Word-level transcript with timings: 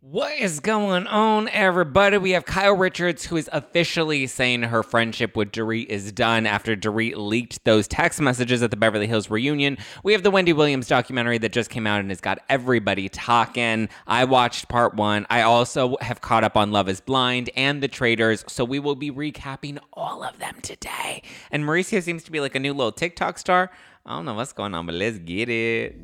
What 0.00 0.38
is 0.38 0.60
going 0.60 1.08
on, 1.08 1.48
everybody? 1.48 2.18
We 2.18 2.30
have 2.30 2.44
Kyle 2.44 2.76
Richards, 2.76 3.26
who 3.26 3.36
is 3.36 3.50
officially 3.52 4.28
saying 4.28 4.62
her 4.62 4.84
friendship 4.84 5.36
with 5.36 5.50
Dorit 5.50 5.86
is 5.86 6.12
done 6.12 6.46
after 6.46 6.76
Dorit 6.76 7.16
leaked 7.16 7.64
those 7.64 7.88
text 7.88 8.20
messages 8.20 8.62
at 8.62 8.70
the 8.70 8.76
Beverly 8.76 9.08
Hills 9.08 9.28
reunion. 9.28 9.76
We 10.04 10.12
have 10.12 10.22
the 10.22 10.30
Wendy 10.30 10.52
Williams 10.52 10.86
documentary 10.86 11.38
that 11.38 11.50
just 11.50 11.68
came 11.68 11.84
out 11.84 11.98
and 11.98 12.10
has 12.12 12.20
got 12.20 12.38
everybody 12.48 13.08
talking. 13.08 13.88
I 14.06 14.24
watched 14.24 14.68
part 14.68 14.94
one. 14.94 15.26
I 15.30 15.42
also 15.42 15.96
have 16.00 16.20
caught 16.20 16.44
up 16.44 16.56
on 16.56 16.70
Love 16.70 16.88
is 16.88 17.00
Blind 17.00 17.50
and 17.56 17.82
The 17.82 17.88
Traitors, 17.88 18.44
so 18.46 18.64
we 18.64 18.78
will 18.78 18.94
be 18.94 19.10
recapping 19.10 19.80
all 19.92 20.22
of 20.22 20.38
them 20.38 20.60
today. 20.62 21.24
And 21.50 21.64
Mauricio 21.64 22.00
seems 22.00 22.22
to 22.22 22.30
be 22.30 22.38
like 22.38 22.54
a 22.54 22.60
new 22.60 22.72
little 22.72 22.92
TikTok 22.92 23.36
star. 23.36 23.72
I 24.06 24.14
don't 24.14 24.26
know 24.26 24.34
what's 24.34 24.52
going 24.52 24.74
on, 24.74 24.86
but 24.86 24.94
let's 24.94 25.18
get 25.18 25.48
it. 25.48 25.96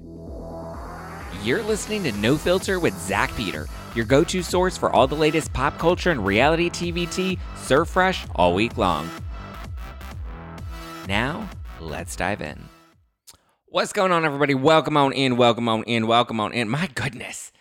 You're 1.45 1.63
listening 1.63 2.03
to 2.05 2.13
No 2.13 2.37
Filter 2.37 2.81
with 2.81 2.99
Zack 2.99 3.35
Peter, 3.37 3.67
your 3.95 4.05
go 4.05 4.25
to 4.25 4.43
source 4.43 4.77
for 4.77 4.91
all 4.91 5.07
the 5.07 5.15
latest 5.15 5.53
pop 5.53 5.79
culture 5.79 6.11
and 6.11 6.25
reality 6.25 6.69
TV 6.71 7.13
tea, 7.13 7.39
serve 7.57 7.89
fresh 7.89 8.27
all 8.35 8.55
week 8.55 8.77
long. 8.77 9.09
Now, 11.09 11.49
let's 11.81 12.17
dive 12.17 12.41
in. 12.41 12.65
What's 13.67 13.93
going 13.93 14.13
on, 14.13 14.25
everybody? 14.25 14.55
Welcome 14.55 14.97
on 14.97 15.13
in, 15.13 15.37
welcome 15.37 15.69
on 15.69 15.83
in, 15.85 16.07
welcome 16.07 16.41
on 16.41 16.53
in. 16.53 16.69
My 16.69 16.89
goodness. 16.95 17.53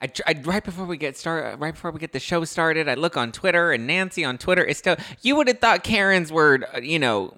I, 0.00 0.10
I 0.26 0.40
right 0.44 0.62
before 0.62 0.84
we 0.84 0.96
get 0.96 1.16
started, 1.16 1.58
right 1.58 1.72
before 1.72 1.90
we 1.90 1.98
get 1.98 2.12
the 2.12 2.20
show 2.20 2.44
started, 2.44 2.88
I 2.88 2.94
look 2.94 3.16
on 3.16 3.32
Twitter 3.32 3.72
and 3.72 3.86
Nancy 3.86 4.24
on 4.24 4.36
Twitter 4.36 4.62
is 4.62 4.76
still. 4.76 4.96
You 5.22 5.36
would 5.36 5.48
have 5.48 5.60
thought 5.60 5.82
Karens 5.82 6.30
were, 6.30 6.68
uh, 6.74 6.80
you 6.80 6.98
know, 6.98 7.34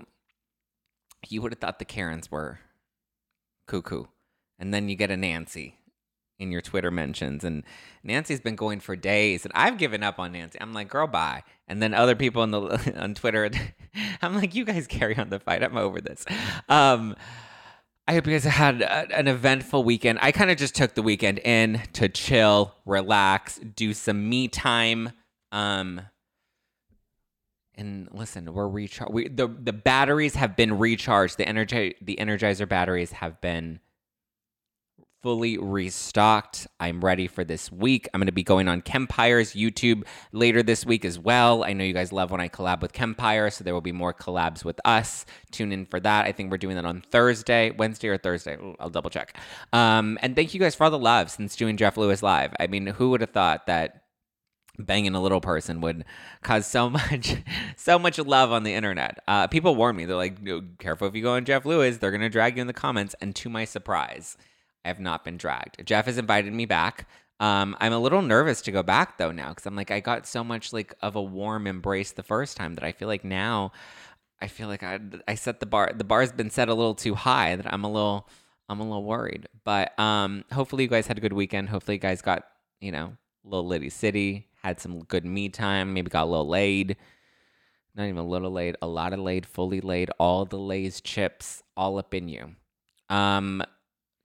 you 1.28 1.40
would 1.42 1.52
have 1.52 1.60
thought 1.60 1.78
the 1.78 1.84
Karens 1.84 2.30
were 2.30 2.58
cuckoo, 3.68 4.06
and 4.58 4.74
then 4.74 4.88
you 4.88 4.96
get 4.96 5.10
a 5.10 5.16
Nancy 5.16 5.76
in 6.38 6.52
your 6.52 6.60
Twitter 6.60 6.90
mentions. 6.90 7.44
And 7.44 7.64
Nancy's 8.02 8.40
been 8.40 8.56
going 8.56 8.80
for 8.80 8.96
days, 8.96 9.44
and 9.44 9.52
I've 9.54 9.78
given 9.78 10.02
up 10.02 10.18
on 10.18 10.32
Nancy. 10.32 10.58
I'm 10.60 10.72
like, 10.72 10.88
girl, 10.88 11.06
bye. 11.06 11.42
And 11.68 11.82
then 11.82 11.94
other 11.94 12.14
people 12.14 12.42
on 12.42 12.50
the 12.50 12.94
on 12.96 13.14
Twitter, 13.14 13.50
I'm 14.22 14.34
like, 14.34 14.54
you 14.54 14.64
guys 14.64 14.86
carry 14.86 15.16
on 15.16 15.30
the 15.30 15.40
fight. 15.40 15.62
I'm 15.62 15.76
over 15.76 16.00
this. 16.00 16.24
Um, 16.68 17.16
I 18.08 18.14
hope 18.14 18.26
you 18.26 18.32
guys 18.32 18.44
had 18.44 18.82
a, 18.82 19.16
an 19.16 19.26
eventful 19.26 19.82
weekend. 19.82 20.20
I 20.22 20.30
kind 20.30 20.50
of 20.50 20.56
just 20.56 20.76
took 20.76 20.94
the 20.94 21.02
weekend 21.02 21.40
in 21.40 21.82
to 21.94 22.08
chill, 22.08 22.74
relax, 22.84 23.58
do 23.58 23.92
some 23.92 24.28
me 24.28 24.46
time. 24.46 25.10
Um, 25.50 26.00
and 27.74 28.08
listen, 28.12 28.52
we're 28.54 28.68
recharged. 28.68 29.12
We, 29.12 29.28
the 29.28 29.48
the 29.48 29.72
batteries 29.72 30.34
have 30.36 30.56
been 30.56 30.78
recharged. 30.78 31.36
The 31.36 31.46
energy 31.46 31.94
the 32.00 32.16
Energizer 32.16 32.68
batteries 32.68 33.12
have 33.12 33.40
been 33.40 33.80
fully 35.26 35.58
restocked. 35.58 36.68
I'm 36.78 37.04
ready 37.04 37.26
for 37.26 37.42
this 37.42 37.72
week. 37.72 38.08
I'm 38.14 38.20
going 38.20 38.26
to 38.26 38.32
be 38.32 38.44
going 38.44 38.68
on 38.68 38.80
Kempire's 38.80 39.54
YouTube 39.54 40.04
later 40.30 40.62
this 40.62 40.86
week 40.86 41.04
as 41.04 41.18
well. 41.18 41.64
I 41.64 41.72
know 41.72 41.82
you 41.82 41.92
guys 41.92 42.12
love 42.12 42.30
when 42.30 42.40
I 42.40 42.48
collab 42.48 42.80
with 42.80 42.92
Kempire, 42.92 43.52
so 43.52 43.64
there 43.64 43.74
will 43.74 43.80
be 43.80 43.90
more 43.90 44.14
collabs 44.14 44.64
with 44.64 44.78
us. 44.84 45.26
Tune 45.50 45.72
in 45.72 45.84
for 45.84 45.98
that. 45.98 46.26
I 46.26 46.30
think 46.30 46.52
we're 46.52 46.58
doing 46.58 46.76
that 46.76 46.84
on 46.84 47.02
Thursday, 47.10 47.72
Wednesday 47.72 48.06
or 48.06 48.18
Thursday. 48.18 48.56
I'll 48.78 48.88
double 48.88 49.10
check. 49.10 49.36
Um, 49.72 50.16
and 50.22 50.36
thank 50.36 50.54
you 50.54 50.60
guys 50.60 50.76
for 50.76 50.84
all 50.84 50.92
the 50.92 50.96
love 50.96 51.28
since 51.28 51.56
doing 51.56 51.76
Jeff 51.76 51.96
Lewis 51.96 52.22
live. 52.22 52.54
I 52.60 52.68
mean, 52.68 52.86
who 52.86 53.10
would 53.10 53.20
have 53.20 53.30
thought 53.30 53.66
that 53.66 54.04
banging 54.78 55.16
a 55.16 55.20
little 55.20 55.40
person 55.40 55.80
would 55.80 56.04
cause 56.44 56.68
so 56.68 56.88
much 56.90 57.34
so 57.74 57.98
much 57.98 58.20
love 58.20 58.52
on 58.52 58.62
the 58.62 58.74
internet 58.74 59.18
uh, 59.26 59.48
people 59.48 59.74
warn 59.74 59.96
me 59.96 60.04
they're 60.04 60.14
like 60.14 60.38
careful 60.78 61.08
if 61.08 61.16
you 61.16 61.22
go 61.22 61.32
on 61.32 61.46
jeff 61.46 61.64
lewis 61.64 61.96
they're 61.96 62.10
going 62.10 62.20
to 62.20 62.28
drag 62.28 62.56
you 62.56 62.60
in 62.60 62.66
the 62.66 62.74
comments 62.74 63.16
and 63.22 63.34
to 63.34 63.48
my 63.48 63.64
surprise 63.64 64.36
i 64.86 64.88
have 64.88 65.00
not 65.00 65.24
been 65.24 65.36
dragged 65.36 65.84
jeff 65.84 66.06
has 66.06 66.18
invited 66.18 66.52
me 66.52 66.66
back 66.66 67.08
um, 67.38 67.76
i'm 67.80 67.92
a 67.92 67.98
little 67.98 68.22
nervous 68.22 68.62
to 68.62 68.72
go 68.72 68.82
back 68.82 69.18
though 69.18 69.32
now 69.32 69.50
because 69.50 69.66
i'm 69.66 69.76
like 69.76 69.90
i 69.90 70.00
got 70.00 70.26
so 70.26 70.42
much 70.42 70.72
like 70.72 70.94
of 71.02 71.16
a 71.16 71.22
warm 71.22 71.66
embrace 71.66 72.12
the 72.12 72.22
first 72.22 72.56
time 72.56 72.74
that 72.74 72.84
i 72.84 72.92
feel 72.92 73.08
like 73.08 73.24
now 73.24 73.72
i 74.40 74.46
feel 74.46 74.68
like 74.68 74.82
i, 74.82 74.98
I 75.28 75.34
set 75.34 75.60
the 75.60 75.66
bar 75.66 75.92
the 75.94 76.04
bar's 76.04 76.32
been 76.32 76.50
set 76.50 76.68
a 76.68 76.74
little 76.74 76.94
too 76.94 77.14
high 77.14 77.56
that 77.56 77.72
i'm 77.72 77.84
a 77.84 77.90
little 77.90 78.28
i'm 78.68 78.80
a 78.80 78.84
little 78.84 79.04
worried 79.04 79.48
but 79.64 79.98
um, 79.98 80.44
hopefully 80.52 80.84
you 80.84 80.88
guys 80.88 81.06
had 81.06 81.18
a 81.18 81.20
good 81.20 81.34
weekend 81.34 81.68
hopefully 81.68 81.96
you 81.96 82.00
guys 82.00 82.22
got 82.22 82.46
you 82.80 82.92
know 82.92 83.16
little 83.46 83.66
Liddy 83.66 83.90
City, 83.90 84.48
had 84.62 84.80
some 84.80 85.04
good 85.04 85.24
me 85.24 85.48
time, 85.48 85.94
maybe 85.94 86.10
got 86.10 86.24
a 86.24 86.30
little 86.30 86.48
laid. 86.48 86.96
Not 87.94 88.04
even 88.04 88.18
a 88.18 88.26
little 88.26 88.50
laid, 88.50 88.76
a 88.82 88.86
lot 88.86 89.12
of 89.12 89.20
laid, 89.20 89.46
fully 89.46 89.80
laid, 89.80 90.10
all 90.18 90.44
the 90.44 90.58
Lay's 90.58 91.00
chips 91.00 91.62
all 91.76 91.98
up 91.98 92.12
in 92.12 92.28
you. 92.28 92.54
Um, 93.08 93.62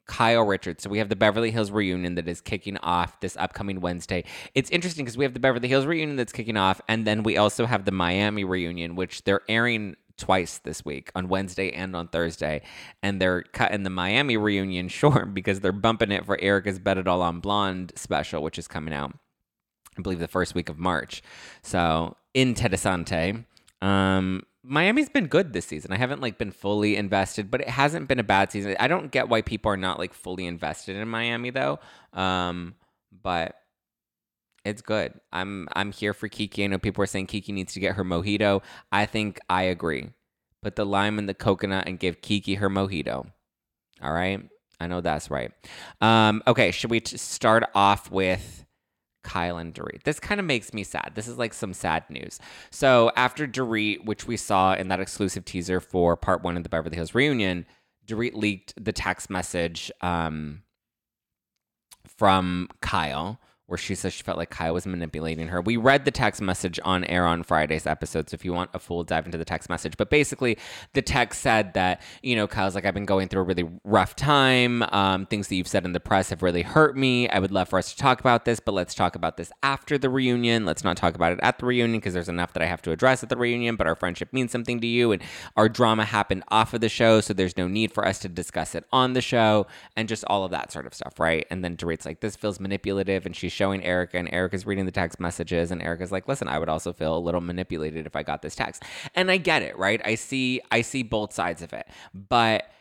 Kyle 0.08 0.44
Richards. 0.44 0.84
So 0.84 0.90
we 0.90 0.98
have 0.98 1.10
the 1.10 1.16
Beverly 1.16 1.52
Hills 1.52 1.72
reunion 1.72 2.16
that 2.16 2.28
is 2.28 2.42
kicking 2.42 2.78
off 2.78 3.20
this 3.20 3.38
upcoming 3.38 3.82
Wednesday. 3.82 4.24
It's 4.56 4.70
interesting 4.70 5.06
because 5.06 5.18
we 5.18 5.26
have 5.26 5.34
the 5.34 5.40
Beverly 5.40 5.68
Hills 5.68 5.86
reunion 5.86 6.18
that's 6.18 6.34
kicking 6.34 6.58
off, 6.58 6.82
and 6.88 7.06
then 7.06 7.24
we 7.24 7.38
also 7.38 7.66
have 7.66 7.86
the 7.86 7.92
Miami 7.92 8.44
reunion, 8.44 8.96
which 8.96 9.24
they're 9.24 9.42
airing 9.48 9.96
twice 10.18 10.60
this 10.60 10.86
week 10.86 11.12
on 11.16 11.28
Wednesday 11.28 11.72
and 11.72 11.96
on 11.96 12.08
Thursday. 12.08 12.62
And 13.02 13.22
they're 13.22 13.42
cutting 13.42 13.84
the 13.84 13.90
Miami 13.90 14.38
reunion 14.38 14.88
short 14.90 15.34
because 15.34 15.60
they're 15.60 15.72
bumping 15.72 16.12
it 16.12 16.26
for 16.26 16.38
Erika's 16.40 16.80
Bet 16.80 16.98
It 16.98 17.08
All 17.08 17.22
on 17.22 17.40
Blonde 17.40 17.92
special, 17.96 18.44
which 18.44 18.60
is 18.60 18.68
coming 18.68 18.94
out, 18.94 19.14
I 19.98 20.02
believe, 20.02 20.20
the 20.20 20.28
first 20.28 20.56
week 20.56 20.70
of 20.70 20.78
March. 20.78 21.22
So, 21.64 22.16
interessante. 22.36 23.46
Um, 23.82 24.44
Miami's 24.64 25.10
been 25.10 25.28
good 25.28 25.54
this 25.54 25.66
season. 25.66 25.92
I 25.92 25.98
haven't 25.98 26.22
like 26.22 26.38
been 26.38 26.52
fully 26.52 26.96
invested, 26.96 27.50
but 27.50 27.62
it 27.62 27.70
hasn't 27.70 28.08
been 28.08 28.20
a 28.20 28.24
bad 28.24 28.52
season. 28.52 28.76
I 28.80 28.88
don't 28.88 29.12
get 29.12 29.28
why 29.30 29.42
people 29.42 29.72
are 29.72 29.78
not 29.78 29.98
like 29.98 30.14
fully 30.14 30.46
invested 30.46 30.96
in 30.96 31.08
Miami 31.08 31.50
though. 31.50 31.80
Um, 32.14 32.76
but 33.24 33.56
it's 34.64 34.82
good. 34.82 35.14
I'm 35.32 35.68
I'm 35.74 35.92
here 35.92 36.14
for 36.14 36.28
Kiki. 36.28 36.64
I 36.64 36.68
know 36.68 36.78
people 36.78 37.04
are 37.04 37.08
saying 37.08 37.28
Kiki 37.28 37.52
needs 37.52 37.74
to 37.74 37.80
get 37.80 37.96
her 37.96 38.04
mojito. 38.04 38.62
I 38.92 39.06
think 39.06 39.40
I 39.50 39.64
agree. 39.64 40.12
Put 40.62 40.76
the 40.76 40.86
lime 40.86 41.18
in 41.18 41.26
the 41.26 41.34
coconut 41.34 41.88
and 41.88 42.00
give 42.00 42.22
Kiki 42.22 42.56
her 42.56 42.70
mojito. 42.70 43.26
All 44.02 44.14
right. 44.14 44.48
I 44.80 44.88
know 44.88 45.02
that's 45.02 45.30
right. 45.30 45.52
Um, 46.02 46.42
okay, 46.48 46.72
should 46.72 46.90
we 46.90 47.00
t- 47.02 47.18
start 47.18 47.64
off 47.76 48.12
with 48.12 48.66
Kyle 49.24 49.58
and 49.58 49.74
Dorit? 49.74 50.04
This 50.04 50.20
kind 50.20 50.40
of 50.40 50.46
makes 50.46 50.74
me 50.74 50.84
sad. 50.84 51.12
This 51.16 51.28
is 51.28 51.38
like 51.38 51.54
some 51.54 51.74
sad 51.74 52.04
news. 52.10 52.40
So 52.70 53.12
after 53.16 53.48
Dorit, 53.48 54.06
which 54.06 54.28
we 54.28 54.38
saw 54.38 54.74
in 54.74 54.88
that 54.90 55.00
exclusive 55.00 55.46
teaser 55.46 55.80
for 55.80 56.16
part 56.16 56.44
one 56.44 56.58
of 56.58 56.64
the 56.64 56.70
Beverly 56.70 56.96
Hills 56.96 57.16
reunion, 57.16 57.66
Dorit 58.06 58.34
leaked 58.34 58.74
the 58.84 58.92
text 58.92 59.30
message 59.30 59.92
um, 60.02 60.64
from 62.06 62.70
Kyle 62.82 63.40
where 63.72 63.78
she 63.78 63.96
says 63.96 64.12
she 64.12 64.22
felt 64.22 64.38
like 64.38 64.50
Kyle 64.50 64.74
was 64.74 64.86
manipulating 64.86 65.48
her. 65.48 65.62
We 65.62 65.78
read 65.78 66.04
the 66.04 66.12
text 66.12 66.42
message 66.42 66.78
on 66.84 67.06
air 67.06 67.26
on 67.26 67.42
Friday's 67.42 67.88
episode, 67.88 68.30
so 68.30 68.36
if 68.36 68.44
you 68.44 68.52
want 68.52 68.70
a 68.74 68.80
full 68.80 69.02
dive 69.06 69.26
into 69.26 69.38
the 69.38 69.46
text 69.46 69.70
message. 69.70 69.96
But 69.96 70.10
basically, 70.10 70.58
the 70.92 71.02
text 71.02 71.42
said 71.42 71.74
that, 71.76 72.02
you 72.22 72.36
know, 72.36 72.48
Kyle's 72.48 72.76
like, 72.76 72.84
I've 72.84 72.94
been 72.94 73.06
going 73.06 73.30
through 73.30 73.44
a 73.44 73.46
really 73.46 73.70
rough 73.86 74.14
time. 74.18 74.84
Um, 74.92 75.26
things 75.26 75.48
that 75.48 75.56
you've 75.56 75.70
said 75.70 75.86
in 75.86 75.94
the 75.94 76.02
press 76.02 76.32
have 76.32 76.44
really 76.44 76.64
hurt 76.64 76.98
me. 76.98 77.30
I 77.30 77.40
would 77.40 77.54
love 77.54 77.70
for 77.70 77.80
us 77.80 77.94
to 77.94 77.98
talk 77.98 78.20
about 78.20 78.44
this, 78.44 78.60
but 78.60 78.74
let's 78.74 78.94
talk 78.94 79.16
about 79.16 79.38
this 79.38 79.54
after 79.64 79.98
the 79.98 80.10
reunion. 80.10 80.66
Let's 80.66 80.84
not 80.84 80.98
talk 80.98 81.16
about 81.16 81.32
it 81.32 81.40
at 81.42 81.58
the 81.58 81.66
reunion 81.66 82.02
because 82.02 82.14
there's 82.14 82.28
enough 82.28 82.52
that 82.52 82.62
I 82.62 82.66
have 82.66 82.82
to 82.82 82.92
address 82.92 83.24
at 83.24 83.30
the 83.30 83.38
reunion, 83.38 83.78
but 83.78 83.88
our 83.88 83.96
friendship 83.96 84.34
means 84.34 84.52
something 84.52 84.82
to 84.82 84.88
you. 84.88 85.14
And 85.14 85.24
our 85.56 85.70
drama 85.70 86.04
happened 86.04 86.44
off 86.50 86.74
of 86.74 86.82
the 86.82 86.90
show, 86.90 87.22
so 87.22 87.34
there's 87.34 87.56
no 87.56 87.70
need 87.70 87.94
for 87.94 88.06
us 88.06 88.20
to 88.20 88.28
discuss 88.28 88.76
it 88.76 88.84
on 88.92 89.14
the 89.14 89.22
show 89.22 89.66
and 89.96 90.10
just 90.10 90.26
all 90.26 90.44
of 90.44 90.52
that 90.52 90.74
sort 90.74 90.86
of 90.86 90.94
stuff, 90.94 91.22
right? 91.22 91.48
And 91.50 91.64
then 91.64 91.78
Dorit's 91.78 92.06
like, 92.06 92.20
this 92.20 92.36
feels 92.36 92.60
manipulative. 92.60 93.26
And 93.26 93.34
she's 93.34 93.54
showing 93.62 93.84
Erika, 93.84 94.18
and 94.18 94.28
Erika's 94.34 94.66
reading 94.66 94.86
the 94.86 94.92
text 94.92 95.20
messages, 95.20 95.70
and 95.70 95.84
Erika's 95.84 96.12
like, 96.12 96.28
"Listen, 96.28 96.48
I 96.48 96.58
would 96.58 96.68
also 96.68 96.92
feel 96.94 97.16
a 97.16 97.20
little 97.20 97.42
manipulated 97.42 98.08
if 98.08 98.16
I 98.16 98.24
got 98.24 98.42
this 98.42 98.56
text." 98.56 98.82
And 99.14 99.30
I 99.30 99.38
get 99.38 99.62
it, 99.62 99.78
right? 99.78 100.02
I 100.04 100.16
see, 100.16 100.62
I 100.72 100.82
see 100.82 101.04
both 101.04 101.32
sides 101.32 101.62
of 101.62 101.72
it, 101.72 101.88
but 102.12 102.72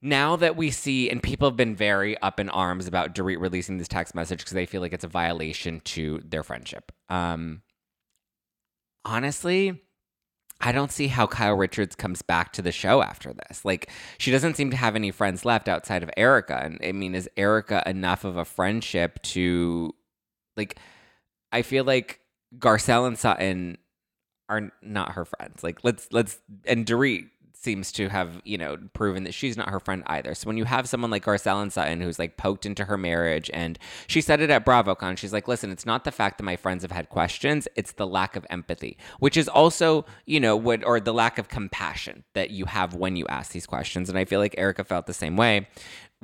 now 0.00 0.34
that 0.34 0.56
we 0.56 0.72
see, 0.72 1.08
and 1.08 1.22
people 1.22 1.48
have 1.48 1.56
been 1.56 1.76
very 1.76 2.18
up 2.18 2.40
in 2.40 2.48
arms 2.50 2.88
about 2.88 3.14
Dorit 3.14 3.38
releasing 3.38 3.78
this 3.78 3.86
text 3.86 4.12
message 4.16 4.40
because 4.40 4.54
they 4.54 4.66
feel 4.66 4.80
like 4.80 4.92
it's 4.92 5.04
a 5.04 5.08
violation 5.08 5.80
to 5.84 6.20
their 6.24 6.42
friendship. 6.42 6.90
Um, 7.08 7.62
honestly, 9.04 9.80
I 10.62 10.70
don't 10.70 10.92
see 10.92 11.08
how 11.08 11.26
Kyle 11.26 11.54
Richards 11.54 11.96
comes 11.96 12.22
back 12.22 12.52
to 12.52 12.62
the 12.62 12.70
show 12.70 13.02
after 13.02 13.32
this. 13.32 13.64
Like, 13.64 13.90
she 14.18 14.30
doesn't 14.30 14.56
seem 14.56 14.70
to 14.70 14.76
have 14.76 14.94
any 14.94 15.10
friends 15.10 15.44
left 15.44 15.68
outside 15.68 16.04
of 16.04 16.10
Erika. 16.16 16.60
And 16.62 16.78
I 16.84 16.92
mean, 16.92 17.16
is 17.16 17.28
Erika 17.36 17.82
enough 17.84 18.24
of 18.24 18.36
a 18.36 18.44
friendship 18.44 19.20
to, 19.22 19.92
like, 20.56 20.78
I 21.50 21.62
feel 21.62 21.84
like 21.84 22.20
Garcelle 22.58 23.08
and 23.08 23.18
Sutton 23.18 23.76
are 24.48 24.70
not 24.82 25.12
her 25.12 25.24
friends. 25.24 25.64
Like, 25.64 25.80
let's, 25.82 26.06
let's, 26.12 26.38
and 26.64 26.86
Dorit 26.86 27.28
seems 27.62 27.92
to 27.92 28.08
have, 28.08 28.40
you 28.44 28.58
know, 28.58 28.76
proven 28.92 29.24
that 29.24 29.34
she's 29.34 29.56
not 29.56 29.70
her 29.70 29.78
friend 29.78 30.02
either. 30.06 30.34
So 30.34 30.46
when 30.46 30.56
you 30.56 30.64
have 30.64 30.88
someone 30.88 31.10
like 31.10 31.24
Garcelle 31.24 31.62
and 31.62 31.72
Sutton 31.72 32.00
who's 32.00 32.18
like 32.18 32.36
poked 32.36 32.66
into 32.66 32.84
her 32.86 32.98
marriage 32.98 33.50
and 33.54 33.78
she 34.06 34.20
said 34.20 34.40
it 34.40 34.50
at 34.50 34.64
BravoCon, 34.64 35.16
she's 35.16 35.32
like, 35.32 35.46
listen, 35.46 35.70
it's 35.70 35.86
not 35.86 36.04
the 36.04 36.10
fact 36.10 36.38
that 36.38 36.44
my 36.44 36.56
friends 36.56 36.82
have 36.82 36.90
had 36.90 37.08
questions, 37.08 37.68
it's 37.76 37.92
the 37.92 38.06
lack 38.06 38.36
of 38.36 38.46
empathy, 38.50 38.98
which 39.20 39.36
is 39.36 39.48
also, 39.48 40.04
you 40.26 40.40
know, 40.40 40.56
what 40.56 40.84
or 40.84 40.98
the 40.98 41.14
lack 41.14 41.38
of 41.38 41.48
compassion 41.48 42.24
that 42.34 42.50
you 42.50 42.64
have 42.64 42.94
when 42.94 43.16
you 43.16 43.26
ask 43.28 43.52
these 43.52 43.66
questions. 43.66 44.08
And 44.08 44.18
I 44.18 44.24
feel 44.24 44.40
like 44.40 44.54
Erika 44.58 44.84
felt 44.84 45.06
the 45.06 45.14
same 45.14 45.36
way 45.36 45.68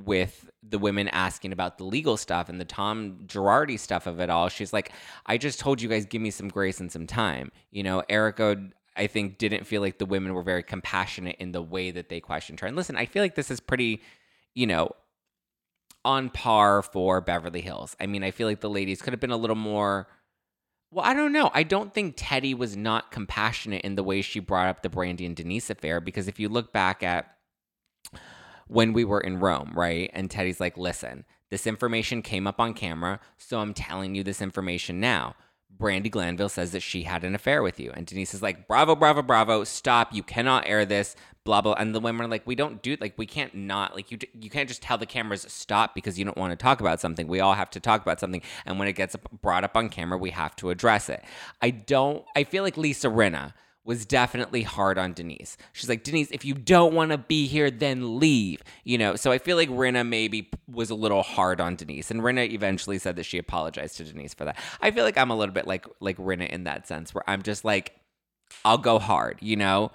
with 0.05 0.51
the 0.63 0.79
women 0.79 1.09
asking 1.09 1.53
about 1.53 1.79
the 1.79 1.85
legal 1.85 2.17
stuff 2.17 2.49
and 2.49 2.61
the 2.61 2.65
Tom 2.65 3.19
Girardi 3.27 3.79
stuff 3.79 4.07
of 4.07 4.21
it 4.21 4.29
all. 4.29 4.49
She's 4.49 4.73
like, 4.73 4.93
I 5.27 5.39
just 5.39 5.61
told 5.61 5.81
you 5.81 5.89
guys, 5.89 6.05
give 6.05 6.21
me 6.21 6.31
some 6.31 6.49
grace 6.49 6.81
and 6.81 6.91
some 6.91 7.07
time. 7.07 7.53
You 7.71 7.83
know, 7.83 8.03
Erika 8.09 8.57
I 8.99 9.07
think 9.07 9.39
didn't 9.39 9.67
feel 9.67 9.81
like 9.81 9.99
the 9.99 10.07
women 10.07 10.35
were 10.35 10.43
very 10.43 10.63
compassionate 10.63 11.37
in 11.39 11.53
the 11.53 11.63
way 11.63 11.91
that 11.91 12.09
they 12.09 12.21
questioned 12.21 12.61
her. 12.61 12.67
And 12.67 12.77
listen, 12.77 12.97
I 12.97 13.07
feel 13.07 13.23
like 13.23 13.35
this 13.35 13.51
is 13.51 13.61
pretty, 13.61 14.03
you 14.55 14.67
know, 14.67 14.91
on 16.05 16.31
par 16.31 16.83
for 16.83 17.21
Beverly 17.21 17.61
Hills. 17.61 17.97
I 18.01 18.07
mean, 18.07 18.25
I 18.25 18.31
feel 18.31 18.49
like 18.49 18.61
the 18.61 18.71
ladies 18.71 19.03
could 19.03 19.13
have 19.13 19.21
been 19.21 19.31
a 19.31 19.37
little 19.37 19.57
more. 19.57 20.09
Well, 20.91 21.05
I 21.05 21.13
don't 21.13 21.33
know. 21.33 21.51
I 21.53 21.65
don't 21.65 21.93
think 21.93 22.17
Teddi 22.17 22.57
was 22.57 22.77
not 22.77 23.11
compassionate 23.11 23.83
in 23.83 23.95
the 23.95 24.03
way 24.03 24.23
she 24.23 24.41
brought 24.41 24.69
up 24.69 24.83
the 24.83 24.89
Brandi 24.89 25.27
and 25.27 25.37
Denise 25.37 25.71
affair 25.71 26.01
because 26.01 26.29
if 26.29 26.41
you 26.41 26.49
look 26.49 26.73
back 26.73 27.03
at 27.03 27.37
when 28.69 28.93
we 28.93 29.05
were 29.05 29.21
in 29.21 29.39
Rome, 29.39 29.73
right? 29.75 30.11
And 30.15 30.31
Teddi's 30.31 30.61
like, 30.61 30.77
listen, 30.77 31.25
this 31.51 31.67
information 31.67 32.23
came 32.23 32.47
up 32.47 32.61
on 32.61 32.75
camera, 32.75 33.21
so 33.37 33.61
I'm 33.61 33.75
telling 33.75 34.15
you 34.15 34.23
this 34.23 34.41
information 34.41 35.01
now. 35.01 35.35
Brandi 35.77 36.11
Glanville 36.11 36.49
says 36.49 36.73
that 36.73 36.81
she 36.81 37.05
had 37.05 37.25
an 37.25 37.35
affair 37.35 37.63
with 37.63 37.79
you. 37.79 37.93
And 37.95 38.07
Denise 38.07 38.35
is 38.35 38.43
like, 38.43 38.67
bravo, 38.67 38.97
bravo, 38.97 39.23
bravo, 39.23 39.65
stop. 39.65 40.13
You 40.13 40.23
cannot 40.23 40.67
air 40.67 40.85
this, 40.85 41.15
blah, 41.45 41.61
blah. 41.61 41.75
And 41.75 41.95
the 41.95 42.01
women 42.01 42.27
are 42.27 42.29
like, 42.29 42.47
we 42.47 42.55
don't 42.55 42.83
do, 42.83 42.97
like, 43.01 43.15
we 43.17 43.27
can't 43.27 43.55
not, 43.55 43.95
like, 43.95 44.11
you, 44.11 44.19
you 44.41 44.51
can't 44.51 44.69
just 44.69 44.83
tell 44.83 44.99
the 44.99 45.07
cameras 45.07 45.47
stop 45.49 45.95
because 45.95 46.19
you 46.19 46.25
don't 46.25 46.37
want 46.37 46.51
to 46.51 46.57
talk 46.57 46.81
about 46.81 47.01
something. 47.01 47.29
We 47.29 47.41
all 47.41 47.55
have 47.55 47.71
to 47.71 47.81
talk 47.81 48.03
about 48.03 48.19
something. 48.19 48.43
And 48.67 48.79
when 48.79 48.89
it 48.89 48.95
gets 48.95 49.15
brought 49.41 49.63
up 49.63 49.77
on 49.77 49.89
camera, 49.89 50.19
we 50.19 50.31
have 50.31 50.57
to 50.57 50.71
address 50.71 51.09
it. 51.09 51.23
I 51.63 51.71
don't, 51.71 52.25
I 52.35 52.45
feel 52.45 52.65
like 52.65 52.77
Lisa 52.77 53.09
Rinna 53.09 53.53
was 53.89 54.05
definitely 54.05 54.65
hard 54.65 54.99
on 54.99 55.15
Denise. 55.15 55.57
She's 55.73 55.89
like, 55.89 56.05
Denise, 56.05 56.31
if 56.31 56.45
you 56.45 56.53
don't 56.53 56.93
want 56.93 57.11
to 57.11 57.17
be 57.17 57.47
here, 57.47 57.71
then 57.71 58.21
leave. 58.21 58.63
You 58.85 58.99
know, 58.99 59.17
so 59.17 59.33
I 59.33 59.39
feel 59.39 59.57
like 59.57 59.71
Rinna 59.71 60.07
maybe 60.07 60.51
was 60.71 60.91
a 60.91 60.95
little 60.95 61.23
hard 61.23 61.59
on 61.59 61.75
Denise, 61.75 62.11
and 62.11 62.21
Rinna 62.21 62.53
eventually 62.53 62.99
said 62.99 63.17
that 63.17 63.25
she 63.25 63.39
apologized 63.39 63.97
to 63.97 64.05
Denise 64.05 64.35
for 64.35 64.45
that. 64.45 64.59
I 64.83 64.91
feel 64.91 65.05
like 65.05 65.17
I'm 65.17 65.31
a 65.31 65.37
little 65.37 65.55
bit 65.55 65.67
like 65.67 65.87
like 66.01 66.19
Rinna 66.19 66.51
in 66.51 66.65
that 66.65 66.87
sense, 66.87 67.15
where 67.15 67.25
I'm 67.27 67.41
just 67.43 67.65
like, 67.65 67.95
I'll 68.63 68.77
go 68.77 68.99
hard. 68.99 69.39
You 69.41 69.57
know, 69.57 69.91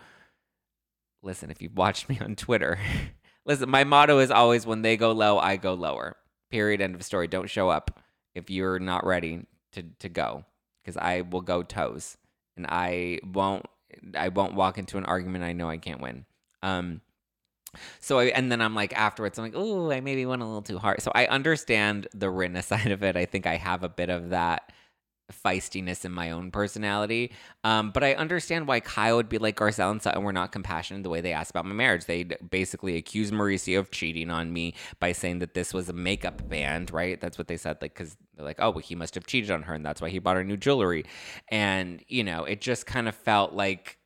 listen, 1.21 1.51
if 1.51 1.61
you've 1.61 1.77
watched 1.77 2.09
me 2.09 2.17
on 2.19 2.35
Twitter, 2.35 2.79
listen, 3.45 3.69
my 3.69 3.83
motto 3.83 4.17
is 4.17 4.31
always 4.31 4.65
when 4.65 4.81
they 4.81 4.97
go 4.97 5.11
low, 5.11 5.37
I 5.37 5.55
go 5.55 5.75
lower. 5.75 6.17
Period. 6.49 6.81
End 6.81 6.95
of 6.95 7.03
story. 7.03 7.27
Don't 7.27 7.49
show 7.49 7.69
up 7.69 7.99
if 8.33 8.49
you're 8.49 8.79
not 8.79 9.05
ready 9.05 9.45
to 9.73 9.83
to 9.99 10.09
go, 10.09 10.45
because 10.83 10.97
I 10.97 11.21
will 11.21 11.41
go 11.41 11.61
toes 11.61 12.17
and 12.55 12.65
I 12.67 13.19
won't 13.23 13.65
I 14.15 14.29
won't 14.29 14.53
walk 14.53 14.77
into 14.77 14.97
an 14.97 15.05
argument 15.05 15.43
I 15.43 15.53
know 15.53 15.69
I 15.69 15.77
can't 15.77 16.01
win. 16.01 16.25
Um, 16.61 17.01
so 17.99 18.19
I, 18.19 18.25
and 18.25 18.51
then 18.51 18.61
I'm 18.61 18.75
like 18.75 18.93
afterwards, 18.97 19.37
I'm 19.37 19.45
like, 19.45 19.53
oh, 19.55 19.91
I 19.91 19.99
maybe 19.99 20.25
went 20.25 20.41
a 20.41 20.45
little 20.45 20.61
too 20.61 20.77
hard. 20.77 21.01
So 21.01 21.11
I 21.13 21.25
understand 21.25 22.07
the 22.13 22.27
Rinna 22.27 22.63
side 22.63 22.91
of 22.91 23.03
it. 23.03 23.15
I 23.15 23.25
think 23.25 23.47
I 23.47 23.55
have 23.55 23.83
a 23.83 23.89
bit 23.89 24.09
of 24.09 24.29
that 24.29 24.71
feistiness 25.31 26.05
in 26.05 26.11
my 26.11 26.31
own 26.31 26.51
personality. 26.51 27.31
Um, 27.63 27.91
but 27.91 28.03
I 28.03 28.13
understand 28.13 28.67
why 28.67 28.79
Kyle 28.79 29.15
would 29.15 29.29
be 29.29 29.37
like 29.37 29.55
Garcelle 29.55 29.91
and 29.91 30.01
Sutton 30.01 30.23
were 30.23 30.33
not 30.33 30.51
compassionate 30.51 31.03
the 31.03 31.09
way 31.09 31.21
they 31.21 31.33
asked 31.33 31.51
about 31.51 31.65
my 31.65 31.73
marriage. 31.73 32.05
They 32.05 32.23
basically 32.23 32.97
accused 32.97 33.33
Mauricio 33.33 33.79
of 33.79 33.91
cheating 33.91 34.29
on 34.29 34.51
me 34.51 34.73
by 34.99 35.11
saying 35.11 35.39
that 35.39 35.53
this 35.53 35.73
was 35.73 35.89
a 35.89 35.93
makeup 35.93 36.47
band, 36.49 36.91
right? 36.91 37.19
That's 37.19 37.37
what 37.37 37.47
they 37.47 37.57
said, 37.57 37.77
like 37.81 37.93
because 37.93 38.17
they're 38.35 38.45
like, 38.45 38.59
oh, 38.59 38.71
well, 38.71 38.79
he 38.79 38.95
must 38.95 39.15
have 39.15 39.25
cheated 39.25 39.51
on 39.51 39.63
her, 39.63 39.73
and 39.73 39.85
that's 39.85 40.01
why 40.01 40.09
he 40.09 40.19
bought 40.19 40.35
her 40.35 40.43
new 40.43 40.57
jewelry. 40.57 41.05
And 41.49 42.03
you 42.07 42.23
know, 42.23 42.43
it 42.43 42.61
just 42.61 42.85
kind 42.85 43.07
of 43.07 43.15
felt 43.15 43.53
like 43.53 43.97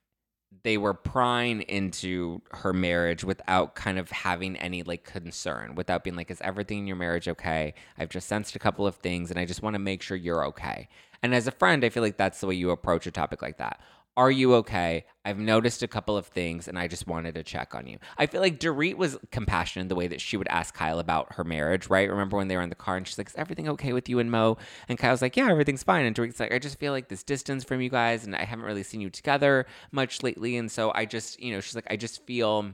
they 0.68 0.78
were 0.78 0.94
prying 0.94 1.62
into 1.62 2.42
her 2.52 2.74
marriage 2.74 3.24
without 3.24 3.74
kind 3.74 3.98
of 3.98 4.12
having 4.12 4.58
any 4.58 4.84
like 4.84 5.06
concern, 5.06 5.76
without 5.76 6.04
being 6.04 6.18
like, 6.18 6.30
is 6.30 6.42
everything 6.42 6.80
in 6.80 6.88
your 6.88 6.98
marriage 6.98 7.30
okay? 7.30 7.74
I've 7.98 8.10
just 8.10 8.28
sensed 8.28 8.54
a 8.54 8.60
couple 8.60 8.86
of 8.86 8.96
things 8.96 9.32
and 9.32 9.40
I 9.40 9.46
just 9.46 9.62
want 9.62 9.76
to 9.76 9.80
make 9.80 10.02
sure 10.02 10.18
you're 10.18 10.46
okay. 10.48 10.90
And 11.24 11.34
as 11.34 11.48
a 11.48 11.52
friend, 11.52 11.86
I 11.86 11.90
feel 11.90 12.04
like 12.04 12.18
that's 12.18 12.42
the 12.42 12.48
way 12.48 12.56
you 12.56 12.72
approach 12.72 13.08
a 13.08 13.12
topic 13.12 13.42
like 13.42 13.60
that. 13.60 13.80
Are 14.18 14.32
you 14.32 14.56
okay? 14.56 15.06
I've 15.24 15.38
noticed 15.38 15.84
a 15.84 15.88
couple 15.88 16.18
of 16.18 16.26
things 16.26 16.68
and 16.68 16.80
I 16.80 16.88
just 16.88 17.06
wanted 17.06 17.36
to 17.36 17.44
check 17.44 17.76
on 17.76 17.86
you. 17.86 18.00
I 18.18 18.26
feel 18.26 18.42
like 18.42 18.60
Dorit 18.60 18.96
was 18.96 19.16
compassionate 19.32 19.84
in 19.84 19.88
the 19.90 19.96
way 19.96 20.08
that 20.08 20.20
she 20.20 20.38
would 20.38 20.48
ask 20.48 20.74
Kyle 20.74 20.98
about 20.98 21.34
her 21.34 21.44
marriage, 21.44 21.88
right? 21.88 22.10
Remember 22.10 22.36
when 22.36 22.48
they 22.48 22.56
were 22.56 22.64
in 22.64 22.70
the 22.70 22.76
car 22.76 22.98
and 22.98 23.08
she's 23.08 23.20
like, 23.20 23.30
Is 23.30 23.36
everything 23.36 23.70
okay 23.70 23.94
with 23.94 24.10
you 24.10 24.18
and 24.18 24.32
Mo? 24.32 24.58
And 24.90 24.98
Kyle's 24.98 25.22
like, 25.22 25.38
Yeah, 25.38 25.52
everything's 25.52 25.84
fine. 25.84 26.04
And 26.04 26.16
Dorit's 26.16 26.40
like, 26.40 26.52
I 26.52 26.58
just 26.58 26.80
feel 26.80 26.94
like 26.94 27.10
this 27.10 27.22
distance 27.22 27.64
from 27.64 27.80
you 27.80 27.92
guys 27.92 28.26
and 28.26 28.36
I 28.36 28.44
haven't 28.44 28.66
really 28.66 28.82
seen 28.82 29.02
you 29.02 29.12
together 29.12 29.68
much 29.92 30.24
lately. 30.24 30.58
And 30.58 30.72
so 30.72 30.92
I 30.96 31.06
just, 31.06 31.40
you 31.40 31.54
know, 31.54 31.60
she's 31.60 31.76
like, 31.76 31.88
I 31.92 31.96
just 31.96 32.26
feel, 32.26 32.74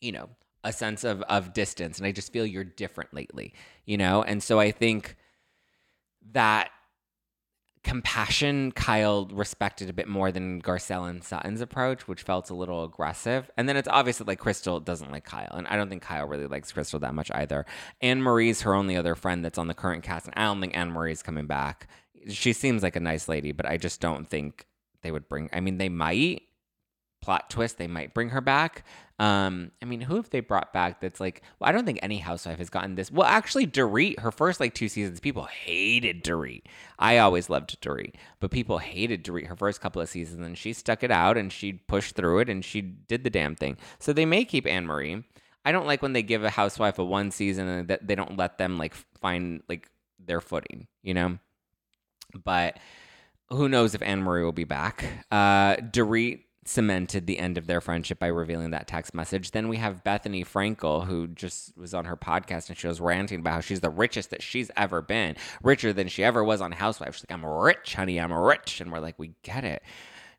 you 0.00 0.12
know, 0.12 0.30
a 0.62 0.72
sense 0.72 1.02
of 1.02 1.22
of 1.22 1.52
distance 1.52 1.98
and 1.98 2.06
I 2.06 2.12
just 2.12 2.32
feel 2.32 2.46
you're 2.46 2.62
different 2.62 3.12
lately, 3.12 3.52
you 3.84 3.96
know? 3.96 4.22
And 4.22 4.40
so 4.40 4.60
I 4.60 4.70
think 4.70 5.16
that 6.32 6.70
compassion 7.84 8.72
Kyle 8.72 9.26
respected 9.26 9.88
a 9.88 9.92
bit 9.92 10.08
more 10.08 10.32
than 10.32 10.60
Garcelle 10.60 11.08
and 11.08 11.22
Sutton's 11.22 11.60
approach, 11.60 12.08
which 12.08 12.22
felt 12.22 12.50
a 12.50 12.54
little 12.54 12.82
aggressive. 12.82 13.50
And 13.56 13.68
then 13.68 13.76
it's 13.76 13.88
obviously 13.88 14.24
like 14.24 14.38
Crystal 14.38 14.80
doesn't 14.80 15.12
like 15.12 15.24
Kyle, 15.24 15.52
and 15.52 15.66
I 15.68 15.76
don't 15.76 15.88
think 15.88 16.02
Kyle 16.02 16.26
really 16.26 16.46
likes 16.46 16.72
Crystal 16.72 16.98
that 17.00 17.14
much 17.14 17.30
either. 17.32 17.66
Annemarie's 18.02 18.62
her 18.62 18.74
only 18.74 18.96
other 18.96 19.14
friend 19.14 19.44
that's 19.44 19.58
on 19.58 19.68
the 19.68 19.74
current 19.74 20.02
cast, 20.02 20.26
and 20.26 20.34
I 20.36 20.44
don't 20.44 20.60
think 20.60 20.74
Annemarie's 20.74 21.22
coming 21.22 21.46
back. 21.46 21.88
She 22.28 22.52
seems 22.52 22.82
like 22.82 22.96
a 22.96 23.00
nice 23.00 23.28
lady, 23.28 23.52
but 23.52 23.66
I 23.66 23.76
just 23.76 24.00
don't 24.00 24.26
think 24.26 24.66
they 25.02 25.12
would 25.12 25.28
bring. 25.28 25.50
I 25.52 25.60
mean, 25.60 25.78
they 25.78 25.90
might 25.90 26.42
plot 27.24 27.48
twist, 27.48 27.78
they 27.78 27.86
might 27.86 28.12
bring 28.12 28.28
her 28.28 28.42
back. 28.42 28.84
Um, 29.18 29.70
I 29.80 29.86
mean, 29.86 30.02
who 30.02 30.16
have 30.16 30.28
they 30.28 30.40
brought 30.40 30.72
back 30.72 31.00
that's 31.00 31.20
like, 31.20 31.40
well, 31.58 31.68
I 31.68 31.72
don't 31.72 31.86
think 31.86 32.00
any 32.02 32.18
housewife 32.18 32.58
has 32.58 32.68
gotten 32.68 32.96
this. 32.96 33.10
Well, 33.10 33.26
actually, 33.26 33.66
Dorit, 33.66 34.18
her 34.18 34.30
first 34.30 34.60
like 34.60 34.74
two 34.74 34.88
seasons, 34.88 35.20
people 35.20 35.44
hated 35.44 36.22
Dorit. 36.22 36.64
I 36.98 37.18
always 37.18 37.48
loved 37.48 37.80
Dorit, 37.80 38.14
but 38.40 38.50
people 38.50 38.78
hated 38.78 39.24
Dorit 39.24 39.46
her 39.46 39.56
first 39.56 39.80
couple 39.80 40.02
of 40.02 40.08
seasons, 40.10 40.44
and 40.44 40.58
she 40.58 40.74
stuck 40.74 41.02
it 41.02 41.10
out 41.10 41.38
and 41.38 41.50
she 41.50 41.72
pushed 41.72 42.14
through 42.14 42.40
it 42.40 42.50
and 42.50 42.62
she 42.64 42.82
did 42.82 43.24
the 43.24 43.30
damn 43.30 43.54
thing. 43.54 43.78
So 44.00 44.12
they 44.12 44.26
may 44.26 44.44
keep 44.44 44.66
Annemarie. 44.66 45.24
I 45.64 45.72
don't 45.72 45.86
like 45.86 46.02
when 46.02 46.12
they 46.12 46.22
give 46.22 46.44
a 46.44 46.50
housewife 46.50 46.98
a 46.98 47.04
one 47.04 47.30
season 47.30 47.66
and 47.68 47.88
that 47.88 48.06
they 48.06 48.14
don't 48.14 48.36
let 48.36 48.58
them 48.58 48.76
like 48.76 48.94
find 49.22 49.62
like 49.68 49.88
their 50.18 50.42
footing, 50.42 50.88
you 51.02 51.14
know? 51.14 51.38
But 52.44 52.78
who 53.48 53.68
knows 53.68 53.94
if 53.94 54.02
Annemarie 54.02 54.44
will 54.44 54.52
be 54.52 54.64
back. 54.64 55.04
Uh 55.30 55.76
Dorit 55.76 56.43
cemented 56.64 57.26
the 57.26 57.38
end 57.38 57.58
of 57.58 57.66
their 57.66 57.80
friendship 57.80 58.18
by 58.18 58.26
revealing 58.26 58.70
that 58.70 58.86
text 58.86 59.14
message. 59.14 59.50
Then 59.50 59.68
we 59.68 59.76
have 59.76 60.04
Bethenny 60.04 60.46
Frankel, 60.46 61.06
who 61.06 61.28
just 61.28 61.76
was 61.76 61.94
on 61.94 62.06
her 62.06 62.16
podcast 62.16 62.68
and 62.68 62.78
she 62.78 62.86
was 62.86 63.00
ranting 63.00 63.40
about 63.40 63.54
how 63.54 63.60
she's 63.60 63.80
the 63.80 63.90
richest 63.90 64.30
that 64.30 64.42
she's 64.42 64.70
ever 64.76 65.02
been, 65.02 65.36
richer 65.62 65.92
than 65.92 66.08
she 66.08 66.24
ever 66.24 66.42
was 66.42 66.60
on 66.60 66.72
Housewives. 66.72 67.16
She's 67.16 67.26
like, 67.28 67.38
I'm 67.38 67.44
rich, 67.44 67.94
honey, 67.94 68.18
I'm 68.18 68.32
rich. 68.32 68.80
And 68.80 68.90
we're 68.90 69.00
like, 69.00 69.18
we 69.18 69.34
get 69.42 69.64
it. 69.64 69.82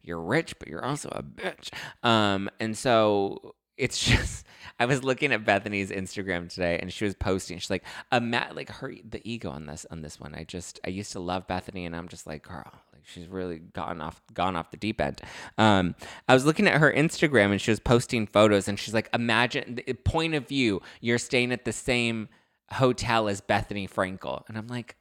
You're 0.01 0.21
rich, 0.21 0.57
but 0.59 0.67
you're 0.67 0.85
also 0.85 1.09
a 1.09 1.23
bitch. 1.23 1.69
Um, 2.03 2.49
and 2.59 2.77
so 2.77 3.55
it's 3.77 3.99
just 4.03 4.45
I 4.79 4.85
was 4.85 5.03
looking 5.03 5.31
at 5.31 5.45
Bethenny's 5.45 5.91
Instagram 5.91 6.49
today 6.49 6.79
and 6.79 6.91
she 6.91 7.05
was 7.05 7.15
posting. 7.15 7.57
She's 7.59 7.69
like, 7.69 7.83
a 8.11 8.19
mat 8.21 8.55
like 8.55 8.69
her 8.69 8.93
the 9.07 9.21
ego 9.29 9.49
on 9.49 9.65
this 9.65 9.85
on 9.91 10.01
this 10.01 10.19
one. 10.19 10.35
I 10.35 10.43
just 10.43 10.79
I 10.85 10.89
used 10.89 11.11
to 11.13 11.19
love 11.19 11.47
Bethenny 11.47 11.85
and 11.85 11.95
I'm 11.95 12.07
just 12.07 12.27
like, 12.27 12.43
girl, 12.43 12.71
she's 13.05 13.27
really 13.27 13.59
gone 13.59 14.01
off 14.01 14.21
gone 14.33 14.55
off 14.55 14.71
the 14.71 14.77
deep 14.77 14.99
end. 14.99 15.21
Um, 15.57 15.95
I 16.27 16.33
was 16.33 16.45
looking 16.45 16.67
at 16.67 16.79
her 16.79 16.91
Instagram 16.91 17.51
and 17.51 17.61
she 17.61 17.71
was 17.71 17.79
posting 17.79 18.27
photos 18.27 18.67
and 18.67 18.79
she's 18.79 18.93
like, 18.93 19.09
imagine 19.13 19.81
the 19.85 19.93
point 19.93 20.35
of 20.35 20.47
view, 20.47 20.81
you're 21.01 21.17
staying 21.17 21.51
at 21.51 21.65
the 21.65 21.73
same 21.73 22.29
hotel 22.71 23.27
as 23.27 23.41
Bethenny 23.41 23.89
Frankel, 23.89 24.43
and 24.47 24.57
I'm 24.57 24.67
like, 24.67 24.95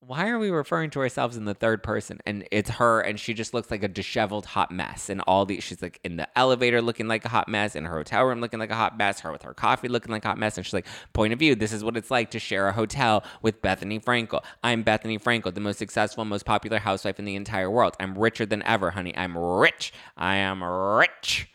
why 0.00 0.28
are 0.28 0.38
we 0.38 0.50
referring 0.50 0.90
to 0.90 1.00
ourselves 1.00 1.36
in 1.36 1.44
the 1.44 1.54
third 1.54 1.82
person? 1.82 2.20
And 2.24 2.46
it's 2.52 2.70
her, 2.70 3.00
and 3.00 3.18
she 3.18 3.34
just 3.34 3.52
looks 3.52 3.70
like 3.70 3.82
a 3.82 3.88
disheveled 3.88 4.46
hot 4.46 4.70
mess. 4.70 5.08
And 5.10 5.20
all 5.26 5.44
the 5.44 5.60
she's 5.60 5.82
like 5.82 5.98
in 6.04 6.16
the 6.16 6.28
elevator 6.38 6.80
looking 6.80 7.08
like 7.08 7.24
a 7.24 7.28
hot 7.28 7.48
mess, 7.48 7.74
in 7.74 7.84
her 7.84 7.96
hotel 7.96 8.24
room 8.24 8.40
looking 8.40 8.60
like 8.60 8.70
a 8.70 8.76
hot 8.76 8.96
mess, 8.96 9.20
her 9.20 9.32
with 9.32 9.42
her 9.42 9.54
coffee 9.54 9.88
looking 9.88 10.12
like 10.12 10.24
a 10.24 10.28
hot 10.28 10.38
mess. 10.38 10.56
And 10.56 10.64
she's 10.64 10.72
like, 10.72 10.86
point 11.12 11.32
of 11.32 11.38
view, 11.38 11.54
this 11.54 11.72
is 11.72 11.82
what 11.82 11.96
it's 11.96 12.10
like 12.10 12.30
to 12.30 12.38
share 12.38 12.68
a 12.68 12.72
hotel 12.72 13.24
with 13.42 13.60
Bethenny 13.60 14.02
Frankel. 14.02 14.42
I'm 14.62 14.84
Bethenny 14.84 15.20
Frankel, 15.20 15.52
the 15.52 15.60
most 15.60 15.78
successful, 15.78 16.24
most 16.24 16.46
popular 16.46 16.78
housewife 16.78 17.18
in 17.18 17.24
the 17.24 17.34
entire 17.34 17.70
world. 17.70 17.94
I'm 17.98 18.16
richer 18.16 18.46
than 18.46 18.62
ever, 18.62 18.92
honey. 18.92 19.16
I'm 19.16 19.36
rich. 19.36 19.92
I 20.16 20.36
am 20.36 20.62
rich. 20.62 21.50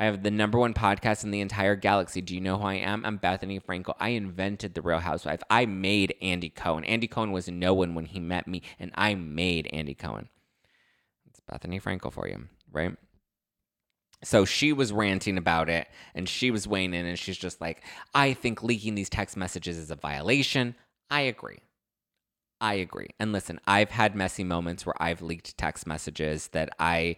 I 0.00 0.06
have 0.06 0.22
the 0.22 0.30
number 0.30 0.58
one 0.58 0.72
podcast 0.72 1.24
in 1.24 1.30
the 1.30 1.42
entire 1.42 1.76
galaxy. 1.76 2.22
Do 2.22 2.34
you 2.34 2.40
know 2.40 2.56
who 2.56 2.64
I 2.64 2.76
am? 2.76 3.04
I'm 3.04 3.18
Bethenny 3.18 3.62
Frankel. 3.62 3.94
I 4.00 4.08
invented 4.08 4.72
The 4.72 4.80
Real 4.80 4.98
Housewife. 4.98 5.42
I 5.50 5.66
made 5.66 6.14
Andy 6.22 6.48
Cohen. 6.48 6.84
Andy 6.84 7.06
Cohen 7.06 7.32
was 7.32 7.48
no 7.48 7.74
one 7.74 7.94
when 7.94 8.06
he 8.06 8.18
met 8.18 8.48
me, 8.48 8.62
and 8.78 8.92
I 8.94 9.14
made 9.14 9.68
Andy 9.74 9.92
Cohen. 9.92 10.30
It's 11.26 11.40
Bethenny 11.40 11.82
Frankel 11.82 12.10
for 12.10 12.26
you, 12.26 12.48
right? 12.72 12.96
So 14.24 14.46
she 14.46 14.72
was 14.72 14.90
ranting 14.90 15.36
about 15.36 15.68
it 15.68 15.86
and 16.14 16.28
she 16.28 16.50
was 16.50 16.68
weighing 16.68 16.92
in 16.92 17.06
and 17.06 17.18
she's 17.18 17.38
just 17.38 17.60
like, 17.60 17.82
I 18.14 18.34
think 18.34 18.62
leaking 18.62 18.94
these 18.94 19.08
text 19.08 19.36
messages 19.36 19.78
is 19.78 19.90
a 19.90 19.96
violation. 19.96 20.74
I 21.10 21.22
agree. 21.22 21.60
I 22.60 22.74
agree. 22.74 23.08
And 23.18 23.32
listen, 23.32 23.60
I've 23.66 23.90
had 23.90 24.14
messy 24.14 24.44
moments 24.44 24.84
where 24.84 25.00
I've 25.00 25.22
leaked 25.22 25.56
text 25.56 25.86
messages 25.86 26.48
that 26.48 26.68
I 26.78 27.16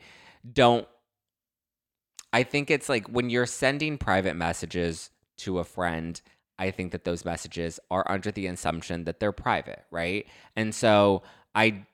don't. 0.51 0.87
I 2.33 2.43
think 2.43 2.71
it's 2.71 2.89
like 2.89 3.09
when 3.09 3.31
you're 3.31 3.47
sending 3.47 3.99
private 3.99 4.37
messages 4.37 5.11
to 5.39 5.59
a 5.59 5.65
friend, 5.65 6.21
I 6.59 6.71
think 6.71 6.93
that 6.93 7.05
those 7.05 7.25
messages 7.25 7.81
are 7.91 8.09
under 8.11 8.31
the 8.31 8.47
assumption 8.47 9.05
that 9.05 9.21
they're 9.21 9.33
private, 9.33 9.85
right? 9.91 10.27
And 10.57 10.75
so 10.75 11.23
I 11.55 11.87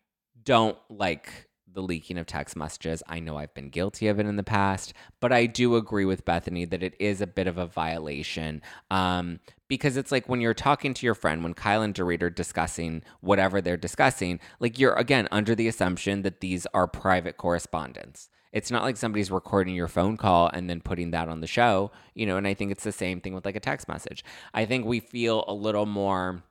don't 0.45 0.78
like 0.88 1.49
the 1.73 1.83
leaking 1.83 2.18
of 2.18 2.26
text 2.26 2.57
messages. 2.57 3.02
I 3.09 3.21
know 3.21 3.37
I've 3.37 3.54
been 3.54 3.68
guilty 3.68 4.09
of 4.09 4.18
it 4.18 4.26
in 4.26 4.37
the 4.37 4.42
past, 4.42 4.95
but 5.21 5.33
I 5.33 5.47
do 5.47 5.76
agree 5.76 6.04
with 6.04 6.25
Bethenny 6.25 6.68
that 6.71 6.83
it 6.83 6.95
is 6.99 7.21
a 7.21 7.26
bit 7.26 7.47
of 7.47 7.59
a 7.59 7.66
violation. 7.66 8.62
Um, 8.90 9.40
because 9.68 9.97
it's 9.97 10.11
like 10.11 10.28
when 10.28 10.40
you're 10.40 10.54
talking 10.54 10.95
to 10.95 11.07
your 11.07 11.14
friend, 11.14 11.42
when 11.42 11.54
Kyle 11.54 11.83
and 11.83 11.95
Dorit 11.95 12.23
are 12.23 12.30
discussing 12.30 13.02
whatever 13.21 13.61
they're 13.61 13.76
discussing, 13.76 14.40
like 14.61 14.78
you're 14.78 14.95
again 14.95 15.28
under 15.30 15.54
the 15.54 15.68
assumption 15.68 16.23
that 16.23 16.40
these 16.40 16.66
are 16.73 16.87
private 16.87 17.37
correspondence. 17.37 18.30
It's 18.52 18.71
not 18.71 18.83
like 18.83 18.97
somebody's 18.97 19.31
recording 19.31 19.75
your 19.75 19.88
phone 19.88 20.17
call 20.17 20.49
and 20.52 20.69
then 20.69 20.81
putting 20.81 21.11
that 21.11 21.28
on 21.28 21.40
the 21.40 21.47
show, 21.47 21.90
you 22.14 22.26
know, 22.26 22.37
and 22.37 22.47
I 22.47 22.55
think 22.55 22.73
it's 22.73 22.85
the 22.85 22.93
same 22.93 23.21
thing 23.21 23.35
with 23.35 23.45
like 23.45 23.57
a 23.57 23.61
text 23.61 23.88
message. 23.88 24.25
I 24.55 24.64
think 24.64 24.87
we 24.87 25.00
feel 25.00 25.45
a 25.47 25.55
little 25.55 25.87
more 25.87 26.43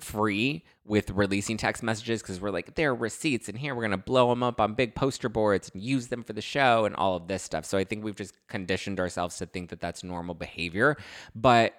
free 0.00 0.64
with 0.84 1.10
releasing 1.10 1.56
text 1.56 1.82
messages 1.82 2.22
because 2.22 2.40
we're 2.40 2.50
like 2.50 2.74
they're 2.74 2.94
receipts 2.94 3.48
and 3.48 3.58
here. 3.58 3.74
We're 3.74 3.82
going 3.82 3.90
to 3.92 3.96
blow 3.96 4.28
them 4.30 4.42
up 4.42 4.60
on 4.60 4.74
big 4.74 4.94
poster 4.94 5.28
boards 5.28 5.70
and 5.72 5.82
use 5.82 6.08
them 6.08 6.22
for 6.22 6.32
the 6.32 6.40
show 6.40 6.84
and 6.84 6.94
all 6.96 7.16
of 7.16 7.28
this 7.28 7.42
stuff. 7.42 7.64
So 7.64 7.78
i 7.78 7.84
think 7.84 8.04
we've 8.04 8.16
just 8.16 8.34
conditioned 8.48 9.00
ourselves 9.00 9.36
to 9.38 9.46
think 9.46 9.70
that 9.70 9.80
that's 9.80 10.02
normal 10.02 10.34
behavior. 10.34 10.96
But 11.34 11.74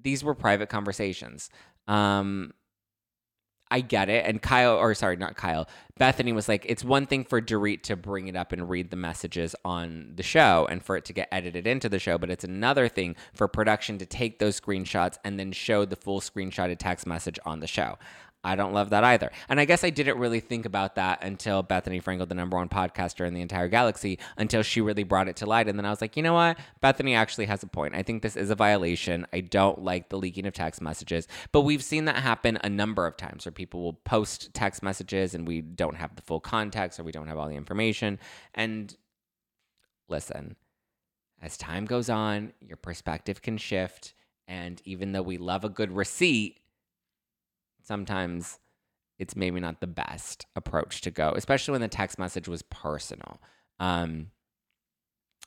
these 0.00 0.24
were 0.24 0.34
private 0.34 0.68
conversations. 0.68 1.50
Um 1.86 2.52
I 3.70 3.80
get 3.80 4.08
it. 4.08 4.24
And 4.24 4.40
Kyle, 4.40 4.76
or 4.76 4.94
sorry, 4.94 5.16
not 5.16 5.36
Kyle, 5.36 5.68
Bethenny 5.98 6.34
was 6.34 6.48
like, 6.48 6.64
it's 6.66 6.84
one 6.84 7.06
thing 7.06 7.24
for 7.24 7.40
Dorit 7.40 7.82
to 7.84 7.96
bring 7.96 8.28
it 8.28 8.36
up 8.36 8.52
and 8.52 8.68
read 8.68 8.90
the 8.90 8.96
messages 8.96 9.54
on 9.64 10.12
the 10.14 10.22
show 10.22 10.66
and 10.70 10.82
for 10.82 10.96
it 10.96 11.04
to 11.06 11.12
get 11.12 11.28
edited 11.32 11.66
into 11.66 11.88
the 11.88 11.98
show, 11.98 12.18
but 12.18 12.30
it's 12.30 12.44
another 12.44 12.88
thing 12.88 13.16
for 13.34 13.48
production 13.48 13.98
to 13.98 14.06
take 14.06 14.38
those 14.38 14.60
screenshots 14.60 15.18
and 15.24 15.38
then 15.38 15.52
show 15.52 15.84
the 15.84 15.96
full 15.96 16.20
screenshotted 16.20 16.78
text 16.78 17.06
message 17.06 17.38
on 17.44 17.60
the 17.60 17.66
show. 17.66 17.98
I 18.44 18.54
don't 18.54 18.72
love 18.72 18.90
that 18.90 19.02
either. 19.02 19.32
And 19.48 19.58
I 19.58 19.64
guess 19.64 19.82
I 19.82 19.90
didn't 19.90 20.18
really 20.18 20.38
think 20.38 20.64
about 20.64 20.94
that 20.94 21.24
until 21.24 21.64
Bethenny 21.64 22.02
Frankel, 22.02 22.28
the 22.28 22.36
number 22.36 22.56
one 22.56 22.68
podcaster 22.68 23.26
in 23.26 23.34
the 23.34 23.40
entire 23.40 23.68
galaxy, 23.68 24.18
until 24.36 24.62
she 24.62 24.80
really 24.80 25.02
brought 25.02 25.28
it 25.28 25.36
to 25.36 25.46
light. 25.46 25.68
And 25.68 25.76
then 25.76 25.84
I 25.84 25.90
was 25.90 26.00
like, 26.00 26.16
you 26.16 26.22
know 26.22 26.34
what? 26.34 26.56
Bethenny 26.80 27.16
actually 27.16 27.46
has 27.46 27.64
a 27.64 27.66
point. 27.66 27.96
I 27.96 28.02
think 28.02 28.22
this 28.22 28.36
is 28.36 28.50
a 28.50 28.54
violation. 28.54 29.26
I 29.32 29.40
don't 29.40 29.82
like 29.82 30.08
the 30.08 30.18
leaking 30.18 30.46
of 30.46 30.54
text 30.54 30.80
messages. 30.80 31.26
But 31.50 31.62
we've 31.62 31.82
seen 31.82 32.04
that 32.04 32.16
happen 32.16 32.58
a 32.62 32.68
number 32.68 33.06
of 33.06 33.16
times 33.16 33.44
where 33.44 33.52
people 33.52 33.82
will 33.82 33.94
post 33.94 34.54
text 34.54 34.84
messages 34.84 35.34
and 35.34 35.46
we 35.46 35.60
don't 35.60 35.96
have 35.96 36.14
the 36.14 36.22
full 36.22 36.40
context 36.40 37.00
or 37.00 37.02
we 37.02 37.12
don't 37.12 37.26
have 37.26 37.38
all 37.38 37.48
the 37.48 37.56
information. 37.56 38.20
And 38.54 38.96
listen, 40.08 40.54
as 41.42 41.56
time 41.56 41.86
goes 41.86 42.08
on, 42.08 42.52
your 42.60 42.76
perspective 42.76 43.42
can 43.42 43.58
shift. 43.58 44.14
And 44.46 44.80
even 44.84 45.10
though 45.12 45.22
we 45.22 45.38
love 45.38 45.64
a 45.64 45.68
good 45.68 45.92
receipt, 45.92 46.60
sometimes 47.88 48.60
it's 49.18 49.34
maybe 49.34 49.58
not 49.58 49.80
the 49.80 49.86
best 49.88 50.46
approach 50.54 51.00
to 51.00 51.10
go, 51.10 51.32
especially 51.34 51.72
when 51.72 51.80
the 51.80 51.88
text 51.88 52.18
message 52.18 52.46
was 52.46 52.62
personal. 52.62 53.40
Um, 53.80 54.30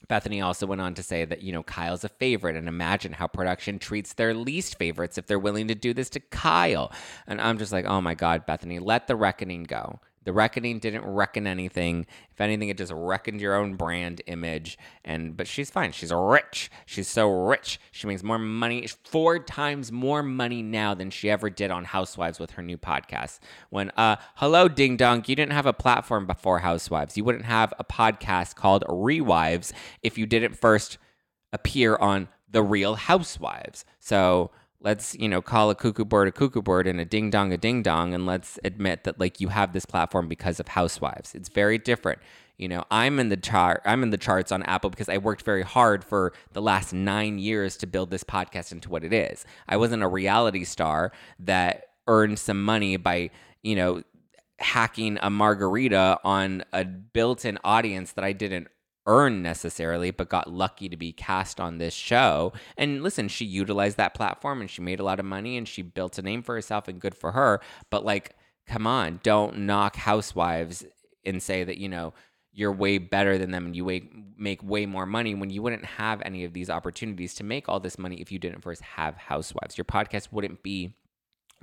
Bethenny 0.09 0.43
also 0.43 0.65
went 0.65 0.81
on 0.81 0.95
to 0.95 1.03
say 1.03 1.23
that, 1.25 1.43
you 1.43 1.53
know, 1.53 1.63
Kyle's 1.63 2.03
a 2.03 2.09
favorite 2.09 2.55
and 2.55 2.67
imagine 2.67 3.13
how 3.13 3.27
production 3.27 3.77
treats 3.79 4.13
their 4.13 4.33
least 4.33 4.77
favorites 4.77 5.17
if 5.17 5.27
they're 5.27 5.39
willing 5.39 5.67
to 5.67 5.75
do 5.75 5.93
this 5.93 6.09
to 6.09 6.19
Kyle. 6.19 6.91
And 7.27 7.39
I'm 7.39 7.59
just 7.59 7.71
like, 7.71 7.85
oh 7.85 8.01
my 8.01 8.15
God, 8.15 8.47
Bethenny, 8.47 8.81
let 8.81 9.07
the 9.07 9.15
reckoning 9.15 9.63
go. 9.63 10.01
The 10.23 10.33
reckoning 10.33 10.79
didn't 10.79 11.03
reckon 11.03 11.47
anything. 11.47 12.05
If 12.31 12.39
anything, 12.39 12.69
it 12.69 12.77
just 12.77 12.91
reckoned 12.93 13.41
your 13.41 13.55
own 13.55 13.75
brand 13.75 14.21
image. 14.27 14.77
And 15.03 15.35
but 15.35 15.47
she's 15.47 15.71
fine. 15.71 15.91
She's 15.91 16.11
rich. 16.13 16.69
She's 16.85 17.07
so 17.07 17.27
rich. 17.29 17.79
She 17.91 18.07
makes 18.07 18.23
more 18.23 18.37
money, 18.37 18.87
four 19.03 19.39
times 19.39 19.91
more 19.91 20.21
money 20.21 20.61
now 20.61 20.93
than 20.93 21.09
she 21.09 21.29
ever 21.29 21.49
did 21.49 21.71
on 21.71 21.85
Housewives 21.85 22.39
with 22.39 22.51
her 22.51 22.61
new 22.61 22.77
podcast. 22.77 23.39
When 23.69 23.91
uh, 23.97 24.17
hello 24.35 24.67
Ding 24.67 24.95
Dong, 24.97 25.23
you 25.25 25.35
didn't 25.35 25.53
have 25.53 25.65
a 25.65 25.73
platform 25.73 26.27
before 26.27 26.59
Housewives. 26.59 27.17
You 27.17 27.23
wouldn't 27.23 27.45
have 27.45 27.73
a 27.79 27.83
podcast 27.83 28.55
called 28.55 28.83
Rewives 28.87 29.73
if 30.03 30.17
you 30.17 30.25
didn't 30.25 30.55
first 30.55 30.97
appear 31.51 31.95
on 31.95 32.27
The 32.49 32.63
Real 32.63 32.95
Housewives. 32.95 33.85
So 33.99 34.51
let's 34.83 35.15
you 35.15 35.29
know 35.29 35.41
call 35.41 35.69
a 35.69 35.75
cuckoo 35.75 36.05
bird 36.05 36.27
a 36.27 36.31
cuckoo 36.31 36.61
bird 36.61 36.87
and 36.87 36.99
a 36.99 37.05
ding 37.05 37.29
dong 37.29 37.53
a 37.53 37.57
ding 37.57 37.81
dong 37.81 38.13
and 38.13 38.25
let's 38.25 38.59
admit 38.63 39.03
that 39.03 39.19
like 39.19 39.39
you 39.39 39.49
have 39.49 39.73
this 39.73 39.85
platform 39.85 40.27
because 40.27 40.59
of 40.59 40.69
housewives. 40.69 41.35
It's 41.35 41.49
very 41.49 41.77
different. 41.77 42.19
You 42.57 42.67
know 42.67 42.83
i'm 42.91 43.19
in 43.19 43.29
the 43.29 43.37
chart 43.37 43.81
i'm 43.85 44.03
in 44.03 44.11
the 44.11 44.19
charts 44.19 44.51
on 44.51 44.61
apple 44.63 44.91
because 44.91 45.09
i 45.09 45.17
worked 45.17 45.41
very 45.41 45.63
hard 45.63 46.03
for 46.03 46.31
the 46.53 46.61
last 46.61 46.93
nine 46.93 47.39
years 47.39 47.75
to 47.77 47.87
build 47.87 48.11
this 48.11 48.23
podcast 48.23 48.71
into 48.71 48.89
what 48.89 49.03
it 49.03 49.13
is. 49.13 49.45
I 49.67 49.77
wasn't 49.77 50.03
a 50.03 50.07
reality 50.07 50.63
star 50.63 51.11
that 51.39 51.85
earned 52.07 52.37
some 52.37 52.63
money 52.63 52.97
by 52.97 53.31
you 53.63 53.75
know 53.75 54.03
hacking 54.59 55.17
a 55.23 55.29
margarita 55.31 56.19
on 56.23 56.63
a 56.71 56.85
built-in 56.85 57.57
audience 57.63 58.11
that 58.11 58.23
i 58.23 58.31
didn't 58.31 58.67
earn 59.05 59.41
necessarily, 59.41 60.11
but 60.11 60.29
got 60.29 60.51
lucky 60.51 60.87
to 60.89 60.97
be 60.97 61.11
cast 61.11 61.59
on 61.59 61.77
this 61.77 61.93
show. 61.93 62.53
And 62.77 63.03
listen, 63.03 63.27
she 63.27 63.45
utilized 63.45 63.97
that 63.97 64.13
platform 64.13 64.61
and 64.61 64.69
she 64.69 64.81
made 64.81 64.99
a 64.99 65.03
lot 65.03 65.19
of 65.19 65.25
money 65.25 65.57
and 65.57 65.67
she 65.67 65.81
built 65.81 66.17
a 66.17 66.21
name 66.21 66.43
for 66.43 66.55
herself 66.55 66.87
and 66.87 66.99
good 66.99 67.15
for 67.15 67.31
her. 67.31 67.61
But 67.89 68.05
like, 68.05 68.35
come 68.67 68.85
on, 68.85 69.19
don't 69.23 69.59
knock 69.59 69.95
housewives 69.95 70.85
and 71.25 71.41
say 71.41 71.63
that, 71.63 71.77
you 71.77 71.89
know, 71.89 72.13
you're 72.53 72.71
way 72.71 72.97
better 72.97 73.37
than 73.37 73.51
them 73.51 73.65
and 73.65 73.75
you 73.75 74.01
make 74.37 74.61
way 74.61 74.85
more 74.85 75.05
money 75.05 75.33
when 75.33 75.49
you 75.49 75.61
wouldn't 75.61 75.85
have 75.85 76.21
any 76.23 76.43
of 76.43 76.53
these 76.53 76.69
opportunities 76.69 77.33
to 77.35 77.43
make 77.43 77.69
all 77.69 77.79
this 77.79 77.97
money 77.97 78.17
if 78.17 78.31
you 78.31 78.39
didn't 78.39 78.61
first 78.61 78.81
have 78.81 79.15
housewives. 79.15 79.77
Your 79.77 79.85
podcast 79.85 80.31
wouldn't 80.31 80.61
be 80.61 80.93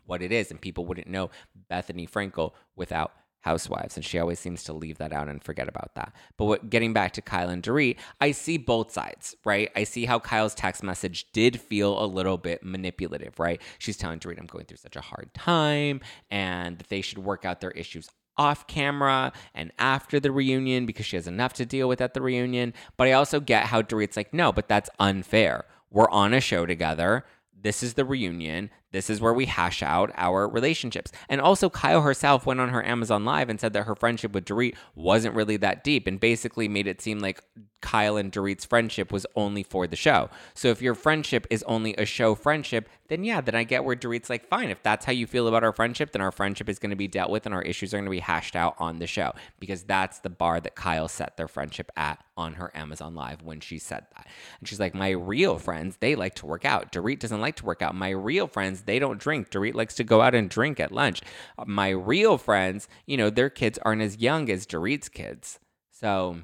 what 0.07 0.23
it 0.23 0.33
is 0.33 0.51
and 0.51 0.61
people 0.61 0.87
wouldn't 0.87 1.07
know 1.07 1.31
Bethenny 1.71 2.09
Frankel 2.09 2.53
without 2.75 3.13
housewives 3.41 3.97
and 3.97 4.05
she 4.05 4.19
always 4.19 4.39
seems 4.39 4.65
to 4.65 4.73
leave 4.73 4.99
that 4.99 5.13
out 5.13 5.29
and 5.29 5.43
forget 5.43 5.69
about 5.69 5.95
that. 5.95 6.13
But 6.37 6.45
what, 6.47 6.71
getting 6.71 6.93
back 6.93 7.13
to 7.13 7.23
kyle 7.23 7.49
and 7.49 7.63
Dorit, 7.63 7.97
i 8.21 8.33
see 8.33 8.59
both 8.59 8.93
sides 8.93 9.37
right? 9.45 9.71
I 9.77 9.85
see 9.85 10.05
how 10.05 10.19
kyle's 10.19 10.55
text 10.55 10.83
message 10.83 11.31
did 11.33 11.61
feel 11.61 12.03
a 12.03 12.07
little 12.07 12.39
bit 12.39 12.63
manipulative 12.63 13.39
right? 13.39 13.61
She's 13.79 13.97
telling 13.97 14.19
Dorit, 14.19 14.39
i'm 14.39 14.47
going 14.47 14.65
through 14.67 14.79
such 14.79 14.97
a 14.97 15.01
hard 15.01 15.33
time 15.35 16.01
and 16.31 16.79
that 16.79 16.89
they 16.89 17.01
should 17.01 17.19
work 17.19 17.45
out 17.45 17.61
their 17.61 17.71
issues 17.73 18.09
off 18.37 18.67
camera 18.69 19.33
and 19.55 19.73
after 19.79 20.21
the 20.21 20.31
reunion 20.31 20.87
because 20.87 21.05
she 21.05 21.17
has 21.17 21.27
enough 21.27 21.53
to 21.55 21.67
deal 21.67 21.89
with 21.89 22.01
at 22.01 22.15
the 22.15 22.23
reunion. 22.23 22.73
But 22.97 23.09
i 23.09 23.13
also 23.13 23.41
get 23.41 23.67
how 23.67 23.83
Dorit's 23.83 24.17
like 24.17 24.35
no 24.35 24.53
but 24.53 24.69
that's 24.69 24.91
unfair. 24.99 25.65
We're 25.91 26.11
on 26.11 26.35
a 26.35 26.41
show 26.41 26.67
together. 26.67 27.25
This 27.61 27.83
is 27.83 27.95
the 27.95 28.05
reunion. 28.05 28.71
This 28.91 29.11
is 29.11 29.21
where 29.21 29.35
we 29.35 29.47
hash 29.47 29.83
out 29.83 30.11
our 30.17 30.49
relationships. 30.49 31.13
And 31.29 31.41
also, 31.41 31.69
Kyle 31.69 32.03
herself 32.03 32.47
went 32.47 32.61
on 32.61 32.71
her 32.71 32.85
Amazon 32.85 33.25
Live 33.25 33.49
and 33.49 33.61
said 33.61 33.73
that 33.75 33.85
her 33.85 33.95
friendship 33.95 34.33
with 34.33 34.45
Dorit 34.45 34.75
wasn't 34.95 35.35
really 35.35 35.57
that 35.59 35.85
deep 35.85 36.07
and 36.07 36.19
basically 36.19 36.69
made 36.69 36.87
it 36.87 37.01
seem 37.01 37.19
like 37.19 37.43
Kyle 37.81 38.17
and 38.17 38.33
Dorit's 38.33 38.65
friendship 38.65 39.13
was 39.13 39.27
only 39.37 39.63
for 39.63 39.87
the 39.87 39.97
show. 39.97 40.31
So 40.55 40.69
if 40.69 40.83
your 40.83 40.95
friendship 40.95 41.47
is 41.49 41.63
only 41.65 41.95
a 41.97 42.05
show 42.05 42.35
friendship, 42.35 42.89
then 43.09 43.25
yeah, 43.25 43.41
then 43.41 43.55
I 43.55 43.65
get 43.65 43.85
where 43.85 43.97
Dorit's 43.97 44.29
like, 44.29 44.49
fine, 44.49 44.71
if 44.71 44.83
that's 44.83 45.05
how 45.05 45.13
you 45.13 45.27
feel 45.27 45.47
about 45.47 45.65
our 45.65 45.73
friendship, 45.73 46.13
then 46.13 46.21
our 46.21 46.33
friendship 46.33 46.69
is 46.69 46.79
going 46.79 46.91
to 46.91 46.97
be 46.97 47.09
dealt 47.09 47.31
with 47.31 47.47
and 47.47 47.55
our 47.55 47.63
issues 47.63 47.95
are 47.95 47.99
going 47.99 48.05
to 48.05 48.11
be 48.11 48.19
hashed 48.19 48.57
out 48.57 48.75
on 48.79 48.99
the 48.99 49.07
show 49.07 49.33
because 49.61 49.85
that's 49.85 50.19
the 50.19 50.31
bar 50.31 50.61
that 50.61 50.75
Kyle 50.75 51.09
set 51.09 51.37
their 51.37 51.49
friendship 51.49 51.91
at 51.97 52.23
on 52.37 52.55
her 52.55 52.71
Amazon 52.75 53.15
Live 53.15 53.43
when 53.43 53.61
she 53.61 53.79
said 53.79 54.07
that. 54.17 54.27
And 54.59 54.69
she's 54.69 54.81
like, 54.81 54.95
my 54.95 55.11
real 55.11 55.59
friends, 55.59 55.99
they 56.01 56.15
like 56.15 56.35
to 56.37 56.47
work 56.47 56.65
out. 56.65 56.93
Dorit 56.93 57.21
doesn't 57.21 57.41
like 57.41 57.57
to 57.57 57.65
work 57.65 57.81
out. 57.81 57.95
My 57.95 58.11
real 58.11 58.49
friends, 58.49 58.78
they 58.83 58.99
don't 58.99 59.21
drink. 59.21 59.51
Dorit 59.51 59.75
likes 59.75 59.95
to 59.97 60.05
go 60.05 60.21
out 60.21 60.35
and 60.35 60.49
drink 60.49 60.81
at 60.81 60.93
lunch. 60.93 61.23
Uh, 61.59 61.65
my 61.67 61.91
real 61.91 62.39
friends, 62.39 62.89
you 63.07 63.17
know, 63.17 63.31
their 63.31 63.51
kids 63.51 63.79
aren't 63.83 64.03
as 64.03 64.19
young 64.19 64.51
as 64.51 64.67
Dorit's 64.67 65.09
kids. 65.09 65.59
So 65.91 66.39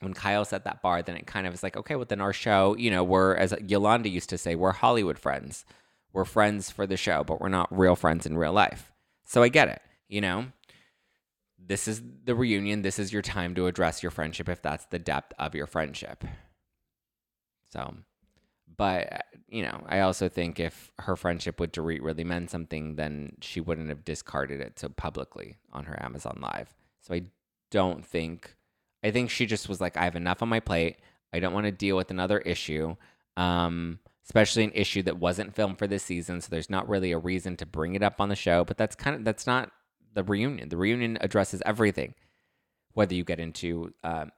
when 0.00 0.14
Kyle 0.14 0.44
set 0.44 0.64
that 0.64 0.82
bar, 0.82 1.02
then 1.02 1.16
it 1.16 1.26
kind 1.26 1.46
of 1.46 1.54
is 1.54 1.62
like, 1.62 1.76
okay, 1.76 1.96
well, 1.96 2.06
then 2.08 2.20
our 2.20 2.32
show, 2.32 2.76
you 2.76 2.90
know, 2.90 3.02
we're, 3.02 3.34
as 3.34 3.54
Yolanda 3.66 4.08
used 4.08 4.30
to 4.30 4.38
say, 4.38 4.54
we're 4.54 4.72
Hollywood 4.72 5.18
friends. 5.18 5.64
We're 6.12 6.24
friends 6.24 6.70
for 6.70 6.86
the 6.86 6.96
show, 6.96 7.24
but 7.24 7.40
we're 7.40 7.48
not 7.48 7.76
real 7.76 7.96
friends 7.96 8.26
in 8.26 8.38
real 8.38 8.52
life. 8.52 8.92
So 9.24 9.42
I 9.42 9.48
get 9.48 9.68
it, 9.68 9.82
you 10.08 10.20
know? 10.20 10.46
This 11.66 11.88
is 11.88 12.02
the 12.24 12.34
reunion. 12.34 12.82
This 12.82 12.98
is 12.98 13.12
your 13.12 13.22
time 13.22 13.54
to 13.54 13.66
address 13.66 14.02
your 14.02 14.10
friendship 14.10 14.48
if 14.48 14.60
that's 14.60 14.84
the 14.86 14.98
depth 14.98 15.32
of 15.38 15.54
your 15.54 15.66
friendship. 15.66 16.22
So, 17.72 17.94
but, 18.76 19.24
you 19.48 19.62
know, 19.62 19.82
I 19.86 20.00
also 20.00 20.28
think 20.28 20.58
if 20.58 20.90
her 20.98 21.16
friendship 21.16 21.60
with 21.60 21.72
Dorit 21.72 22.02
really 22.02 22.24
meant 22.24 22.50
something, 22.50 22.96
then 22.96 23.36
she 23.40 23.60
wouldn't 23.60 23.88
have 23.88 24.04
discarded 24.04 24.60
it 24.60 24.78
so 24.78 24.88
publicly 24.88 25.56
on 25.72 25.84
her 25.84 26.02
Amazon 26.02 26.38
Live. 26.40 26.74
So 27.00 27.14
I 27.14 27.22
don't 27.70 28.04
think 28.04 28.56
I 29.04 29.10
think 29.10 29.28
she 29.28 29.44
just 29.44 29.68
was 29.68 29.80
like, 29.82 29.98
I 29.98 30.04
have 30.04 30.16
enough 30.16 30.42
on 30.42 30.48
my 30.48 30.60
plate. 30.60 30.96
I 31.32 31.38
don't 31.38 31.52
want 31.52 31.66
to 31.66 31.72
deal 31.72 31.96
with 31.96 32.10
another 32.10 32.38
issue, 32.38 32.96
um, 33.36 33.98
especially 34.24 34.64
an 34.64 34.72
issue 34.72 35.02
that 35.02 35.18
wasn't 35.18 35.54
filmed 35.54 35.78
for 35.78 35.86
this 35.86 36.02
season. 36.02 36.40
So 36.40 36.48
there's 36.50 36.70
not 36.70 36.88
really 36.88 37.12
a 37.12 37.18
reason 37.18 37.56
to 37.58 37.66
bring 37.66 37.94
it 37.94 38.02
up 38.02 38.18
on 38.18 38.30
the 38.30 38.36
show. 38.36 38.64
But 38.64 38.78
that's 38.78 38.96
kind 38.96 39.14
of 39.14 39.24
that's 39.24 39.46
not 39.46 39.70
the 40.14 40.24
reunion. 40.24 40.70
The 40.70 40.78
reunion 40.78 41.18
addresses 41.20 41.62
everything, 41.66 42.14
whether 42.94 43.14
you 43.14 43.24
get 43.24 43.40
into 43.40 43.92
um, 44.02 44.30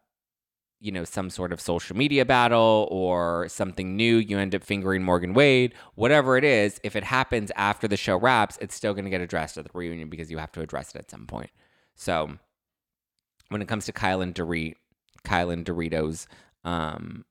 you 0.81 0.93
know 0.93 1.05
some 1.05 1.31
sort 1.31 1.53
of 1.53 1.61
social 1.61 1.97
media 1.97 2.25
battle 2.25 2.87
or 2.91 3.49
something 3.49 3.97
new 3.97 4.17
you 4.17 4.39
end 4.39 4.55
up 4.55 4.63
fingering 4.63 5.03
morgan 5.03 5.33
wade 5.33 5.75
whatever 5.95 6.37
it 6.37 6.45
is 6.45 6.81
if 6.85 6.95
it 6.95 7.05
happens 7.05 7.51
after 7.57 7.89
the 7.89 7.97
show 7.97 8.17
wraps 8.17 8.59
it's 8.61 8.75
still 8.75 8.93
going 8.93 9.05
to 9.05 9.11
get 9.11 9.21
addressed 9.21 9.57
at 9.57 9.65
the 9.65 9.71
reunion 9.75 10.09
because 10.09 10.31
you 10.31 10.39
have 10.39 10.53
to 10.53 10.61
address 10.61 10.95
it 10.95 10.99
at 10.99 11.11
some 11.11 11.27
point. 11.27 11.51
So 11.95 12.39
when 13.49 13.63
it 13.63 13.69
comes 13.69 13.87
to 13.87 13.93
kyle 13.93 14.21
and 14.21 14.35
dorit 14.35 14.75
kyle 15.25 15.51
and 15.51 15.65
doritos 15.65 16.27
um, 16.65 17.25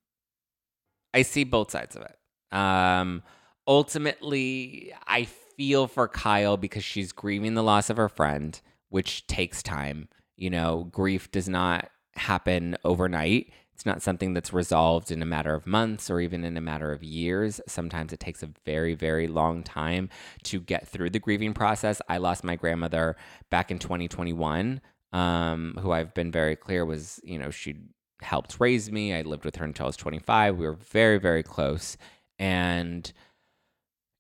i 1.14 1.22
see 1.22 1.44
both 1.44 1.72
sides 1.72 1.96
of 1.96 2.04
it. 2.04 2.18
Um, 2.58 3.22
ultimately 3.68 4.94
i 5.08 5.26
feel 5.26 5.88
for 5.88 6.08
kyle 6.08 6.58
because 6.58 6.84
she's 6.84 7.12
grieving 7.12 7.54
the 7.54 7.64
loss 7.64 7.90
of 7.90 7.98
her 7.98 8.10
friend 8.10 8.60
which 8.90 9.28
takes 9.28 9.62
time. 9.62 10.08
You 10.38 10.50
know 10.50 10.88
grief 10.92 11.32
does 11.32 11.48
not 11.48 11.90
happen 12.16 12.78
overnight. 12.84 13.52
It's 13.74 13.86
not 13.86 14.02
something 14.02 14.34
that's 14.34 14.54
resolved 14.54 15.12
in 15.12 15.22
a 15.22 15.26
matter 15.26 15.54
of 15.54 15.68
months 15.68 16.10
or 16.10 16.22
even 16.22 16.46
in 16.46 16.56
a 16.56 16.62
matter 16.62 16.94
of 16.94 17.04
years. 17.04 17.60
Sometimes 17.68 18.14
it 18.14 18.22
takes 18.22 18.42
a 18.42 18.50
very, 18.66 18.96
very 18.96 19.28
long 19.28 19.64
time 19.64 20.10
to 20.44 20.62
get 20.62 20.88
through 20.88 21.10
the 21.10 21.20
grieving 21.20 21.54
process. 21.54 22.02
I 22.08 22.18
lost 22.18 22.46
my 22.46 22.56
grandmother 22.56 23.18
back 23.50 23.72
in 23.72 23.80
2021, 23.80 24.80
um, 25.12 25.78
who 25.82 25.92
I've 25.92 26.14
been 26.14 26.32
very 26.32 26.56
clear 26.56 26.86
was, 26.86 27.20
you 27.24 27.38
know, 27.38 27.52
she 27.52 27.76
helped 28.22 28.62
raise 28.62 28.90
me. 28.90 29.14
I 29.14 29.24
lived 29.24 29.44
with 29.44 29.58
her 29.58 29.66
until 29.66 29.88
I 29.88 29.88
was 29.88 29.98
25. 29.98 30.56
We 30.56 30.66
were 30.66 30.74
very, 30.74 31.18
very 31.20 31.44
close. 31.44 31.98
And, 32.40 33.12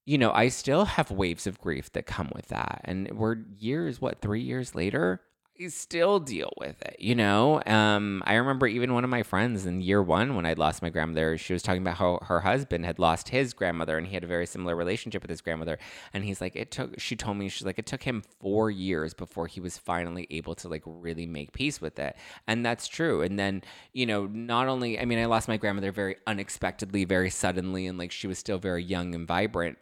you 0.06 0.18
know, 0.18 0.32
I 0.32 0.50
still 0.50 0.84
have 0.84 1.12
waves 1.12 1.48
of 1.48 1.62
grief 1.62 1.94
that 1.94 2.06
come 2.06 2.30
with 2.36 2.50
that. 2.50 2.82
And 2.84 3.10
we're 3.18 3.38
years, 3.58 4.02
what, 4.02 4.22
three 4.22 4.42
years 4.42 4.76
later? 4.76 5.22
Still 5.70 6.20
deal 6.20 6.52
with 6.58 6.82
it, 6.82 6.98
you 7.00 7.16
know? 7.16 7.62
Um, 7.66 8.22
I 8.26 8.36
remember 8.36 8.68
even 8.68 8.94
one 8.94 9.04
of 9.04 9.10
my 9.10 9.24
friends 9.24 9.66
in 9.66 9.82
year 9.82 10.02
one 10.02 10.36
when 10.36 10.46
I 10.46 10.54
lost 10.54 10.82
my 10.82 10.90
grandmother, 10.90 11.38
she 11.38 11.54
was 11.54 11.64
talking 11.64 11.82
about 11.82 11.96
how 11.96 12.20
her 12.24 12.42
husband 12.42 12.86
had 12.86 13.00
lost 13.00 13.30
his 13.30 13.54
grandmother 13.54 13.98
and 13.98 14.06
he 14.06 14.14
had 14.14 14.24
a 14.24 14.28
very 14.28 14.46
similar 14.46 14.76
relationship 14.76 15.22
with 15.22 15.30
his 15.30 15.42
grandmother. 15.42 15.78
And 16.14 16.24
he's 16.24 16.42
like, 16.42 16.56
it 16.56 16.72
took, 16.72 17.00
she 17.00 17.16
told 17.16 17.38
me, 17.38 17.50
she's 17.50 17.66
like, 17.66 17.80
it 17.80 17.86
took 17.86 18.04
him 18.04 18.24
four 18.40 18.70
years 18.70 19.14
before 19.14 19.48
he 19.48 19.60
was 19.62 19.78
finally 19.78 20.28
able 20.30 20.56
to 20.56 20.68
like 20.68 20.84
really 20.86 21.26
make 21.26 21.54
peace 21.54 21.80
with 21.80 22.00
it. 22.00 22.16
And 22.48 22.66
that's 22.66 22.88
true. 22.88 23.22
And 23.22 23.40
then, 23.40 23.64
you 23.94 24.06
know, 24.06 24.26
not 24.26 24.68
only, 24.68 25.00
I 25.00 25.06
mean, 25.06 25.20
I 25.20 25.26
lost 25.26 25.48
my 25.48 25.58
grandmother 25.58 25.92
very 25.92 26.18
unexpectedly, 26.28 27.06
very 27.06 27.30
suddenly, 27.30 27.88
and 27.88 27.98
like 27.98 28.12
she 28.12 28.28
was 28.28 28.38
still 28.38 28.58
very 28.58 28.84
young 28.84 29.16
and 29.16 29.28
vibrant. 29.28 29.78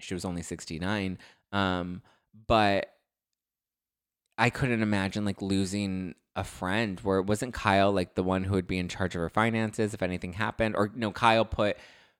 She 0.00 0.14
was 0.14 0.24
only 0.24 0.42
69. 0.42 1.18
Um, 1.52 2.02
but 2.46 2.97
I 4.38 4.50
couldn't 4.50 4.82
imagine 4.82 5.24
like 5.24 5.42
losing 5.42 6.14
a 6.36 6.44
friend 6.44 7.00
where 7.00 7.18
it 7.18 7.26
wasn't 7.26 7.52
Kyle 7.52 7.92
like 7.92 8.14
the 8.14 8.22
one 8.22 8.44
who 8.44 8.54
would 8.54 8.68
be 8.68 8.78
in 8.78 8.88
charge 8.88 9.16
of 9.16 9.20
her 9.20 9.28
finances 9.28 9.92
if 9.92 10.02
anything 10.02 10.34
happened, 10.34 10.76
or 10.76 10.90
no, 10.94 11.10
Kyle 11.10 11.44
put 11.44 11.76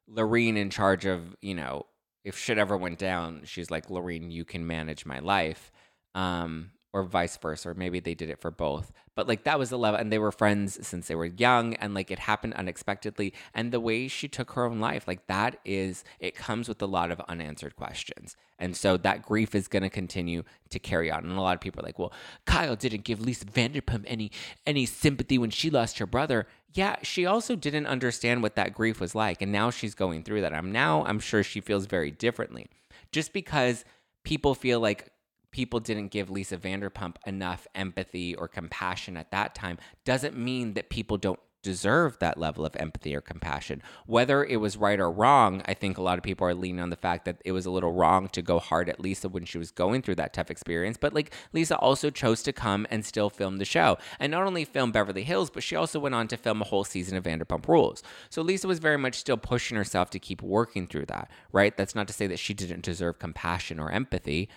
Lorene 0.09 0.57
in 0.57 0.71
charge 0.71 1.07
of 1.07 1.37
you 1.41 1.55
know 1.55 1.87
if 2.25 2.37
shit 2.37 2.59
ever 2.59 2.77
went 2.77 2.99
down, 2.99 3.43
she's 3.45 3.71
like 3.71 3.89
Lorene, 3.89 4.31
you 4.31 4.45
can 4.45 4.67
manage 4.67 5.07
my 5.07 5.21
life. 5.21 5.71
Um, 6.15 6.73
or 6.92 7.02
vice 7.02 7.37
versa, 7.37 7.71
or 7.71 7.75
maybe 7.75 8.00
they 8.00 8.14
did 8.14 8.30
it 8.30 8.40
for 8.40 8.50
both. 8.50 8.92
But 9.14 9.28
like 9.28 9.45
that 9.45 9.59
was 9.59 9.71
the 9.71 9.78
level, 9.78 10.00
and 10.00 10.12
they 10.12 10.18
were 10.18 10.33
friends 10.33 10.87
since 10.87 11.09
they 11.09 11.14
were 11.14 11.26
young, 11.26 11.75
and 11.75 11.92
like 11.92 12.11
it 12.11 12.21
happened 12.21 12.54
unexpectedly. 12.54 13.35
And 13.52 13.73
the 13.73 13.80
way 13.80 14.09
she 14.09 14.28
took 14.28 14.52
her 14.52 14.64
own 14.64 14.80
life, 14.80 15.07
like 15.07 15.26
that 15.26 15.59
is, 15.64 16.04
it 16.21 16.35
comes 16.35 16.68
with 16.68 16.80
a 16.80 16.87
lot 16.87 17.11
of 17.11 17.21
unanswered 17.28 17.76
questions. 17.76 18.37
And 18.59 18.76
so 18.76 18.97
that 18.97 19.23
grief 19.23 19.54
is 19.54 19.68
going 19.68 19.83
to 19.83 19.90
continue 19.90 20.45
to 20.71 20.78
carry 20.78 21.11
on. 21.11 21.25
And 21.25 21.37
a 21.37 21.40
lot 21.40 21.54
of 21.54 21.61
people 21.61 21.80
are 21.83 21.87
like, 21.87 21.99
well, 21.99 22.12
Kyle 22.45 22.76
didn't 22.76 23.04
give 23.04 23.21
Lisa 23.21 23.45
Vanderpump 23.45 24.04
any 24.07 24.30
any 24.66 24.87
sympathy 24.87 25.37
when 25.37 25.50
she 25.50 25.71
lost 25.71 25.99
her 25.99 26.07
brother. 26.07 26.47
Yeah, 26.75 26.97
she 27.02 27.26
also 27.26 27.57
didn't 27.57 27.87
understand 27.87 28.42
what 28.42 28.54
that 28.57 28.75
grief 28.75 29.00
was 29.00 29.14
like, 29.14 29.42
and 29.42 29.50
now 29.50 29.71
she's 29.71 29.95
going 29.95 30.23
through 30.23 30.42
that. 30.42 30.54
I'm 30.54 30.73
now 30.73 31.04
I'm 31.04 31.18
sure 31.18 31.42
she 31.42 31.61
feels 31.61 31.87
very 31.87 32.11
differently. 32.11 32.68
Just 33.11 33.33
because 33.33 33.85
people 34.23 34.54
feel 34.54 34.80
like 34.80 35.11
people 35.50 35.81
didn't 35.81 36.09
give 36.09 36.31
Lisa 36.31 36.57
Vanderpump 36.57 37.17
enough 37.26 37.67
empathy 37.75 38.35
or 38.35 38.49
compassion 38.49 39.16
at 39.16 39.31
that 39.31 39.55
time 39.55 39.79
doesn't 40.05 40.37
mean 40.37 40.75
that 40.75 40.90
people 40.90 41.16
don't 41.16 41.40
deserve 41.62 42.18
that 42.20 42.38
level 42.38 42.64
of 42.64 42.77
empathy 42.77 43.14
or 43.14 43.20
compassion. 43.20 43.83
Whether 44.07 44.44
it 44.44 44.57
was 44.59 44.77
right 44.77 44.99
or 44.99 45.11
wrong, 45.11 45.62
I 45.66 45.75
think 45.75 45.99
a 45.99 46.03
lot 46.03 46.16
of 46.18 46.25
people 46.25 46.46
are 46.46 46.55
leaning 46.55 46.81
on 46.81 46.90
the 46.90 46.96
fact 46.96 47.25
that 47.25 47.42
it 47.44 47.53
was 47.53 47.66
a 47.66 47.70
little 47.70 47.92
wrong 47.92 48.29
to 48.29 48.42
go 48.42 48.59
hard 48.59 48.88
at 48.88 49.01
Lisa 49.01 49.29
when 49.29 49.44
she 49.44 49.59
was 49.59 49.70
going 49.70 50.03
through 50.03 50.14
that 50.16 50.33
tough 50.33 50.51
experience. 50.51 50.96
But 50.96 51.12
like 51.12 51.35
Lisa 51.53 51.77
also 51.77 52.11
chose 52.11 52.42
to 52.44 52.53
come 52.53 52.87
and 52.90 53.05
still 53.05 53.29
film 53.29 53.57
the 53.59 53.64
show. 53.64 53.99
And 54.20 54.31
not 54.31 54.46
only 54.46 54.64
film 54.64 54.92
Beverly 54.92 55.25
Hills, 55.25 55.51
but 55.51 55.62
she 55.62 55.77
also 55.77 55.99
went 55.99 56.14
on 56.14 56.29
to 56.29 56.37
film 56.37 56.62
a 56.62 56.64
whole 56.64 56.85
season 56.85 57.16
of 57.16 57.25
Vanderpump 57.25 57.66
Rules. 57.66 58.03
So 58.31 58.42
Lisa 58.42 58.68
was 58.68 58.79
very 58.79 58.99
much 58.99 59.16
still 59.16 59.37
pushing 59.37 59.77
herself 59.77 60.11
to 60.11 60.18
keep 60.18 60.42
working 60.42 60.87
through 60.87 61.07
that, 61.07 61.31
right? 61.53 61.77
That's 61.77 61.94
not 61.94 62.07
to 62.09 62.14
say 62.14 62.27
that 62.29 62.38
she 62.38 62.55
didn't 62.55 62.83
deserve 62.85 63.18
compassion 63.18 63.81
or 63.81 63.90
empathy 63.90 64.49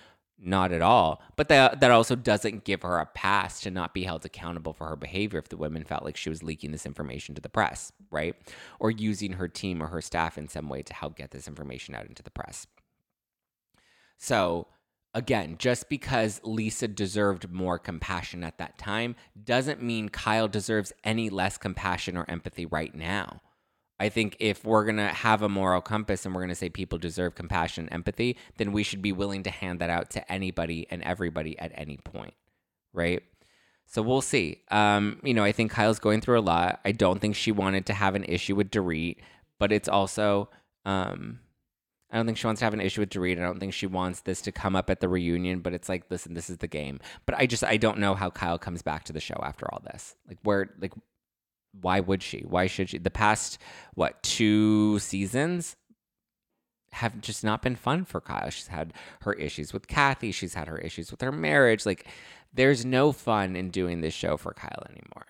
not 0.41 0.71
at 0.71 0.81
all. 0.81 1.21
But 1.35 1.47
that 1.49 1.79
that 1.79 1.91
also 1.91 2.15
doesn't 2.15 2.63
give 2.63 2.81
her 2.81 2.97
a 2.97 3.05
pass 3.05 3.61
to 3.61 3.71
not 3.71 3.93
be 3.93 4.03
held 4.03 4.25
accountable 4.25 4.73
for 4.73 4.87
her 4.87 4.95
behavior 4.95 5.39
if 5.39 5.49
the 5.49 5.57
women 5.57 5.83
felt 5.83 6.03
like 6.03 6.17
she 6.17 6.29
was 6.29 6.43
leaking 6.43 6.71
this 6.71 6.85
information 6.85 7.35
to 7.35 7.41
the 7.41 7.49
press, 7.49 7.91
right? 8.09 8.35
Or 8.79 8.91
using 8.91 9.33
her 9.33 9.47
team 9.47 9.81
or 9.81 9.87
her 9.87 10.01
staff 10.01 10.37
in 10.37 10.47
some 10.47 10.67
way 10.67 10.81
to 10.83 10.93
help 10.93 11.15
get 11.15 11.31
this 11.31 11.47
information 11.47 11.95
out 11.95 12.07
into 12.07 12.23
the 12.23 12.31
press. 12.31 12.67
So, 14.17 14.67
again, 15.13 15.55
just 15.57 15.89
because 15.89 16.41
Lisa 16.43 16.87
deserved 16.87 17.51
more 17.51 17.79
compassion 17.79 18.43
at 18.43 18.57
that 18.57 18.77
time 18.77 19.15
doesn't 19.43 19.81
mean 19.81 20.09
Kyle 20.09 20.47
deserves 20.47 20.93
any 21.03 21.29
less 21.29 21.57
compassion 21.57 22.17
or 22.17 22.25
empathy 22.29 22.65
right 22.65 22.93
now. 22.93 23.41
I 24.01 24.09
think 24.09 24.35
if 24.39 24.65
we're 24.65 24.83
going 24.83 24.97
to 24.97 25.09
have 25.09 25.43
a 25.43 25.47
moral 25.47 25.79
compass 25.79 26.25
and 26.25 26.33
we're 26.33 26.41
going 26.41 26.49
to 26.49 26.55
say 26.55 26.69
people 26.69 26.97
deserve 26.97 27.35
compassion 27.35 27.83
and 27.83 27.93
empathy, 27.93 28.35
then 28.57 28.71
we 28.71 28.81
should 28.81 29.03
be 29.03 29.11
willing 29.11 29.43
to 29.43 29.51
hand 29.51 29.77
that 29.77 29.91
out 29.91 30.09
to 30.11 30.31
anybody 30.31 30.87
and 30.89 31.03
everybody 31.03 31.57
at 31.59 31.71
any 31.75 31.97
point, 31.97 32.33
right? 32.93 33.21
So 33.85 34.01
we'll 34.01 34.21
see. 34.21 34.63
Um, 34.71 35.19
you 35.23 35.35
know, 35.35 35.43
I 35.43 35.51
think 35.51 35.69
Kyle's 35.69 35.99
going 35.99 36.19
through 36.19 36.39
a 36.39 36.41
lot. 36.41 36.79
I 36.83 36.93
don't 36.93 37.21
think 37.21 37.35
she 37.35 37.51
wanted 37.51 37.85
to 37.85 37.93
have 37.93 38.15
an 38.15 38.23
issue 38.23 38.55
with 38.55 38.71
Dorit, 38.71 39.17
but 39.59 39.71
it's 39.71 39.87
also, 39.87 40.49
um, 40.83 41.39
I 42.09 42.17
don't 42.17 42.25
think 42.25 42.39
she 42.39 42.47
wants 42.47 42.57
to 42.59 42.65
have 42.65 42.73
an 42.73 42.81
issue 42.81 43.01
with 43.01 43.11
Dorit. 43.11 43.37
I 43.37 43.43
don't 43.43 43.59
think 43.59 43.73
she 43.73 43.85
wants 43.85 44.21
this 44.21 44.41
to 44.41 44.51
come 44.51 44.75
up 44.75 44.89
at 44.89 44.99
the 44.99 45.09
reunion, 45.09 45.59
but 45.59 45.73
it's 45.73 45.89
like, 45.89 46.05
listen, 46.09 46.33
this 46.33 46.49
is 46.49 46.57
the 46.57 46.67
game. 46.67 46.99
But 47.27 47.35
I 47.35 47.45
just, 47.45 47.63
I 47.63 47.77
don't 47.77 47.99
know 47.99 48.15
how 48.15 48.31
Kyle 48.31 48.57
comes 48.57 48.81
back 48.81 49.03
to 49.03 49.13
the 49.13 49.19
show 49.19 49.39
after 49.43 49.71
all 49.71 49.83
this. 49.83 50.15
Like, 50.27 50.39
where, 50.41 50.73
like, 50.81 50.93
why 51.79 51.99
would 51.99 52.21
she? 52.23 52.39
Why 52.47 52.67
should 52.67 52.89
she? 52.89 52.97
The 52.97 53.11
past 53.11 53.57
what 53.93 54.21
two 54.23 54.99
seasons 54.99 55.75
have 56.93 57.21
just 57.21 57.43
not 57.43 57.61
been 57.61 57.75
fun 57.75 58.05
for 58.05 58.19
Kyle. 58.19 58.49
She's 58.49 58.67
had 58.67 58.93
her 59.21 59.33
issues 59.33 59.71
with 59.73 59.87
Kathy. 59.87 60.31
She's 60.31 60.53
had 60.53 60.67
her 60.67 60.77
issues 60.77 61.09
with 61.11 61.21
her 61.21 61.31
marriage. 61.31 61.85
Like, 61.85 62.05
there's 62.53 62.85
no 62.85 63.11
fun 63.11 63.55
in 63.55 63.69
doing 63.69 64.01
this 64.01 64.13
show 64.13 64.35
for 64.35 64.53
Kyle 64.53 64.83
anymore. 64.89 65.25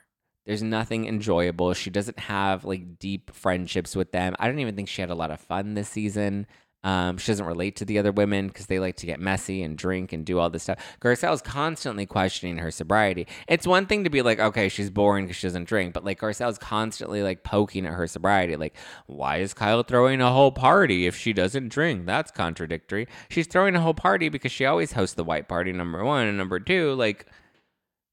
There's 0.45 0.63
nothing 0.63 1.05
enjoyable. 1.05 1.73
She 1.73 1.91
doesn't 1.91 2.19
have 2.19 2.65
like 2.65 2.97
deep 2.97 3.31
friendships 3.31 3.95
with 3.95 4.11
them. 4.11 4.35
I 4.39 4.47
don't 4.47 4.59
even 4.59 4.75
think 4.75 4.89
she 4.89 5.01
had 5.01 5.11
a 5.11 5.15
lot 5.15 5.29
of 5.29 5.39
fun 5.39 5.75
this 5.75 5.89
season. 5.89 6.47
Um, 6.83 7.17
she 7.17 7.31
doesn't 7.31 7.45
relate 7.45 7.75
to 7.77 7.85
the 7.85 7.99
other 7.99 8.11
women 8.11 8.47
because 8.47 8.65
they 8.65 8.79
like 8.79 8.95
to 8.97 9.05
get 9.05 9.19
messy 9.19 9.61
and 9.61 9.77
drink 9.77 10.13
and 10.13 10.25
do 10.25 10.39
all 10.39 10.49
this 10.49 10.63
stuff. 10.63 10.79
Garcelle's 10.99 11.41
constantly 11.41 12.05
questioning 12.05 12.57
her 12.57 12.71
sobriety. 12.71 13.27
It's 13.47 13.67
one 13.67 13.85
thing 13.85 14.03
to 14.03 14.09
be 14.09 14.21
like, 14.21 14.39
okay, 14.39 14.67
she's 14.67 14.89
boring 14.89 15.25
because 15.25 15.37
she 15.37 15.47
doesn't 15.47 15.67
drink, 15.67 15.93
but 15.93 16.03
like 16.03 16.19
Garcelle's 16.19 16.57
constantly 16.57 17.21
like 17.21 17.43
poking 17.43 17.85
at 17.85 17.93
her 17.93 18.07
sobriety. 18.07 18.55
Like, 18.55 18.75
why 19.05 19.37
is 19.37 19.53
Kyle 19.53 19.83
throwing 19.83 20.21
a 20.21 20.31
whole 20.31 20.51
party 20.51 21.05
if 21.05 21.15
she 21.15 21.33
doesn't 21.33 21.69
drink? 21.69 22.05
That's 22.05 22.31
contradictory. 22.31 23.07
She's 23.29 23.47
throwing 23.47 23.75
a 23.75 23.81
whole 23.81 23.93
party 23.93 24.29
because 24.29 24.51
she 24.51 24.65
always 24.65 24.93
hosts 24.93 25.15
the 25.15 25.23
white 25.23 25.47
party, 25.47 25.71
number 25.71 26.03
one. 26.03 26.27
And 26.27 26.37
number 26.37 26.59
two, 26.59 26.93
like, 26.95 27.27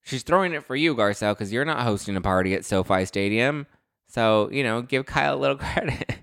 she's 0.02 0.22
throwing 0.22 0.52
it 0.52 0.64
for 0.64 0.76
you, 0.76 0.94
Garcelle, 0.94 1.33
because 1.33 1.52
you're 1.52 1.64
not 1.64 1.81
hosting 1.81 2.16
a 2.16 2.20
party 2.20 2.54
at 2.54 2.66
SoFi 2.66 3.07
Stadium. 3.07 3.66
So, 4.09 4.50
you 4.50 4.62
know, 4.62 4.83
give 4.83 5.07
Kyle 5.07 5.35
a 5.35 5.38
little 5.38 5.57
credit. 5.59 6.18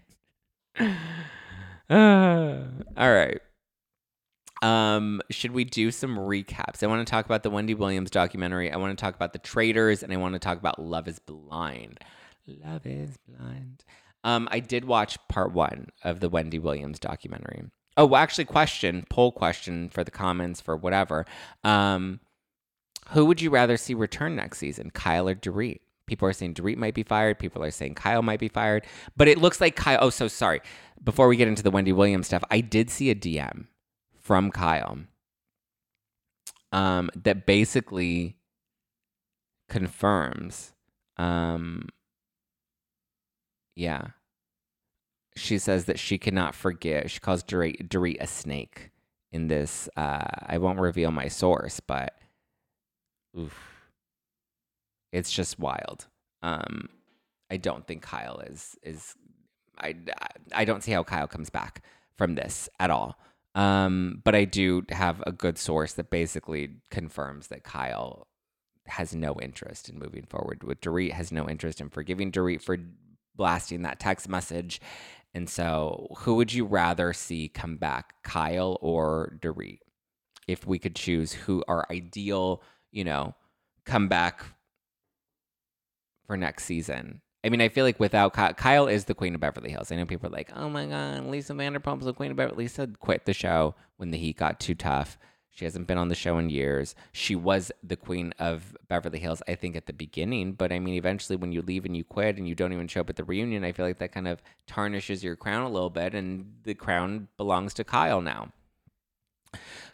all 1.90 3.14
right. 3.14 3.40
Um, 4.62 5.22
should 5.30 5.52
we 5.52 5.64
do 5.64 5.92
some 5.92 6.18
recaps? 6.18 6.82
I 6.82 6.88
want 6.88 7.06
to 7.06 7.10
talk 7.10 7.26
about 7.26 7.44
the 7.44 7.50
Wendy 7.50 7.74
Williams 7.74 8.10
documentary. 8.10 8.72
I 8.72 8.78
want 8.78 8.98
to 8.98 9.02
talk 9.02 9.16
about 9.16 9.34
the 9.34 9.40
Traitors, 9.40 10.02
and 10.02 10.12
I 10.12 10.18
want 10.18 10.34
to 10.34 10.40
talk 10.40 10.58
about 10.58 10.80
Love 10.80 11.08
Is 11.08 11.20
Blind. 11.20 12.00
Love 12.48 12.86
Is 12.86 13.18
Blind. 13.28 13.84
Um, 14.24 14.48
I 14.50 14.60
did 14.60 14.86
watch 14.86 15.20
part 15.30 15.52
one 15.52 15.90
of 16.04 16.20
the 16.20 16.30
Wendy 16.30 16.58
Williams 16.58 17.00
documentary. 17.00 17.64
Oh, 17.98 18.16
actually, 18.16 18.46
question 18.46 19.06
poll 19.10 19.32
question 19.32 19.90
for 19.90 20.04
the 20.04 20.12
comments 20.12 20.62
for 20.62 20.76
whatever. 20.76 21.26
Um, 21.64 22.20
who 23.10 23.26
would 23.26 23.40
you 23.42 23.52
rather 23.52 23.78
see 23.78 23.94
return 23.94 24.36
next 24.36 24.58
season, 24.58 24.90
Kyle 24.90 25.30
or 25.30 25.36
Dorit? 25.36 25.82
People 26.08 26.28
are 26.28 26.34
saying 26.34 26.54
Dorit 26.54 26.78
might 26.78 26.94
be 26.94 27.04
fired. 27.04 27.40
People 27.40 27.64
are 27.64 27.72
saying 27.72 27.96
Kyle 27.96 28.22
might 28.22 28.40
be 28.40 28.48
fired. 28.48 28.86
But 29.18 29.28
it 29.28 29.38
looks 29.38 29.60
like 29.60 29.76
Kyle. 29.76 30.00
Oh, 30.02 30.10
so 30.10 30.28
sorry. 30.28 30.62
Before 31.04 31.28
we 31.28 31.38
get 31.38 31.48
into 31.48 31.64
the 31.64 31.72
Wendy 31.72 31.92
Williams 31.92 32.28
stuff, 32.28 32.44
I 32.50 32.62
did 32.62 32.90
see 32.90 33.10
a 33.10 33.16
DM 33.16 33.68
from 34.20 34.52
Kyle 34.52 35.00
um, 36.72 37.10
that 37.16 37.46
basically 37.46 38.38
confirms. 39.70 40.74
Um, 41.18 41.90
yeah. 43.76 44.08
She 45.36 45.58
says 45.58 45.86
that 45.86 46.00
she 46.00 46.18
cannot 46.18 46.56
forgive. 46.56 47.12
She 47.12 47.20
calls 47.20 47.44
Dorit, 47.44 47.90
Dorit 47.90 48.18
a 48.22 48.28
snake 48.28 48.92
in 49.32 49.48
this. 49.48 49.90
Uh, 49.98 50.24
I 50.46 50.60
won't 50.60 50.80
reveal 50.80 51.12
my 51.12 51.28
source, 51.28 51.80
but 51.80 52.14
oof 53.38 53.75
it's 55.12 55.32
just 55.32 55.60
wild. 55.60 56.08
Um, 56.42 56.90
I 57.50 57.58
don't 57.58 57.86
think 57.88 58.02
Kyle 58.02 58.40
is 58.40 58.76
is 58.84 59.16
I 59.78 59.96
I 60.54 60.66
don't 60.66 60.84
see 60.84 60.92
how 60.92 61.04
Kyle 61.04 61.28
comes 61.28 61.50
back 61.50 61.84
from 62.18 62.36
this 62.36 62.70
at 62.80 62.90
all. 62.90 63.18
Um, 63.56 64.22
but 64.24 64.36
I 64.36 64.44
do 64.44 64.84
have 64.90 65.24
a 65.26 65.32
good 65.32 65.58
source 65.58 65.94
that 65.94 66.10
basically 66.10 66.70
confirms 66.90 67.48
that 67.48 67.64
Kyle 67.64 68.28
has 68.88 69.16
no 69.16 69.36
interest 69.42 69.90
in 69.90 69.98
moving 69.98 70.26
forward 70.26 70.64
with 70.64 70.82
Dorit, 70.82 71.14
has 71.14 71.32
no 71.32 71.50
interest 71.50 71.80
in 71.82 71.90
forgiving 71.90 72.32
Dorit 72.32 72.62
for 72.62 72.78
blasting 73.36 73.82
that 73.84 74.00
text 74.00 74.28
message. 74.28 74.82
And 75.34 75.50
so, 75.50 76.08
who 76.20 76.36
would 76.36 76.54
you 76.54 76.66
rather 76.66 77.12
see 77.14 77.50
come 77.50 77.78
back, 77.78 78.16
Kyle 78.24 78.78
or 78.82 79.38
Dorit? 79.42 79.80
If 80.48 80.68
we 80.68 80.78
could 80.78 80.96
choose 80.96 81.34
who 81.34 81.64
our 81.68 81.86
ideal, 81.90 82.62
you 82.92 83.04
know, 83.04 83.36
comeback 83.86 84.44
for 86.26 86.38
next 86.38 86.66
season. 86.66 87.22
I 87.44 87.50
mean, 87.50 87.62
I 87.62 87.70
feel 87.70 87.86
like 87.86 88.00
without 88.00 88.34
Kyle, 88.34 88.54
Kyle 88.54 88.88
is 88.88 89.06
the 89.06 89.14
queen 89.14 89.36
of 89.36 89.42
Beverly 89.42 89.70
Hills. 89.70 89.92
I 89.92 89.96
know 89.96 90.06
people 90.06 90.28
are 90.28 90.34
like, 90.34 90.52
"Oh 90.56 90.68
my 90.68 90.88
god, 90.88 91.26
Lisa 91.26 91.54
Vanderpump's 91.54 92.06
the 92.06 92.14
queen 92.14 92.32
of 92.32 92.38
Beverly." 92.38 92.64
Lisa 92.64 92.88
quit 93.00 93.26
the 93.26 93.34
show 93.34 93.76
when 93.98 94.10
the 94.10 94.18
heat 94.18 94.38
got 94.38 94.60
too 94.60 94.74
tough. 94.74 95.18
She 95.52 95.64
hasn't 95.64 95.88
been 95.88 95.98
on 95.98 96.10
the 96.10 96.16
show 96.16 96.38
in 96.38 96.50
years. 96.50 96.96
She 97.14 97.34
was 97.34 97.72
the 97.82 97.96
queen 97.96 98.34
of 98.40 98.76
Beverly 98.90 99.20
Hills, 99.20 99.42
I 99.48 99.56
think, 99.56 99.78
at 99.78 99.86
the 99.86 99.94
beginning. 99.94 100.54
But 100.54 100.74
I 100.74 100.80
mean, 100.80 100.96
eventually, 100.96 101.38
when 101.38 101.52
you 101.54 101.62
leave 101.62 101.86
and 101.86 101.96
you 101.96 102.04
quit 102.04 102.38
and 102.38 102.48
you 102.48 102.56
don't 102.56 102.74
even 102.74 102.88
show 102.88 103.02
up 103.02 103.10
at 103.10 103.16
the 103.16 103.24
reunion, 103.24 103.64
I 103.64 103.72
feel 103.72 103.86
like 103.86 104.00
that 104.00 104.12
kind 104.12 104.28
of 104.28 104.42
tarnishes 104.68 105.24
your 105.24 105.36
crown 105.36 105.64
a 105.64 105.70
little 105.70 105.92
bit, 105.92 106.16
and 106.16 106.56
the 106.64 106.74
crown 106.74 107.28
belongs 107.38 107.74
to 107.76 107.84
Kyle 107.84 108.22
now. 108.22 108.52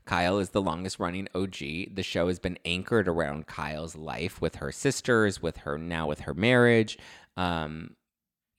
Kyle 0.06 0.40
is 0.40 0.50
the 0.50 0.62
longest 0.62 1.00
running 1.00 1.28
OG. 1.36 1.58
The 1.94 2.04
show 2.04 2.28
has 2.28 2.40
been 2.40 2.58
anchored 2.66 3.08
around 3.08 3.48
Kyle's 3.48 3.96
life 3.96 4.42
with 4.42 4.56
her 4.56 4.72
sisters, 4.72 5.42
with 5.42 5.58
her 5.58 5.78
now 5.78 6.08
with 6.08 6.22
her 6.22 6.34
marriage. 6.34 6.98
Um, 7.38 7.96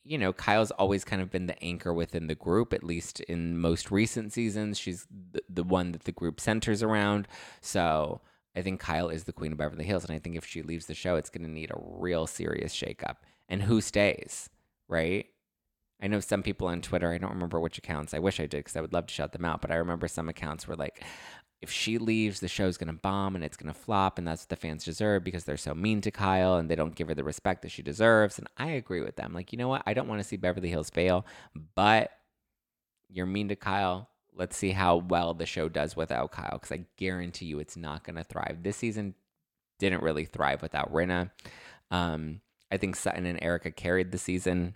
you 0.05 0.18
know, 0.18 0.33
Kyle's 0.33 0.70
always 0.72 1.05
kind 1.05 1.22
of 1.22 1.31
been 1.31 1.46
the 1.46 1.62
anchor 1.62 1.92
within 1.92 2.26
the 2.26 2.35
group, 2.35 2.72
at 2.72 2.83
least 2.83 3.20
in 3.20 3.59
most 3.59 3.90
recent 3.90 4.33
seasons. 4.33 4.78
She's 4.78 5.07
the, 5.11 5.42
the 5.48 5.62
one 5.62 5.92
that 5.92 6.05
the 6.05 6.12
group 6.12 6.40
centers 6.40 6.83
around. 6.83 7.28
So 7.61 8.20
I 8.57 8.62
think 8.62 8.81
Kyle 8.81 9.09
is 9.09 9.24
the 9.24 9.33
queen 9.33 9.52
of 9.52 9.59
Beverly 9.59 9.85
Hills. 9.85 10.05
And 10.05 10.12
I 10.14 10.18
think 10.18 10.37
if 10.37 10.44
she 10.44 10.62
leaves 10.62 10.87
the 10.87 10.94
show, 10.94 11.16
it's 11.16 11.31
going 11.31 11.46
to 11.46 11.50
need 11.50 11.70
a 11.70 11.81
real 11.81 12.26
serious 12.26 12.74
shakeup. 12.74 13.16
And 13.48 13.62
who 13.62 13.81
stays, 13.81 14.48
right? 14.88 15.26
I 16.03 16.09
know 16.09 16.19
some 16.19 16.43
people 16.43 16.67
on 16.67 16.81
Twitter, 16.81 17.12
I 17.12 17.19
don't 17.19 17.31
remember 17.31 17.61
which 17.61 17.79
accounts. 17.79 18.12
I 18.12 18.19
wish 18.19 18.41
I 18.41 18.47
did 18.47 18.59
because 18.59 18.77
I 18.77 18.81
would 18.81 18.93
love 18.93 19.07
to 19.07 19.15
shout 19.15 19.33
them 19.33 19.45
out. 19.45 19.61
But 19.61 19.71
I 19.71 19.77
remember 19.77 20.09
some 20.09 20.29
accounts 20.29 20.67
were 20.67 20.75
like, 20.75 21.05
if 21.61 21.71
she 21.71 21.97
leaves, 21.97 22.41
the 22.41 22.49
show's 22.49 22.77
to 22.77 22.93
bomb 22.93 23.37
and 23.37 23.45
it's 23.45 23.57
to 23.57 23.73
flop. 23.73 24.19
And 24.19 24.27
that's 24.27 24.43
what 24.43 24.49
the 24.49 24.57
fans 24.57 24.85
deserve 24.85 25.23
because 25.23 25.45
they're 25.45 25.57
so 25.57 25.75
mean 25.75 26.01
to 26.01 26.11
Kyle 26.11 26.57
and 26.57 26.69
they 26.69 26.75
don't 26.75 26.97
give 26.97 27.07
her 27.07 27.15
the 27.15 27.23
respect 27.23 27.62
that 27.62 27.71
she 27.71 27.83
deserves. 27.83 28.37
And 28.37 28.49
I 28.57 28.71
agree 28.71 29.01
with 29.01 29.15
them. 29.15 29.33
Like, 29.33 29.53
you 29.53 29.59
know 29.59 29.69
what? 29.69 29.85
I 29.87 29.95
don't 29.95 30.09
want 30.09 30.21
to 30.21 30.27
see 30.27 30.37
Beverly 30.37 30.71
Hills 30.71 30.91
fail, 30.91 31.25
but 31.77 32.11
you're 33.09 33.25
mean 33.25 33.49
to 33.49 33.57
Kyle. 33.57 34.09
Let's 34.35 34.57
see 34.57 34.71
how 34.71 34.97
well 34.97 35.35
the 35.35 35.47
show 35.47 35.69
does 35.69 35.95
without 35.95 36.33
Kyle 36.33 36.59
because 36.59 36.73
I 36.73 36.85
guarantee 36.97 37.47
you 37.47 37.61
it's 37.61 37.77
not 37.77 38.03
to 38.17 38.25
thrive. 38.25 38.59
This 38.62 38.77
season 38.77 39.15
didn't 39.79 40.03
really 40.03 40.25
thrive 40.25 40.62
without 40.62 40.93
Rinna. 40.93 41.31
Um, 41.93 42.41
I 42.73 42.79
think 42.79 42.97
Sutton 42.97 43.27
and 43.27 43.38
Erika 43.41 43.71
carried 43.71 44.11
the 44.11 44.19
season. 44.19 44.75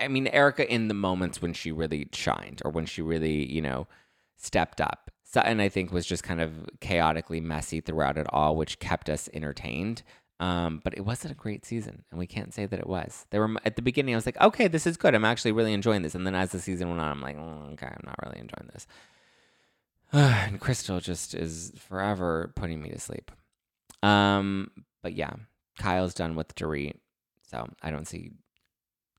I 0.00 0.08
mean, 0.08 0.26
Erika 0.28 0.70
in 0.70 0.88
the 0.88 0.94
moments 0.94 1.42
when 1.42 1.52
she 1.52 1.72
really 1.72 2.08
shined 2.12 2.62
or 2.64 2.70
when 2.70 2.86
she 2.86 3.02
really, 3.02 3.50
you 3.50 3.60
know, 3.60 3.86
stepped 4.36 4.80
up. 4.80 5.10
Sutton, 5.24 5.60
I 5.60 5.68
think, 5.68 5.92
was 5.92 6.06
just 6.06 6.24
kind 6.24 6.40
of 6.40 6.66
chaotically 6.80 7.40
messy 7.40 7.80
throughout 7.80 8.18
it 8.18 8.26
all, 8.30 8.56
which 8.56 8.80
kept 8.80 9.08
us 9.08 9.28
entertained. 9.32 10.02
Um, 10.40 10.80
but 10.82 10.94
it 10.96 11.04
wasn't 11.04 11.32
a 11.32 11.36
great 11.36 11.66
season, 11.66 12.02
and 12.10 12.18
we 12.18 12.26
can't 12.26 12.54
say 12.54 12.64
that 12.64 12.80
it 12.80 12.86
was. 12.86 13.26
There 13.30 13.46
were 13.46 13.56
at 13.64 13.76
the 13.76 13.82
beginning, 13.82 14.14
I 14.14 14.16
was 14.16 14.24
like, 14.24 14.40
okay, 14.40 14.68
this 14.68 14.86
is 14.86 14.96
good. 14.96 15.14
I'm 15.14 15.24
actually 15.24 15.52
really 15.52 15.74
enjoying 15.74 16.00
this. 16.00 16.14
And 16.14 16.26
then 16.26 16.34
as 16.34 16.50
the 16.50 16.58
season 16.58 16.88
went 16.88 17.00
on, 17.00 17.10
I'm 17.10 17.20
like, 17.20 17.36
mm, 17.36 17.72
okay, 17.74 17.86
I'm 17.86 18.02
not 18.04 18.16
really 18.24 18.40
enjoying 18.40 18.70
this. 18.72 18.86
and 20.12 20.58
Crystal 20.58 20.98
just 20.98 21.34
is 21.34 21.72
forever 21.76 22.52
putting 22.56 22.82
me 22.82 22.88
to 22.88 22.98
sleep. 22.98 23.30
Um, 24.02 24.70
but 25.02 25.12
yeah, 25.12 25.34
Kyle's 25.78 26.14
done 26.14 26.34
with 26.34 26.54
Dorit, 26.54 26.96
so 27.46 27.68
I 27.82 27.90
don't 27.90 28.08
see 28.08 28.32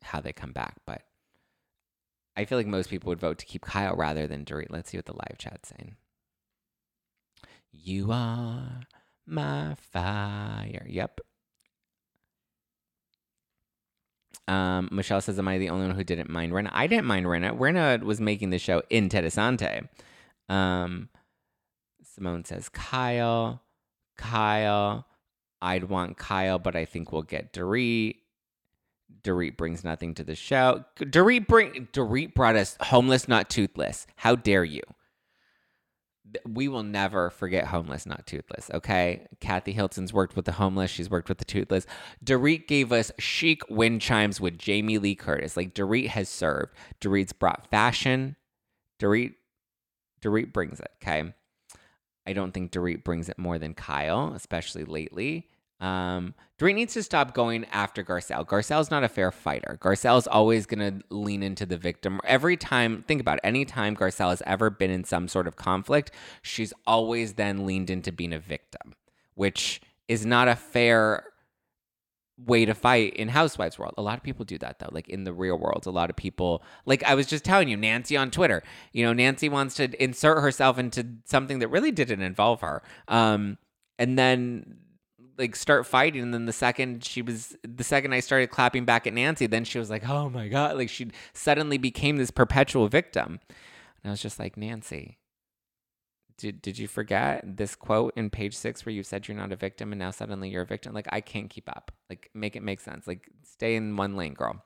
how 0.03 0.21
they 0.21 0.33
come 0.33 0.51
back. 0.51 0.75
But 0.85 1.03
I 2.35 2.45
feel 2.45 2.57
like 2.57 2.67
most 2.67 2.89
people 2.89 3.09
would 3.09 3.19
vote 3.19 3.37
to 3.39 3.45
keep 3.45 3.61
Kyle 3.61 3.95
rather 3.95 4.27
than 4.27 4.45
Dorit. 4.45 4.67
Let's 4.69 4.89
see 4.89 4.97
what 4.97 5.05
the 5.05 5.13
live 5.13 5.37
chat's 5.37 5.69
saying. 5.69 5.95
You 7.71 8.11
are 8.11 8.81
my 9.25 9.75
fire. 9.75 10.85
Yep. 10.87 11.21
Um, 14.47 14.89
Michelle 14.91 15.21
says, 15.21 15.39
Am 15.39 15.47
I 15.47 15.57
the 15.57 15.69
only 15.69 15.87
one 15.87 15.95
who 15.95 16.03
didn't 16.03 16.29
mind 16.29 16.51
Rinna? 16.51 16.69
I 16.73 16.87
didn't 16.87 17.05
mind 17.05 17.25
Rinna. 17.25 17.57
Rinna 17.57 18.03
was 18.03 18.19
making 18.19 18.49
the 18.49 18.59
show 18.59 18.81
interessante. 18.91 19.87
Um, 20.49 21.09
Simone 22.03 22.43
says, 22.43 22.69
Kyle, 22.69 23.61
Kyle. 24.17 25.05
I'd 25.61 25.85
want 25.85 26.17
Kyle, 26.17 26.57
but 26.57 26.75
I 26.75 26.85
think 26.85 27.11
we'll 27.11 27.21
get 27.21 27.53
Dorit. 27.53 28.15
Dorit 29.24 29.58
brings 29.58 29.84
nothing 29.84 30.13
to 30.15 30.24
the 30.24 30.36
show. 30.36 30.86
Dorit 30.97 31.47
bring 31.47 31.88
Dorit 31.93 32.34
brought 32.34 32.56
us 32.56 32.78
homeless, 32.82 33.28
not 33.28 33.50
toothless. 33.50 34.08
How 34.17 34.36
dare 34.36 34.63
you? 34.63 34.82
We 36.47 36.67
will 36.69 36.84
never 36.84 37.30
forget 37.30 37.67
homeless, 37.67 38.06
not 38.06 38.26
toothless. 38.26 38.71
Okay, 38.74 39.28
Kathy 39.41 39.74
Hilton's 39.74 40.13
worked 40.13 40.36
with 40.36 40.45
the 40.45 40.54
homeless. 40.54 40.89
She's 40.89 41.10
worked 41.10 41.28
with 41.28 41.39
the 41.39 41.45
toothless. 41.45 41.86
Dorit 42.24 42.67
gave 42.67 42.91
us 42.91 43.12
chic 43.19 43.62
wind 43.69 44.02
chimes 44.02 44.39
with 44.39 44.58
Jamie 44.58 44.97
Lee 44.97 45.15
Curtis. 45.15 45.58
Like 45.58 45.74
Dorit 45.74 46.08
has 46.08 46.30
served. 46.30 46.74
Dorit's 47.02 47.34
brought 47.34 47.67
fashion. 47.69 48.38
Dorit, 49.00 49.34
Dorit 50.21 50.54
brings 50.54 50.80
it. 50.80 50.91
Okay, 51.02 51.34
I 52.26 52.34
don't 52.34 52.54
think 52.54 52.71
Dorit 52.71 53.04
brings 53.04 53.28
it 53.28 53.38
more 53.38 53.60
than 53.60 53.74
Kyle, 53.74 54.34
especially 54.34 54.86
lately. 54.86 55.47
Um, 55.81 56.35
Dorit 56.59 56.75
needs 56.75 56.93
to 56.93 57.01
stop 57.01 57.33
going 57.33 57.65
after 57.71 58.03
Garcelle. 58.03 58.45
Garcelle's 58.45 58.91
not 58.91 59.03
a 59.03 59.09
fair 59.09 59.31
fighter. 59.31 59.79
Garcelle's 59.81 60.27
always 60.27 60.67
going 60.67 60.79
to 60.79 61.03
lean 61.09 61.41
into 61.41 61.65
the 61.65 61.75
victim. 61.75 62.21
Every 62.23 62.55
time, 62.55 63.03
think 63.07 63.19
about 63.19 63.37
it, 63.37 63.41
any 63.43 63.65
time 63.65 63.95
Garcelle 63.95 64.29
has 64.29 64.43
ever 64.45 64.69
been 64.69 64.91
in 64.91 65.03
some 65.03 65.27
sort 65.27 65.47
of 65.47 65.55
conflict, 65.55 66.11
she's 66.43 66.71
always 66.85 67.33
then 67.33 67.65
leaned 67.65 67.89
into 67.89 68.11
being 68.11 68.31
a 68.31 68.39
victim, 68.39 68.93
which 69.33 69.81
is 70.07 70.23
not 70.23 70.47
a 70.47 70.55
fair 70.55 71.23
way 72.45 72.65
to 72.65 72.73
fight 72.73 73.13
in 73.15 73.27
housewives 73.27 73.77
world 73.77 73.93
a 73.97 74.01
lot 74.01 74.17
of 74.17 74.23
people 74.23 74.43
do 74.43 74.57
that 74.57 74.79
though 74.79 74.89
like 74.91 75.07
in 75.07 75.25
the 75.25 75.33
real 75.33 75.59
world 75.59 75.85
a 75.85 75.91
lot 75.91 76.09
of 76.09 76.15
people 76.15 76.63
like 76.87 77.03
i 77.03 77.13
was 77.13 77.27
just 77.27 77.45
telling 77.45 77.69
you 77.69 77.77
nancy 77.77 78.17
on 78.17 78.31
twitter 78.31 78.63
you 78.93 79.05
know 79.05 79.13
nancy 79.13 79.47
wants 79.47 79.75
to 79.75 80.03
insert 80.03 80.41
herself 80.41 80.79
into 80.79 81.05
something 81.25 81.59
that 81.59 81.67
really 81.67 81.91
didn't 81.91 82.21
involve 82.21 82.61
her 82.61 82.81
um 83.09 83.59
and 83.99 84.17
then 84.17 84.77
like 85.41 85.56
start 85.56 85.86
fighting 85.86 86.21
and 86.21 86.34
then 86.34 86.45
the 86.45 86.54
second 86.54 87.04
she 87.04 87.21
was 87.21 87.58
the 87.63 87.84
second 87.84 88.13
I 88.13 88.21
started 88.21 88.51
clapping 88.51 88.86
back 88.86 89.06
at 89.08 89.13
Nancy 89.13 89.47
then 89.47 89.65
she 89.65 89.80
was 89.80 89.89
like 89.89 90.08
oh 90.08 90.30
my 90.30 90.47
god 90.47 90.77
like 90.77 90.89
she 90.89 91.10
suddenly 91.34 91.77
became 91.77 92.17
this 92.17 92.32
perpetual 92.32 92.88
victim. 92.88 93.39
And 94.04 94.10
I 94.10 94.12
was 94.12 94.21
just 94.21 94.39
like 94.39 94.56
Nancy 94.56 95.17
did 96.41 96.62
did 96.62 96.77
you 96.80 96.88
forget 96.88 97.43
this 97.45 97.75
quote 97.75 98.13
in 98.15 98.30
page 98.30 98.56
6 98.56 98.86
where 98.86 98.93
you 98.93 99.04
said 99.04 99.27
you're 99.27 99.38
not 99.38 99.51
a 99.51 99.56
victim 99.56 99.91
and 99.91 99.99
now 99.99 100.12
suddenly 100.12 100.49
you're 100.49 100.63
a 100.63 100.65
victim? 100.65 100.93
Like 100.93 101.08
I 101.12 101.21
can't 101.21 101.49
keep 101.49 101.69
up. 101.69 101.91
Like 102.10 102.30
make 102.34 102.56
it 102.56 102.63
make 102.63 102.80
sense. 102.80 103.08
Like 103.08 103.30
stay 103.43 103.75
in 103.75 103.95
one 103.95 104.15
lane 104.15 104.34
girl. 104.34 104.63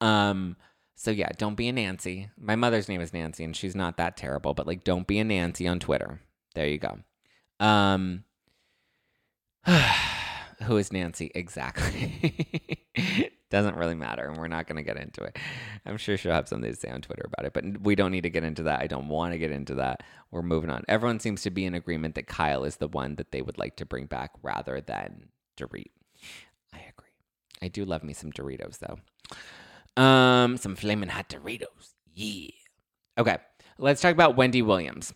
Um 0.00 0.56
so 0.96 1.10
yeah 1.10 1.28
don't 1.38 1.54
be 1.54 1.68
a 1.68 1.72
Nancy. 1.72 2.30
My 2.38 2.56
mother's 2.56 2.88
name 2.88 3.00
is 3.00 3.12
Nancy 3.12 3.44
and 3.44 3.56
she's 3.56 3.76
not 3.76 3.96
that 3.98 4.16
terrible 4.16 4.54
but 4.54 4.66
like 4.66 4.82
don't 4.82 5.06
be 5.06 5.18
a 5.18 5.24
Nancy 5.24 5.68
on 5.68 5.78
Twitter. 5.78 6.20
There 6.54 6.66
you 6.66 6.78
go. 6.78 6.98
Um 7.60 8.24
Who 10.62 10.76
is 10.76 10.92
Nancy? 10.92 11.30
Exactly. 11.34 12.84
Doesn't 13.50 13.76
really 13.76 13.94
matter, 13.94 14.28
and 14.28 14.36
we're 14.36 14.48
not 14.48 14.66
going 14.66 14.76
to 14.76 14.82
get 14.82 14.96
into 14.96 15.22
it. 15.22 15.38
I'm 15.84 15.96
sure 15.98 16.16
she'll 16.16 16.32
have 16.32 16.48
something 16.48 16.70
to 16.70 16.76
say 16.76 16.90
on 16.90 17.00
Twitter 17.00 17.26
about 17.26 17.46
it, 17.46 17.52
but 17.52 17.82
we 17.82 17.94
don't 17.94 18.10
need 18.10 18.22
to 18.22 18.30
get 18.30 18.42
into 18.42 18.64
that. 18.64 18.80
I 18.80 18.86
don't 18.86 19.08
want 19.08 19.32
to 19.32 19.38
get 19.38 19.52
into 19.52 19.74
that. 19.74 20.02
We're 20.30 20.42
moving 20.42 20.70
on. 20.70 20.84
Everyone 20.88 21.20
seems 21.20 21.42
to 21.42 21.50
be 21.50 21.64
in 21.64 21.74
agreement 21.74 22.16
that 22.16 22.26
Kyle 22.26 22.64
is 22.64 22.76
the 22.76 22.88
one 22.88 23.16
that 23.16 23.30
they 23.30 23.42
would 23.42 23.58
like 23.58 23.76
to 23.76 23.86
bring 23.86 24.06
back 24.06 24.32
rather 24.42 24.80
than 24.80 25.28
Dorit. 25.56 25.90
I 26.72 26.78
agree. 26.78 27.14
I 27.62 27.68
do 27.68 27.84
love 27.84 28.02
me 28.02 28.14
some 28.14 28.32
Doritos 28.32 28.78
though. 28.78 30.02
Um, 30.02 30.56
some 30.56 30.74
flaming 30.74 31.08
hot 31.08 31.28
Doritos. 31.28 31.94
Yeah. 32.14 32.50
Okay, 33.18 33.38
let's 33.78 34.00
talk 34.00 34.12
about 34.12 34.36
Wendy 34.36 34.62
Williams. 34.62 35.12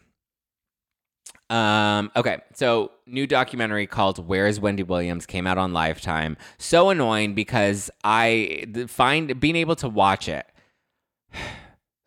Um, 1.51 2.13
okay, 2.15 2.39
so 2.55 2.93
new 3.07 3.27
documentary 3.27 3.87
called 3.87 4.25
"Where's 4.27 4.61
Wendy 4.61 4.85
Williams" 4.85 5.27
came 5.27 5.49
out 5.49 5.59
on 5.59 5.73
Lifetime. 5.73 6.37
So 6.59 6.91
annoying 6.91 7.35
because 7.35 7.91
I 8.05 8.67
find 8.87 9.39
being 9.41 9.57
able 9.57 9.75
to 9.77 9.89
watch 9.89 10.29
it 10.29 10.47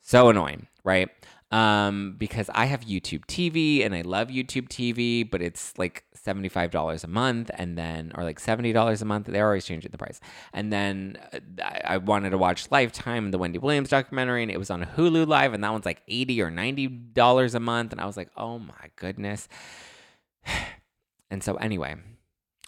so 0.01 0.29
annoying, 0.29 0.67
right? 0.86 1.10
Um, 1.51 2.15
because 2.17 2.49
I 2.56 2.65
have 2.65 2.82
YouTube 2.82 3.25
TV 3.25 3.86
and 3.86 3.93
I 3.93 4.01
love 4.01 4.29
YouTube 4.29 4.69
TV, 4.69 5.29
but 5.29 5.41
it's 5.41 5.77
like 5.77 6.06
$75 6.25 7.03
a 7.03 7.07
month 7.07 7.51
and 7.55 7.77
then, 7.77 8.12
or 8.15 8.23
like 8.23 8.39
$70 8.39 9.01
a 9.01 9.05
month. 9.05 9.27
They're 9.27 9.45
always 9.45 9.65
changing 9.65 9.91
the 9.91 9.97
price. 9.97 10.19
And 10.53 10.71
then 10.71 11.17
uh, 11.33 11.39
I 11.83 11.97
wanted 11.97 12.31
to 12.31 12.38
watch 12.38 12.71
Lifetime, 12.71 13.31
the 13.31 13.38
Wendy 13.38 13.59
Williams 13.59 13.89
documentary, 13.89 14.43
and 14.43 14.51
it 14.51 14.57
was 14.57 14.69
on 14.69 14.86
Hulu 14.86 15.27
Live, 15.27 15.53
and 15.53 15.63
that 15.63 15.71
one's 15.71 15.86
like 15.86 16.01
80 16.07 16.41
or 16.41 16.51
$90 16.51 17.55
a 17.55 17.59
month. 17.59 17.91
And 17.91 18.01
I 18.01 18.05
was 18.05 18.17
like, 18.17 18.29
oh 18.38 18.59
my 18.59 18.89
goodness. 18.95 19.47
And 21.31 21.43
so, 21.43 21.55
anyway, 21.55 21.95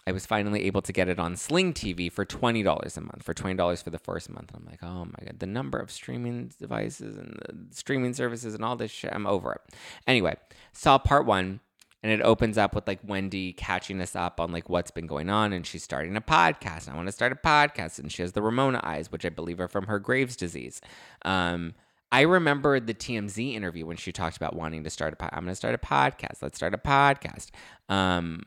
I 0.08 0.12
was 0.12 0.24
finally 0.24 0.64
able 0.64 0.82
to 0.82 0.92
get 0.92 1.08
it 1.08 1.18
on 1.18 1.36
Sling 1.36 1.72
TV 1.72 2.10
for 2.10 2.24
$20 2.24 2.96
a 2.96 3.00
month, 3.00 3.22
for 3.24 3.34
$20 3.34 3.82
for 3.82 3.90
the 3.90 3.98
first 3.98 4.30
month. 4.30 4.52
And 4.52 4.62
I'm 4.62 4.70
like, 4.70 4.82
oh 4.82 5.04
my 5.04 5.24
God, 5.24 5.40
the 5.40 5.46
number 5.46 5.78
of 5.78 5.90
streaming 5.90 6.52
devices 6.58 7.16
and 7.16 7.40
the 7.48 7.76
streaming 7.76 8.12
services 8.12 8.54
and 8.54 8.64
all 8.64 8.76
this 8.76 8.92
shit, 8.92 9.12
I'm 9.12 9.26
over 9.26 9.52
it. 9.52 9.74
Anyway, 10.06 10.36
saw 10.72 10.98
part 10.98 11.26
one 11.26 11.60
and 12.06 12.20
it 12.20 12.24
opens 12.24 12.56
up 12.56 12.74
with 12.74 12.86
like 12.86 13.00
Wendy 13.02 13.52
catching 13.52 14.00
us 14.00 14.14
up 14.14 14.38
on 14.40 14.52
like 14.52 14.68
what's 14.68 14.90
been 14.90 15.06
going 15.06 15.28
on 15.28 15.52
and 15.52 15.66
she's 15.66 15.82
starting 15.82 16.16
a 16.16 16.20
podcast. 16.20 16.88
I 16.88 16.94
want 16.94 17.08
to 17.08 17.12
start 17.12 17.32
a 17.32 17.36
podcast 17.36 17.98
and 17.98 18.12
she 18.12 18.22
has 18.22 18.32
the 18.32 18.42
Ramona 18.42 18.80
eyes, 18.84 19.10
which 19.10 19.24
I 19.24 19.28
believe 19.28 19.60
are 19.60 19.68
from 19.68 19.86
her 19.86 19.98
Graves' 19.98 20.36
disease. 20.36 20.80
Um, 21.24 21.74
I 22.12 22.20
remember 22.20 22.78
the 22.78 22.94
TMZ 22.94 23.54
interview 23.54 23.86
when 23.86 23.96
she 23.96 24.12
talked 24.12 24.36
about 24.36 24.54
wanting 24.54 24.84
to 24.84 24.90
start 24.90 25.12
a 25.12 25.16
podcast. 25.16 25.30
I'm 25.32 25.44
going 25.44 25.52
to 25.52 25.56
start 25.56 25.74
a 25.74 25.78
podcast. 25.78 26.42
Let's 26.42 26.56
start 26.56 26.74
a 26.74 26.78
podcast. 26.78 27.50
Um, 27.88 28.44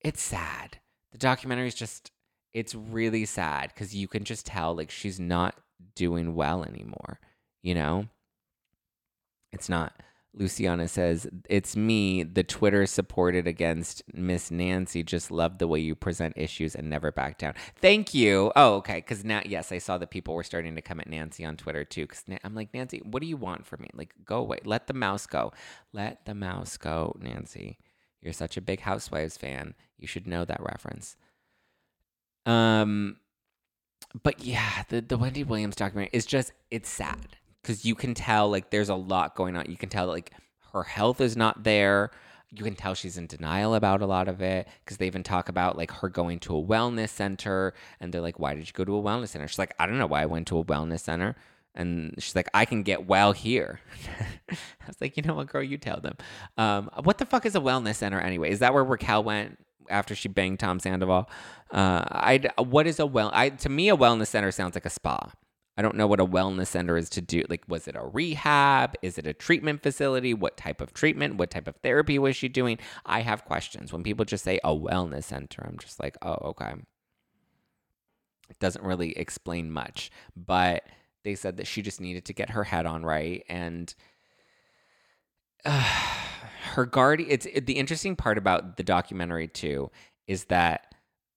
it's 0.00 0.22
sad 0.22 0.78
the 1.12 1.18
documentary 1.18 1.68
is 1.68 1.74
just 1.74 2.10
it's 2.52 2.74
really 2.74 3.24
sad 3.24 3.70
because 3.72 3.94
you 3.94 4.08
can 4.08 4.24
just 4.24 4.46
tell 4.46 4.74
like 4.74 4.90
she's 4.90 5.20
not 5.20 5.54
doing 5.94 6.34
well 6.34 6.64
anymore 6.64 7.20
you 7.62 7.74
know 7.74 8.06
it's 9.52 9.68
not 9.68 9.94
luciana 10.34 10.88
says 10.88 11.26
it's 11.50 11.76
me 11.76 12.22
the 12.22 12.42
twitter 12.42 12.86
supported 12.86 13.46
against 13.46 14.02
miss 14.14 14.50
nancy 14.50 15.02
just 15.02 15.30
loved 15.30 15.58
the 15.58 15.68
way 15.68 15.78
you 15.78 15.94
present 15.94 16.32
issues 16.36 16.74
and 16.74 16.88
never 16.88 17.12
back 17.12 17.38
down. 17.38 17.54
Thank 17.80 18.14
you. 18.14 18.50
Oh 18.56 18.76
okay 18.76 18.96
because 18.96 19.24
now 19.24 19.42
yes 19.44 19.72
i 19.72 19.78
saw 19.78 19.98
that 19.98 20.10
people 20.10 20.34
were 20.34 20.42
starting 20.42 20.74
to 20.74 20.82
come 20.82 21.00
at 21.00 21.08
nancy 21.08 21.44
on 21.44 21.56
twitter 21.56 21.84
too 21.84 22.06
because 22.06 22.24
i'm 22.44 22.54
like 22.54 22.72
nancy 22.72 23.02
what 23.04 23.20
do 23.20 23.28
you 23.28 23.36
want 23.36 23.66
from 23.66 23.82
me? 23.82 23.88
Like 23.94 24.14
go 24.24 24.38
away. 24.38 24.58
Let 24.64 24.86
the 24.86 24.94
mouse 24.94 25.26
go. 25.26 25.52
Let 25.92 26.24
the 26.24 26.34
mouse 26.34 26.76
go 26.76 27.16
nancy. 27.20 27.78
You're 28.20 28.32
such 28.32 28.56
a 28.56 28.62
big 28.62 28.80
housewives 28.80 29.36
fan. 29.36 29.74
You 29.98 30.06
should 30.06 30.26
know 30.26 30.44
that 30.44 30.62
reference. 30.62 31.16
Um, 32.46 33.16
but 34.22 34.44
yeah, 34.44 34.84
the 34.88 35.00
the 35.00 35.18
Wendy 35.18 35.44
Williams 35.44 35.76
documentary 35.76 36.10
is 36.12 36.26
just 36.26 36.52
it's 36.70 36.88
sad 36.88 37.36
because 37.62 37.84
you 37.84 37.94
can 37.94 38.14
tell 38.14 38.50
like 38.50 38.70
there's 38.70 38.88
a 38.88 38.94
lot 38.94 39.34
going 39.34 39.56
on. 39.56 39.66
You 39.68 39.76
can 39.76 39.88
tell 39.88 40.06
like 40.06 40.32
her 40.72 40.82
health 40.82 41.20
is 41.20 41.36
not 41.36 41.64
there. 41.64 42.10
You 42.50 42.64
can 42.64 42.74
tell 42.74 42.94
she's 42.94 43.16
in 43.16 43.26
denial 43.26 43.74
about 43.74 44.02
a 44.02 44.06
lot 44.06 44.28
of 44.28 44.42
it 44.42 44.68
because 44.84 44.98
they 44.98 45.06
even 45.06 45.22
talk 45.22 45.48
about 45.48 45.78
like 45.78 45.90
her 45.90 46.08
going 46.08 46.38
to 46.40 46.56
a 46.56 46.62
wellness 46.62 47.08
center 47.08 47.72
and 48.00 48.12
they're 48.12 48.20
like, 48.20 48.38
"Why 48.38 48.54
did 48.54 48.66
you 48.66 48.72
go 48.74 48.84
to 48.84 48.96
a 48.96 49.02
wellness 49.02 49.28
center?" 49.28 49.48
She's 49.48 49.58
like, 49.58 49.74
"I 49.78 49.86
don't 49.86 49.98
know 49.98 50.06
why 50.06 50.22
I 50.22 50.26
went 50.26 50.48
to 50.48 50.58
a 50.58 50.64
wellness 50.64 51.00
center." 51.00 51.36
And 51.74 52.14
she's 52.18 52.36
like, 52.36 52.50
I 52.52 52.66
can 52.66 52.82
get 52.82 53.06
well 53.06 53.32
here. 53.32 53.80
I 54.50 54.86
was 54.86 55.00
like, 55.00 55.16
you 55.16 55.22
know 55.22 55.32
what, 55.32 55.46
girl, 55.46 55.62
you 55.62 55.78
tell 55.78 56.00
them. 56.00 56.18
Um, 56.58 56.90
what 57.02 57.16
the 57.16 57.24
fuck 57.24 57.46
is 57.46 57.54
a 57.54 57.60
wellness 57.60 57.94
center 57.94 58.20
anyway? 58.20 58.50
Is 58.50 58.58
that 58.58 58.74
where 58.74 58.84
Raquel 58.84 59.24
went 59.24 59.56
after 59.88 60.14
she 60.14 60.28
banged 60.28 60.58
Tom 60.58 60.80
Sandoval. 60.80 61.28
Uh, 61.70 62.02
I 62.10 62.40
what 62.58 62.86
is 62.86 62.98
a 62.98 63.06
well? 63.06 63.30
I 63.32 63.50
to 63.50 63.68
me 63.68 63.88
a 63.88 63.96
wellness 63.96 64.28
center 64.28 64.50
sounds 64.50 64.74
like 64.74 64.86
a 64.86 64.90
spa. 64.90 65.30
I 65.76 65.82
don't 65.82 65.96
know 65.96 66.06
what 66.06 66.20
a 66.20 66.26
wellness 66.26 66.68
center 66.68 66.96
is 66.96 67.08
to 67.10 67.22
do. 67.22 67.44
Like, 67.48 67.64
was 67.66 67.88
it 67.88 67.96
a 67.96 68.04
rehab? 68.04 68.94
Is 69.00 69.16
it 69.16 69.26
a 69.26 69.32
treatment 69.32 69.82
facility? 69.82 70.34
What 70.34 70.56
type 70.56 70.80
of 70.80 70.92
treatment? 70.92 71.36
What 71.36 71.50
type 71.50 71.66
of 71.66 71.76
therapy 71.76 72.18
was 72.18 72.36
she 72.36 72.48
doing? 72.48 72.78
I 73.06 73.20
have 73.22 73.46
questions. 73.46 73.92
When 73.92 74.02
people 74.02 74.24
just 74.26 74.44
say 74.44 74.60
a 74.62 74.70
wellness 74.70 75.24
center, 75.24 75.64
I'm 75.66 75.78
just 75.78 75.98
like, 75.98 76.18
oh, 76.20 76.36
okay. 76.50 76.74
It 78.50 78.58
doesn't 78.58 78.84
really 78.84 79.16
explain 79.16 79.70
much, 79.70 80.10
but 80.36 80.82
they 81.24 81.34
said 81.34 81.56
that 81.56 81.66
she 81.66 81.80
just 81.80 82.02
needed 82.02 82.26
to 82.26 82.34
get 82.34 82.50
her 82.50 82.64
head 82.64 82.86
on 82.86 83.04
right 83.04 83.44
and. 83.48 83.94
Uh, 85.64 85.82
her 86.74 86.86
guardian 86.86 87.28
it's 87.30 87.44
it, 87.46 87.66
the 87.66 87.74
interesting 87.74 88.16
part 88.16 88.38
about 88.38 88.76
the 88.76 88.82
documentary 88.84 89.48
too 89.48 89.90
is 90.26 90.44
that 90.44 90.91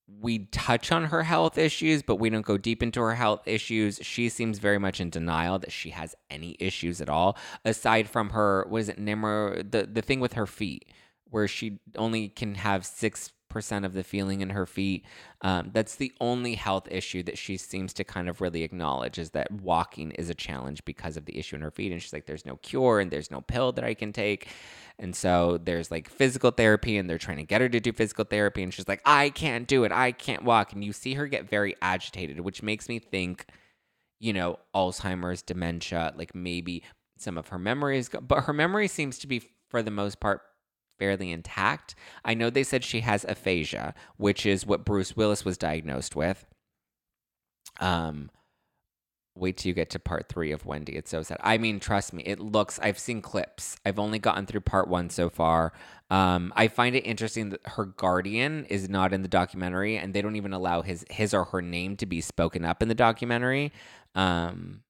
we 0.07 0.45
touch 0.47 0.91
on 0.91 1.05
her 1.05 1.23
health 1.23 1.57
issues 1.57 2.03
but 2.03 2.17
we 2.17 2.29
don't 2.29 2.45
go 2.45 2.57
deep 2.57 2.83
into 2.83 3.01
her 3.01 3.15
health 3.15 3.41
issues. 3.47 3.99
She 4.01 4.29
seems 4.29 4.59
very 4.59 4.77
much 4.77 4.99
in 4.99 5.09
denial 5.09 5.59
that 5.59 5.71
she 5.71 5.89
has 5.91 6.15
any 6.29 6.55
issues 6.59 7.01
at 7.01 7.09
all 7.09 7.37
aside 7.63 8.07
from 8.07 8.29
her 8.29 8.65
what 8.69 8.79
is 8.79 8.89
it 8.89 8.99
nimmer 8.99 9.61
the 9.63 9.87
the 9.91 10.01
thing 10.01 10.19
with 10.19 10.33
her 10.33 10.45
feet 10.45 10.89
where 11.29 11.47
she 11.47 11.79
only 11.95 12.29
can 12.29 12.55
have 12.55 12.85
six 12.85 13.31
percent 13.55 13.85
of 13.85 13.93
the 13.93 14.03
feeling 14.03 14.41
in 14.41 14.49
her 14.49 14.65
feet. 14.65 15.05
Um, 15.41 15.69
that's 15.71 15.95
the 15.95 16.11
only 16.19 16.55
health 16.55 16.89
issue 16.91 17.23
that 17.23 17.37
she 17.37 17.55
seems 17.55 17.93
to 17.93 18.03
kind 18.03 18.27
of 18.27 18.41
really 18.41 18.63
acknowledge 18.63 19.17
is 19.17 19.29
that 19.29 19.49
walking 19.49 20.11
is 20.11 20.29
a 20.29 20.33
challenge 20.35 20.83
because 20.83 21.15
of 21.15 21.23
the 21.23 21.37
issue 21.37 21.55
in 21.55 21.61
her 21.61 21.71
feet. 21.71 21.93
And 21.93 22.01
she's 22.01 22.11
like, 22.11 22.25
there's 22.25 22.45
no 22.45 22.57
cure 22.57 22.99
and 22.99 23.09
there's 23.09 23.31
no 23.31 23.39
pill 23.39 23.71
that 23.71 23.85
I 23.85 23.93
can 23.93 24.11
take. 24.11 24.49
And 24.99 25.15
so 25.15 25.57
there's 25.63 25.89
like 25.89 26.09
physical 26.09 26.51
therapy 26.51 26.97
and 26.97 27.09
they're 27.09 27.17
trying 27.17 27.37
to 27.37 27.45
get 27.45 27.61
her 27.61 27.69
to 27.69 27.79
do 27.79 27.93
physical 27.93 28.25
therapy. 28.25 28.61
And 28.61 28.73
she's 28.73 28.89
like, 28.89 29.01
I 29.05 29.29
can't 29.29 29.67
do 29.67 29.85
it. 29.85 29.93
I 29.93 30.11
can't 30.11 30.43
walk. 30.43 30.73
And 30.73 30.83
you 30.83 30.91
see 30.91 31.13
her 31.13 31.25
get 31.25 31.49
very 31.49 31.77
agitated, 31.81 32.41
which 32.41 32.61
makes 32.61 32.89
me 32.89 32.99
think, 32.99 33.45
you 34.19 34.33
know, 34.33 34.59
Alzheimer's, 34.75 35.41
dementia, 35.41 36.13
like 36.17 36.35
maybe 36.35 36.83
some 37.17 37.37
of 37.37 37.47
her 37.47 37.59
memories, 37.59 38.09
but 38.09 38.41
her 38.43 38.53
memory 38.53 38.89
seems 38.89 39.17
to 39.19 39.27
be, 39.27 39.41
for 39.69 39.81
the 39.81 39.91
most 39.91 40.19
part, 40.19 40.41
fairly 40.97 41.31
intact. 41.31 41.95
I 42.23 42.33
know 42.33 42.49
they 42.49 42.63
said 42.63 42.83
she 42.83 43.01
has 43.01 43.25
aphasia, 43.25 43.93
which 44.17 44.45
is 44.45 44.65
what 44.65 44.85
Bruce 44.85 45.15
Willis 45.15 45.45
was 45.45 45.57
diagnosed 45.57 46.15
with. 46.15 46.45
Um, 47.79 48.29
wait 49.35 49.57
till 49.57 49.69
you 49.69 49.73
get 49.73 49.89
to 49.91 49.99
part 49.99 50.29
three 50.29 50.51
of 50.51 50.65
Wendy. 50.65 50.95
It's 50.95 51.11
so 51.11 51.21
sad. 51.21 51.37
I 51.41 51.57
mean, 51.57 51.79
trust 51.79 52.13
me, 52.13 52.23
it 52.23 52.39
looks. 52.39 52.79
I've 52.79 52.97
seen 52.99 53.21
clips. 53.21 53.77
I've 53.85 53.99
only 53.99 54.19
gotten 54.19 54.45
through 54.45 54.61
part 54.61 54.87
one 54.87 55.09
so 55.09 55.29
far. 55.29 55.73
Um, 56.09 56.53
I 56.55 56.67
find 56.67 56.95
it 56.95 57.01
interesting 57.01 57.49
that 57.49 57.61
her 57.65 57.85
guardian 57.85 58.65
is 58.65 58.89
not 58.89 59.13
in 59.13 59.21
the 59.21 59.27
documentary, 59.27 59.97
and 59.97 60.13
they 60.13 60.21
don't 60.21 60.35
even 60.35 60.53
allow 60.53 60.81
his 60.81 61.05
his 61.09 61.33
or 61.33 61.45
her 61.45 61.61
name 61.61 61.97
to 61.97 62.05
be 62.05 62.21
spoken 62.21 62.63
up 62.63 62.81
in 62.81 62.87
the 62.87 62.95
documentary, 62.95 63.73
um, 64.13 64.81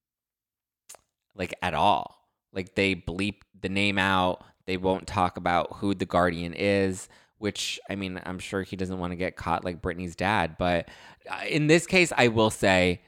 like 1.36 1.54
at 1.62 1.74
all. 1.74 2.16
Like 2.54 2.76
they 2.76 2.96
bleep 2.96 3.42
the 3.60 3.70
name 3.70 3.98
out. 3.98 4.44
They 4.68 4.78
won't 4.78 5.08
talk 5.08 5.38
about 5.38 5.78
who 5.78 5.94
the 5.94 6.06
guardian 6.06 6.54
is, 6.54 7.08
which 7.38 7.80
I 7.90 7.96
mean, 7.96 8.20
I'm 8.26 8.40
sure 8.40 8.64
he 8.64 8.76
doesn't 8.76 8.98
want 8.98 9.12
to 9.12 9.18
get 9.18 9.36
caught 9.36 9.66
like 9.66 9.82
Britney's 9.82 10.16
dad. 10.16 10.56
But 10.58 10.90
uh, 11.30 11.42
in 11.50 11.68
this 11.68 11.86
case, 11.86 12.12
I 12.16 12.30
will 12.30 12.50
say 12.50 13.02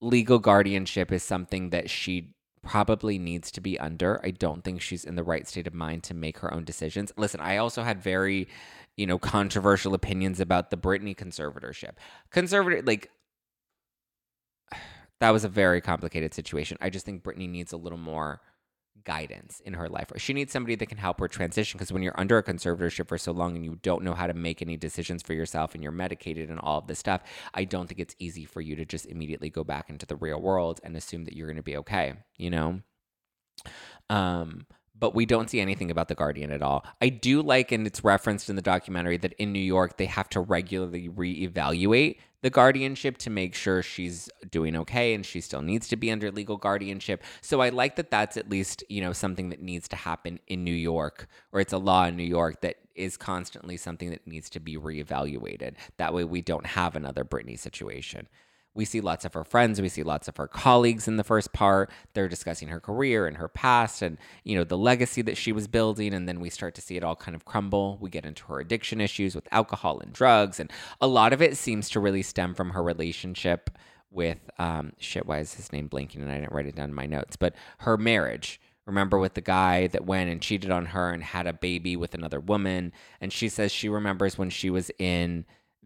legal 0.00 0.38
guardianship 0.38 1.10
is 1.10 1.22
something 1.22 1.70
that 1.70 1.90
she 1.90 2.34
probably 2.62 3.18
needs 3.18 3.50
to 3.52 3.60
be 3.60 3.78
under. 3.78 4.20
I 4.24 4.30
don't 4.30 4.62
think 4.62 4.80
she's 4.80 5.04
in 5.04 5.16
the 5.16 5.22
right 5.22 5.46
state 5.48 5.66
of 5.66 5.74
mind 5.74 6.02
to 6.04 6.14
make 6.14 6.38
her 6.38 6.52
own 6.52 6.64
decisions. 6.64 7.12
Listen, 7.16 7.40
I 7.40 7.56
also 7.56 7.82
had 7.82 8.02
very, 8.02 8.48
you 8.96 9.06
know, 9.06 9.18
controversial 9.18 9.94
opinions 9.94 10.40
about 10.40 10.70
the 10.70 10.76
Britney 10.76 11.16
conservatorship. 11.16 11.92
Conservator, 12.30 12.82
like, 12.82 13.10
that 15.20 15.30
was 15.30 15.44
a 15.44 15.48
very 15.48 15.80
complicated 15.80 16.34
situation. 16.34 16.76
I 16.80 16.90
just 16.90 17.06
think 17.06 17.22
Britney 17.22 17.48
needs 17.48 17.72
a 17.72 17.76
little 17.76 17.98
more 17.98 18.40
guidance 19.04 19.60
in 19.64 19.74
her 19.74 19.88
life. 19.88 20.10
She 20.16 20.32
needs 20.32 20.52
somebody 20.52 20.74
that 20.76 20.86
can 20.86 20.98
help 20.98 21.20
her 21.20 21.28
transition 21.28 21.78
because 21.78 21.92
when 21.92 22.02
you're 22.02 22.18
under 22.18 22.38
a 22.38 22.42
conservatorship 22.42 23.08
for 23.08 23.18
so 23.18 23.32
long 23.32 23.56
and 23.56 23.64
you 23.64 23.78
don't 23.82 24.02
know 24.02 24.14
how 24.14 24.26
to 24.26 24.34
make 24.34 24.62
any 24.62 24.76
decisions 24.76 25.22
for 25.22 25.32
yourself 25.32 25.74
and 25.74 25.82
you're 25.82 25.92
medicated 25.92 26.50
and 26.50 26.58
all 26.60 26.78
of 26.78 26.86
this 26.86 26.98
stuff, 26.98 27.22
I 27.54 27.64
don't 27.64 27.86
think 27.86 28.00
it's 28.00 28.16
easy 28.18 28.44
for 28.44 28.60
you 28.60 28.76
to 28.76 28.84
just 28.84 29.06
immediately 29.06 29.50
go 29.50 29.64
back 29.64 29.90
into 29.90 30.06
the 30.06 30.16
real 30.16 30.40
world 30.40 30.80
and 30.82 30.96
assume 30.96 31.24
that 31.24 31.34
you're 31.34 31.46
going 31.46 31.56
to 31.56 31.62
be 31.62 31.76
okay, 31.78 32.14
you 32.36 32.50
know? 32.50 32.80
Um, 34.10 34.66
but 34.98 35.14
we 35.14 35.26
don't 35.26 35.48
see 35.48 35.60
anything 35.60 35.90
about 35.90 36.08
the 36.08 36.14
Guardian 36.14 36.50
at 36.50 36.62
all. 36.62 36.84
I 37.00 37.08
do 37.08 37.42
like, 37.42 37.70
and 37.72 37.86
it's 37.86 38.02
referenced 38.02 38.50
in 38.50 38.56
the 38.56 38.62
documentary, 38.62 39.16
that 39.18 39.34
in 39.34 39.52
New 39.52 39.60
York 39.60 39.96
they 39.96 40.06
have 40.06 40.28
to 40.30 40.40
regularly 40.40 41.08
reevaluate 41.08 42.16
the 42.42 42.50
guardianship 42.50 43.18
to 43.18 43.30
make 43.30 43.54
sure 43.54 43.82
she's 43.82 44.28
doing 44.50 44.76
okay 44.76 45.14
and 45.14 45.26
she 45.26 45.40
still 45.40 45.62
needs 45.62 45.88
to 45.88 45.96
be 45.96 46.10
under 46.10 46.30
legal 46.30 46.56
guardianship. 46.56 47.22
So 47.40 47.60
I 47.60 47.70
like 47.70 47.96
that 47.96 48.10
that's 48.10 48.36
at 48.36 48.48
least, 48.48 48.84
you 48.88 49.00
know, 49.00 49.12
something 49.12 49.48
that 49.50 49.60
needs 49.60 49.88
to 49.88 49.96
happen 49.96 50.38
in 50.46 50.64
New 50.64 50.70
York 50.70 51.26
or 51.52 51.60
it's 51.60 51.72
a 51.72 51.78
law 51.78 52.04
in 52.06 52.16
New 52.16 52.22
York 52.22 52.60
that 52.60 52.76
is 52.94 53.16
constantly 53.16 53.76
something 53.76 54.10
that 54.10 54.26
needs 54.26 54.50
to 54.50 54.60
be 54.60 54.76
reevaluated. 54.76 55.74
That 55.96 56.14
way 56.14 56.24
we 56.24 56.42
don't 56.42 56.66
have 56.66 56.96
another 56.96 57.24
Britney 57.24 57.58
situation. 57.58 58.28
We 58.78 58.84
see 58.84 59.00
lots 59.00 59.24
of 59.24 59.34
her 59.34 59.42
friends, 59.42 59.80
we 59.80 59.88
see 59.88 60.04
lots 60.04 60.28
of 60.28 60.36
her 60.36 60.46
colleagues 60.46 61.08
in 61.08 61.16
the 61.16 61.24
first 61.24 61.52
part. 61.52 61.90
They're 62.14 62.28
discussing 62.28 62.68
her 62.68 62.78
career 62.78 63.26
and 63.26 63.36
her 63.36 63.48
past 63.48 64.02
and, 64.02 64.18
you 64.44 64.56
know, 64.56 64.62
the 64.62 64.78
legacy 64.78 65.20
that 65.22 65.36
she 65.36 65.50
was 65.50 65.66
building 65.66 66.14
and 66.14 66.28
then 66.28 66.38
we 66.38 66.48
start 66.48 66.76
to 66.76 66.80
see 66.80 66.96
it 66.96 67.02
all 67.02 67.16
kind 67.16 67.34
of 67.34 67.44
crumble. 67.44 67.98
We 68.00 68.08
get 68.08 68.24
into 68.24 68.44
her 68.44 68.60
addiction 68.60 69.00
issues 69.00 69.34
with 69.34 69.48
alcohol 69.50 69.98
and 69.98 70.12
drugs 70.12 70.60
and 70.60 70.70
a 71.00 71.08
lot 71.08 71.32
of 71.32 71.42
it 71.42 71.56
seems 71.56 71.90
to 71.90 71.98
really 71.98 72.22
stem 72.22 72.54
from 72.54 72.70
her 72.70 72.80
relationship 72.80 73.68
with 74.12 74.38
um 74.60 74.92
shit 74.98 75.26
why 75.26 75.40
is 75.40 75.54
his 75.54 75.72
name 75.72 75.88
blinking? 75.88 76.22
and 76.22 76.30
I 76.30 76.38
didn't 76.38 76.52
write 76.52 76.66
it 76.66 76.76
down 76.76 76.90
in 76.90 76.94
my 76.94 77.06
notes, 77.06 77.34
but 77.34 77.56
her 77.78 77.96
marriage 77.96 78.60
remember 78.86 79.18
with 79.18 79.34
the 79.34 79.40
guy 79.40 79.88
that 79.88 80.06
went 80.06 80.30
and 80.30 80.40
cheated 80.40 80.70
on 80.70 80.86
her 80.86 81.10
and 81.10 81.24
had 81.24 81.48
a 81.48 81.52
baby 81.52 81.96
with 81.96 82.14
another 82.14 82.38
woman 82.38 82.92
and 83.20 83.32
she 83.32 83.48
says 83.48 83.72
she 83.72 83.88
remembers 83.88 84.38
when 84.38 84.50
she 84.50 84.70
was 84.70 84.88
in 85.00 85.44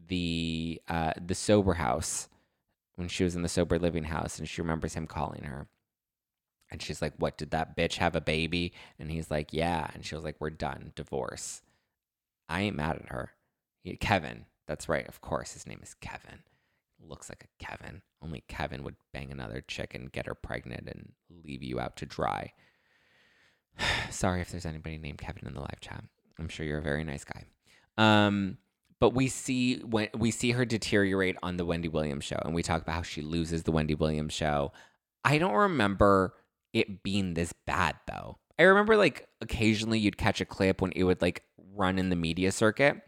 the 0.08 0.78
uh 0.88 1.14
the 1.26 1.34
sober 1.34 1.72
house 1.72 2.28
when 2.96 3.08
she 3.08 3.24
was 3.24 3.34
in 3.34 3.42
the 3.42 3.48
sober 3.48 3.78
living 3.78 4.04
house 4.04 4.38
and 4.38 4.48
she 4.48 4.60
remembers 4.60 4.94
him 4.94 5.06
calling 5.06 5.44
her. 5.44 5.66
And 6.70 6.80
she's 6.80 7.02
like, 7.02 7.14
What 7.18 7.36
did 7.36 7.50
that 7.50 7.76
bitch 7.76 7.96
have 7.96 8.16
a 8.16 8.20
baby? 8.20 8.72
And 8.98 9.10
he's 9.10 9.30
like, 9.30 9.52
Yeah. 9.52 9.90
And 9.94 10.04
she 10.04 10.14
was 10.14 10.24
like, 10.24 10.36
We're 10.38 10.50
done. 10.50 10.92
Divorce. 10.96 11.62
I 12.48 12.62
ain't 12.62 12.76
mad 12.76 12.96
at 12.96 13.10
her. 13.10 13.32
He, 13.82 13.96
Kevin. 13.96 14.46
That's 14.66 14.88
right. 14.88 15.06
Of 15.06 15.20
course. 15.20 15.52
His 15.52 15.66
name 15.66 15.80
is 15.82 15.94
Kevin. 15.94 16.40
Looks 17.04 17.28
like 17.28 17.44
a 17.44 17.64
Kevin. 17.64 18.02
Only 18.22 18.44
Kevin 18.48 18.84
would 18.84 18.96
bang 19.12 19.30
another 19.30 19.60
chick 19.60 19.94
and 19.94 20.12
get 20.12 20.26
her 20.26 20.34
pregnant 20.34 20.88
and 20.88 21.12
leave 21.44 21.62
you 21.62 21.80
out 21.80 21.96
to 21.96 22.06
dry. 22.06 22.52
Sorry 24.10 24.40
if 24.40 24.50
there's 24.50 24.66
anybody 24.66 24.98
named 24.98 25.18
Kevin 25.18 25.46
in 25.46 25.54
the 25.54 25.60
live 25.60 25.80
chat. 25.80 26.04
I'm 26.38 26.48
sure 26.48 26.64
you're 26.64 26.78
a 26.78 26.82
very 26.82 27.04
nice 27.04 27.24
guy. 27.24 27.44
Um, 27.98 28.58
but 29.02 29.14
we 29.14 29.26
see 29.26 29.78
when 29.78 30.06
we 30.16 30.30
see 30.30 30.52
her 30.52 30.64
deteriorate 30.64 31.34
on 31.42 31.56
the 31.56 31.64
Wendy 31.64 31.88
Williams 31.88 32.22
show, 32.22 32.38
and 32.44 32.54
we 32.54 32.62
talk 32.62 32.82
about 32.82 32.94
how 32.94 33.02
she 33.02 33.20
loses 33.20 33.64
the 33.64 33.72
Wendy 33.72 33.96
Williams 33.96 34.32
show. 34.32 34.70
I 35.24 35.38
don't 35.38 35.54
remember 35.54 36.34
it 36.72 37.02
being 37.02 37.34
this 37.34 37.52
bad 37.66 37.96
though. 38.06 38.38
I 38.60 38.62
remember 38.62 38.96
like 38.96 39.26
occasionally 39.40 39.98
you'd 39.98 40.18
catch 40.18 40.40
a 40.40 40.44
clip 40.44 40.80
when 40.80 40.92
it 40.92 41.02
would 41.02 41.20
like 41.20 41.42
run 41.74 41.98
in 41.98 42.10
the 42.10 42.16
media 42.16 42.52
circuit 42.52 43.02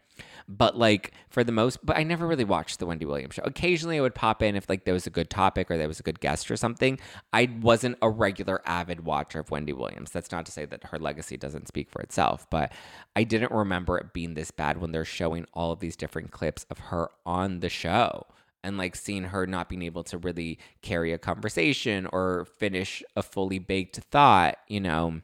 but 0.47 0.77
like 0.77 1.13
for 1.29 1.43
the 1.43 1.51
most, 1.51 1.83
but 1.85 1.97
I 1.97 2.03
never 2.03 2.27
really 2.27 2.43
watched 2.43 2.79
the 2.79 2.85
Wendy 2.85 3.05
Williams 3.05 3.35
show. 3.35 3.43
Occasionally 3.43 3.97
I 3.97 4.01
would 4.01 4.15
pop 4.15 4.43
in 4.43 4.55
if 4.55 4.69
like 4.69 4.85
there 4.85 4.93
was 4.93 5.07
a 5.07 5.11
good 5.11 5.29
topic 5.29 5.71
or 5.71 5.77
there 5.77 5.87
was 5.87 5.99
a 5.99 6.03
good 6.03 6.19
guest 6.19 6.51
or 6.51 6.57
something. 6.57 6.99
I 7.33 7.49
wasn't 7.61 7.97
a 8.01 8.09
regular 8.09 8.61
avid 8.65 9.05
watcher 9.05 9.39
of 9.39 9.51
Wendy 9.51 9.73
Williams. 9.73 10.11
That's 10.11 10.31
not 10.31 10.45
to 10.45 10.51
say 10.51 10.65
that 10.65 10.85
her 10.85 10.99
legacy 10.99 11.37
doesn't 11.37 11.67
speak 11.67 11.89
for 11.89 12.01
itself, 12.01 12.47
but 12.49 12.71
I 13.15 13.23
didn't 13.23 13.51
remember 13.51 13.97
it 13.97 14.13
being 14.13 14.35
this 14.35 14.51
bad 14.51 14.79
when 14.79 14.91
they're 14.91 15.05
showing 15.05 15.45
all 15.53 15.71
of 15.71 15.79
these 15.79 15.95
different 15.95 16.31
clips 16.31 16.65
of 16.69 16.77
her 16.77 17.09
on 17.25 17.59
the 17.59 17.69
show 17.69 18.25
and 18.63 18.77
like 18.77 18.95
seeing 18.95 19.25
her 19.25 19.45
not 19.45 19.69
being 19.69 19.83
able 19.83 20.03
to 20.03 20.17
really 20.17 20.57
carry 20.81 21.13
a 21.13 21.19
conversation 21.19 22.07
or 22.11 22.45
finish 22.57 23.03
a 23.15 23.21
fully 23.21 23.59
baked 23.59 23.97
thought, 23.97 24.57
you 24.67 24.79
know, 24.79 25.21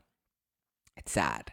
it's 0.95 1.11
sad. 1.11 1.51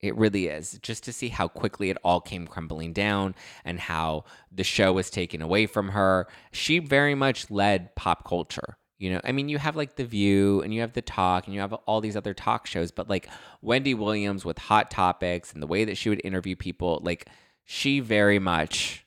It 0.00 0.16
really 0.16 0.48
is. 0.48 0.78
Just 0.82 1.04
to 1.04 1.12
see 1.12 1.28
how 1.28 1.48
quickly 1.48 1.90
it 1.90 1.96
all 2.04 2.20
came 2.20 2.46
crumbling 2.46 2.92
down 2.92 3.34
and 3.64 3.80
how 3.80 4.24
the 4.52 4.64
show 4.64 4.92
was 4.92 5.10
taken 5.10 5.40
away 5.40 5.66
from 5.66 5.90
her. 5.90 6.28
She 6.52 6.78
very 6.78 7.14
much 7.14 7.50
led 7.50 7.94
pop 7.96 8.26
culture. 8.26 8.76
You 8.98 9.10
know, 9.10 9.20
I 9.24 9.32
mean, 9.32 9.48
you 9.48 9.58
have 9.58 9.76
like 9.76 9.96
The 9.96 10.04
View 10.04 10.62
and 10.62 10.72
you 10.72 10.80
have 10.80 10.94
The 10.94 11.02
Talk 11.02 11.46
and 11.46 11.54
you 11.54 11.60
have 11.60 11.72
all 11.72 12.00
these 12.00 12.16
other 12.16 12.32
talk 12.32 12.66
shows, 12.66 12.90
but 12.90 13.10
like 13.10 13.28
Wendy 13.60 13.92
Williams 13.92 14.44
with 14.44 14.56
Hot 14.56 14.90
Topics 14.90 15.52
and 15.52 15.62
the 15.62 15.66
way 15.66 15.84
that 15.84 15.98
she 15.98 16.08
would 16.08 16.20
interview 16.24 16.56
people, 16.56 17.00
like 17.02 17.28
she 17.64 18.00
very 18.00 18.38
much 18.38 19.04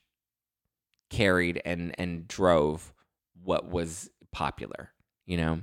carried 1.10 1.60
and 1.66 1.96
and 1.98 2.28
drove 2.28 2.94
what 3.44 3.68
was 3.68 4.12
popular, 4.32 4.92
you 5.26 5.38
know, 5.38 5.62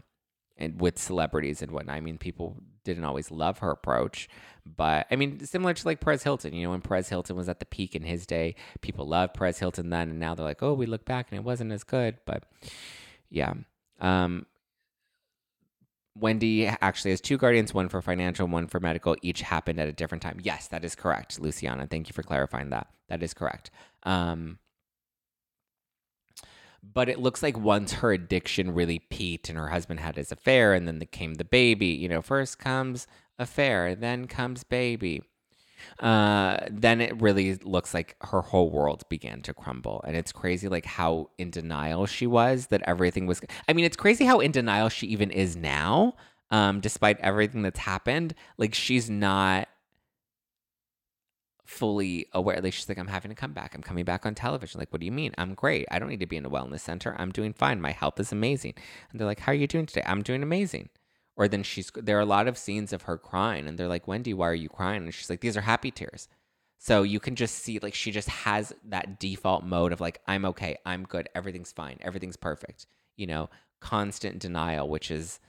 and 0.57 0.81
with 0.81 0.99
celebrities 0.99 1.63
and 1.63 1.71
whatnot. 1.71 1.97
I 1.97 2.01
mean, 2.01 2.19
people 2.19 2.57
didn't 2.87 3.05
always 3.05 3.31
love 3.31 3.59
her 3.59 3.71
approach, 3.71 4.29
but 4.65 5.07
I 5.11 5.17
mean, 5.17 5.45
similar 5.45 5.75
to 5.75 5.87
like 5.87 6.01
Perez 6.01 6.23
Hilton, 6.23 6.55
you 6.55 6.65
know, 6.65 6.71
when 6.71 6.81
Perez 6.81 7.09
Hilton 7.09 7.37
was 7.37 7.49
at 7.49 7.61
the 7.61 7.67
peak 7.67 7.95
in 7.95 8.03
his 8.03 8.27
day, 8.27 8.55
people 8.81 9.07
loved 9.07 9.35
Perez 9.35 9.59
Hilton 9.59 9.91
then, 9.91 10.11
and 10.11 10.19
now 10.19 10.35
they're 10.35 10.45
like, 10.45 10.63
oh, 10.63 10.73
we 10.73 10.87
look 10.87 11.05
back 11.05 11.27
and 11.31 11.39
it 11.39 11.45
wasn't 11.45 11.73
as 11.73 11.85
good. 11.85 12.17
But 12.25 12.45
yeah. 13.31 13.55
Um, 14.01 14.47
Wendy 16.19 16.67
actually 16.67 17.11
has 17.11 17.21
two 17.21 17.37
guardians, 17.37 17.75
one 17.75 17.89
for 17.89 18.01
financial, 18.01 18.47
one 18.47 18.67
for 18.67 18.81
medical. 18.81 19.17
Each 19.21 19.43
happened 19.43 19.79
at 19.79 19.89
a 19.89 19.93
different 19.93 20.23
time. 20.23 20.41
Yes, 20.43 20.67
that 20.69 20.85
is 20.85 20.95
correct, 20.95 21.39
Luciana. 21.39 21.87
Thank 21.87 22.09
you 22.09 22.15
for 22.15 22.23
clarifying 22.23 22.71
that. 22.71 22.89
That 23.09 23.23
is 23.23 23.35
correct. 23.35 23.71
Um, 24.03 24.59
but 26.93 27.09
it 27.09 27.19
looks 27.19 27.43
like 27.43 27.59
once 27.59 27.95
her 27.95 28.13
addiction 28.13 28.75
really 28.75 28.99
peaked 28.99 29.49
and 29.49 29.59
her 29.59 29.69
husband 29.69 30.01
had 30.01 30.17
his 30.17 30.33
affair 30.33 30.75
and 30.75 30.87
then 30.87 31.01
came 31.11 31.35
the 31.35 31.45
baby, 31.45 31.87
you 31.87 32.09
know, 32.09 32.23
first 32.23 32.59
comes 32.59 33.07
affair, 33.39 33.95
then 33.95 34.27
comes 34.27 34.65
baby. 34.65 35.23
Uh, 36.01 36.59
then 36.71 37.01
it 37.01 37.21
really 37.21 37.55
looks 37.57 37.95
like 37.95 38.17
her 38.23 38.41
whole 38.41 38.71
world 38.71 39.03
began 39.09 39.43
to 39.43 39.55
crumble. 39.55 40.03
And 40.07 40.17
it's 40.17 40.33
crazy, 40.33 40.69
like 40.69 40.87
how 40.87 41.31
in 41.39 41.51
denial 41.51 42.07
she 42.07 42.27
was 42.27 42.69
that 42.69 42.83
everything 42.87 43.27
was. 43.27 43.41
I 43.69 43.73
mean, 43.73 43.85
it's 43.85 43.97
crazy 43.97 44.25
how 44.25 44.41
in 44.41 44.53
denial 44.53 44.89
she 44.89 45.07
even 45.09 45.31
is 45.31 45.57
now, 45.57 46.15
um, 46.51 46.81
despite 46.81 47.21
everything 47.21 47.63
that's 47.63 47.79
happened. 47.79 48.35
Like, 48.59 48.75
she's 48.75 49.11
not 49.11 49.69
fully 51.67 52.29
aware. 52.33 52.61
Like 52.61 52.73
she's 52.73 52.89
like, 52.89 52.99
I'm 52.99 53.09
having 53.09 53.31
to 53.31 53.35
come 53.35 53.53
back. 53.53 53.75
I'm 53.75 53.83
coming 53.83 54.05
back 54.05 54.25
on 54.25 54.35
television. 54.35 54.79
Like, 54.79 54.93
what 54.93 55.01
do 55.01 55.07
you 55.07 55.13
mean? 55.13 55.35
I'm 55.37 55.55
great. 55.55 55.87
I 55.91 55.99
don't 55.99 56.09
need 56.09 56.21
to 56.21 56.27
be 56.27 56.37
in 56.37 56.47
a 56.47 56.51
wellness 56.51 56.81
center. 56.81 57.15
I'm 57.19 57.33
doing 57.33 57.53
fine. 57.53 57.81
My 57.81 57.93
health 57.93 58.19
is 58.21 58.33
amazing. 58.33 58.75
And 59.11 59.21
they're 59.21 59.27
like, 59.27 59.41
How 59.41 59.53
are 59.53 59.57
you 59.57 59.67
doing 59.67 59.87
today? 59.87 60.05
I'm 60.07 60.23
doing 60.23 60.43
amazing. 60.43 60.89
Or 61.37 61.49
then 61.49 61.63
she's 61.63 61.91
there 61.95 62.17
are 62.17 62.23
a 62.23 62.27
lot 62.27 62.49
of 62.49 62.57
scenes 62.57 62.93
of 62.93 63.03
her 63.03 63.19
crying, 63.19 63.67
and 63.67 63.79
they're 63.79 63.89
like, 63.89 64.09
Wendy, 64.09 64.33
why 64.33 64.49
are 64.49 64.55
you 64.55 64.71
crying? 64.71 65.05
And 65.05 65.13
she's 65.13 65.29
like, 65.29 65.41
These 65.41 65.57
are 65.57 65.63
happy 65.63 65.91
tears. 65.91 66.29
So 66.79 67.03
you 67.03 67.21
can 67.21 67.37
just 67.37 67.57
see 67.57 67.79
like 67.79 67.95
she 67.95 68.11
just 68.11 68.29
has 68.29 68.73
that 68.85 69.19
default 69.19 69.65
mode 69.65 69.93
of 69.93 70.01
like, 70.01 70.21
I'm 70.27 70.45
okay, 70.47 70.77
I'm 70.85 71.05
good, 71.05 71.29
everything's 71.35 71.73
fine, 71.73 71.99
everything's 72.01 72.37
perfect. 72.37 72.87
You 73.17 73.27
know, 73.27 73.51
constant 73.81 74.39
denial, 74.39 74.89
which 74.89 75.11
is 75.11 75.41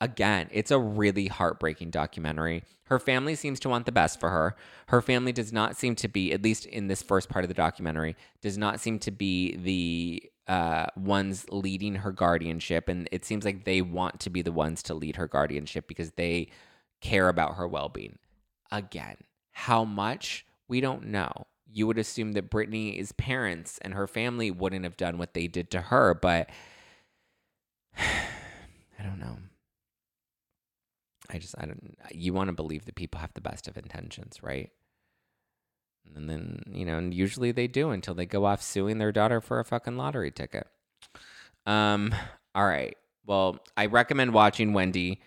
again, 0.00 0.48
it's 0.52 0.70
a 0.70 0.78
really 0.78 1.26
heartbreaking 1.26 1.90
documentary. 1.90 2.64
Her 2.84 2.98
family 2.98 3.34
seems 3.34 3.60
to 3.60 3.68
want 3.68 3.86
the 3.86 3.92
best 3.92 4.20
for 4.20 4.30
her. 4.30 4.56
Her 4.88 5.00
family 5.00 5.32
does 5.32 5.52
not 5.52 5.76
seem 5.76 5.94
to 5.96 6.08
be, 6.08 6.32
at 6.32 6.42
least 6.42 6.66
in 6.66 6.88
this 6.88 7.02
first 7.02 7.28
part 7.28 7.44
of 7.44 7.48
the 7.48 7.54
documentary, 7.54 8.16
does 8.42 8.58
not 8.58 8.80
seem 8.80 8.98
to 9.00 9.10
be 9.10 9.56
the 9.56 10.22
uh, 10.46 10.86
ones 10.96 11.46
leading 11.50 11.94
her 11.96 12.12
guardianship. 12.12 12.88
And 12.88 13.08
it 13.10 13.24
seems 13.24 13.44
like 13.44 13.64
they 13.64 13.80
want 13.80 14.20
to 14.20 14.30
be 14.30 14.42
the 14.42 14.52
ones 14.52 14.82
to 14.84 14.94
lead 14.94 15.16
her 15.16 15.26
guardianship 15.26 15.88
because 15.88 16.12
they 16.12 16.48
care 17.00 17.28
about 17.28 17.56
her 17.56 17.66
well 17.66 17.88
being. 17.88 18.18
Again, 18.70 19.16
how 19.52 19.84
much? 19.84 20.46
We 20.68 20.80
don't 20.80 21.06
know. 21.06 21.46
You 21.70 21.86
would 21.86 21.98
assume 21.98 22.32
that 22.32 22.50
Britney's 22.50 23.12
parents 23.12 23.78
and 23.82 23.94
her 23.94 24.06
family 24.06 24.50
wouldn't 24.50 24.84
have 24.84 24.96
done 24.96 25.18
what 25.18 25.34
they 25.34 25.46
did 25.46 25.70
to 25.72 25.80
her, 25.80 26.14
but 26.14 26.48
I 27.98 29.02
don't 29.02 29.18
know. 29.18 29.38
I 31.30 31.38
just 31.38 31.54
I 31.58 31.66
don't 31.66 31.96
you 32.10 32.32
want 32.32 32.48
to 32.48 32.52
believe 32.54 32.84
that 32.86 32.94
people 32.94 33.20
have 33.20 33.34
the 33.34 33.40
best 33.40 33.68
of 33.68 33.76
intentions, 33.76 34.42
right? 34.42 34.70
And 36.14 36.28
then, 36.28 36.62
you 36.70 36.84
know, 36.84 36.98
and 36.98 37.14
usually 37.14 37.50
they 37.50 37.66
do 37.66 37.90
until 37.90 38.14
they 38.14 38.26
go 38.26 38.44
off 38.44 38.62
suing 38.62 38.98
their 38.98 39.12
daughter 39.12 39.40
for 39.40 39.58
a 39.58 39.64
fucking 39.64 39.96
lottery 39.96 40.30
ticket. 40.30 40.66
Um 41.66 42.14
all 42.54 42.66
right. 42.66 42.96
Well, 43.26 43.58
I 43.76 43.86
recommend 43.86 44.34
watching 44.34 44.74
Wendy. 44.74 45.20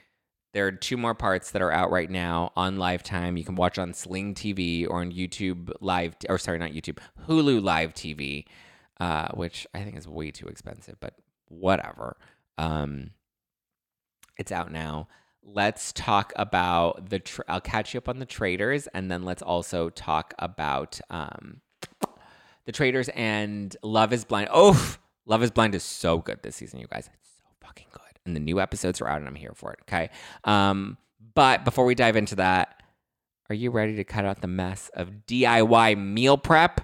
There 0.53 0.67
are 0.67 0.71
two 0.71 0.97
more 0.97 1.15
parts 1.15 1.51
that 1.51 1.61
are 1.61 1.71
out 1.71 1.91
right 1.91 2.09
now 2.09 2.51
on 2.55 2.77
Lifetime. 2.77 3.37
You 3.37 3.43
can 3.43 3.55
watch 3.55 3.77
on 3.77 3.93
Sling 3.93 4.33
TV 4.33 4.87
or 4.87 5.01
on 5.01 5.11
YouTube 5.11 5.71
Live, 5.81 6.15
or 6.29 6.37
sorry, 6.37 6.57
not 6.57 6.71
YouTube, 6.71 6.99
Hulu 7.27 7.61
Live 7.61 7.93
TV, 7.93 8.45
uh, 8.99 9.27
which 9.33 9.67
I 9.73 9.83
think 9.83 9.97
is 9.97 10.07
way 10.07 10.31
too 10.31 10.47
expensive, 10.47 10.95
but 10.99 11.15
whatever. 11.49 12.17
Um, 12.57 13.11
it's 14.37 14.51
out 14.51 14.71
now 14.71 15.07
let's 15.47 15.93
talk 15.93 16.33
about 16.35 17.09
the. 17.09 17.19
Tra- 17.19 17.45
I'll 17.47 17.61
catch 17.61 17.93
you 17.93 17.99
up 17.99 18.09
on 18.09 18.19
the 18.19 18.25
Traitors, 18.25 18.87
and 18.87 19.09
then 19.09 19.23
let's 19.23 19.41
also 19.41 19.89
talk 19.89 20.33
about 20.37 20.99
um, 21.09 21.61
the 22.65 22.71
Traitors 22.71 23.09
and 23.09 23.75
Love 23.81 24.13
Is 24.13 24.25
Blind. 24.25 24.49
Oh, 24.51 24.97
Love 25.25 25.41
Is 25.41 25.51
Blind 25.51 25.73
is 25.73 25.83
so 25.83 26.19
good 26.19 26.43
this 26.43 26.55
season, 26.55 26.79
you 26.79 26.87
guys. 26.87 27.09
It's 27.13 27.29
so 27.39 27.45
fucking 27.65 27.87
good, 27.91 28.19
and 28.25 28.35
the 28.35 28.39
new 28.39 28.59
episodes 28.59 29.01
are 29.01 29.07
out, 29.07 29.19
and 29.19 29.27
I'm 29.27 29.35
here 29.35 29.53
for 29.55 29.71
it. 29.71 29.79
Okay, 29.83 30.09
um, 30.43 30.97
but 31.33 31.65
before 31.65 31.85
we 31.85 31.95
dive 31.95 32.17
into 32.17 32.35
that, 32.35 32.83
are 33.49 33.55
you 33.55 33.71
ready 33.71 33.95
to 33.95 34.03
cut 34.03 34.25
out 34.25 34.41
the 34.41 34.47
mess 34.47 34.91
of 34.93 35.25
DIY 35.25 35.97
meal 35.97 36.37
prep? 36.37 36.81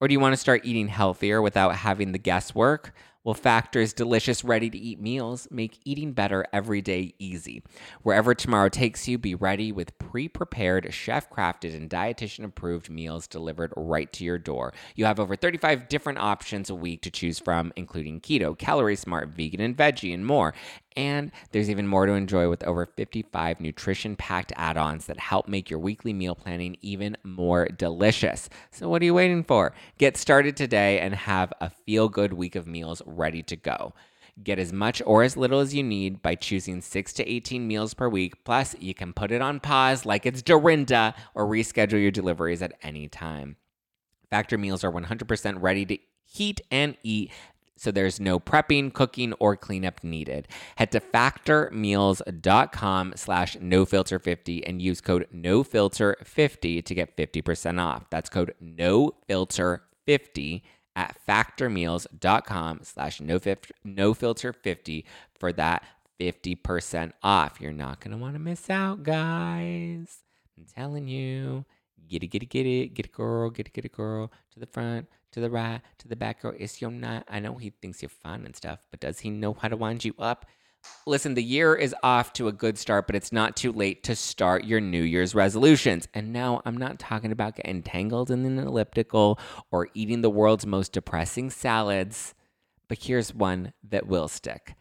Or 0.00 0.06
do 0.06 0.12
you 0.12 0.20
want 0.20 0.32
to 0.32 0.36
start 0.36 0.62
eating 0.64 0.86
healthier 0.86 1.42
without 1.42 1.74
having 1.74 2.12
the 2.12 2.18
guesswork? 2.18 2.94
Well, 3.28 3.34
Factor's 3.34 3.92
delicious, 3.92 4.42
ready 4.42 4.70
to 4.70 4.78
eat 4.78 5.02
meals 5.02 5.48
make 5.50 5.80
eating 5.84 6.14
better 6.14 6.46
every 6.50 6.80
day 6.80 7.12
easy. 7.18 7.62
Wherever 8.00 8.34
tomorrow 8.34 8.70
takes 8.70 9.06
you, 9.06 9.18
be 9.18 9.34
ready 9.34 9.70
with 9.70 9.98
pre 9.98 10.28
prepared, 10.28 10.88
chef 10.94 11.28
crafted, 11.28 11.76
and 11.76 11.90
dietitian 11.90 12.44
approved 12.44 12.88
meals 12.88 13.26
delivered 13.26 13.74
right 13.76 14.10
to 14.14 14.24
your 14.24 14.38
door. 14.38 14.72
You 14.94 15.04
have 15.04 15.20
over 15.20 15.36
35 15.36 15.90
different 15.90 16.20
options 16.20 16.70
a 16.70 16.74
week 16.74 17.02
to 17.02 17.10
choose 17.10 17.38
from, 17.38 17.70
including 17.76 18.22
keto, 18.22 18.56
calorie 18.56 18.96
smart, 18.96 19.28
vegan, 19.28 19.60
and 19.60 19.76
veggie, 19.76 20.14
and 20.14 20.24
more. 20.24 20.54
And 20.98 21.30
there's 21.52 21.70
even 21.70 21.86
more 21.86 22.06
to 22.06 22.14
enjoy 22.14 22.48
with 22.48 22.64
over 22.64 22.84
55 22.84 23.60
nutrition 23.60 24.16
packed 24.16 24.52
add 24.56 24.76
ons 24.76 25.06
that 25.06 25.20
help 25.20 25.46
make 25.46 25.70
your 25.70 25.78
weekly 25.78 26.12
meal 26.12 26.34
planning 26.34 26.76
even 26.82 27.16
more 27.22 27.66
delicious. 27.68 28.50
So, 28.72 28.88
what 28.88 29.00
are 29.00 29.04
you 29.04 29.14
waiting 29.14 29.44
for? 29.44 29.72
Get 29.98 30.16
started 30.16 30.56
today 30.56 30.98
and 30.98 31.14
have 31.14 31.52
a 31.60 31.70
feel 31.70 32.08
good 32.08 32.32
week 32.32 32.56
of 32.56 32.66
meals 32.66 33.00
ready 33.06 33.44
to 33.44 33.54
go. 33.54 33.94
Get 34.42 34.58
as 34.58 34.72
much 34.72 35.00
or 35.06 35.22
as 35.22 35.36
little 35.36 35.60
as 35.60 35.72
you 35.72 35.84
need 35.84 36.20
by 36.20 36.34
choosing 36.34 36.80
6 36.80 37.12
to 37.12 37.30
18 37.30 37.64
meals 37.64 37.94
per 37.94 38.08
week. 38.08 38.44
Plus, 38.44 38.74
you 38.80 38.92
can 38.92 39.12
put 39.12 39.30
it 39.30 39.40
on 39.40 39.60
pause 39.60 40.04
like 40.04 40.26
it's 40.26 40.42
Dorinda 40.42 41.14
or 41.32 41.46
reschedule 41.46 42.02
your 42.02 42.10
deliveries 42.10 42.60
at 42.60 42.74
any 42.82 43.06
time. 43.06 43.54
Factor 44.30 44.58
meals 44.58 44.82
are 44.82 44.90
100% 44.90 45.62
ready 45.62 45.86
to 45.86 45.98
heat 46.24 46.60
and 46.72 46.96
eat 47.04 47.30
so 47.78 47.90
there's 47.90 48.20
no 48.20 48.38
prepping, 48.38 48.92
cooking, 48.92 49.32
or 49.34 49.56
cleanup 49.56 50.04
needed. 50.04 50.48
Head 50.76 50.92
to 50.92 51.00
factormeals.com 51.00 53.12
slash 53.16 53.56
nofilter50 53.56 54.62
and 54.66 54.82
use 54.82 55.00
code 55.00 55.26
nofilter50 55.34 56.84
to 56.84 56.94
get 56.94 57.16
50% 57.16 57.80
off. 57.80 58.10
That's 58.10 58.28
code 58.28 58.52
nofilter50 58.62 60.60
at 60.96 61.16
factormeals.com 61.26 62.80
slash 62.82 63.20
nofilter50 63.20 65.04
for 65.38 65.52
that 65.52 65.84
50% 66.18 67.12
off. 67.22 67.60
You're 67.60 67.72
not 67.72 68.00
going 68.00 68.10
to 68.10 68.16
want 68.16 68.34
to 68.34 68.40
miss 68.40 68.68
out, 68.68 69.04
guys. 69.04 70.18
I'm 70.56 70.66
telling 70.74 71.06
you. 71.06 71.64
Get 72.08 72.22
it, 72.22 72.28
get 72.28 72.42
it, 72.42 72.48
get 72.48 72.66
it, 72.66 72.94
get 72.94 73.12
girl, 73.12 73.50
get 73.50 73.68
it, 73.68 73.72
get 73.72 73.92
girl. 73.92 74.32
To 74.52 74.60
the 74.60 74.66
front, 74.66 75.06
to 75.32 75.40
the 75.40 75.50
right, 75.50 75.80
to 75.98 76.08
the 76.08 76.16
back, 76.16 76.42
girl. 76.42 76.54
Is 76.58 76.80
your 76.80 76.90
not? 76.90 77.24
I 77.28 77.40
know 77.40 77.56
he 77.56 77.70
thinks 77.70 78.02
you're 78.02 78.08
fun 78.08 78.44
and 78.44 78.56
stuff, 78.56 78.80
but 78.90 79.00
does 79.00 79.20
he 79.20 79.30
know 79.30 79.54
how 79.54 79.68
to 79.68 79.76
wind 79.76 80.04
you 80.04 80.14
up? 80.18 80.46
Listen, 81.06 81.34
the 81.34 81.42
year 81.42 81.74
is 81.74 81.94
off 82.02 82.32
to 82.34 82.48
a 82.48 82.52
good 82.52 82.78
start, 82.78 83.06
but 83.06 83.16
it's 83.16 83.32
not 83.32 83.56
too 83.56 83.72
late 83.72 84.04
to 84.04 84.14
start 84.14 84.64
your 84.64 84.80
New 84.80 85.02
Year's 85.02 85.34
resolutions. 85.34 86.08
And 86.14 86.32
no, 86.32 86.62
I'm 86.64 86.76
not 86.76 86.98
talking 86.98 87.32
about 87.32 87.56
getting 87.56 87.82
tangled 87.82 88.30
in 88.30 88.44
an 88.44 88.58
elliptical 88.58 89.38
or 89.70 89.88
eating 89.94 90.22
the 90.22 90.30
world's 90.30 90.66
most 90.66 90.92
depressing 90.92 91.50
salads, 91.50 92.34
but 92.88 92.98
here's 93.02 93.34
one 93.34 93.72
that 93.88 94.06
will 94.06 94.28
stick 94.28 94.74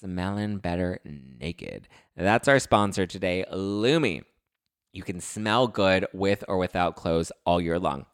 smelling 0.00 0.58
better 0.58 0.98
naked. 1.04 1.86
That's 2.16 2.48
our 2.48 2.58
sponsor 2.58 3.06
today, 3.06 3.44
Lume. 3.52 4.22
You 4.92 5.02
can 5.02 5.20
smell 5.20 5.68
good 5.68 6.06
with 6.12 6.44
or 6.48 6.58
without 6.58 6.96
clothes 6.96 7.32
all 7.46 7.60
year 7.60 7.78
long. 7.78 8.06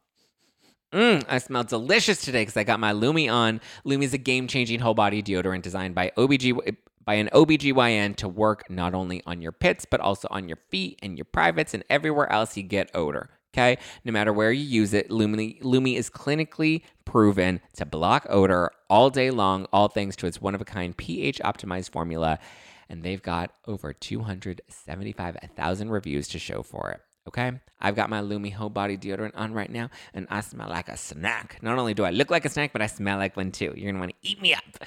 Mmm, 0.93 1.24
I 1.29 1.39
smell 1.39 1.64
delicious 1.64 2.22
today 2.22 2.43
because 2.43 2.57
I 2.57 2.64
got 2.64 2.81
my 2.81 2.93
Lume 2.93 3.29
on. 3.29 3.61
Lume 3.85 4.03
is 4.03 4.14
a 4.14 4.18
game 4.18 4.47
changing 4.47 4.81
whole 4.81 4.95
body 4.95 5.22
deodorant 5.22 5.62
designed 5.62 5.95
by 5.95 6.12
OBG 6.16 6.76
by 7.05 7.14
an 7.14 7.31
OBGYN 7.33 8.16
to 8.16 8.29
work 8.29 8.68
not 8.68 8.95
only 8.95 9.22
on 9.26 9.41
your 9.41 9.53
pits, 9.53 9.87
but 9.91 9.99
also 9.99 10.29
on 10.31 10.47
your 10.47 10.59
feet 10.68 10.99
and 11.03 11.16
your 11.16 11.24
privates 11.24 11.72
and 11.72 11.83
everywhere 11.89 12.31
else 12.31 12.55
you 12.57 12.62
get 12.62 12.91
odor. 12.95 13.31
Okay. 13.55 13.79
No 14.05 14.12
matter 14.12 14.33
where 14.33 14.53
you 14.53 14.62
use 14.62 14.93
it, 14.93 15.11
Lume, 15.11 15.55
Lume 15.62 15.87
is 15.87 16.11
clinically 16.11 16.83
proven 17.07 17.61
to 17.76 17.87
block 17.87 18.26
odor 18.29 18.70
all 18.91 19.09
day 19.09 19.31
long, 19.31 19.66
all 19.72 19.89
thanks 19.89 20.16
to 20.16 20.26
its 20.26 20.41
one 20.41 20.55
of 20.55 20.61
a 20.61 20.66
kind 20.66 20.95
pH 20.97 21.41
optimized 21.41 21.91
formula 21.91 22.39
and 22.89 23.03
they've 23.03 23.22
got 23.22 23.53
over 23.66 23.93
275,000 23.93 25.91
reviews 25.91 26.28
to 26.28 26.39
show 26.39 26.62
for 26.62 26.91
it. 26.91 27.01
Okay, 27.26 27.53
I've 27.78 27.95
got 27.95 28.09
my 28.09 28.20
Lume 28.22 28.51
whole 28.51 28.70
body 28.70 28.97
deodorant 28.97 29.32
on 29.34 29.53
right 29.53 29.70
now, 29.70 29.91
and 30.14 30.26
I 30.30 30.41
smell 30.41 30.70
like 30.70 30.89
a 30.89 30.97
snack. 30.97 31.59
Not 31.61 31.78
only 31.78 31.93
do 31.93 32.05
I 32.05 32.11
look 32.11 32.30
like 32.30 32.47
a 32.47 32.49
snack, 32.49 32.72
but 32.72 32.80
I 32.80 32.86
smell 32.86 33.18
like 33.18 33.36
one 33.36 33.53
too. 33.53 33.74
You're 33.76 33.93
gonna 33.93 34.01
wanna 34.01 34.12
eat 34.22 34.41
me 34.41 34.55
up. 34.55 34.84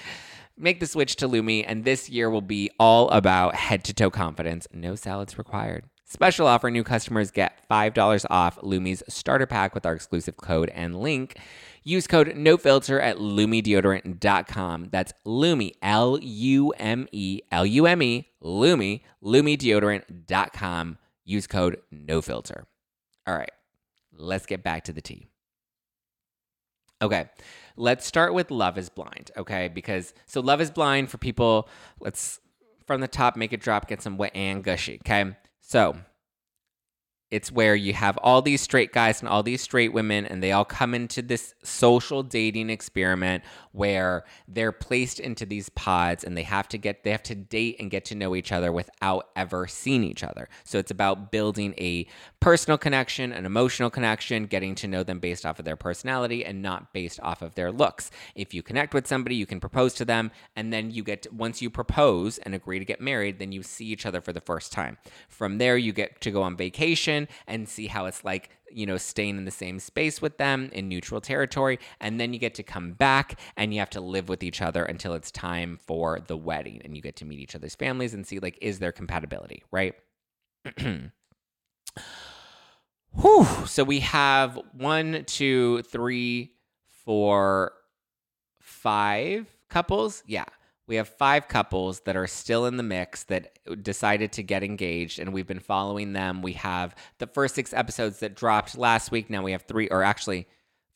Make 0.57 0.79
the 0.79 0.87
switch 0.87 1.15
to 1.17 1.27
Lumi, 1.27 1.63
and 1.67 1.85
this 1.85 2.09
year 2.09 2.29
will 2.29 2.41
be 2.41 2.71
all 2.79 3.09
about 3.09 3.55
head 3.55 3.83
to 3.85 3.93
toe 3.93 4.09
confidence. 4.09 4.67
No 4.73 4.95
salads 4.95 5.37
required. 5.37 5.85
Special 6.05 6.45
offer 6.45 6.69
new 6.69 6.83
customers 6.83 7.31
get 7.31 7.65
$5 7.69 8.25
off 8.29 8.59
Lumi's 8.59 9.01
starter 9.07 9.45
pack 9.45 9.73
with 9.73 9.85
our 9.85 9.93
exclusive 9.93 10.35
code 10.35 10.69
and 10.75 10.99
link. 10.99 11.37
Use 11.83 12.05
code 12.05 12.35
NOFILTER 12.35 12.99
at 13.01 13.17
LumeDeodorant.com. 13.17 14.89
That's 14.91 15.13
Lumi, 15.25 15.73
L 15.81 16.19
U 16.21 16.69
M 16.71 17.07
E, 17.11 17.41
L 17.51 17.65
U 17.65 17.85
M 17.87 18.03
E, 18.03 18.29
Lume, 18.39 19.01
LumeDeodorant.com. 19.23 20.97
Use 21.25 21.47
code 21.47 21.81
NOFILTER. 21.91 22.65
All 23.25 23.35
right, 23.35 23.51
let's 24.15 24.45
get 24.45 24.63
back 24.63 24.83
to 24.85 24.93
the 24.93 25.01
tea. 25.01 25.27
Okay, 27.01 27.29
let's 27.77 28.05
start 28.05 28.33
with 28.35 28.51
Love 28.51 28.77
is 28.77 28.89
Blind, 28.89 29.31
okay? 29.35 29.67
Because, 29.67 30.13
so 30.27 30.39
Love 30.39 30.61
is 30.61 30.69
Blind 30.69 31.09
for 31.09 31.17
people, 31.17 31.67
let's 31.99 32.39
from 32.85 33.01
the 33.01 33.07
top 33.07 33.35
make 33.35 33.53
it 33.53 33.61
drop, 33.61 33.87
get 33.87 34.03
some 34.03 34.17
wet 34.17 34.35
and 34.35 34.63
gushy, 34.63 34.99
okay? 35.03 35.35
So, 35.61 35.95
it's 37.31 37.51
where 37.51 37.75
you 37.75 37.93
have 37.93 38.17
all 38.17 38.41
these 38.41 38.61
straight 38.61 38.91
guys 38.91 39.21
and 39.21 39.29
all 39.29 39.41
these 39.41 39.61
straight 39.61 39.93
women, 39.93 40.25
and 40.25 40.43
they 40.43 40.51
all 40.51 40.65
come 40.65 40.93
into 40.93 41.21
this 41.21 41.55
social 41.63 42.23
dating 42.23 42.69
experiment 42.69 43.43
where 43.71 44.25
they're 44.49 44.73
placed 44.73 45.19
into 45.19 45.45
these 45.45 45.69
pods 45.69 46.25
and 46.25 46.35
they 46.35 46.43
have 46.43 46.67
to 46.67 46.77
get 46.77 47.03
they 47.03 47.11
have 47.11 47.23
to 47.23 47.35
date 47.35 47.77
and 47.79 47.89
get 47.89 48.03
to 48.05 48.15
know 48.15 48.35
each 48.35 48.51
other 48.51 48.71
without 48.71 49.29
ever 49.35 49.65
seeing 49.65 50.03
each 50.03 50.23
other. 50.23 50.49
So 50.65 50.77
it's 50.77 50.91
about 50.91 51.31
building 51.31 51.73
a 51.77 52.05
personal 52.41 52.77
connection, 52.77 53.31
an 53.31 53.45
emotional 53.45 53.89
connection, 53.89 54.45
getting 54.45 54.75
to 54.75 54.87
know 54.87 55.03
them 55.03 55.19
based 55.19 55.45
off 55.45 55.57
of 55.57 55.65
their 55.65 55.77
personality 55.77 56.43
and 56.43 56.61
not 56.61 56.91
based 56.91 57.19
off 57.21 57.41
of 57.41 57.55
their 57.55 57.71
looks. 57.71 58.11
If 58.35 58.53
you 58.53 58.61
connect 58.61 58.93
with 58.93 59.07
somebody, 59.07 59.35
you 59.35 59.45
can 59.45 59.61
propose 59.61 59.93
to 59.95 60.05
them, 60.05 60.31
and 60.55 60.73
then 60.73 60.91
you 60.91 61.03
get 61.03 61.21
to, 61.23 61.29
once 61.33 61.61
you 61.61 61.69
propose 61.69 62.39
and 62.39 62.53
agree 62.53 62.79
to 62.79 62.85
get 62.85 62.99
married, 62.99 63.39
then 63.39 63.53
you 63.53 63.63
see 63.63 63.85
each 63.85 64.05
other 64.05 64.19
for 64.19 64.33
the 64.33 64.41
first 64.41 64.73
time. 64.73 64.97
From 65.29 65.59
there, 65.59 65.77
you 65.77 65.93
get 65.93 66.19
to 66.21 66.31
go 66.31 66.41
on 66.41 66.57
vacation 66.57 67.20
and 67.47 67.67
see 67.67 67.87
how 67.87 68.05
it's 68.05 68.23
like, 68.23 68.49
you 68.71 68.85
know, 68.85 68.97
staying 68.97 69.37
in 69.37 69.45
the 69.45 69.51
same 69.51 69.79
space 69.79 70.21
with 70.21 70.37
them 70.37 70.69
in 70.73 70.87
neutral 70.87 71.21
territory. 71.21 71.79
And 71.99 72.19
then 72.19 72.33
you 72.33 72.39
get 72.39 72.55
to 72.55 72.63
come 72.63 72.93
back 72.93 73.39
and 73.57 73.73
you 73.73 73.79
have 73.79 73.89
to 73.91 74.01
live 74.01 74.29
with 74.29 74.43
each 74.43 74.61
other 74.61 74.83
until 74.83 75.13
it's 75.13 75.31
time 75.31 75.77
for 75.85 76.19
the 76.19 76.37
wedding. 76.37 76.81
And 76.83 76.95
you 76.95 77.01
get 77.01 77.15
to 77.17 77.25
meet 77.25 77.39
each 77.39 77.55
other's 77.55 77.75
families 77.75 78.13
and 78.13 78.25
see, 78.25 78.39
like, 78.39 78.57
is 78.61 78.79
there 78.79 78.91
compatibility, 78.91 79.63
right? 79.71 79.95
Whew. 83.21 83.47
So 83.65 83.83
we 83.83 83.99
have 83.99 84.57
one, 84.73 85.23
two, 85.25 85.81
three, 85.83 86.53
four, 87.03 87.73
five 88.59 89.47
couples. 89.69 90.23
Yeah 90.25 90.45
we 90.87 90.95
have 90.95 91.07
five 91.07 91.47
couples 91.47 92.01
that 92.01 92.15
are 92.15 92.27
still 92.27 92.65
in 92.65 92.77
the 92.77 92.83
mix 92.83 93.23
that 93.23 93.57
decided 93.83 94.31
to 94.33 94.43
get 94.43 94.63
engaged 94.63 95.19
and 95.19 95.31
we've 95.31 95.47
been 95.47 95.59
following 95.59 96.13
them. 96.13 96.41
We 96.41 96.53
have 96.53 96.95
the 97.19 97.27
first 97.27 97.55
six 97.55 97.73
episodes 97.73 98.19
that 98.19 98.35
dropped 98.35 98.77
last 98.77 99.11
week. 99.11 99.29
Now 99.29 99.43
we 99.43 99.51
have 99.51 99.63
three 99.63 99.87
or 99.87 100.03
actually 100.03 100.47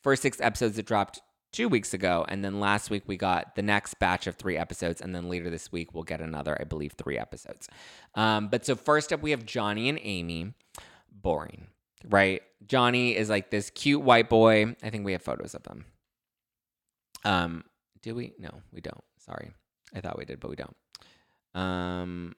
first 0.02 0.22
six 0.22 0.40
episodes 0.40 0.76
that 0.76 0.86
dropped 0.86 1.20
two 1.52 1.68
weeks 1.68 1.94
ago 1.94 2.24
and 2.28 2.44
then 2.44 2.60
last 2.60 2.90
week 2.90 3.04
we 3.06 3.16
got 3.16 3.54
the 3.54 3.62
next 3.62 3.94
batch 3.98 4.26
of 4.26 4.34
three 4.36 4.58
episodes 4.58 5.00
and 5.00 5.14
then 5.14 5.30
later 5.30 5.48
this 5.48 5.72
week 5.72 5.94
we'll 5.94 6.02
get 6.02 6.20
another 6.20 6.54
i 6.60 6.64
believe 6.64 6.92
three 6.92 7.16
episodes. 7.16 7.68
Um, 8.14 8.48
but 8.48 8.66
so 8.66 8.74
first 8.74 9.12
up 9.12 9.22
we 9.22 9.30
have 9.30 9.46
johnny 9.46 9.88
and 9.88 9.98
amy. 10.02 10.52
Boring 11.10 11.68
right? 12.08 12.42
Johnny 12.66 13.16
is 13.16 13.30
like 13.30 13.50
this 13.50 13.70
cute 13.70 14.02
white 14.02 14.28
boy. 14.28 14.76
I 14.82 14.90
think 14.90 15.04
we 15.04 15.12
have 15.12 15.22
photos 15.22 15.54
of 15.54 15.62
them. 15.62 15.86
Um 17.24 17.64
do 18.02 18.14
we? 18.14 18.34
No 18.38 18.50
we 18.72 18.80
don't. 18.80 19.02
Sorry 19.18 19.52
I 19.96 20.00
thought 20.00 20.18
we 20.18 20.24
did, 20.24 20.38
but 20.38 20.50
we 20.50 20.56
don't. 20.56 20.76
Um, 21.54 22.36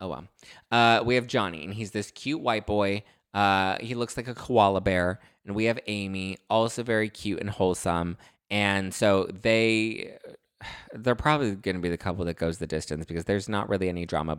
oh 0.00 0.08
well. 0.08 0.24
Uh, 0.70 1.02
we 1.04 1.14
have 1.14 1.26
Johnny, 1.26 1.64
and 1.64 1.72
he's 1.72 1.92
this 1.92 2.10
cute 2.10 2.40
white 2.40 2.66
boy. 2.66 3.04
Uh, 3.32 3.76
he 3.80 3.94
looks 3.94 4.16
like 4.16 4.26
a 4.28 4.34
koala 4.34 4.80
bear, 4.80 5.20
and 5.46 5.54
we 5.54 5.64
have 5.64 5.78
Amy, 5.86 6.38
also 6.50 6.82
very 6.82 7.08
cute 7.08 7.40
and 7.40 7.50
wholesome. 7.50 8.16
And 8.50 8.92
so 8.92 9.24
they, 9.26 10.18
they're 10.92 11.14
probably 11.14 11.54
going 11.54 11.76
to 11.76 11.82
be 11.82 11.88
the 11.88 11.98
couple 11.98 12.24
that 12.24 12.36
goes 12.36 12.58
the 12.58 12.66
distance 12.66 13.04
because 13.06 13.24
there's 13.24 13.48
not 13.48 13.68
really 13.68 13.88
any 13.88 14.06
drama 14.06 14.38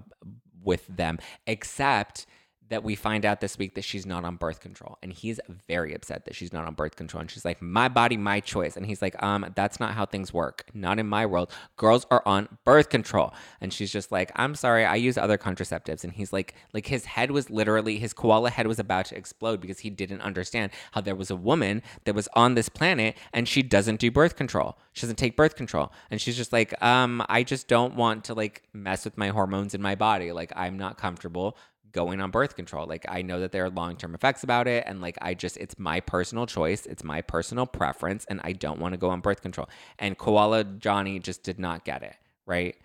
with 0.64 0.86
them, 0.88 1.20
except 1.48 2.26
that 2.70 2.84
we 2.84 2.96
find 2.96 3.26
out 3.26 3.42
this 3.42 3.58
week 3.58 3.76
that 3.76 3.84
she's 3.84 4.06
not 4.06 4.24
on 4.24 4.36
birth 4.36 4.60
control. 4.60 4.98
And 5.02 5.12
he's 5.12 5.40
very 5.68 5.94
upset 5.94 6.26
that 6.26 6.36
she's 6.36 6.54
not 6.54 6.66
on 6.66 6.76
birth 6.76 6.96
control. 6.96 7.22
And 7.22 7.30
she's 7.30 7.46
like 7.46 7.62
my 7.62 7.88
body 7.90 8.16
my 8.18 8.40
choice. 8.40 8.78
And 8.78 8.86
he's 8.86 9.02
like 9.02 9.22
um 9.22 9.52
that's 9.56 9.80
not 9.80 9.94
how 9.94 10.06
things 10.06 10.34
work. 10.34 10.66
Not 10.74 11.00
in 11.00 11.08
my 11.08 11.26
world. 11.26 11.52
Girls 11.78 12.06
are 12.12 12.24
on 12.26 12.48
birth 12.66 12.90
control. 12.90 13.34
And 13.60 13.74
she's 13.74 13.92
just 13.92 14.12
like 14.12 14.32
i'm 14.36 14.56
sorry. 14.56 14.86
I 14.86 14.96
use 14.96 15.18
other 15.18 15.38
contraceptives. 15.38 16.04
And 16.04 16.14
he's 16.14 16.32
like 16.32 16.54
like 16.74 16.88
his 16.88 17.06
head 17.06 17.32
was 17.32 17.50
literally 17.50 17.98
his 17.98 18.14
koala 18.14 18.52
head 18.52 18.68
was 18.68 18.80
about 18.80 19.06
to 19.06 19.18
explode 19.18 19.60
because 19.62 19.80
he 19.80 19.90
didn't 19.90 20.22
understand 20.22 20.72
how 20.92 21.02
there 21.02 21.16
was 21.16 21.32
a 21.32 21.36
woman 21.36 21.82
that 22.06 22.16
was 22.16 22.28
on 22.34 22.54
this 22.54 22.70
planet 22.70 23.18
and 23.34 23.48
she 23.48 23.64
doesn't 23.64 24.00
do 24.00 24.12
birth 24.12 24.36
control. 24.36 24.78
She 24.94 25.02
doesn't 25.02 25.18
take 25.18 25.36
birth 25.36 25.56
control. 25.56 25.92
And 26.12 26.22
she's 26.22 26.38
just 26.38 26.54
like 26.54 26.80
um 26.84 27.24
i 27.30 27.42
just 27.44 27.68
don't 27.68 27.96
want 27.96 28.26
to 28.26 28.34
like 28.36 28.64
mess 28.74 29.06
with 29.06 29.18
my 29.18 29.30
hormones 29.30 29.74
in 29.74 29.82
my 29.82 29.96
body. 29.96 30.32
Like 30.32 30.54
i'm 30.56 30.78
not 30.78 30.98
comfortable 30.98 31.58
going 31.92 32.22
on 32.22 32.32
birth 32.32 32.56
control. 32.56 32.86
Like 32.86 33.06
I 33.10 33.22
know 33.22 33.40
that 33.40 33.52
there 33.52 33.66
are 33.66 33.70
long-term 33.70 34.16
effects 34.16 34.44
about 34.44 34.68
it 34.68 34.84
and 34.86 35.02
like 35.02 35.18
I 35.22 35.34
just 35.34 35.58
it's 35.58 35.78
my 35.80 36.00
personal 36.00 36.46
choice, 36.46 36.86
it's 36.86 37.04
my 37.04 37.22
personal 37.22 37.66
preference 37.66 38.26
and 38.30 38.42
I 38.44 38.54
don't 38.54 38.80
want 38.80 38.94
to 38.94 38.98
go 38.98 39.10
on 39.10 39.22
birth 39.22 39.42
control. 39.42 39.70
And 39.98 40.18
Koala 40.18 40.64
Johnny 40.64 41.20
just 41.20 41.44
did 41.44 41.60
not 41.60 41.86
get 41.86 42.04
it, 42.04 42.16
right? 42.46 42.76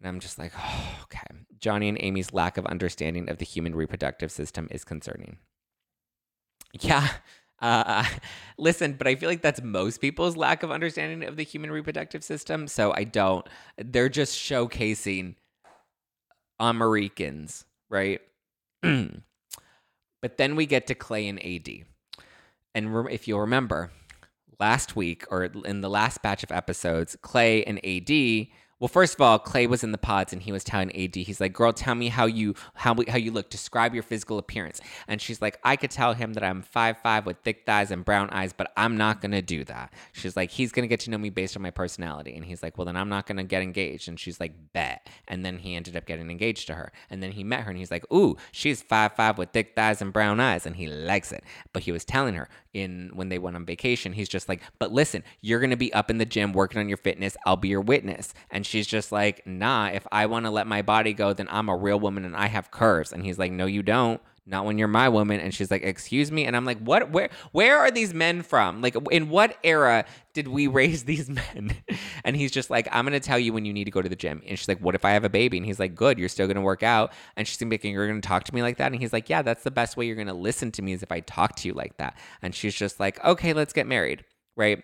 And 0.00 0.08
I'm 0.08 0.20
just 0.20 0.38
like, 0.38 0.52
oh, 0.56 0.98
okay. 1.04 1.26
Johnny 1.60 1.88
and 1.88 1.98
Amy's 2.00 2.32
lack 2.32 2.56
of 2.56 2.66
understanding 2.66 3.28
of 3.28 3.38
the 3.38 3.44
human 3.44 3.74
reproductive 3.74 4.30
system 4.30 4.68
is 4.70 4.84
concerning. 4.84 5.38
Yeah. 6.80 7.08
Uh, 7.60 8.04
listen, 8.58 8.92
but 8.92 9.08
I 9.08 9.16
feel 9.16 9.28
like 9.28 9.42
that's 9.42 9.60
most 9.60 10.00
people's 10.00 10.36
lack 10.36 10.62
of 10.62 10.70
understanding 10.70 11.28
of 11.28 11.34
the 11.34 11.42
human 11.42 11.72
reproductive 11.72 12.22
system. 12.22 12.68
So 12.68 12.92
I 12.94 13.02
don't. 13.02 13.44
They're 13.76 14.08
just 14.08 14.38
showcasing 14.38 15.34
Americans 16.60 17.64
right? 17.90 18.20
but 18.82 20.36
then 20.36 20.56
we 20.56 20.66
get 20.66 20.86
to 20.88 20.94
Clay 20.94 21.28
and 21.28 21.44
AD. 21.44 21.68
And 22.74 22.94
re- 22.94 23.12
if 23.12 23.26
you'll 23.26 23.40
remember, 23.40 23.90
last 24.60 24.96
week 24.96 25.24
or 25.30 25.44
in 25.44 25.80
the 25.80 25.90
last 25.90 26.22
batch 26.22 26.42
of 26.42 26.52
episodes, 26.52 27.16
Clay 27.22 27.64
and 27.64 27.78
AD 27.84 28.48
well, 28.80 28.88
first 28.88 29.14
of 29.14 29.20
all, 29.20 29.38
Clay 29.38 29.66
was 29.66 29.82
in 29.82 29.90
the 29.90 29.98
pods 29.98 30.32
and 30.32 30.42
he 30.42 30.52
was 30.52 30.62
telling 30.62 30.94
AD, 30.94 31.16
he's 31.16 31.40
like, 31.40 31.52
"Girl, 31.52 31.72
tell 31.72 31.94
me 31.96 32.08
how 32.08 32.26
you 32.26 32.54
how 32.74 32.94
how 33.08 33.16
you 33.16 33.32
look. 33.32 33.50
Describe 33.50 33.92
your 33.92 34.04
physical 34.04 34.38
appearance." 34.38 34.80
And 35.08 35.20
she's 35.20 35.42
like, 35.42 35.58
"I 35.64 35.74
could 35.76 35.90
tell 35.90 36.14
him 36.14 36.34
that 36.34 36.44
I'm 36.44 36.62
five 36.62 36.98
five 37.02 37.26
with 37.26 37.38
thick 37.38 37.64
thighs 37.66 37.90
and 37.90 38.04
brown 38.04 38.30
eyes, 38.30 38.52
but 38.52 38.72
I'm 38.76 38.96
not 38.96 39.20
gonna 39.20 39.42
do 39.42 39.64
that." 39.64 39.92
She's 40.12 40.36
like, 40.36 40.50
"He's 40.52 40.70
gonna 40.70 40.86
get 40.86 41.00
to 41.00 41.10
know 41.10 41.18
me 41.18 41.30
based 41.30 41.56
on 41.56 41.62
my 41.62 41.70
personality." 41.72 42.34
And 42.36 42.44
he's 42.44 42.62
like, 42.62 42.78
"Well, 42.78 42.84
then 42.84 42.96
I'm 42.96 43.08
not 43.08 43.26
gonna 43.26 43.44
get 43.44 43.62
engaged." 43.62 44.08
And 44.08 44.18
she's 44.18 44.38
like, 44.38 44.52
"Bet." 44.72 45.08
And 45.26 45.44
then 45.44 45.58
he 45.58 45.74
ended 45.74 45.96
up 45.96 46.06
getting 46.06 46.30
engaged 46.30 46.68
to 46.68 46.74
her. 46.74 46.92
And 47.10 47.20
then 47.20 47.32
he 47.32 47.42
met 47.42 47.62
her 47.62 47.70
and 47.70 47.78
he's 47.78 47.90
like, 47.90 48.04
"Ooh, 48.12 48.36
she's 48.52 48.82
five 48.82 49.14
five 49.16 49.38
with 49.38 49.50
thick 49.50 49.74
thighs 49.74 50.00
and 50.00 50.12
brown 50.12 50.38
eyes," 50.38 50.66
and 50.66 50.76
he 50.76 50.86
likes 50.86 51.32
it. 51.32 51.42
But 51.72 51.82
he 51.82 51.90
was 51.90 52.04
telling 52.04 52.34
her 52.34 52.48
in 52.72 53.10
when 53.14 53.28
they 53.28 53.38
went 53.38 53.56
on 53.56 53.66
vacation, 53.66 54.12
he's 54.12 54.28
just 54.28 54.48
like, 54.48 54.62
"But 54.78 54.92
listen, 54.92 55.24
you're 55.40 55.60
gonna 55.60 55.76
be 55.76 55.92
up 55.92 56.10
in 56.10 56.18
the 56.18 56.24
gym 56.24 56.52
working 56.52 56.80
on 56.80 56.88
your 56.88 56.98
fitness. 56.98 57.36
I'll 57.44 57.56
be 57.56 57.68
your 57.68 57.80
witness." 57.80 58.34
And 58.50 58.67
she's 58.68 58.86
just 58.86 59.10
like, 59.10 59.46
nah, 59.46 59.88
if 59.88 60.06
I 60.12 60.26
want 60.26 60.44
to 60.46 60.50
let 60.50 60.66
my 60.66 60.82
body 60.82 61.14
go, 61.14 61.32
then 61.32 61.48
I'm 61.50 61.68
a 61.68 61.76
real 61.76 61.98
woman 61.98 62.24
and 62.24 62.36
I 62.36 62.46
have 62.46 62.70
curves. 62.70 63.12
And 63.12 63.24
he's 63.24 63.38
like, 63.38 63.50
no, 63.50 63.66
you 63.66 63.82
don't. 63.82 64.20
Not 64.48 64.64
when 64.64 64.78
you're 64.78 64.88
my 64.88 65.10
woman. 65.10 65.40
And 65.40 65.54
she's 65.54 65.70
like, 65.70 65.82
excuse 65.82 66.32
me. 66.32 66.46
And 66.46 66.56
I'm 66.56 66.64
like, 66.64 66.78
what? 66.78 67.10
Where? 67.10 67.28
Where 67.52 67.78
are 67.78 67.90
these 67.90 68.14
men 68.14 68.40
from? 68.42 68.80
Like, 68.80 68.96
in 69.10 69.28
what 69.28 69.58
era 69.62 70.06
did 70.32 70.48
we 70.48 70.66
raise 70.80 71.04
these 71.04 71.28
men? 71.28 71.76
And 72.24 72.36
he's 72.36 72.50
just 72.50 72.68
like, 72.68 72.88
I'm 72.92 73.06
gonna 73.06 73.20
tell 73.20 73.38
you 73.38 73.54
when 73.54 73.64
you 73.64 73.72
need 73.72 73.84
to 73.84 73.90
go 73.90 74.02
to 74.02 74.08
the 74.08 74.16
gym. 74.16 74.42
And 74.46 74.58
she's 74.58 74.68
like, 74.68 74.80
what 74.80 74.94
if 74.94 75.04
I 75.04 75.10
have 75.12 75.24
a 75.24 75.30
baby? 75.30 75.56
And 75.56 75.64
he's 75.64 75.78
like, 75.78 75.94
good. 75.94 76.18
You're 76.18 76.28
still 76.28 76.46
gonna 76.46 76.60
work 76.60 76.82
out. 76.82 77.12
And 77.36 77.48
she's 77.48 77.62
like, 77.62 77.84
you're 77.84 78.06
gonna 78.06 78.20
talk 78.20 78.44
to 78.44 78.54
me 78.54 78.60
like 78.60 78.76
that. 78.78 78.92
And 78.92 79.00
he's 79.00 79.12
like, 79.14 79.30
yeah, 79.30 79.40
that's 79.40 79.62
the 79.62 79.70
best 79.70 79.96
way 79.96 80.06
you're 80.06 80.16
gonna 80.16 80.34
listen 80.34 80.70
to 80.72 80.82
me 80.82 80.92
is 80.92 81.02
if 81.02 81.10
I 81.10 81.20
talk 81.20 81.56
to 81.56 81.68
you 81.68 81.74
like 81.74 81.96
that. 81.96 82.18
And 82.42 82.54
she's 82.54 82.74
just 82.74 83.00
like, 83.00 83.24
okay, 83.24 83.54
let's 83.54 83.72
get 83.72 83.86
married, 83.86 84.24
right? 84.56 84.82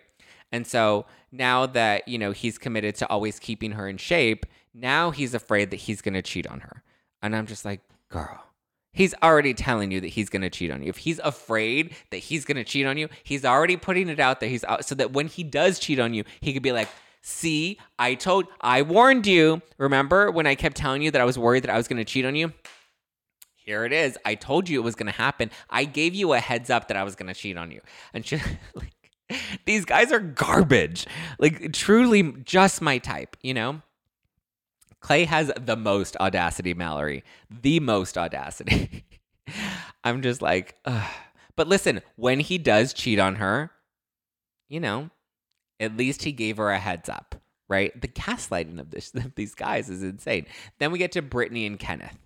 And 0.51 0.65
so 0.65 1.05
now 1.31 1.65
that, 1.65 2.07
you 2.07 2.17
know, 2.17 2.31
he's 2.31 2.57
committed 2.57 2.95
to 2.95 3.09
always 3.09 3.39
keeping 3.39 3.71
her 3.73 3.87
in 3.87 3.97
shape, 3.97 4.45
now 4.73 5.11
he's 5.11 5.33
afraid 5.33 5.71
that 5.71 5.77
he's 5.77 6.01
going 6.01 6.13
to 6.13 6.21
cheat 6.21 6.47
on 6.47 6.61
her. 6.61 6.83
And 7.21 7.35
I'm 7.35 7.45
just 7.45 7.65
like, 7.65 7.81
girl, 8.09 8.43
he's 8.91 9.13
already 9.21 9.53
telling 9.53 9.91
you 9.91 10.01
that 10.01 10.07
he's 10.07 10.29
going 10.29 10.41
to 10.41 10.49
cheat 10.49 10.71
on 10.71 10.81
you. 10.81 10.89
If 10.89 10.97
he's 10.97 11.19
afraid 11.19 11.95
that 12.11 12.17
he's 12.17 12.45
going 12.45 12.57
to 12.57 12.63
cheat 12.63 12.85
on 12.85 12.97
you, 12.97 13.09
he's 13.23 13.45
already 13.45 13.77
putting 13.77 14.09
it 14.09 14.19
out 14.19 14.39
there. 14.39 14.49
He's 14.49 14.63
out 14.63 14.85
so 14.85 14.95
that 14.95 15.13
when 15.13 15.27
he 15.27 15.43
does 15.43 15.79
cheat 15.79 15.99
on 15.99 16.13
you, 16.13 16.23
he 16.41 16.53
could 16.53 16.63
be 16.63 16.71
like, 16.71 16.89
"See, 17.21 17.79
I 17.99 18.15
told 18.15 18.45
I 18.61 18.81
warned 18.81 19.27
you. 19.27 19.61
Remember 19.77 20.31
when 20.31 20.47
I 20.47 20.55
kept 20.55 20.77
telling 20.77 21.01
you 21.01 21.11
that 21.11 21.21
I 21.21 21.25
was 21.25 21.37
worried 21.37 21.63
that 21.63 21.71
I 21.71 21.77
was 21.77 21.87
going 21.87 21.97
to 21.97 22.05
cheat 22.05 22.25
on 22.25 22.35
you?" 22.35 22.53
Here 23.55 23.83
it 23.83 23.91
is. 23.93 24.15
I 24.23 24.35
told 24.35 24.69
you 24.69 24.79
it 24.79 24.83
was 24.83 24.93
going 24.93 25.11
to 25.11 25.17
happen. 25.17 25.49
I 25.71 25.85
gave 25.85 26.13
you 26.13 26.33
a 26.33 26.39
heads 26.39 26.69
up 26.69 26.87
that 26.87 26.97
I 26.97 27.03
was 27.03 27.15
going 27.15 27.27
to 27.27 27.33
cheat 27.33 27.57
on 27.57 27.71
you. 27.71 27.81
And 28.13 28.23
she 28.23 28.35
like 28.75 29.04
these 29.65 29.85
guys 29.85 30.11
are 30.11 30.19
garbage. 30.19 31.05
Like, 31.39 31.73
truly 31.73 32.33
just 32.43 32.81
my 32.81 32.97
type, 32.97 33.37
you 33.41 33.53
know? 33.53 33.81
Clay 34.99 35.25
has 35.25 35.51
the 35.59 35.75
most 35.75 36.17
audacity, 36.17 36.73
Mallory. 36.73 37.23
The 37.49 37.79
most 37.79 38.17
audacity. 38.17 39.05
I'm 40.03 40.21
just 40.21 40.41
like, 40.41 40.75
Ugh. 40.85 41.11
but 41.55 41.67
listen, 41.67 42.01
when 42.15 42.39
he 42.39 42.57
does 42.57 42.93
cheat 42.93 43.19
on 43.19 43.35
her, 43.35 43.71
you 44.67 44.79
know, 44.79 45.11
at 45.79 45.97
least 45.97 46.23
he 46.23 46.31
gave 46.31 46.57
her 46.57 46.71
a 46.71 46.79
heads 46.79 47.09
up, 47.09 47.35
right? 47.67 47.99
The 47.99 48.07
gaslighting 48.07 48.79
of 48.79 48.91
this 48.91 49.11
of 49.15 49.35
these 49.35 49.55
guys 49.55 49.89
is 49.89 50.03
insane. 50.03 50.45
Then 50.79 50.91
we 50.91 50.99
get 50.99 51.11
to 51.13 51.21
Brittany 51.21 51.65
and 51.65 51.77
Kenneth. 51.79 52.17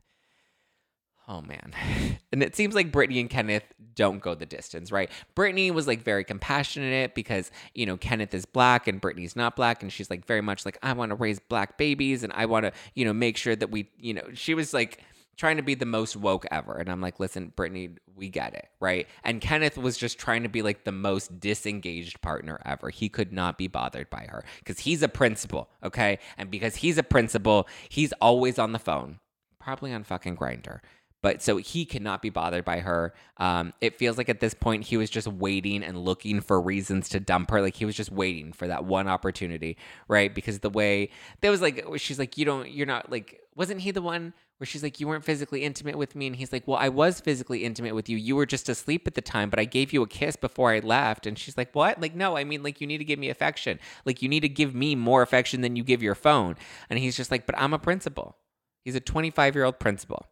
Oh 1.29 1.41
man. 1.41 1.73
And 2.31 2.43
it 2.43 2.55
seems 2.55 2.75
like 2.75 2.91
Brittany 2.91 3.19
and 3.19 3.27
Kenneth 3.27 3.63
don't 3.95 4.21
go 4.21 4.35
the 4.35 4.45
distance, 4.45 4.91
right? 4.91 5.09
Brittany 5.33 5.71
was 5.71 5.87
like 5.87 6.03
very 6.03 6.23
compassionate 6.23 7.15
because, 7.15 7.49
you 7.73 7.87
know, 7.87 7.97
Kenneth 7.97 8.35
is 8.35 8.45
black 8.45 8.87
and 8.87 9.01
Brittany's 9.01 9.35
not 9.35 9.55
black. 9.55 9.81
And 9.81 9.91
she's 9.91 10.11
like 10.11 10.27
very 10.27 10.41
much 10.41 10.63
like, 10.63 10.77
I 10.83 10.93
want 10.93 11.09
to 11.09 11.15
raise 11.15 11.39
black 11.39 11.79
babies 11.79 12.23
and 12.23 12.31
I 12.33 12.45
want 12.45 12.65
to, 12.65 12.71
you 12.93 13.03
know, 13.03 13.13
make 13.13 13.35
sure 13.35 13.55
that 13.55 13.71
we, 13.71 13.89
you 13.97 14.13
know, 14.13 14.21
she 14.35 14.53
was 14.53 14.75
like 14.75 15.03
trying 15.37 15.57
to 15.57 15.63
be 15.63 15.73
the 15.73 15.87
most 15.87 16.15
woke 16.15 16.45
ever. 16.51 16.73
And 16.73 16.87
I'm 16.87 17.01
like, 17.01 17.19
listen, 17.19 17.51
Brittany, 17.55 17.95
we 18.15 18.29
get 18.29 18.53
it, 18.53 18.69
right? 18.79 19.07
And 19.23 19.41
Kenneth 19.41 19.75
was 19.75 19.97
just 19.97 20.19
trying 20.19 20.43
to 20.43 20.49
be 20.49 20.61
like 20.61 20.83
the 20.83 20.91
most 20.91 21.39
disengaged 21.39 22.21
partner 22.21 22.61
ever. 22.63 22.91
He 22.91 23.09
could 23.09 23.33
not 23.33 23.57
be 23.57 23.67
bothered 23.67 24.11
by 24.11 24.27
her 24.29 24.43
because 24.59 24.81
he's 24.81 25.01
a 25.01 25.09
principal, 25.09 25.71
okay? 25.83 26.19
And 26.37 26.51
because 26.51 26.75
he's 26.75 26.99
a 26.99 27.03
principal, 27.03 27.67
he's 27.89 28.13
always 28.21 28.59
on 28.59 28.71
the 28.71 28.79
phone, 28.79 29.17
probably 29.59 29.91
on 29.91 30.03
fucking 30.03 30.37
Grindr 30.37 30.81
but 31.21 31.41
so 31.41 31.57
he 31.57 31.85
cannot 31.85 32.21
be 32.21 32.29
bothered 32.29 32.63
by 32.63 32.79
her. 32.79 33.13
Um, 33.37 33.73
it 33.81 33.97
feels 33.97 34.17
like 34.17 34.29
at 34.29 34.39
this 34.39 34.53
point 34.53 34.85
he 34.85 34.97
was 34.97 35.09
just 35.09 35.27
waiting 35.27 35.83
and 35.83 35.97
looking 35.97 36.39
for 36.41 36.61
reasons 36.61 37.09
to 37.09 37.19
dump 37.19 37.51
her. 37.51 37.61
Like 37.61 37.75
he 37.75 37.85
was 37.85 37.95
just 37.95 38.11
waiting 38.11 38.53
for 38.53 38.67
that 38.67 38.85
one 38.85 39.07
opportunity, 39.07 39.77
right? 40.07 40.33
Because 40.33 40.59
the 40.59 40.69
way 40.69 41.09
there 41.41 41.51
was 41.51 41.61
like, 41.61 41.85
she's 41.97 42.19
like, 42.19 42.37
you 42.37 42.45
don't, 42.45 42.71
you're 42.71 42.87
not 42.87 43.11
like, 43.11 43.41
wasn't 43.55 43.81
he 43.81 43.91
the 43.91 44.01
one 44.01 44.33
where 44.57 44.67
she's 44.67 44.83
like, 44.83 44.99
you 44.99 45.07
weren't 45.07 45.25
physically 45.25 45.63
intimate 45.63 45.97
with 45.97 46.15
me? 46.15 46.27
And 46.27 46.35
he's 46.35 46.53
like, 46.53 46.65
well, 46.67 46.77
I 46.77 46.87
was 46.87 47.19
physically 47.19 47.65
intimate 47.65 47.95
with 47.95 48.07
you. 48.07 48.15
You 48.15 48.37
were 48.37 48.45
just 48.45 48.69
asleep 48.69 49.05
at 49.05 49.15
the 49.15 49.21
time, 49.21 49.49
but 49.49 49.59
I 49.59 49.65
gave 49.65 49.91
you 49.91 50.01
a 50.01 50.07
kiss 50.07 50.37
before 50.37 50.71
I 50.71 50.79
left. 50.79 51.25
And 51.25 51.37
she's 51.37 51.57
like, 51.57 51.73
what? 51.73 51.99
Like, 51.99 52.15
no, 52.15 52.37
I 52.37 52.45
mean, 52.45 52.63
like, 52.63 52.79
you 52.79 52.87
need 52.87 52.99
to 52.99 53.05
give 53.05 53.19
me 53.19 53.29
affection. 53.29 53.79
Like, 54.05 54.21
you 54.21 54.29
need 54.29 54.41
to 54.41 54.49
give 54.49 54.73
me 54.73 54.95
more 54.95 55.21
affection 55.21 55.61
than 55.61 55.75
you 55.75 55.83
give 55.83 56.03
your 56.03 56.15
phone. 56.15 56.55
And 56.89 56.99
he's 56.99 57.17
just 57.17 57.31
like, 57.31 57.45
but 57.45 57.57
I'm 57.57 57.73
a 57.73 57.79
principal. 57.79 58.37
He's 58.83 58.95
a 58.95 59.01
25 59.01 59.55
year 59.55 59.65
old 59.65 59.79
principal. 59.79 60.25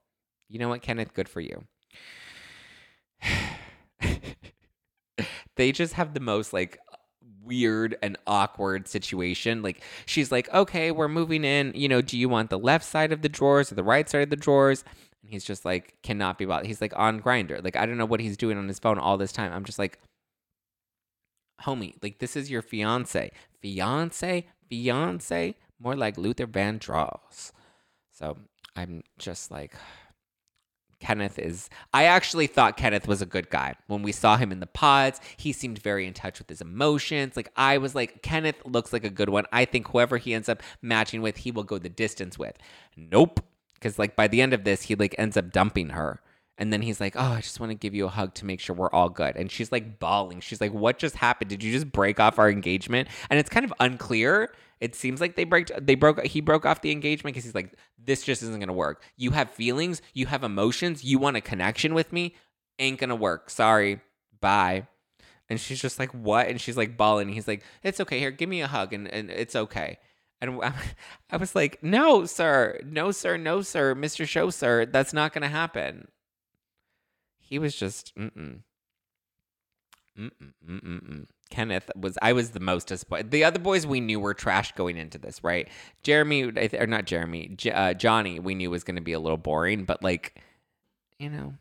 You 0.49 0.59
know 0.59 0.69
what, 0.69 0.81
Kenneth? 0.81 1.13
Good 1.13 1.29
for 1.29 1.41
you. 1.41 1.65
they 5.55 5.71
just 5.71 5.93
have 5.93 6.13
the 6.13 6.19
most 6.19 6.53
like 6.53 6.79
weird 7.43 7.97
and 8.01 8.17
awkward 8.27 8.87
situation. 8.87 9.61
Like 9.61 9.81
she's 10.05 10.31
like, 10.31 10.53
"Okay, 10.53 10.91
we're 10.91 11.07
moving 11.07 11.43
in. 11.43 11.73
You 11.75 11.89
know, 11.89 12.01
do 12.01 12.17
you 12.17 12.29
want 12.29 12.49
the 12.49 12.59
left 12.59 12.85
side 12.85 13.11
of 13.11 13.21
the 13.21 13.29
drawers 13.29 13.71
or 13.71 13.75
the 13.75 13.83
right 13.83 14.07
side 14.09 14.21
of 14.23 14.29
the 14.29 14.35
drawers?" 14.35 14.83
And 15.23 15.31
he's 15.31 15.43
just 15.43 15.65
like, 15.65 15.95
cannot 16.03 16.37
be 16.37 16.45
bothered. 16.45 16.67
He's 16.67 16.81
like 16.81 16.93
on 16.95 17.21
Grindr. 17.21 17.63
Like 17.63 17.75
I 17.75 17.85
don't 17.85 17.97
know 17.97 18.05
what 18.05 18.19
he's 18.19 18.37
doing 18.37 18.57
on 18.57 18.67
his 18.67 18.79
phone 18.79 18.99
all 18.99 19.17
this 19.17 19.31
time. 19.31 19.51
I'm 19.51 19.65
just 19.65 19.79
like, 19.79 19.99
homie, 21.61 21.95
like 22.01 22.19
this 22.19 22.35
is 22.35 22.51
your 22.51 22.61
fiance, 22.61 23.31
fiance, 23.61 24.45
fiance, 24.69 25.55
more 25.79 25.95
like 25.95 26.17
Luther 26.17 26.47
Vandross. 26.47 27.51
So 28.13 28.37
I'm 28.75 29.03
just 29.17 29.51
like. 29.51 29.73
Kenneth 30.99 31.37
is. 31.39 31.69
I 31.93 32.05
actually 32.05 32.47
thought 32.47 32.77
Kenneth 32.77 33.07
was 33.07 33.21
a 33.21 33.25
good 33.25 33.49
guy. 33.49 33.75
When 33.87 34.01
we 34.01 34.11
saw 34.11 34.37
him 34.37 34.51
in 34.51 34.59
the 34.59 34.67
pods, 34.67 35.21
he 35.37 35.53
seemed 35.53 35.81
very 35.81 36.07
in 36.07 36.13
touch 36.13 36.39
with 36.39 36.49
his 36.49 36.61
emotions. 36.61 37.35
Like, 37.35 37.51
I 37.55 37.77
was 37.77 37.95
like, 37.95 38.21
Kenneth 38.21 38.61
looks 38.65 38.93
like 38.93 39.03
a 39.03 39.09
good 39.09 39.29
one. 39.29 39.45
I 39.51 39.65
think 39.65 39.89
whoever 39.89 40.17
he 40.17 40.33
ends 40.33 40.49
up 40.49 40.63
matching 40.81 41.21
with, 41.21 41.37
he 41.37 41.51
will 41.51 41.63
go 41.63 41.77
the 41.77 41.89
distance 41.89 42.37
with. 42.37 42.57
Nope. 42.95 43.41
Because, 43.75 43.99
like, 43.99 44.15
by 44.15 44.27
the 44.27 44.41
end 44.41 44.53
of 44.53 44.63
this, 44.63 44.83
he, 44.83 44.95
like, 44.95 45.15
ends 45.17 45.37
up 45.37 45.51
dumping 45.51 45.89
her. 45.89 46.21
And 46.57 46.73
then 46.73 46.81
he's 46.81 46.99
like, 46.99 47.15
"Oh, 47.15 47.33
I 47.33 47.41
just 47.41 47.59
want 47.59 47.69
to 47.69 47.75
give 47.75 47.93
you 47.93 48.07
a 48.07 48.09
hug 48.09 48.33
to 48.35 48.45
make 48.45 48.59
sure 48.59 48.75
we're 48.75 48.89
all 48.89 49.09
good." 49.09 49.35
And 49.35 49.51
she's 49.51 49.71
like 49.71 49.99
bawling. 49.99 50.39
She's 50.39 50.59
like, 50.59 50.73
"What 50.73 50.97
just 50.97 51.15
happened? 51.15 51.49
Did 51.49 51.63
you 51.63 51.71
just 51.71 51.91
break 51.91 52.19
off 52.19 52.39
our 52.39 52.49
engagement?" 52.49 53.09
And 53.29 53.39
it's 53.39 53.49
kind 53.49 53.63
of 53.63 53.71
unclear. 53.79 54.51
It 54.79 54.95
seems 54.95 55.19
like 55.19 55.35
they 55.35 55.43
break 55.43 55.71
they 55.79 55.95
broke 55.95 56.23
he 56.25 56.41
broke 56.41 56.65
off 56.65 56.81
the 56.81 56.91
engagement 56.91 57.33
because 57.33 57.45
he's 57.45 57.55
like, 57.55 57.73
"This 57.97 58.23
just 58.23 58.43
isn't 58.43 58.59
to 58.67 58.73
work. 58.73 59.01
You 59.15 59.31
have 59.31 59.49
feelings, 59.51 60.01
you 60.13 60.27
have 60.27 60.43
emotions, 60.43 61.03
you 61.03 61.19
want 61.19 61.37
a 61.37 61.41
connection 61.41 61.93
with 61.93 62.13
me. 62.13 62.35
Ain't 62.79 62.99
to 62.99 63.15
work. 63.15 63.49
Sorry. 63.49 64.01
Bye." 64.39 64.87
And 65.49 65.59
she's 65.59 65.81
just 65.81 65.99
like, 65.99 66.13
"What?" 66.13 66.47
And 66.47 66.59
she's 66.61 66.77
like 66.77 66.97
bawling. 66.97 67.29
He's 67.29 67.47
like, 67.47 67.63
"It's 67.83 67.99
okay. 68.01 68.19
Here, 68.19 68.31
give 68.31 68.49
me 68.49 68.61
a 68.61 68.67
hug 68.67 68.93
and, 68.93 69.07
and 69.07 69.31
it's 69.31 69.55
okay." 69.55 69.97
And 70.39 70.61
I 71.31 71.37
was 71.37 71.55
like, 71.55 71.81
"No, 71.81 72.25
sir. 72.25 72.79
No, 72.85 73.11
sir. 73.11 73.37
No, 73.37 73.61
sir. 73.61 73.95
Mr. 73.95 74.27
Show, 74.27 74.49
sir. 74.51 74.85
That's 74.85 75.13
not 75.13 75.33
going 75.33 75.41
to 75.43 75.47
happen." 75.47 76.07
he 77.47 77.57
was 77.57 77.75
just 77.75 78.13
mm-mm. 78.15 78.59
Mm-mm, 80.19 80.53
mm-mm, 80.67 81.25
Kenneth 81.49 81.89
was 81.95 82.17
I 82.21 82.33
was 82.33 82.51
the 82.51 82.59
most 82.59 82.87
disappointed. 82.87 83.31
The 83.31 83.43
other 83.43 83.59
boys 83.59 83.85
we 83.85 83.99
knew 83.99 84.19
were 84.19 84.33
trash 84.33 84.71
going 84.73 84.97
into 84.97 85.17
this, 85.17 85.43
right? 85.43 85.67
Jeremy 86.03 86.51
or 86.73 86.87
not 86.87 87.05
Jeremy, 87.05 87.53
J- 87.55 87.71
uh, 87.71 87.93
Johnny 87.93 88.39
we 88.39 88.55
knew 88.55 88.69
was 88.69 88.83
going 88.83 88.95
to 88.95 89.01
be 89.01 89.13
a 89.13 89.19
little 89.19 89.37
boring, 89.37 89.85
but 89.85 90.03
like, 90.03 90.41
you 91.19 91.29
know, 91.29 91.53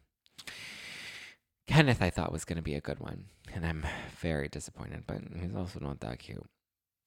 Kenneth 1.67 2.03
I 2.03 2.11
thought 2.11 2.33
was 2.33 2.45
going 2.45 2.57
to 2.57 2.63
be 2.63 2.75
a 2.75 2.81
good 2.81 3.01
one, 3.01 3.27
and 3.55 3.67
I'm 3.67 3.85
very 4.19 4.49
disappointed. 4.49 5.05
But 5.07 5.19
he's 5.41 5.55
also 5.55 5.81
not 5.81 6.01
that 6.01 6.19
cute. 6.19 6.47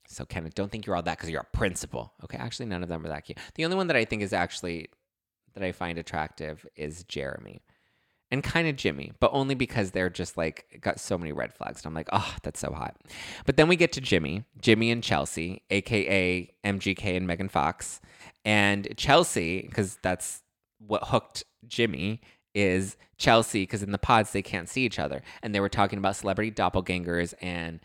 So 0.08 0.26
Kenneth, 0.26 0.56
don't 0.56 0.72
think 0.72 0.86
you're 0.88 0.96
all 0.96 1.04
that 1.04 1.18
because 1.18 1.30
you're 1.30 1.42
a 1.42 1.58
principal. 1.58 2.14
Okay, 2.24 2.38
actually 2.38 2.66
none 2.66 2.82
of 2.82 2.90
them 2.90 3.06
are 3.06 3.10
that 3.10 3.26
cute. 3.26 3.38
The 3.56 3.66
only 3.66 3.78
one 3.78 3.88
that 3.88 3.96
I 3.96 4.06
think 4.06 4.24
is 4.24 4.34
actually 4.34 4.90
that 5.54 5.64
I 5.64 5.72
find 5.72 5.98
attractive 5.98 6.66
is 6.76 7.04
Jeremy 7.04 7.62
and 8.32 8.44
kind 8.44 8.68
of 8.68 8.76
Jimmy, 8.76 9.12
but 9.20 9.32
only 9.34 9.56
because 9.56 9.92
they're 9.92 10.10
just 10.10 10.38
like 10.38 10.80
got 10.82 11.00
so 11.00 11.18
many 11.18 11.32
red 11.32 11.54
flags. 11.54 11.82
And 11.82 11.88
I'm 11.88 11.94
like, 11.94 12.10
oh, 12.12 12.36
that's 12.44 12.60
so 12.60 12.72
hot. 12.72 12.96
But 13.46 13.58
then 13.58 13.68
we 13.68 13.76
get 13.76 13.92
to 13.94 14.02
Jimmy, 14.02 14.44
Jimmy 14.62 14.92
and 14.92 15.04
Chelsea, 15.04 15.64
aka 15.70 16.50
MGK 16.64 17.18
and 17.18 17.28
Megan 17.28 17.50
Fox. 17.50 18.02
And 18.46 18.88
Chelsea, 18.98 19.64
because 19.64 19.98
that's 20.02 20.44
what 20.80 21.06
hooked 21.06 21.44
Jimmy, 21.68 22.22
is 22.54 22.98
Chelsea, 23.18 23.64
because 23.64 23.84
in 23.84 23.92
the 23.92 23.98
pods 23.98 24.32
they 24.32 24.42
can't 24.42 24.70
see 24.70 24.86
each 24.86 25.00
other. 25.00 25.22
And 25.42 25.54
they 25.54 25.60
were 25.60 25.70
talking 25.70 26.00
about 26.00 26.16
celebrity 26.16 26.52
doppelgangers 26.52 27.34
and 27.42 27.80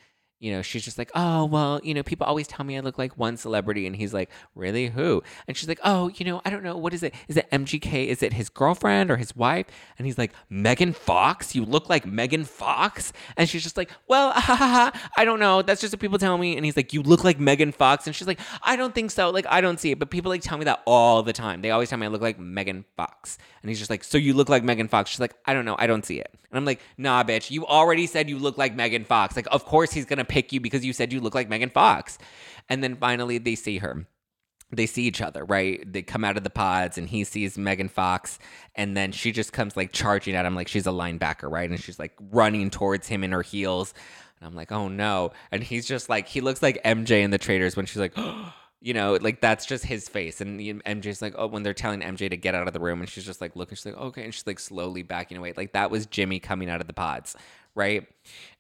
you 0.44 0.52
know, 0.52 0.60
she's 0.60 0.84
just 0.84 0.98
like, 0.98 1.10
oh, 1.14 1.46
well, 1.46 1.80
you 1.82 1.94
know, 1.94 2.02
people 2.02 2.26
always 2.26 2.46
tell 2.46 2.66
me 2.66 2.76
I 2.76 2.80
look 2.80 2.98
like 2.98 3.16
one 3.16 3.38
celebrity. 3.38 3.86
And 3.86 3.96
he's 3.96 4.12
like, 4.12 4.28
really? 4.54 4.88
Who? 4.88 5.22
And 5.48 5.56
she's 5.56 5.70
like, 5.70 5.80
oh, 5.82 6.10
you 6.16 6.26
know, 6.26 6.42
I 6.44 6.50
don't 6.50 6.62
know. 6.62 6.76
What 6.76 6.92
is 6.92 7.02
it? 7.02 7.14
Is 7.28 7.38
it 7.38 7.50
MGK? 7.50 8.08
Is 8.08 8.22
it 8.22 8.34
his 8.34 8.50
girlfriend 8.50 9.10
or 9.10 9.16
his 9.16 9.34
wife? 9.34 9.64
And 9.96 10.06
he's 10.06 10.18
like, 10.18 10.32
Megan 10.50 10.92
Fox? 10.92 11.54
You 11.54 11.64
look 11.64 11.88
like 11.88 12.04
Megan 12.04 12.44
Fox? 12.44 13.14
And 13.38 13.48
she's 13.48 13.62
just 13.62 13.78
like, 13.78 13.90
well, 14.06 14.32
ha, 14.34 14.54
ha, 14.54 14.54
ha, 14.92 15.10
I 15.16 15.24
don't 15.24 15.40
know. 15.40 15.62
That's 15.62 15.80
just 15.80 15.94
what 15.94 16.00
people 16.00 16.18
tell 16.18 16.36
me. 16.36 16.56
And 16.56 16.66
he's 16.66 16.76
like, 16.76 16.92
you 16.92 17.00
look 17.00 17.24
like 17.24 17.40
Megan 17.40 17.72
Fox? 17.72 18.06
And 18.06 18.14
she's 18.14 18.28
like, 18.28 18.38
I 18.62 18.76
don't 18.76 18.94
think 18.94 19.12
so. 19.12 19.30
Like, 19.30 19.46
I 19.48 19.62
don't 19.62 19.80
see 19.80 19.92
it. 19.92 19.98
But 19.98 20.10
people 20.10 20.28
like 20.28 20.42
tell 20.42 20.58
me 20.58 20.66
that 20.66 20.82
all 20.86 21.22
the 21.22 21.32
time. 21.32 21.62
They 21.62 21.70
always 21.70 21.88
tell 21.88 21.98
me 21.98 22.04
I 22.04 22.10
look 22.10 22.20
like 22.20 22.38
Megan 22.38 22.84
Fox. 22.98 23.38
And 23.62 23.70
he's 23.70 23.78
just 23.78 23.88
like, 23.88 24.04
so 24.04 24.18
you 24.18 24.34
look 24.34 24.50
like 24.50 24.62
Megan 24.62 24.88
Fox? 24.88 25.08
She's 25.08 25.20
like, 25.20 25.34
I 25.46 25.54
don't 25.54 25.64
know. 25.64 25.76
I 25.78 25.86
don't 25.86 26.04
see 26.04 26.18
it. 26.18 26.28
And 26.54 26.58
I'm 26.58 26.66
like, 26.66 26.80
nah, 26.98 27.24
bitch, 27.24 27.50
you 27.50 27.66
already 27.66 28.06
said 28.06 28.28
you 28.28 28.38
look 28.38 28.58
like 28.58 28.76
Megan 28.76 29.04
Fox. 29.04 29.34
Like, 29.34 29.48
of 29.50 29.64
course 29.64 29.90
he's 29.90 30.04
going 30.04 30.18
to 30.18 30.24
pick 30.34 30.52
you 30.52 30.58
because 30.58 30.84
you 30.84 30.92
said 30.92 31.12
you 31.12 31.20
look 31.20 31.34
like 31.34 31.48
Megan 31.48 31.70
Fox. 31.70 32.18
And 32.68 32.82
then 32.82 32.96
finally 32.96 33.38
they 33.38 33.54
see 33.54 33.78
her. 33.78 34.04
They 34.72 34.86
see 34.86 35.04
each 35.04 35.22
other, 35.22 35.44
right? 35.44 35.80
They 35.90 36.02
come 36.02 36.24
out 36.24 36.36
of 36.36 36.42
the 36.42 36.50
pods 36.50 36.98
and 36.98 37.08
he 37.08 37.22
sees 37.22 37.56
Megan 37.56 37.88
Fox. 37.88 38.40
And 38.74 38.96
then 38.96 39.12
she 39.12 39.30
just 39.30 39.52
comes 39.52 39.76
like 39.76 39.92
charging 39.92 40.34
at 40.34 40.44
him 40.44 40.56
like 40.56 40.66
she's 40.66 40.88
a 40.88 40.90
linebacker, 40.90 41.48
right? 41.48 41.70
And 41.70 41.80
she's 41.80 42.00
like 42.00 42.14
running 42.32 42.68
towards 42.70 43.06
him 43.06 43.22
in 43.22 43.30
her 43.30 43.42
heels. 43.42 43.94
And 44.40 44.48
I'm 44.48 44.56
like, 44.56 44.72
oh 44.72 44.88
no. 44.88 45.30
And 45.52 45.62
he's 45.62 45.86
just 45.86 46.08
like, 46.08 46.26
he 46.26 46.40
looks 46.40 46.62
like 46.62 46.82
MJ 46.82 47.22
in 47.22 47.30
the 47.30 47.38
Traitors 47.38 47.76
when 47.76 47.86
she's 47.86 47.98
like, 48.00 48.16
you 48.80 48.92
know, 48.92 49.16
like 49.20 49.40
that's 49.40 49.64
just 49.66 49.84
his 49.84 50.08
face. 50.08 50.40
And 50.40 50.58
MJ's 50.60 51.22
like, 51.22 51.34
oh, 51.38 51.46
when 51.46 51.62
they're 51.62 51.74
telling 51.74 52.00
MJ 52.00 52.28
to 52.28 52.36
get 52.36 52.56
out 52.56 52.66
of 52.66 52.72
the 52.74 52.80
room, 52.80 53.00
and 53.00 53.08
she's 53.08 53.24
just 53.24 53.40
like 53.40 53.54
looking, 53.54 53.76
she's 53.76 53.86
like, 53.86 53.96
okay, 53.96 54.24
and 54.24 54.34
she's 54.34 54.46
like 54.46 54.58
slowly 54.58 55.02
backing 55.02 55.38
away. 55.38 55.54
Like 55.56 55.74
that 55.74 55.92
was 55.92 56.06
Jimmy 56.06 56.40
coming 56.40 56.68
out 56.68 56.80
of 56.80 56.86
the 56.88 56.92
pods, 56.92 57.36
right? 57.74 58.06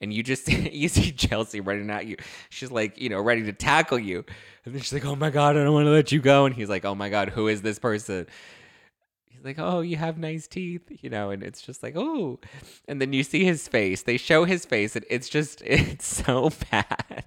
And 0.00 0.12
you 0.12 0.22
just 0.22 0.48
you 0.72 0.88
see 0.88 1.12
Chelsea 1.12 1.60
running 1.60 1.90
at 1.90 2.06
you. 2.06 2.16
She's 2.50 2.70
like, 2.70 3.00
you 3.00 3.08
know, 3.08 3.20
ready 3.20 3.42
to 3.44 3.52
tackle 3.52 3.98
you, 3.98 4.24
and 4.64 4.74
then 4.74 4.82
she's 4.82 4.92
like, 4.92 5.04
oh 5.04 5.16
my 5.16 5.30
god, 5.30 5.56
I 5.56 5.64
don't 5.64 5.74
want 5.74 5.86
to 5.86 5.90
let 5.90 6.12
you 6.12 6.20
go. 6.20 6.46
And 6.46 6.54
he's 6.54 6.68
like, 6.68 6.84
oh 6.84 6.94
my 6.94 7.08
god, 7.08 7.30
who 7.30 7.48
is 7.48 7.62
this 7.62 7.78
person? 7.78 8.26
He's 9.26 9.44
like, 9.44 9.58
oh, 9.58 9.80
you 9.80 9.96
have 9.96 10.18
nice 10.18 10.46
teeth, 10.46 10.82
you 11.02 11.10
know, 11.10 11.30
and 11.30 11.42
it's 11.42 11.62
just 11.62 11.82
like, 11.82 11.94
oh, 11.96 12.40
and 12.88 13.00
then 13.00 13.12
you 13.12 13.22
see 13.22 13.44
his 13.44 13.68
face. 13.68 14.02
They 14.02 14.16
show 14.16 14.44
his 14.44 14.64
face, 14.64 14.96
and 14.96 15.04
it's 15.10 15.28
just, 15.28 15.62
it's 15.66 16.06
so 16.06 16.50
bad. 16.70 17.24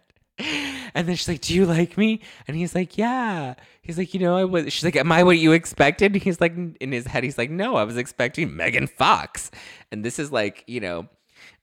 And 0.94 1.08
then 1.08 1.16
she's 1.16 1.28
like, 1.28 1.42
"Do 1.42 1.54
you 1.54 1.66
like 1.66 1.98
me?" 1.98 2.22
And 2.48 2.56
he's 2.56 2.76
like, 2.76 2.98
"Yeah." 2.98 3.56
He's 3.82 3.98
like, 3.98 4.14
"You 4.14 4.20
know, 4.20 4.38
I 4.38 4.46
was." 4.46 4.72
She's 4.72 4.84
like, 4.84 4.96
"Am 4.96 5.12
I 5.12 5.24
what 5.24 5.40
you 5.40 5.52
expected?" 5.52 6.16
He's 6.16 6.40
like, 6.40 6.54
in 6.56 6.92
his 6.92 7.08
head, 7.08 7.24
he's 7.24 7.38
like, 7.38 7.50
"No, 7.50 7.76
I 7.76 7.84
was 7.84 7.98
expecting 7.98 8.56
Megan 8.56 8.88
Fox." 8.88 9.50
And 9.92 10.06
this 10.06 10.20
is 10.20 10.32
like, 10.32 10.64
you 10.68 10.80
know, 10.80 11.08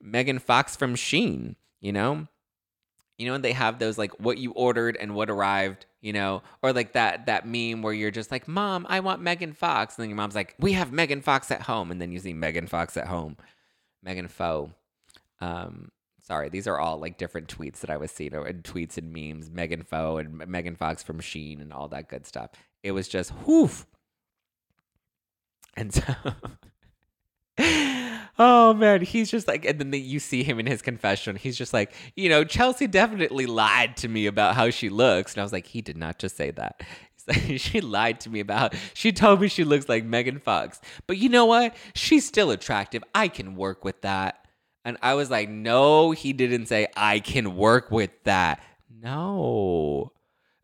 Megan 0.04 0.38
Fox 0.38 0.76
from 0.76 0.94
Shein, 0.94 1.56
You 1.80 1.92
know, 1.92 2.28
you 3.18 3.26
know, 3.26 3.32
when 3.32 3.42
they 3.42 3.52
have 3.52 3.78
those 3.78 3.98
like 3.98 4.12
what 4.20 4.38
you 4.38 4.52
ordered 4.52 4.96
and 4.96 5.14
what 5.14 5.30
arrived. 5.30 5.86
You 6.00 6.12
know, 6.12 6.42
or 6.62 6.74
like 6.74 6.92
that 6.92 7.26
that 7.26 7.48
meme 7.48 7.80
where 7.80 7.94
you're 7.94 8.10
just 8.10 8.30
like, 8.30 8.46
"Mom, 8.46 8.86
I 8.90 9.00
want 9.00 9.22
Megan 9.22 9.54
Fox," 9.54 9.96
and 9.96 10.02
then 10.02 10.10
your 10.10 10.16
mom's 10.16 10.34
like, 10.34 10.54
"We 10.58 10.72
have 10.74 10.92
Megan 10.92 11.22
Fox 11.22 11.50
at 11.50 11.62
home," 11.62 11.90
and 11.90 11.98
then 11.98 12.12
you 12.12 12.18
see 12.18 12.34
Megan 12.34 12.66
Fox 12.66 12.98
at 12.98 13.06
home, 13.06 13.38
Megan 14.02 14.28
Foe. 14.28 14.70
Um, 15.40 15.90
Sorry, 16.24 16.48
these 16.48 16.66
are 16.66 16.78
all 16.78 16.98
like 16.98 17.18
different 17.18 17.48
tweets 17.48 17.80
that 17.80 17.90
I 17.90 17.98
was 17.98 18.10
seeing, 18.10 18.34
and 18.34 18.64
tweets 18.64 18.96
and 18.96 19.12
memes, 19.12 19.50
Megan 19.50 19.82
Foe 19.82 20.16
and 20.16 20.38
Megan 20.48 20.74
Fox 20.74 21.02
from 21.02 21.20
Shein 21.20 21.60
and 21.60 21.70
all 21.70 21.86
that 21.88 22.08
good 22.08 22.26
stuff. 22.26 22.50
It 22.82 22.92
was 22.92 23.08
just 23.08 23.30
whoof. 23.46 23.86
And 25.76 25.92
so, 25.92 26.02
oh 28.38 28.74
man, 28.74 29.02
he's 29.02 29.30
just 29.30 29.46
like, 29.48 29.64
and 29.64 29.78
then 29.78 29.90
the, 29.90 30.00
you 30.00 30.18
see 30.18 30.42
him 30.42 30.58
in 30.58 30.66
his 30.66 30.82
confession. 30.82 31.36
He's 31.36 31.56
just 31.56 31.72
like, 31.72 31.92
you 32.16 32.28
know, 32.28 32.44
Chelsea 32.44 32.86
definitely 32.86 33.46
lied 33.46 33.96
to 33.98 34.08
me 34.08 34.26
about 34.26 34.54
how 34.54 34.70
she 34.70 34.88
looks. 34.88 35.34
And 35.34 35.40
I 35.40 35.42
was 35.44 35.52
like, 35.52 35.66
he 35.66 35.80
did 35.82 35.96
not 35.96 36.18
just 36.18 36.36
say 36.36 36.50
that. 36.52 36.82
She 37.56 37.80
lied 37.80 38.20
to 38.20 38.28
me 38.28 38.40
about 38.40 38.74
she 38.92 39.10
told 39.10 39.40
me 39.40 39.48
she 39.48 39.64
looks 39.64 39.88
like 39.88 40.04
Megan 40.04 40.38
Fox. 40.38 40.78
But 41.06 41.16
you 41.16 41.30
know 41.30 41.46
what? 41.46 41.74
She's 41.94 42.26
still 42.26 42.50
attractive. 42.50 43.02
I 43.14 43.28
can 43.28 43.56
work 43.56 43.82
with 43.82 44.02
that. 44.02 44.46
And 44.84 44.98
I 45.00 45.14
was 45.14 45.30
like, 45.30 45.48
no, 45.48 46.10
he 46.10 46.34
didn't 46.34 46.66
say, 46.66 46.88
I 46.94 47.20
can 47.20 47.56
work 47.56 47.90
with 47.90 48.10
that. 48.24 48.62
No. 49.00 50.12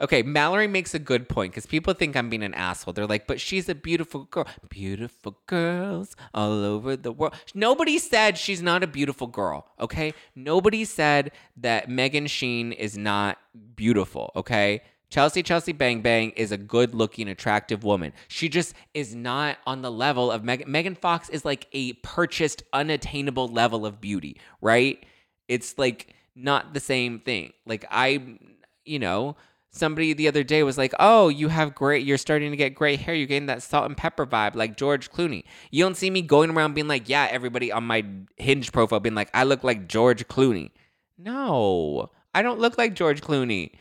Okay, 0.01 0.23
Mallory 0.23 0.67
makes 0.67 0.95
a 0.95 0.99
good 0.99 1.29
point 1.29 1.53
because 1.53 1.67
people 1.67 1.93
think 1.93 2.17
I'm 2.17 2.31
being 2.31 2.43
an 2.43 2.55
asshole. 2.55 2.95
They're 2.95 3.07
like, 3.07 3.27
but 3.27 3.41
she's 3.41 3.69
a 3.69 3.75
beautiful 3.75 4.25
girl. 4.25 4.47
Beautiful 4.69 5.39
girls 5.47 6.17
all 6.33 6.65
over 6.65 6.97
the 6.97 7.13
world. 7.13 7.35
Nobody 7.55 7.99
said 7.99 8.39
she's 8.39 8.63
not 8.63 8.83
a 8.83 8.87
beautiful 8.87 9.27
girl, 9.27 9.67
okay? 9.79 10.15
Nobody 10.35 10.87
said 10.87 11.33
that 11.59 11.91
Megan 11.91 12.25
Shein 12.25 12.75
is 12.75 12.97
not 12.97 13.39
beautiful, 13.77 14.33
okay? 14.37 14.83
Chelsea 15.11 15.43
Chelsea 15.43 15.73
Bang 15.73 16.01
Bang 16.03 16.31
is 16.31 16.53
a 16.53 16.57
good 16.57 16.95
looking, 16.95 17.29
attractive 17.29 17.83
woman. 17.85 18.13
She 18.29 18.49
just 18.49 18.75
is 18.95 19.15
not 19.15 19.59
on 19.67 19.83
the 19.83 19.91
level 19.91 20.31
of 20.31 20.45
Megan. 20.45 20.71
Megan 20.71 20.95
Fox 20.95 21.29
is 21.29 21.45
like 21.45 21.67
a 21.73 21.95
purchased, 21.95 22.63
unattainable 22.73 23.49
level 23.49 23.85
of 23.85 24.01
beauty, 24.01 24.41
right? 24.61 25.05
It's 25.49 25.77
like 25.77 26.15
not 26.37 26.75
the 26.75 26.81
same 26.81 27.19
thing. 27.19 27.53
Like, 27.67 27.85
I, 27.91 28.39
you 28.85 29.01
know, 29.01 29.37
somebody 29.71 30.13
the 30.13 30.29
other 30.29 30.43
day 30.43 30.63
was 30.63 30.79
like, 30.79 30.95
"Oh, 30.99 31.29
you 31.29 31.49
have 31.49 31.75
great. 31.75 32.07
You're 32.07 32.19
starting 32.19 32.51
to 32.51 32.57
get 32.57 32.75
gray 32.75 32.97
hair. 32.97 33.15
You're 33.15 33.27
getting 33.27 33.47
that 33.47 33.63
salt 33.63 33.87
and 33.87 33.97
pepper 33.97 34.27
vibe, 34.27 34.55
like 34.55 34.77
George 34.77 35.11
Clooney." 35.11 35.45
You 35.71 35.85
don't 35.85 35.97
see 35.97 36.11
me 36.11 36.23
going 36.23 36.51
around 36.51 36.75
being 36.75 36.89
like, 36.89 37.09
"Yeah, 37.09 37.29
everybody 37.31 37.73
on 37.73 37.85
my 37.85 38.05
Hinge 38.37 38.73
profile 38.73 39.01
being 39.01 39.15
like, 39.15 39.31
I 39.35 39.45
look 39.45 39.65
like 39.65 39.89
George 39.89 40.27
Clooney." 40.29 40.71
No, 41.19 42.11
I 42.35 42.43
don't 42.43 42.61
look 42.61 42.79
like 42.79 42.95
George 42.95 43.21
Clooney. 43.21 43.73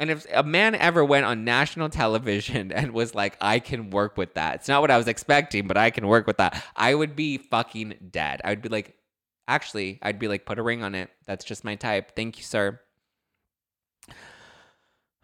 And 0.00 0.10
if 0.10 0.26
a 0.32 0.42
man 0.42 0.74
ever 0.74 1.04
went 1.04 1.24
on 1.24 1.44
national 1.44 1.88
television 1.88 2.72
and 2.72 2.92
was 2.92 3.14
like, 3.14 3.36
I 3.40 3.58
can 3.58 3.90
work 3.90 4.16
with 4.16 4.34
that, 4.34 4.56
it's 4.56 4.68
not 4.68 4.80
what 4.80 4.90
I 4.90 4.98
was 4.98 5.08
expecting, 5.08 5.66
but 5.66 5.76
I 5.76 5.90
can 5.90 6.06
work 6.06 6.26
with 6.26 6.38
that, 6.38 6.62
I 6.76 6.94
would 6.94 7.16
be 7.16 7.38
fucking 7.38 8.10
dead. 8.10 8.40
I 8.44 8.50
would 8.50 8.62
be 8.62 8.68
like, 8.68 8.94
actually, 9.46 9.98
I'd 10.02 10.18
be 10.18 10.28
like, 10.28 10.46
put 10.46 10.58
a 10.58 10.62
ring 10.62 10.82
on 10.82 10.94
it. 10.94 11.10
That's 11.26 11.44
just 11.44 11.64
my 11.64 11.76
type. 11.76 12.16
Thank 12.16 12.38
you, 12.38 12.44
sir. 12.44 12.80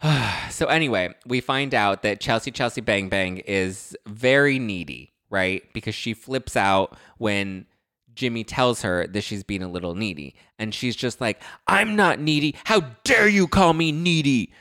so, 0.51 0.66
anyway, 0.66 1.14
we 1.26 1.40
find 1.40 1.74
out 1.74 2.03
that 2.03 2.20
Chelsea 2.20 2.51
Chelsea 2.51 2.80
Bang 2.80 3.09
Bang 3.09 3.38
is 3.38 3.96
very 4.07 4.59
needy, 4.59 5.12
right? 5.28 5.62
Because 5.72 5.94
she 5.94 6.14
flips 6.14 6.57
out 6.57 6.96
when 7.18 7.66
Jimmy 8.14 8.44
tells 8.44 8.82
her 8.82 9.07
that 9.07 9.22
she's 9.22 9.42
being 9.44 9.62
a 9.62 9.68
little 9.68 9.94
needy. 9.94 10.34
And 10.59 10.74
she's 10.74 10.96
just 10.96 11.20
like, 11.20 11.42
I'm 11.66 11.96
not 11.96 12.18
needy. 12.18 12.57
How 12.64 12.80
dare 13.05 13.28
you 13.28 13.46
call 13.46 13.72
me 13.72 13.92
needy? 13.92 14.53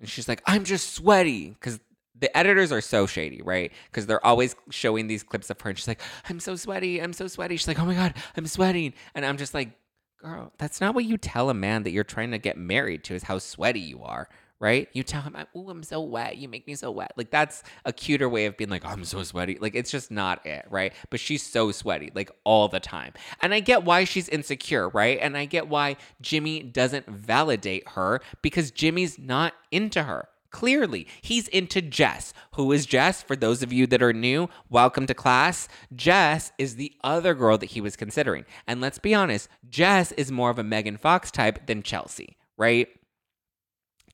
And 0.00 0.08
she's 0.08 0.28
like, 0.28 0.42
I'm 0.46 0.64
just 0.64 0.94
sweaty. 0.94 1.50
Because 1.50 1.78
the 2.18 2.34
editors 2.36 2.72
are 2.72 2.80
so 2.80 3.06
shady, 3.06 3.42
right? 3.42 3.72
Because 3.90 4.06
they're 4.06 4.24
always 4.24 4.56
showing 4.70 5.06
these 5.06 5.22
clips 5.22 5.50
of 5.50 5.60
her 5.60 5.70
and 5.70 5.78
she's 5.78 5.88
like, 5.88 6.00
I'm 6.28 6.38
so 6.38 6.54
sweaty, 6.54 7.02
I'm 7.02 7.12
so 7.12 7.26
sweaty. 7.26 7.56
She's 7.56 7.66
like, 7.66 7.80
oh 7.80 7.84
my 7.84 7.94
God, 7.94 8.14
I'm 8.36 8.46
sweating. 8.46 8.94
And 9.14 9.26
I'm 9.26 9.36
just 9.36 9.54
like, 9.54 9.70
girl, 10.18 10.52
that's 10.56 10.80
not 10.80 10.94
what 10.94 11.04
you 11.04 11.18
tell 11.18 11.50
a 11.50 11.54
man 11.54 11.82
that 11.82 11.90
you're 11.90 12.04
trying 12.04 12.30
to 12.30 12.38
get 12.38 12.56
married 12.56 13.02
to 13.04 13.14
is 13.14 13.24
how 13.24 13.38
sweaty 13.38 13.80
you 13.80 14.04
are 14.04 14.28
right? 14.62 14.88
You 14.92 15.02
tell 15.02 15.22
him, 15.22 15.36
"Oh, 15.56 15.68
I'm 15.68 15.82
so 15.82 16.00
wet. 16.00 16.38
You 16.38 16.48
make 16.48 16.68
me 16.68 16.76
so 16.76 16.90
wet." 16.92 17.12
Like 17.16 17.30
that's 17.30 17.64
a 17.84 17.92
cuter 17.92 18.28
way 18.28 18.46
of 18.46 18.56
being 18.56 18.70
like, 18.70 18.84
"I'm 18.84 19.04
so 19.04 19.22
sweaty." 19.24 19.58
Like 19.60 19.74
it's 19.74 19.90
just 19.90 20.10
not 20.10 20.46
it, 20.46 20.64
right? 20.70 20.94
But 21.10 21.18
she's 21.18 21.42
so 21.42 21.72
sweaty 21.72 22.12
like 22.14 22.30
all 22.44 22.68
the 22.68 22.80
time. 22.80 23.12
And 23.40 23.52
I 23.52 23.58
get 23.60 23.82
why 23.82 24.04
she's 24.04 24.28
insecure, 24.28 24.88
right? 24.88 25.18
And 25.20 25.36
I 25.36 25.46
get 25.46 25.66
why 25.68 25.96
Jimmy 26.20 26.62
doesn't 26.62 27.06
validate 27.08 27.88
her 27.90 28.20
because 28.40 28.70
Jimmy's 28.70 29.18
not 29.18 29.52
into 29.72 30.04
her. 30.04 30.28
Clearly, 30.52 31.08
he's 31.22 31.48
into 31.48 31.80
Jess. 31.82 32.32
Who 32.54 32.70
is 32.72 32.86
Jess? 32.86 33.22
For 33.22 33.34
those 33.34 33.62
of 33.62 33.72
you 33.72 33.86
that 33.88 34.02
are 34.02 34.12
new, 34.12 34.48
welcome 34.68 35.06
to 35.06 35.14
class. 35.14 35.66
Jess 35.96 36.52
is 36.58 36.76
the 36.76 36.92
other 37.02 37.34
girl 37.34 37.58
that 37.58 37.70
he 37.70 37.80
was 37.80 37.96
considering. 37.96 38.44
And 38.66 38.80
let's 38.80 38.98
be 38.98 39.14
honest, 39.14 39.48
Jess 39.68 40.12
is 40.12 40.30
more 40.30 40.50
of 40.50 40.58
a 40.58 40.62
Megan 40.62 40.98
Fox 40.98 41.30
type 41.30 41.66
than 41.66 41.82
Chelsea, 41.82 42.36
right? 42.58 42.86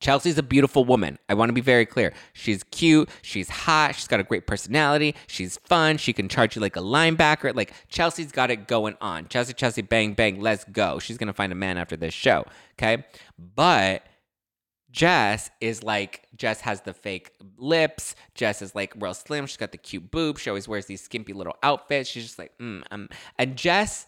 Chelsea's 0.01 0.39
a 0.39 0.43
beautiful 0.43 0.85
woman. 0.85 1.19
I 1.29 1.35
want 1.35 1.49
to 1.49 1.53
be 1.53 1.61
very 1.61 1.87
clear. 1.87 2.13
She's 2.33 2.63
cute. 2.65 3.09
She's 3.23 3.49
hot. 3.49 3.95
She's 3.95 4.09
got 4.09 4.21
a 4.21 4.25
great 4.25 4.47
personality. 4.47 5.15
She's 5.27 5.57
fun. 5.59 5.97
She 5.97 6.13
can 6.13 6.29
charge 6.29 6.57
you 6.57 6.63
like 6.63 6.77
a 6.77 6.81
linebacker. 6.81 7.55
Like 7.55 7.73
Chelsea's 7.89 8.33
got 8.33 8.51
it 8.51 8.69
going 8.69 8.97
on. 9.01 9.29
Chelsea, 9.29 9.53
Chelsea, 9.53 9.83
bang, 9.83 10.15
bang, 10.15 10.41
let's 10.41 10.65
go. 10.65 10.99
She's 10.99 11.19
going 11.19 11.27
to 11.29 11.33
find 11.33 11.53
a 11.53 11.57
man 11.57 11.79
after 11.79 11.97
this 11.97 12.15
show. 12.15 12.45
Okay. 12.75 13.05
But 13.39 14.05
Jess 14.91 15.51
is 15.61 15.83
like, 15.83 16.27
Jess 16.37 16.61
has 16.63 16.81
the 16.83 16.95
fake 16.95 17.33
lips. 17.57 18.15
Jess 18.35 18.63
is 18.63 18.75
like 18.75 18.95
real 18.99 19.15
slim. 19.15 19.47
She's 19.47 19.57
got 19.57 19.73
the 19.73 19.79
cute 19.79 20.11
boobs. 20.11 20.41
She 20.41 20.51
always 20.51 20.69
wears 20.69 20.87
these 20.87 21.03
skimpy 21.03 21.33
little 21.33 21.57
outfits. 21.63 22.09
She's 22.09 22.25
just 22.25 22.39
like, 22.39 22.57
mm, 22.59 22.83
um. 22.91 23.09
And 23.39 23.57
Jess. 23.57 24.07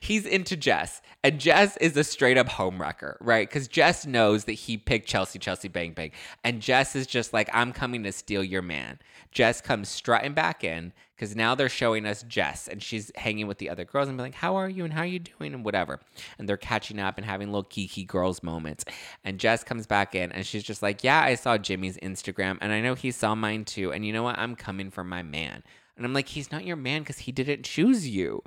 He's 0.00 0.26
into 0.26 0.56
Jess, 0.56 1.00
and 1.22 1.40
Jess 1.40 1.76
is 1.78 1.96
a 1.96 2.04
straight 2.04 2.36
up 2.36 2.48
homewrecker, 2.48 3.16
right? 3.20 3.48
Because 3.48 3.68
Jess 3.68 4.06
knows 4.06 4.44
that 4.44 4.52
he 4.52 4.76
picked 4.76 5.08
Chelsea, 5.08 5.38
Chelsea, 5.38 5.68
bang, 5.68 5.92
bang. 5.92 6.10
And 6.42 6.60
Jess 6.60 6.94
is 6.94 7.06
just 7.06 7.32
like, 7.32 7.48
I'm 7.52 7.72
coming 7.72 8.02
to 8.04 8.12
steal 8.12 8.44
your 8.44 8.62
man. 8.62 8.98
Jess 9.32 9.60
comes 9.60 9.88
strutting 9.88 10.34
back 10.34 10.62
in 10.62 10.92
because 11.14 11.34
now 11.34 11.54
they're 11.54 11.68
showing 11.68 12.06
us 12.06 12.22
Jess, 12.24 12.68
and 12.68 12.82
she's 12.82 13.10
hanging 13.16 13.46
with 13.46 13.58
the 13.58 13.70
other 13.70 13.84
girls 13.84 14.08
and 14.08 14.16
be 14.16 14.22
like, 14.22 14.34
How 14.34 14.56
are 14.56 14.68
you? 14.68 14.84
And 14.84 14.92
how 14.92 15.00
are 15.00 15.06
you 15.06 15.20
doing? 15.20 15.54
And 15.54 15.64
whatever. 15.64 16.00
And 16.38 16.48
they're 16.48 16.56
catching 16.56 16.98
up 16.98 17.16
and 17.16 17.26
having 17.26 17.48
little 17.48 17.68
geeky 17.68 18.06
girls 18.06 18.42
moments. 18.42 18.84
And 19.24 19.38
Jess 19.38 19.64
comes 19.64 19.86
back 19.86 20.14
in, 20.14 20.32
and 20.32 20.44
she's 20.44 20.62
just 20.62 20.82
like, 20.82 21.02
Yeah, 21.02 21.20
I 21.20 21.36
saw 21.36 21.56
Jimmy's 21.56 21.96
Instagram, 21.98 22.58
and 22.60 22.72
I 22.72 22.80
know 22.80 22.94
he 22.94 23.10
saw 23.10 23.34
mine 23.34 23.64
too. 23.64 23.92
And 23.92 24.04
you 24.04 24.12
know 24.12 24.22
what? 24.22 24.38
I'm 24.38 24.56
coming 24.56 24.90
for 24.90 25.04
my 25.04 25.22
man. 25.22 25.62
And 25.96 26.04
I'm 26.04 26.12
like, 26.12 26.28
he's 26.28 26.50
not 26.50 26.64
your 26.64 26.76
man 26.76 27.02
because 27.02 27.18
he 27.18 27.32
didn't 27.32 27.64
choose 27.64 28.08
you 28.08 28.42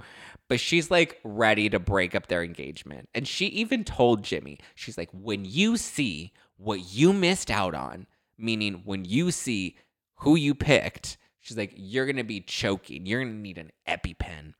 but 0.47 0.59
she's 0.59 0.89
like 0.89 1.19
ready 1.23 1.69
to 1.69 1.79
break 1.79 2.15
up 2.15 2.27
their 2.27 2.43
engagement. 2.43 3.09
And 3.13 3.27
she 3.27 3.47
even 3.47 3.83
told 3.83 4.23
Jimmy, 4.23 4.59
she's 4.75 4.97
like, 4.97 5.09
when 5.11 5.45
you 5.45 5.77
see 5.77 6.31
what 6.57 6.93
you 6.93 7.13
missed 7.13 7.51
out 7.51 7.75
on, 7.75 8.07
meaning 8.37 8.81
when 8.85 9.05
you 9.05 9.31
see 9.31 9.77
who 10.17 10.35
you 10.35 10.55
picked, 10.55 11.17
she's 11.39 11.57
like, 11.57 11.73
you're 11.75 12.05
going 12.05 12.17
to 12.17 12.23
be 12.23 12.41
choking. 12.41 13.05
You're 13.05 13.21
going 13.21 13.33
to 13.33 13.39
need 13.39 13.57
an 13.57 13.71
EpiPen. 13.87 14.53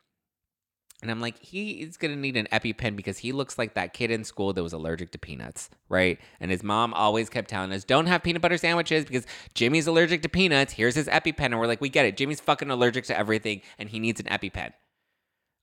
And 1.02 1.12
I'm 1.12 1.22
like, 1.22 1.38
he 1.40 1.82
is 1.82 1.96
going 1.96 2.14
to 2.14 2.20
need 2.20 2.36
an 2.38 2.48
EpiPen 2.52 2.96
because 2.96 3.20
he 3.20 3.32
looks 3.32 3.60
like 3.60 3.76
that 3.76 3.94
kid 3.94 4.10
in 4.10 4.24
school 4.24 4.52
that 4.54 4.64
was 4.64 4.74
allergic 4.74 5.12
to 5.12 5.20
peanuts, 5.20 5.70
right? 5.90 6.20
And 6.40 6.50
his 6.50 6.64
mom 6.64 6.94
always 6.96 7.30
kept 7.30 7.50
telling 7.50 7.72
us, 7.72 7.84
don't 7.84 8.08
have 8.08 8.24
peanut 8.24 8.42
butter 8.42 8.58
sandwiches 8.58 9.06
because 9.06 9.28
Jimmy's 9.54 9.86
allergic 9.86 10.24
to 10.24 10.30
peanuts. 10.30 10.74
Here's 10.74 10.96
his 10.96 11.08
EpiPen. 11.08 11.46
And 11.46 11.60
we're 11.60 11.68
like, 11.68 11.82
we 11.82 11.90
get 11.90 12.08
it. 12.08 12.18
Jimmy's 12.18 12.40
fucking 12.40 12.72
allergic 12.72 13.06
to 13.06 13.18
everything 13.18 13.62
and 13.78 13.90
he 13.90 14.00
needs 14.00 14.20
an 14.20 14.26
EpiPen. 14.26 14.74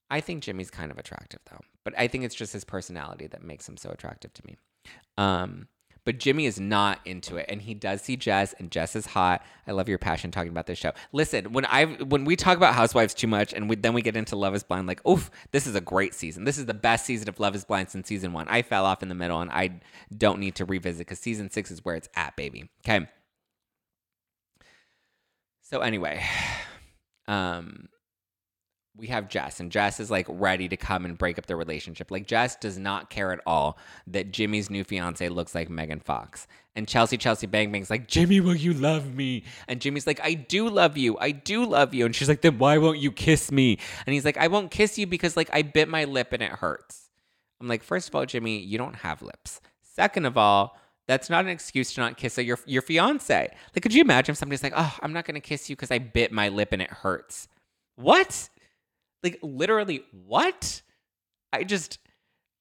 I 0.09 0.21
think 0.21 0.43
Jimmy's 0.43 0.71
kind 0.71 0.91
of 0.91 0.97
attractive 0.97 1.41
though, 1.51 1.61
but 1.83 1.93
I 1.97 2.07
think 2.07 2.23
it's 2.23 2.35
just 2.35 2.53
his 2.53 2.63
personality 2.63 3.27
that 3.27 3.43
makes 3.43 3.67
him 3.67 3.75
so 3.75 3.89
attractive 3.89 4.33
to 4.33 4.45
me. 4.45 4.55
Um, 5.17 5.67
but 6.05 6.19
Jimmy 6.19 6.45
is 6.45 6.59
not 6.59 6.99
into 7.03 7.35
it, 7.37 7.47
and 7.49 7.61
he 7.61 7.73
does 7.73 8.01
see 8.01 8.15
Jess, 8.15 8.53
and 8.53 8.71
Jess 8.71 8.95
is 8.95 9.07
hot. 9.07 9.43
I 9.67 9.71
love 9.71 9.89
your 9.89 9.97
passion 9.97 10.29
talking 10.29 10.51
about 10.51 10.67
this 10.67 10.77
show. 10.77 10.91
Listen, 11.11 11.51
when 11.51 11.65
I 11.65 11.85
when 11.85 12.25
we 12.25 12.35
talk 12.35 12.57
about 12.57 12.75
Housewives 12.75 13.15
too 13.15 13.27
much, 13.27 13.53
and 13.53 13.67
we, 13.67 13.75
then 13.75 13.93
we 13.93 14.03
get 14.03 14.15
into 14.15 14.35
Love 14.35 14.53
Is 14.53 14.63
Blind, 14.63 14.87
like, 14.87 15.05
oof, 15.07 15.31
this 15.51 15.65
is 15.65 15.73
a 15.73 15.81
great 15.81 16.13
season. 16.13 16.43
This 16.43 16.59
is 16.59 16.67
the 16.67 16.75
best 16.75 17.05
season 17.05 17.27
of 17.27 17.39
Love 17.39 17.55
Is 17.55 17.65
Blind 17.65 17.89
since 17.89 18.07
season 18.07 18.33
one. 18.33 18.47
I 18.47 18.61
fell 18.61 18.85
off 18.85 19.01
in 19.01 19.09
the 19.09 19.15
middle, 19.15 19.41
and 19.41 19.49
I 19.51 19.81
don't 20.15 20.39
need 20.39 20.55
to 20.55 20.65
revisit 20.65 21.07
because 21.07 21.19
season 21.19 21.49
six 21.49 21.71
is 21.71 21.83
where 21.83 21.95
it's 21.95 22.09
at, 22.15 22.35
baby. 22.35 22.69
Okay. 22.87 23.07
So 25.63 25.81
anyway, 25.81 26.23
um, 27.27 27.89
we 28.97 29.07
have 29.07 29.27
Jess, 29.27 29.59
and 29.59 29.71
Jess 29.71 29.99
is 29.99 30.09
like 30.09 30.25
ready 30.29 30.69
to 30.69 30.77
come 30.77 31.05
and 31.05 31.17
break 31.17 31.37
up 31.37 31.45
the 31.47 31.55
relationship. 31.55 32.11
Like 32.11 32.27
Jess 32.27 32.55
does 32.55 32.77
not 32.77 33.09
care 33.09 33.31
at 33.31 33.39
all 33.45 33.77
that 34.07 34.31
Jimmy's 34.31 34.69
new 34.69 34.83
fiance 34.83 35.27
looks 35.29 35.53
like 35.53 35.69
Megan 35.69 35.99
Fox. 35.99 36.47
And 36.77 36.87
Chelsea, 36.87 37.17
Chelsea 37.17 37.47
Bang 37.47 37.71
Bang's 37.71 37.89
like, 37.89 38.07
Jimmy, 38.07 38.41
will 38.41 38.55
you 38.55 38.73
love 38.73 39.13
me? 39.15 39.43
And 39.67 39.79
Jimmy's 39.79 40.05
like, 40.05 40.19
I 40.21 40.33
do 40.33 40.69
love 40.69 40.97
you. 40.97 41.17
I 41.19 41.31
do 41.31 41.65
love 41.65 41.93
you. 41.93 42.05
And 42.05 42.13
she's 42.13 42.27
like, 42.27 42.41
then 42.41 42.57
why 42.57 42.77
won't 42.77 42.99
you 42.99 43.11
kiss 43.11 43.51
me? 43.51 43.79
And 44.05 44.13
he's 44.13 44.25
like, 44.25 44.37
I 44.37 44.47
won't 44.47 44.71
kiss 44.71 44.97
you 44.97 45.07
because 45.07 45.37
like 45.37 45.49
I 45.53 45.61
bit 45.61 45.87
my 45.87 46.03
lip 46.03 46.33
and 46.33 46.43
it 46.43 46.51
hurts. 46.51 47.09
I'm 47.61 47.67
like, 47.67 47.83
first 47.83 48.09
of 48.09 48.15
all, 48.15 48.25
Jimmy, 48.25 48.59
you 48.59 48.77
don't 48.77 48.97
have 48.97 49.21
lips. 49.21 49.61
Second 49.81 50.25
of 50.25 50.37
all, 50.37 50.77
that's 51.07 51.29
not 51.29 51.45
an 51.45 51.51
excuse 51.51 51.93
to 51.93 52.01
not 52.01 52.17
kiss 52.17 52.37
your 52.37 52.59
your 52.65 52.81
fiance. 52.81 53.53
Like, 53.75 53.81
could 53.83 53.93
you 53.93 54.01
imagine 54.01 54.33
if 54.33 54.37
somebody's 54.37 54.63
like, 54.63 54.73
"Oh, 54.75 54.97
I'm 55.01 55.13
not 55.13 55.25
gonna 55.25 55.39
kiss 55.39 55.69
you 55.69 55.75
because 55.75 55.91
I 55.91 55.99
bit 55.99 56.31
my 56.31 56.49
lip 56.49 56.69
and 56.73 56.81
it 56.81 56.89
hurts"? 56.89 57.47
What? 57.95 58.49
Like 59.25 59.39
literally, 59.41 60.03
what? 60.11 60.81
I 61.51 61.63
just 61.63 61.99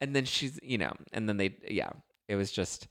and 0.01 0.17
then 0.17 0.25
she's, 0.25 0.59
you 0.63 0.79
know, 0.79 0.93
and 1.13 1.29
then 1.29 1.37
they 1.37 1.57
yeah, 1.69 1.91
it 2.27 2.37
was 2.37 2.51
just 2.51 2.89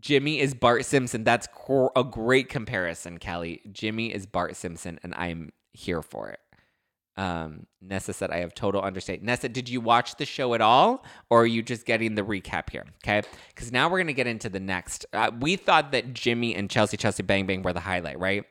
Jimmy 0.00 0.40
is 0.40 0.54
Bart 0.54 0.84
Simpson. 0.84 1.24
That's 1.24 1.48
a 1.96 2.04
great 2.04 2.48
comparison, 2.48 3.18
Kelly. 3.18 3.62
Jimmy 3.72 4.14
is 4.14 4.26
Bart 4.26 4.54
Simpson 4.54 5.00
and 5.02 5.12
I'm 5.16 5.52
here 5.72 6.02
for 6.02 6.30
it. 6.30 6.40
Um, 7.16 7.66
Nessa 7.80 8.12
said, 8.12 8.30
I 8.30 8.38
have 8.38 8.54
total 8.54 8.82
understanding. 8.82 9.24
Nessa, 9.24 9.48
did 9.48 9.68
you 9.68 9.80
watch 9.80 10.16
the 10.16 10.26
show 10.26 10.54
at 10.54 10.60
all? 10.60 11.04
Or 11.30 11.42
are 11.42 11.46
you 11.46 11.62
just 11.62 11.86
getting 11.86 12.14
the 12.14 12.22
recap 12.22 12.70
here? 12.70 12.84
Okay. 13.02 13.26
Because 13.48 13.72
now 13.72 13.88
we're 13.88 13.98
going 13.98 14.06
to 14.08 14.12
get 14.12 14.26
into 14.26 14.48
the 14.48 14.60
next. 14.60 15.06
Uh, 15.12 15.30
we 15.40 15.56
thought 15.56 15.92
that 15.92 16.12
Jimmy 16.12 16.54
and 16.54 16.68
Chelsea, 16.68 16.96
Chelsea 16.96 17.22
Bang 17.22 17.46
Bang 17.46 17.62
were 17.62 17.72
the 17.72 17.80
highlight, 17.80 18.20
right? 18.20 18.44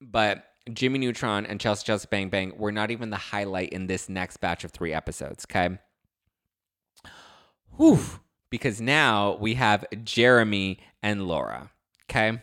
But 0.00 0.44
Jimmy 0.72 0.98
Neutron 0.98 1.46
and 1.46 1.60
Chelsea 1.60 1.84
Chelsea 1.84 2.08
Bang 2.10 2.28
Bang 2.28 2.52
were 2.56 2.72
not 2.72 2.90
even 2.90 3.10
the 3.10 3.16
highlight 3.16 3.70
in 3.70 3.86
this 3.86 4.08
next 4.08 4.38
batch 4.38 4.64
of 4.64 4.70
three 4.70 4.92
episodes, 4.92 5.44
okay? 5.50 5.78
Whew. 7.76 8.00
Because 8.50 8.80
now 8.80 9.36
we 9.40 9.54
have 9.54 9.84
Jeremy 10.04 10.78
and 11.02 11.26
Laura, 11.26 11.70
okay? 12.04 12.40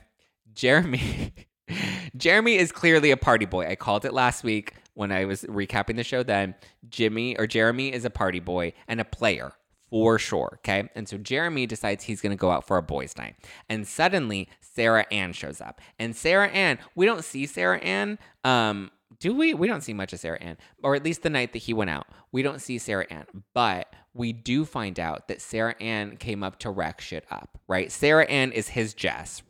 Jeremy. 0.53 1.34
Jeremy 2.17 2.55
is 2.55 2.72
clearly 2.72 3.11
a 3.11 3.17
party 3.17 3.45
boy. 3.45 3.67
I 3.67 3.76
called 3.76 4.05
it 4.05 4.13
last 4.13 4.43
week 4.43 4.74
when 4.95 5.11
I 5.11 5.26
was 5.26 5.43
recapping 5.43 5.95
the 5.95 6.03
show 6.03 6.24
then. 6.24 6.55
Jimmy 6.89 7.38
or 7.38 7.45
Jeremy 7.45 7.93
is 7.93 8.05
a 8.05 8.09
party 8.09 8.39
boy 8.39 8.74
and 8.88 8.99
a 8.99 9.05
player 9.05 9.53
for 9.89 10.19
sure. 10.19 10.59
Okay. 10.59 10.89
And 10.95 11.07
so 11.07 11.17
Jeremy 11.17 11.65
decides 11.65 12.03
he's 12.03 12.21
going 12.21 12.31
to 12.31 12.39
go 12.39 12.51
out 12.51 12.65
for 12.65 12.77
a 12.77 12.81
boys' 12.81 13.17
night. 13.17 13.35
And 13.69 13.87
suddenly 13.87 14.49
Sarah 14.61 15.05
Ann 15.11 15.33
shows 15.33 15.61
up. 15.61 15.81
And 15.97 16.15
Sarah 16.15 16.49
Ann, 16.49 16.79
we 16.95 17.05
don't 17.05 17.23
see 17.23 17.45
Sarah 17.45 17.79
Ann. 17.79 18.19
Um, 18.43 18.91
do 19.19 19.35
we? 19.35 19.53
We 19.53 19.67
don't 19.67 19.81
see 19.81 19.93
much 19.93 20.13
of 20.13 20.19
Sarah 20.19 20.41
Ann, 20.41 20.57
or 20.83 20.95
at 20.95 21.03
least 21.03 21.23
the 21.23 21.29
night 21.29 21.53
that 21.53 21.59
he 21.59 21.73
went 21.73 21.89
out. 21.89 22.07
We 22.31 22.41
don't 22.41 22.61
see 22.61 22.77
Sarah 22.77 23.07
Ann, 23.09 23.25
but 23.53 23.93
we 24.13 24.31
do 24.31 24.65
find 24.65 24.99
out 24.99 25.27
that 25.27 25.41
Sarah 25.41 25.75
Ann 25.81 26.17
came 26.17 26.43
up 26.43 26.59
to 26.59 26.69
wreck 26.69 27.01
shit 27.01 27.25
up, 27.31 27.57
right? 27.67 27.91
Sarah 27.91 28.25
Ann 28.25 28.51
is 28.51 28.69
his 28.69 28.93
Jess, 28.93 29.41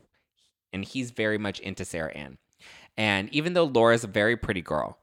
and 0.73 0.83
he's 0.83 1.11
very 1.11 1.37
much 1.37 1.59
into 1.59 1.85
Sarah 1.85 2.13
Ann. 2.13 2.37
And 2.97 3.29
even 3.33 3.53
though 3.53 3.65
Laura's 3.65 4.03
a 4.03 4.07
very 4.07 4.37
pretty 4.37 4.61
girl, 4.61 4.97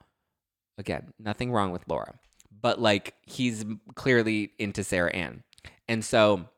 again, 0.79 1.13
nothing 1.19 1.53
wrong 1.53 1.71
with 1.71 1.85
Laura, 1.87 2.19
but 2.61 2.81
like 2.81 3.15
he's 3.23 3.65
clearly 3.95 4.53
into 4.59 4.85
Sarah 4.85 5.13
Ann. 5.13 5.43
And 5.89 6.05
so 6.05 6.49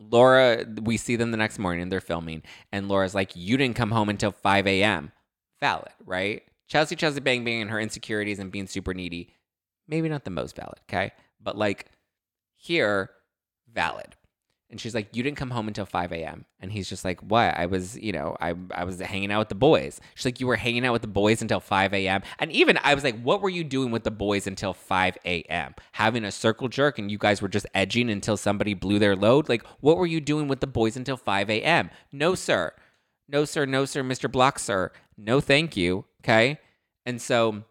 Laura, 0.00 0.64
we 0.82 0.96
see 0.96 1.16
them 1.16 1.30
the 1.30 1.36
next 1.36 1.58
morning 1.58 1.88
they're 1.88 2.00
filming, 2.00 2.42
and 2.72 2.88
Laura's 2.88 3.14
like, 3.14 3.34
You 3.34 3.56
didn't 3.56 3.76
come 3.76 3.90
home 3.90 4.08
until 4.08 4.30
5 4.30 4.66
a.m. 4.66 5.12
Valid, 5.60 5.92
right? 6.04 6.42
Chelsea, 6.68 6.94
Chelsea 6.94 7.20
Bang 7.20 7.44
Bang 7.44 7.62
and 7.62 7.70
her 7.70 7.80
insecurities 7.80 8.38
and 8.38 8.52
being 8.52 8.66
super 8.66 8.94
needy, 8.94 9.34
maybe 9.88 10.08
not 10.08 10.24
the 10.24 10.30
most 10.30 10.54
valid, 10.54 10.78
okay? 10.88 11.12
But 11.40 11.56
like 11.56 11.86
here, 12.56 13.10
valid. 13.72 14.14
And 14.70 14.78
she's 14.78 14.94
like, 14.94 15.08
You 15.16 15.22
didn't 15.22 15.38
come 15.38 15.50
home 15.50 15.66
until 15.66 15.86
5 15.86 16.12
a.m. 16.12 16.44
And 16.60 16.70
he's 16.70 16.88
just 16.88 17.04
like, 17.04 17.20
What? 17.20 17.56
I 17.56 17.66
was, 17.66 17.98
you 17.98 18.12
know, 18.12 18.36
I, 18.40 18.54
I 18.70 18.84
was 18.84 19.00
hanging 19.00 19.32
out 19.32 19.38
with 19.38 19.48
the 19.48 19.54
boys. 19.54 20.00
She's 20.14 20.26
like, 20.26 20.40
You 20.40 20.46
were 20.46 20.56
hanging 20.56 20.84
out 20.84 20.92
with 20.92 21.02
the 21.02 21.08
boys 21.08 21.40
until 21.40 21.60
5 21.60 21.94
a.m. 21.94 22.22
And 22.38 22.52
even 22.52 22.78
I 22.82 22.94
was 22.94 23.02
like, 23.02 23.20
What 23.22 23.40
were 23.40 23.48
you 23.48 23.64
doing 23.64 23.90
with 23.90 24.04
the 24.04 24.10
boys 24.10 24.46
until 24.46 24.74
5 24.74 25.18
a.m.? 25.24 25.74
Having 25.92 26.24
a 26.24 26.30
circle 26.30 26.68
jerk 26.68 26.98
and 26.98 27.10
you 27.10 27.18
guys 27.18 27.40
were 27.40 27.48
just 27.48 27.66
edging 27.74 28.10
until 28.10 28.36
somebody 28.36 28.74
blew 28.74 28.98
their 28.98 29.16
load? 29.16 29.48
Like, 29.48 29.64
what 29.80 29.96
were 29.96 30.06
you 30.06 30.20
doing 30.20 30.48
with 30.48 30.60
the 30.60 30.66
boys 30.66 30.96
until 30.96 31.16
5 31.16 31.48
a.m.? 31.48 31.90
No, 32.12 32.34
sir. 32.34 32.72
No, 33.26 33.44
sir. 33.44 33.64
No, 33.64 33.84
sir. 33.86 34.02
Mr. 34.02 34.30
Block, 34.30 34.58
sir. 34.58 34.92
No, 35.16 35.40
thank 35.40 35.76
you. 35.76 36.04
Okay. 36.22 36.58
And 37.06 37.22
so 37.22 37.64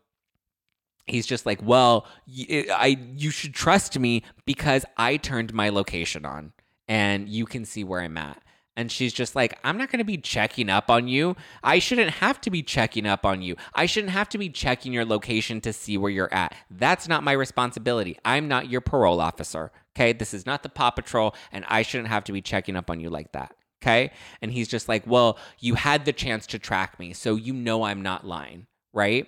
he's 1.05 1.27
just 1.27 1.45
like, 1.45 1.61
Well, 1.61 2.07
I, 2.27 2.97
you 3.15 3.29
should 3.29 3.53
trust 3.53 3.99
me 3.99 4.23
because 4.45 4.83
I 4.97 5.17
turned 5.17 5.53
my 5.53 5.69
location 5.69 6.25
on 6.25 6.53
and 6.87 7.27
you 7.29 7.45
can 7.45 7.65
see 7.65 7.83
where 7.83 8.01
I'm 8.01 8.17
at. 8.17 8.41
And 8.77 8.91
she's 8.91 9.11
just 9.11 9.35
like, 9.35 9.57
I'm 9.63 9.75
not 9.75 9.89
going 9.91 9.99
to 9.99 10.05
be 10.05 10.17
checking 10.17 10.69
up 10.69 10.91
on 10.91 11.07
you. 11.07 11.35
I 11.63 11.79
shouldn't 11.79 12.11
have 12.11 12.39
to 12.41 12.51
be 12.51 12.61
checking 12.61 13.07
up 13.07 13.25
on 13.25 13.41
you. 13.41 13.55
I 13.73 13.87
shouldn't 13.87 14.13
have 14.13 14.29
to 14.29 14.37
be 14.37 14.49
checking 14.49 14.93
your 14.93 15.03
location 15.03 15.59
to 15.61 15.73
see 15.73 15.97
where 15.97 16.11
you're 16.11 16.31
at. 16.31 16.53
That's 16.69 17.07
not 17.07 17.23
my 17.23 17.31
responsibility. 17.31 18.19
I'm 18.23 18.47
not 18.47 18.69
your 18.69 18.81
parole 18.81 19.19
officer. 19.19 19.71
Okay. 19.95 20.13
This 20.13 20.31
is 20.31 20.45
not 20.45 20.61
the 20.61 20.69
Paw 20.69 20.91
Patrol, 20.91 21.33
and 21.51 21.65
I 21.67 21.81
shouldn't 21.81 22.09
have 22.09 22.23
to 22.25 22.31
be 22.31 22.41
checking 22.41 22.75
up 22.75 22.91
on 22.91 22.99
you 22.99 23.09
like 23.09 23.31
that. 23.31 23.55
Okay. 23.81 24.11
And 24.43 24.51
he's 24.51 24.67
just 24.67 24.87
like, 24.87 25.07
Well, 25.07 25.39
you 25.59 25.73
had 25.73 26.05
the 26.05 26.13
chance 26.13 26.45
to 26.47 26.59
track 26.59 26.99
me, 26.99 27.13
so 27.13 27.35
you 27.35 27.53
know 27.53 27.81
I'm 27.81 28.03
not 28.03 28.27
lying. 28.27 28.67
Right. 28.93 29.27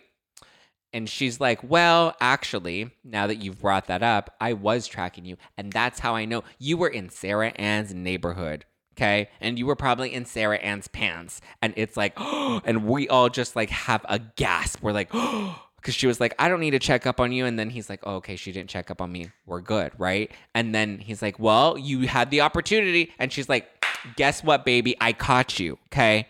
And 0.93 1.07
she's 1.07 1.39
like, 1.39 1.63
Well, 1.63 2.15
actually, 2.19 2.91
now 3.03 3.27
that 3.27 3.37
you've 3.37 3.59
brought 3.59 3.87
that 3.87 4.03
up, 4.03 4.35
I 4.39 4.53
was 4.53 4.87
tracking 4.87 5.25
you. 5.25 5.37
And 5.57 5.71
that's 5.71 5.99
how 5.99 6.15
I 6.15 6.25
know 6.25 6.43
you 6.57 6.77
were 6.77 6.87
in 6.87 7.09
Sarah 7.09 7.51
Ann's 7.55 7.93
neighborhood. 7.93 8.65
Okay. 8.99 9.29
And 9.39 9.57
you 9.57 9.65
were 9.65 9.77
probably 9.77 10.13
in 10.13 10.25
Sarah 10.25 10.57
Ann's 10.57 10.89
pants. 10.89 11.39
And 11.61 11.73
it's 11.77 11.95
like, 11.95 12.13
oh, 12.17 12.61
and 12.65 12.85
we 12.85 13.07
all 13.07 13.29
just 13.29 13.55
like 13.55 13.69
have 13.69 14.05
a 14.09 14.19
gasp. 14.19 14.81
We're 14.81 14.91
like, 14.91 15.09
oh, 15.13 15.63
because 15.77 15.95
she 15.95 16.07
was 16.07 16.19
like, 16.19 16.35
I 16.37 16.49
don't 16.49 16.59
need 16.59 16.71
to 16.71 16.79
check 16.79 17.05
up 17.05 17.19
on 17.21 17.31
you. 17.31 17.45
And 17.45 17.57
then 17.57 17.69
he's 17.69 17.89
like, 17.89 18.01
oh, 18.03 18.15
okay, 18.15 18.35
she 18.35 18.51
didn't 18.51 18.69
check 18.69 18.91
up 18.91 19.01
on 19.01 19.11
me. 19.11 19.31
We're 19.45 19.61
good. 19.61 19.93
Right. 19.97 20.31
And 20.53 20.75
then 20.75 20.99
he's 20.99 21.21
like, 21.21 21.39
Well, 21.39 21.77
you 21.77 22.07
had 22.07 22.31
the 22.31 22.41
opportunity. 22.41 23.13
And 23.19 23.31
she's 23.31 23.47
like, 23.47 23.69
Guess 24.15 24.43
what, 24.43 24.65
baby? 24.65 24.95
I 24.99 25.13
caught 25.13 25.59
you. 25.59 25.77
Okay. 25.87 26.27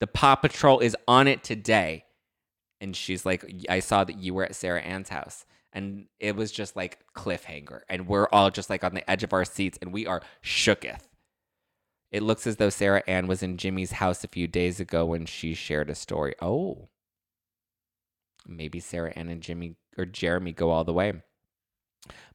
The 0.00 0.06
Paw 0.06 0.36
Patrol 0.36 0.78
is 0.78 0.96
on 1.08 1.26
it 1.26 1.42
today 1.42 2.04
and 2.80 2.94
she's 2.94 3.26
like, 3.26 3.44
I 3.68 3.80
saw 3.80 4.04
that 4.04 4.18
you 4.18 4.34
were 4.34 4.44
at 4.44 4.54
Sarah 4.54 4.80
Ann's 4.80 5.08
house. 5.08 5.44
And 5.72 6.06
it 6.18 6.34
was 6.34 6.50
just 6.50 6.76
like 6.76 6.98
cliffhanger. 7.14 7.80
And 7.88 8.08
we're 8.08 8.28
all 8.32 8.50
just 8.50 8.70
like 8.70 8.84
on 8.84 8.94
the 8.94 9.08
edge 9.08 9.22
of 9.22 9.32
our 9.32 9.44
seats 9.44 9.78
and 9.80 9.92
we 9.92 10.06
are 10.06 10.22
shooketh. 10.42 11.02
It 12.10 12.22
looks 12.22 12.46
as 12.46 12.56
though 12.56 12.70
Sarah 12.70 13.02
Ann 13.06 13.26
was 13.26 13.42
in 13.42 13.58
Jimmy's 13.58 13.92
house 13.92 14.24
a 14.24 14.28
few 14.28 14.46
days 14.46 14.80
ago 14.80 15.04
when 15.04 15.26
she 15.26 15.54
shared 15.54 15.90
a 15.90 15.94
story. 15.94 16.34
Oh. 16.40 16.88
Maybe 18.46 18.80
Sarah 18.80 19.12
Ann 19.14 19.28
and 19.28 19.42
Jimmy 19.42 19.76
or 19.98 20.06
Jeremy 20.06 20.52
go 20.52 20.70
all 20.70 20.84
the 20.84 20.92
way. 20.94 21.12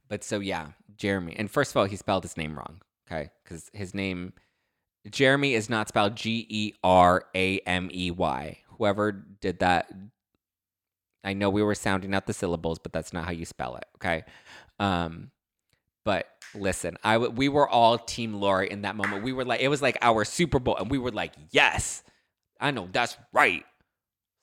But 0.08 0.24
so 0.24 0.40
yeah, 0.40 0.68
Jeremy. 0.96 1.36
And 1.36 1.50
first 1.50 1.72
of 1.72 1.78
all, 1.78 1.86
he 1.86 1.96
spelled 1.96 2.24
his 2.24 2.38
name 2.38 2.56
wrong. 2.56 2.82
Okay. 3.08 3.32
Because 3.44 3.72
his 3.74 3.96
name 3.96 4.34
Jeremy 5.10 5.56
is 5.56 5.70
not 5.70 5.88
spelled 5.88 6.16
G 6.16 6.46
E 6.50 6.74
R 6.84 7.26
A 7.36 7.60
M 7.60 7.90
E 7.92 8.12
Y. 8.12 8.60
Whoever 8.78 9.12
did 9.12 9.60
that 9.60 9.92
I 11.24 11.34
know 11.34 11.50
we 11.50 11.64
were 11.64 11.76
sounding 11.76 12.14
out 12.14 12.26
the 12.28 12.34
syllables, 12.34 12.80
but 12.80 12.92
that's 12.94 13.14
not 13.14 13.26
how 13.26 13.32
you 13.32 13.46
spell 13.46 13.76
it. 13.76 13.86
Okay. 13.98 14.24
Um, 14.80 15.32
but 16.06 16.28
listen, 16.54 16.98
I 17.04 17.14
w- 17.14 17.32
we 17.32 17.50
were 17.50 17.68
all 17.68 17.98
Team 17.98 18.34
Lori 18.34 18.70
in 18.70 18.82
that 18.82 18.96
moment. 18.96 19.24
We 19.24 19.32
were 19.32 19.46
like, 19.46 19.62
it 19.62 19.70
was 19.70 19.82
like 19.82 19.98
our 20.02 20.26
Super 20.26 20.60
Bowl, 20.60 20.76
and 20.76 20.92
we 20.92 20.98
were 20.98 21.12
like, 21.12 21.34
yes, 21.52 22.04
I 22.60 22.72
know 22.72 22.90
that's 22.92 23.18
right, 23.32 23.64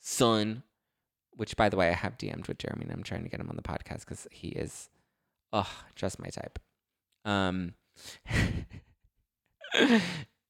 son. 0.00 0.62
Which, 1.36 1.56
by 1.56 1.68
the 1.68 1.76
way, 1.76 1.88
I 1.88 1.92
have 1.92 2.18
DM'd 2.18 2.48
with 2.48 2.58
Jeremy, 2.58 2.84
and 2.84 2.92
I'm 2.92 3.02
trying 3.02 3.22
to 3.22 3.28
get 3.28 3.40
him 3.40 3.48
on 3.48 3.56
the 3.56 3.62
podcast 3.62 4.00
because 4.00 4.26
he 4.30 4.48
is, 4.48 4.88
oh, 5.52 5.70
just 5.94 6.18
my 6.18 6.28
type. 6.28 6.58
Um, 7.24 7.74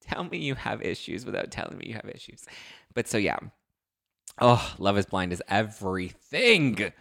tell 0.01 0.25
me 0.25 0.39
you 0.39 0.55
have 0.55 0.83
issues 0.83 1.25
without 1.25 1.51
telling 1.51 1.79
me 1.79 1.87
you 1.89 1.95
have 1.95 2.09
issues. 2.09 2.45
But 2.95 3.07
so 3.09 3.19
yeah, 3.19 3.39
Oh, 4.39 4.75
Love 4.79 4.99
is 4.99 5.07
Blind 5.07 5.33
is 5.33 5.43
everything. 5.49 6.93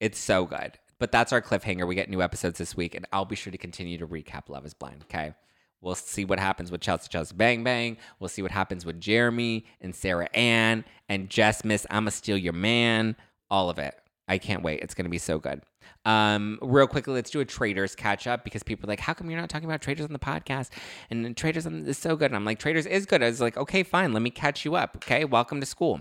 It's 0.00 0.18
so 0.18 0.46
good. 0.46 0.78
But 0.98 1.12
that's 1.12 1.32
our 1.32 1.42
cliffhanger. 1.42 1.86
We 1.86 1.94
get 1.94 2.08
new 2.08 2.22
episodes 2.22 2.58
this 2.58 2.76
week, 2.76 2.94
and 2.94 3.06
I'll 3.12 3.24
be 3.26 3.36
sure 3.36 3.50
to 3.50 3.58
continue 3.58 3.98
to 3.98 4.06
recap 4.06 4.48
Love 4.48 4.64
is 4.64 4.74
Blind, 4.74 5.04
okay? 5.04 5.34
We'll 5.82 5.94
see 5.94 6.24
what 6.24 6.38
happens 6.38 6.70
with 6.70 6.80
Chelsea 6.80 7.08
Chelsea 7.08 7.34
Bang 7.34 7.62
Bang. 7.62 7.98
We'll 8.18 8.28
see 8.28 8.42
what 8.42 8.50
happens 8.50 8.86
with 8.86 9.00
Jeremy 9.00 9.66
and 9.80 9.94
Sarah 9.94 10.28
Ann 10.32 10.84
and 11.08 11.28
Jess 11.28 11.64
Miss 11.64 11.86
I'ma 11.90 12.10
Steal 12.10 12.38
Your 12.38 12.54
Man. 12.54 13.14
All 13.50 13.68
of 13.68 13.78
it. 13.78 13.94
I 14.28 14.38
can't 14.38 14.62
wait. 14.62 14.80
It's 14.80 14.94
going 14.94 15.04
to 15.04 15.10
be 15.10 15.18
so 15.18 15.38
good. 15.38 15.62
Um, 16.04 16.58
real 16.60 16.86
quickly, 16.86 17.14
let's 17.14 17.30
do 17.30 17.40
a 17.40 17.44
Traitors 17.44 17.94
catch 17.94 18.26
up 18.26 18.44
because 18.44 18.62
people 18.62 18.88
are 18.88 18.92
like, 18.92 19.00
how 19.00 19.14
come 19.14 19.30
you're 19.30 19.40
not 19.40 19.48
talking 19.48 19.68
about 19.68 19.80
Traitors 19.80 20.06
on 20.06 20.12
the 20.12 20.18
podcast? 20.18 20.70
And 21.10 21.36
Traitors 21.36 21.66
is 21.66 21.98
so 21.98 22.16
good. 22.16 22.26
And 22.26 22.36
I'm 22.36 22.44
like, 22.44 22.58
Traitors 22.58 22.86
is 22.86 23.06
good. 23.06 23.22
I 23.22 23.26
was 23.26 23.40
like, 23.40 23.56
okay, 23.56 23.82
fine. 23.82 24.12
Let 24.12 24.22
me 24.22 24.30
catch 24.30 24.64
you 24.64 24.74
up. 24.74 24.96
Okay. 24.96 25.24
Welcome 25.24 25.60
to 25.60 25.66
school. 25.66 26.00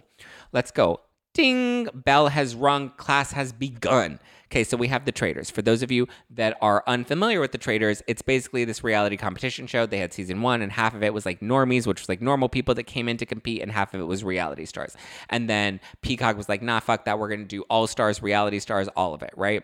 Let's 0.51 0.71
go. 0.71 1.01
Ding. 1.33 1.87
Bell 1.93 2.29
has 2.29 2.55
rung. 2.55 2.89
Class 2.97 3.31
has 3.33 3.53
begun. 3.53 4.19
Okay, 4.51 4.63
so 4.63 4.77
we 4.77 4.87
have 4.89 5.05
the 5.05 5.11
Traitors. 5.11 5.49
For 5.49 5.61
those 5.61 5.81
of 5.81 5.91
you 5.91 6.07
that 6.29 6.57
are 6.61 6.83
unfamiliar 6.87 7.39
with 7.39 7.51
the 7.51 7.57
Traitors, 7.57 8.03
it's 8.07 8.21
basically 8.21 8.63
this 8.63 8.83
reality 8.83 9.17
competition 9.17 9.67
show. 9.67 9.85
They 9.85 9.97
had 9.97 10.13
season 10.13 10.41
one, 10.41 10.61
and 10.61 10.71
half 10.71 10.93
of 10.93 11.03
it 11.03 11.13
was 11.13 11.25
like 11.25 11.39
normies, 11.39 11.87
which 11.87 12.01
was 12.01 12.09
like 12.09 12.21
normal 12.21 12.49
people 12.49 12.75
that 12.75 12.83
came 12.83 13.09
in 13.09 13.17
to 13.17 13.25
compete, 13.25 13.61
and 13.61 13.71
half 13.71 13.93
of 13.93 14.01
it 14.01 14.05
was 14.05 14.23
reality 14.23 14.65
stars. 14.65 14.95
And 15.29 15.49
then 15.49 15.79
Peacock 16.01 16.37
was 16.37 16.47
like, 16.47 16.61
nah, 16.61 16.79
fuck 16.79 17.05
that. 17.05 17.17
We're 17.17 17.29
going 17.29 17.41
to 17.41 17.45
do 17.45 17.63
all 17.63 17.87
stars, 17.87 18.21
reality 18.21 18.59
stars, 18.59 18.87
all 18.89 19.13
of 19.13 19.23
it, 19.23 19.33
right? 19.35 19.63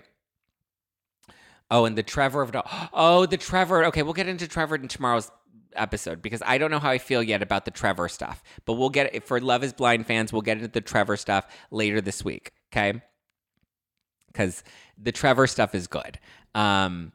Oh, 1.70 1.86
and 1.86 1.98
the 1.98 2.04
Trevor 2.04 2.42
of 2.42 2.56
all. 2.56 2.70
Oh, 2.92 3.26
the 3.26 3.38
Trevor. 3.38 3.86
Okay, 3.86 4.04
we'll 4.04 4.14
get 4.14 4.28
into 4.28 4.48
Trevor 4.48 4.76
in 4.76 4.88
tomorrow's 4.88 5.32
episode 5.74 6.22
because 6.22 6.42
I 6.46 6.58
don't 6.58 6.72
know 6.72 6.80
how 6.80 6.90
I 6.90 6.98
feel 6.98 7.24
yet 7.24 7.42
about 7.42 7.66
the 7.66 7.72
Trevor 7.72 8.10
stuff. 8.10 8.44
But 8.66 8.74
we'll 8.74 8.90
get 8.90 9.14
it 9.16 9.26
for 9.26 9.40
Love 9.40 9.64
is 9.64 9.74
Blind 9.74 10.06
fans, 10.08 10.34
we'll 10.34 10.42
get 10.42 10.58
into 10.58 10.70
the 10.70 10.82
Trevor 10.82 11.18
stuff 11.18 11.48
later 11.70 12.02
this 12.02 12.26
week. 12.26 12.52
Okay. 12.74 13.02
Because 14.32 14.64
the 14.98 15.12
Trevor 15.12 15.48
stuff 15.48 15.76
is 15.76 15.88
good. 15.88 16.20
Um, 16.56 17.12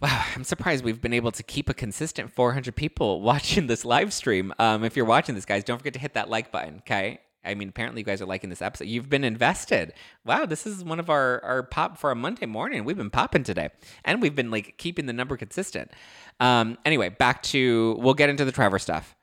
wow, 0.00 0.24
I'm 0.34 0.44
surprised 0.44 0.84
we've 0.84 1.00
been 1.00 1.12
able 1.12 1.32
to 1.32 1.42
keep 1.42 1.68
a 1.68 1.74
consistent 1.74 2.32
400 2.32 2.74
people 2.74 3.20
watching 3.22 3.66
this 3.66 3.84
live 3.84 4.12
stream. 4.12 4.52
Um, 4.58 4.84
if 4.84 4.96
you're 4.96 5.06
watching 5.06 5.34
this, 5.34 5.44
guys, 5.44 5.64
don't 5.64 5.78
forget 5.78 5.94
to 5.94 6.00
hit 6.00 6.14
that 6.14 6.28
like 6.28 6.50
button. 6.50 6.76
Okay. 6.78 7.20
I 7.44 7.54
mean, 7.54 7.70
apparently 7.70 8.02
you 8.02 8.04
guys 8.04 8.22
are 8.22 8.26
liking 8.26 8.50
this 8.50 8.62
episode. 8.62 8.86
You've 8.86 9.08
been 9.08 9.24
invested. 9.24 9.94
Wow, 10.24 10.46
this 10.46 10.66
is 10.66 10.84
one 10.84 11.00
of 11.00 11.10
our 11.10 11.42
our 11.44 11.62
pop 11.64 11.98
for 11.98 12.12
a 12.12 12.14
Monday 12.14 12.46
morning. 12.46 12.84
We've 12.84 12.96
been 12.96 13.10
popping 13.10 13.42
today, 13.42 13.70
and 14.04 14.22
we've 14.22 14.34
been 14.34 14.50
like 14.50 14.78
keeping 14.78 15.06
the 15.06 15.12
number 15.12 15.36
consistent. 15.36 15.90
Um, 16.38 16.78
anyway, 16.84 17.08
back 17.08 17.42
to 17.44 17.96
we'll 17.98 18.14
get 18.14 18.28
into 18.28 18.44
the 18.44 18.52
Trevor 18.52 18.78
stuff. 18.78 19.16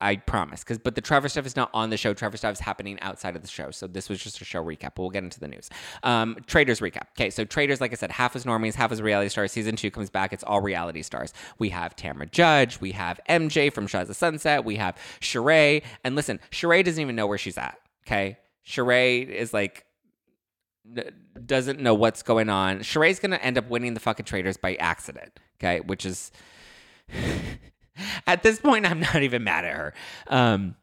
I 0.00 0.16
promise. 0.16 0.62
Because 0.62 0.78
but 0.78 0.94
the 0.94 1.00
Trevor 1.00 1.28
stuff 1.28 1.46
is 1.46 1.56
not 1.56 1.70
on 1.72 1.90
the 1.90 1.96
show. 1.96 2.12
Trevor 2.14 2.36
stuff 2.36 2.52
is 2.54 2.60
happening 2.60 2.98
outside 3.00 3.36
of 3.36 3.42
the 3.42 3.48
show. 3.48 3.70
So 3.70 3.86
this 3.86 4.08
was 4.08 4.22
just 4.22 4.40
a 4.40 4.44
show 4.44 4.62
recap. 4.62 4.92
But 4.94 4.98
we'll 4.98 5.10
get 5.10 5.24
into 5.24 5.40
the 5.40 5.48
news. 5.48 5.70
Um, 6.02 6.36
Traitors 6.46 6.80
recap. 6.80 7.08
Okay, 7.16 7.30
so 7.30 7.44
Traitors, 7.44 7.80
like 7.80 7.92
I 7.92 7.94
said, 7.94 8.10
half 8.10 8.36
is 8.36 8.44
normies, 8.44 8.74
half 8.74 8.92
is 8.92 9.00
reality 9.00 9.28
stars. 9.28 9.52
Season 9.52 9.76
two 9.76 9.90
comes 9.90 10.10
back. 10.10 10.32
It's 10.32 10.44
all 10.44 10.60
reality 10.60 11.02
stars. 11.02 11.32
We 11.58 11.70
have 11.70 11.96
Tamra 11.96 12.30
Judge. 12.30 12.80
We 12.80 12.92
have 12.92 13.20
MJ 13.28 13.72
from 13.72 13.86
Shahs 13.86 14.10
of 14.10 14.16
Sunset. 14.16 14.64
We 14.64 14.76
have 14.76 14.96
Sheree. 15.20 15.82
And 16.02 16.16
listen, 16.16 16.40
Sheree 16.50 16.84
doesn't 16.84 17.00
even 17.00 17.16
know 17.16 17.26
where 17.26 17.38
she's 17.38 17.56
at. 17.56 17.78
Okay, 18.06 18.38
Sheree 18.66 19.26
is 19.26 19.54
like 19.54 19.86
doesn't 21.46 21.80
know 21.80 21.94
what's 21.94 22.22
going 22.22 22.50
on. 22.50 22.80
Sheree's 22.80 23.18
gonna 23.18 23.36
end 23.36 23.56
up 23.56 23.68
winning 23.70 23.94
the 23.94 24.00
fucking 24.00 24.26
Traitors 24.26 24.56
by 24.56 24.74
accident. 24.74 25.40
Okay, 25.58 25.80
which 25.80 26.04
is 26.04 26.30
At 28.26 28.42
this 28.42 28.58
point, 28.58 28.86
I'm 28.86 29.00
not 29.00 29.22
even 29.22 29.44
mad 29.44 29.64
at 29.64 29.76
her. 29.76 29.94
Um, 30.28 30.76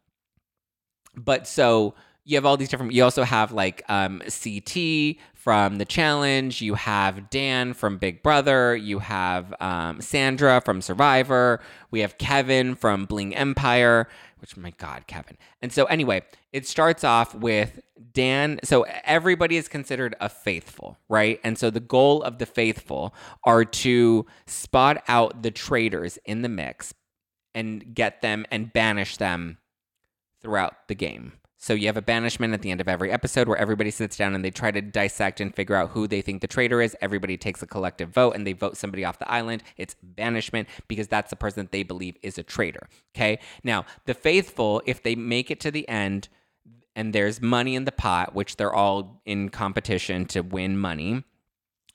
but 1.16 1.48
so 1.48 1.96
you 2.24 2.38
have 2.38 2.46
all 2.46 2.58
these 2.58 2.70
different. 2.70 2.94
You 2.94 3.04
also 3.04 3.24
have 3.24 3.52
like 3.52 3.84
um, 3.90 4.22
CT 4.22 5.18
from 5.34 5.78
the 5.78 5.86
challenge. 5.86 6.62
You 6.62 6.76
have 6.76 7.30
Dan 7.30 7.74
from 7.74 7.98
Big 7.98 8.22
Brother. 8.22 8.76
You 8.76 9.00
have 9.00 9.54
um, 9.60 10.02
Sandra 10.02 10.62
from 10.62 10.82
Survivor. 10.82 11.60
We 11.90 12.02
have 12.02 12.18
Kevin 12.18 12.76
from 12.76 13.06
Bling 13.06 13.36
Empire. 13.36 14.08
Which 14.40 14.58
my 14.58 14.72
God, 14.78 15.06
Kevin. 15.08 15.38
And 15.62 15.72
so 15.72 15.86
anyway, 15.86 16.24
it 16.52 16.66
starts 16.68 17.04
off 17.04 17.36
with 17.36 17.80
Dan. 18.14 18.60
So 18.64 18.86
everybody 19.04 19.58
is 19.58 19.68
considered 19.68 20.16
a 20.20 20.30
faithful, 20.30 20.98
right? 21.10 21.40
And 21.44 21.58
so 21.58 21.70
the 21.70 21.80
goal 21.80 22.24
of 22.24 22.40
the 22.40 22.48
faithful 22.48 23.14
are 23.46 23.66
to 23.66 24.26
spot 24.48 25.04
out 25.08 25.44
the 25.44 25.52
traitors 25.52 26.18
in 26.26 26.42
the 26.42 26.50
mix 26.50 26.94
and 27.54 27.94
get 27.94 28.22
them 28.22 28.46
and 28.52 28.72
banish 28.74 29.18
them 29.18 29.58
throughout 30.42 30.88
the 30.88 30.96
game. 30.96 31.34
So 31.58 31.74
you 31.74 31.86
have 31.86 31.98
a 31.98 32.02
banishment 32.02 32.56
at 32.56 32.64
the 32.64 32.72
end 32.72 32.82
of 32.82 32.88
every 32.88 33.12
episode 33.12 33.48
where 33.48 33.58
everybody 33.58 33.92
sits 33.92 34.18
down 34.18 34.34
and 34.34 34.44
they 34.44 34.50
try 34.50 34.72
to 34.72 34.82
dissect 34.82 35.40
and 35.40 35.54
figure 35.54 35.76
out 35.76 35.92
who 35.92 36.08
they 36.08 36.22
think 36.22 36.42
the 36.42 36.48
traitor 36.48 36.82
is. 36.82 36.98
Everybody 37.02 37.38
takes 37.38 37.62
a 37.62 37.68
collective 37.68 38.10
vote 38.10 38.32
and 38.36 38.48
they 38.48 38.54
vote 38.54 38.78
somebody 38.78 39.06
off 39.06 39.20
the 39.20 39.32
island. 39.32 39.62
It's 39.78 39.96
banishment 40.02 40.68
because 40.88 41.08
that's 41.08 41.30
the 41.30 41.36
person 41.36 41.66
that 41.66 41.72
they 41.72 41.84
believe 41.84 42.18
is 42.24 42.40
a 42.40 42.44
traitor. 42.44 42.88
Okay. 43.16 43.38
Now, 43.64 43.86
the 44.06 44.16
faithful, 44.16 44.82
if 44.88 45.04
they 45.04 45.14
make 45.14 45.52
it 45.52 45.60
to 45.60 45.70
the 45.70 45.88
end 45.88 46.30
and 46.96 47.14
there's 47.14 47.40
money 47.42 47.76
in 47.76 47.86
the 47.86 47.92
pot, 47.92 48.34
which 48.34 48.58
they're 48.58 48.74
all 48.74 49.22
in 49.28 49.50
competition 49.50 50.26
to 50.26 50.42
win 50.42 50.80
money. 50.80 51.24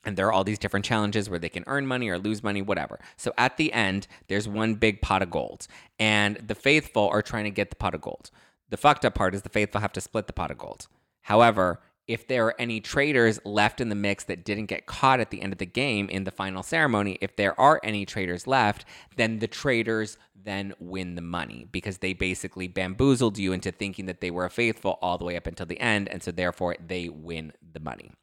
And 0.07 0.15
there 0.15 0.25
are 0.27 0.31
all 0.31 0.45
these 0.45 0.57
different 0.57 0.85
challenges 0.85 1.29
where 1.29 1.37
they 1.37 1.49
can 1.49 1.65
earn 1.67 1.85
money 1.85 2.07
or 2.07 2.17
lose 2.17 2.41
money, 2.41 2.61
whatever. 2.61 2.97
So 3.17 3.33
at 3.37 3.57
the 3.57 3.73
end, 3.73 4.07
there's 4.29 4.47
one 4.47 4.75
big 4.75 5.01
pot 5.01 5.21
of 5.21 5.29
gold. 5.29 5.67
And 5.99 6.37
the 6.37 6.55
faithful 6.55 7.09
are 7.09 7.21
trying 7.21 7.43
to 7.43 7.49
get 7.49 7.71
the 7.71 7.75
pot 7.75 7.93
of 7.93 7.99
gold. 7.99 8.31
The 8.69 8.77
fucked 8.77 9.03
up 9.03 9.15
part 9.15 9.35
is 9.35 9.41
the 9.41 9.49
faithful 9.49 9.81
have 9.81 9.91
to 9.91 9.99
split 9.99 10.27
the 10.27 10.33
pot 10.33 10.49
of 10.49 10.57
gold. 10.57 10.87
However, 11.23 11.81
if 12.07 12.25
there 12.25 12.45
are 12.45 12.55
any 12.57 12.79
traitors 12.79 13.41
left 13.43 13.81
in 13.81 13.89
the 13.89 13.95
mix 13.95 14.23
that 14.23 14.45
didn't 14.45 14.67
get 14.67 14.85
caught 14.85 15.19
at 15.19 15.29
the 15.29 15.41
end 15.41 15.51
of 15.51 15.59
the 15.59 15.65
game 15.65 16.07
in 16.07 16.23
the 16.23 16.31
final 16.31 16.63
ceremony, 16.63 17.17
if 17.19 17.35
there 17.35 17.59
are 17.59 17.81
any 17.83 18.05
traitors 18.05 18.47
left, 18.47 18.85
then 19.17 19.39
the 19.39 19.47
traitors 19.47 20.17
then 20.41 20.73
win 20.79 21.15
the 21.15 21.21
money 21.21 21.67
because 21.69 21.97
they 21.97 22.13
basically 22.13 22.69
bamboozled 22.69 23.37
you 23.37 23.51
into 23.51 23.73
thinking 23.73 24.05
that 24.05 24.21
they 24.21 24.31
were 24.31 24.47
faithful 24.47 24.99
all 25.01 25.17
the 25.17 25.25
way 25.25 25.35
up 25.35 25.47
until 25.47 25.65
the 25.65 25.81
end. 25.81 26.07
And 26.07 26.23
so 26.23 26.31
therefore 26.31 26.77
they 26.79 27.09
win 27.09 27.51
the 27.73 27.81
money. 27.81 28.13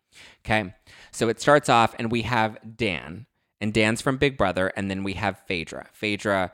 Okay. 0.44 0.74
So 1.12 1.28
it 1.28 1.40
starts 1.40 1.68
off 1.68 1.94
and 1.98 2.10
we 2.10 2.22
have 2.22 2.58
Dan, 2.76 3.26
and 3.60 3.72
Dan's 3.72 4.00
from 4.00 4.16
Big 4.16 4.36
Brother, 4.36 4.72
and 4.76 4.90
then 4.90 5.04
we 5.04 5.14
have 5.14 5.38
Phaedra. 5.46 5.88
Phaedra, 5.92 6.52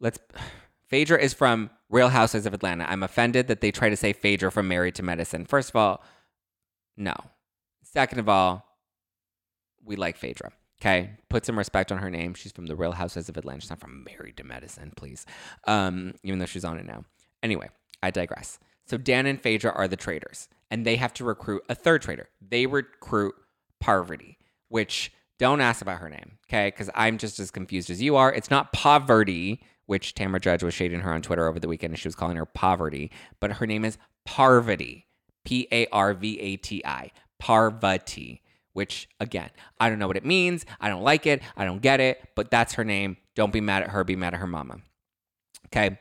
let's. 0.00 0.18
Phaedra 0.88 1.20
is 1.20 1.34
from 1.34 1.70
Real 1.88 2.10
Housewives 2.10 2.46
of 2.46 2.54
Atlanta. 2.54 2.86
I'm 2.88 3.02
offended 3.02 3.48
that 3.48 3.60
they 3.60 3.72
try 3.72 3.88
to 3.88 3.96
say 3.96 4.12
Phaedra 4.12 4.52
from 4.52 4.68
Married 4.68 4.94
to 4.94 5.02
Medicine. 5.02 5.44
First 5.44 5.70
of 5.70 5.76
all, 5.76 6.04
no. 6.96 7.12
Second 7.82 8.20
of 8.20 8.28
all, 8.28 8.64
we 9.84 9.96
like 9.96 10.16
Phaedra. 10.16 10.52
Okay, 10.80 11.10
put 11.30 11.46
some 11.46 11.56
respect 11.56 11.90
on 11.90 11.98
her 11.98 12.10
name. 12.10 12.34
She's 12.34 12.52
from 12.52 12.66
the 12.66 12.76
Real 12.76 12.92
Housewives 12.92 13.28
of 13.28 13.36
Atlanta. 13.36 13.62
She's 13.62 13.70
not 13.70 13.80
from 13.80 14.04
Married 14.04 14.36
to 14.36 14.44
Medicine, 14.44 14.92
please. 14.94 15.24
Um, 15.66 16.14
even 16.22 16.38
though 16.38 16.46
she's 16.46 16.64
on 16.64 16.78
it 16.78 16.84
now. 16.84 17.04
Anyway, 17.42 17.70
I 18.02 18.10
digress. 18.10 18.58
So 18.84 18.96
Dan 18.98 19.26
and 19.26 19.40
Phaedra 19.40 19.72
are 19.72 19.88
the 19.88 19.96
traitors, 19.96 20.48
and 20.70 20.84
they 20.84 20.96
have 20.96 21.12
to 21.14 21.24
recruit 21.24 21.62
a 21.68 21.74
third 21.74 22.02
traitor. 22.02 22.28
They 22.40 22.66
recruit 22.66 23.34
Parvati, 23.80 24.38
which 24.68 25.12
don't 25.38 25.60
ask 25.60 25.82
about 25.82 25.98
her 25.98 26.08
name, 26.08 26.38
okay? 26.48 26.68
Because 26.68 26.90
I'm 26.94 27.18
just 27.18 27.38
as 27.38 27.50
confused 27.50 27.90
as 27.90 28.00
you 28.02 28.16
are. 28.16 28.32
It's 28.32 28.50
not 28.50 28.72
poverty, 28.72 29.62
which 29.86 30.14
Tamra 30.14 30.40
Judge 30.40 30.62
was 30.62 30.74
shading 30.74 31.00
her 31.00 31.12
on 31.12 31.22
Twitter 31.22 31.46
over 31.46 31.60
the 31.60 31.68
weekend, 31.68 31.92
and 31.92 31.98
she 31.98 32.08
was 32.08 32.14
calling 32.14 32.36
her 32.36 32.46
poverty, 32.46 33.10
but 33.40 33.52
her 33.52 33.66
name 33.66 33.84
is 33.84 33.98
Parvati, 34.24 35.06
P 35.44 35.68
A 35.70 35.86
R 35.88 36.14
V 36.14 36.40
A 36.40 36.56
T 36.56 36.82
I, 36.84 37.10
Parvati 37.38 38.42
which 38.76 39.08
again, 39.20 39.48
I 39.80 39.88
don't 39.88 39.98
know 39.98 40.06
what 40.06 40.18
it 40.18 40.24
means. 40.26 40.66
I 40.78 40.90
don't 40.90 41.02
like 41.02 41.24
it. 41.24 41.40
I 41.56 41.64
don't 41.64 41.80
get 41.80 41.98
it, 41.98 42.20
but 42.34 42.50
that's 42.50 42.74
her 42.74 42.84
name. 42.84 43.16
Don't 43.34 43.50
be 43.50 43.62
mad 43.62 43.82
at 43.82 43.88
her. 43.88 44.04
Be 44.04 44.16
mad 44.16 44.34
at 44.34 44.40
her 44.40 44.46
mama. 44.46 44.76
Okay. 45.68 45.98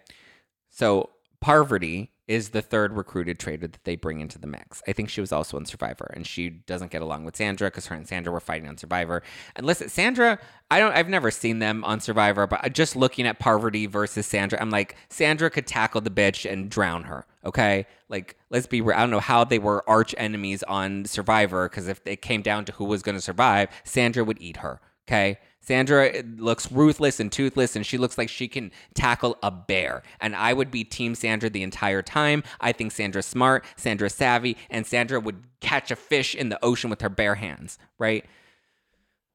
So 0.72 1.12
Parvati 1.40 2.12
is 2.28 2.50
the 2.50 2.62
third 2.62 2.94
recruited 2.94 3.38
traitor 3.38 3.68
that 3.68 3.84
they 3.84 3.96
bring 3.96 4.20
into 4.20 4.40
the 4.40 4.48
mix. 4.48 4.82
I 4.88 4.94
think 4.94 5.10
she 5.10 5.22
was 5.22 5.32
also 5.32 5.58
on 5.58 5.66
Survivor, 5.66 6.12
and 6.16 6.26
she 6.26 6.50
doesn't 6.50 6.92
get 6.92 7.02
along 7.02 7.24
with 7.24 7.36
Sandra 7.36 7.68
because 7.68 7.86
her 7.88 7.96
and 7.96 8.08
Sandra 8.08 8.34
were 8.34 8.40
fighting 8.40 8.68
on 8.68 8.78
Survivor. 8.78 9.22
And 9.56 9.66
listen, 9.66 9.90
Sandra, 9.90 10.40
I 10.72 10.80
don't, 10.80 10.94
I've 10.94 11.10
never 11.10 11.30
seen 11.30 11.60
them 11.60 11.84
on 11.84 12.00
Survivor, 12.00 12.48
but 12.48 12.74
just 12.74 12.96
looking 12.96 13.28
at 13.28 13.38
Parvati 13.38 13.86
versus 13.86 14.26
Sandra, 14.26 14.60
I'm 14.60 14.72
like, 14.72 14.96
Sandra 15.10 15.50
could 15.50 15.68
tackle 15.68 16.02
the 16.02 16.10
bitch 16.10 16.50
and 16.52 16.70
drown 16.70 17.04
her. 17.04 17.26
Okay, 17.46 17.86
like 18.10 18.38
let's 18.50 18.66
be 18.66 18.82
real. 18.82 18.98
I 18.98 19.02
don't 19.02 19.12
know 19.12 19.20
how 19.20 19.44
they 19.44 19.60
were 19.60 19.88
arch 19.88 20.16
enemies 20.18 20.64
on 20.64 21.06
Survivor 21.06 21.70
because 21.70 21.88
if 21.88 22.02
it 22.06 22.24
came 22.24 22.42
down 22.42 22.66
to 22.66 22.72
who 22.72 22.86
was 22.86 23.04
going 23.04 23.16
to 23.16 23.22
survive, 23.22 23.70
Sandra 23.84 24.24
would 24.24 24.42
eat 24.42 24.58
her. 24.58 24.82
Okay. 25.08 25.38
Sandra 25.66 26.10
eh, 26.10 26.22
looks 26.38 26.72
ruthless 26.72 27.20
and 27.20 27.32
toothless, 27.32 27.76
and 27.76 27.86
she 27.86 27.98
looks 27.98 28.18
like 28.18 28.30
she 28.30 28.48
can 28.48 28.72
tackle 28.94 29.38
a 29.42 29.50
bear. 29.50 30.04
And 30.22 30.36
I 30.36 30.54
would 30.54 30.70
be 30.70 30.84
Team 30.84 31.16
Sandra 31.16 31.50
the 31.50 31.64
entire 31.64 32.04
time. 32.04 32.44
I 32.62 32.72
think 32.72 32.92
Sandra's 32.92 33.26
smart, 33.26 33.66
Sandra's 33.76 34.14
savvy, 34.14 34.58
and 34.70 34.86
Sandra 34.86 35.20
would 35.20 35.44
catch 35.62 35.90
a 35.90 35.96
fish 35.96 36.36
in 36.36 36.50
the 36.50 36.64
ocean 36.64 36.90
with 36.90 37.02
her 37.02 37.10
bare 37.10 37.36
hands, 37.36 37.80
right? 37.98 38.26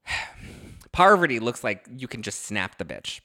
Parvati 0.92 1.40
looks 1.40 1.64
like 1.64 1.86
you 1.96 2.06
can 2.06 2.22
just 2.22 2.44
snap 2.44 2.78
the 2.78 2.84
bitch. 2.84 3.20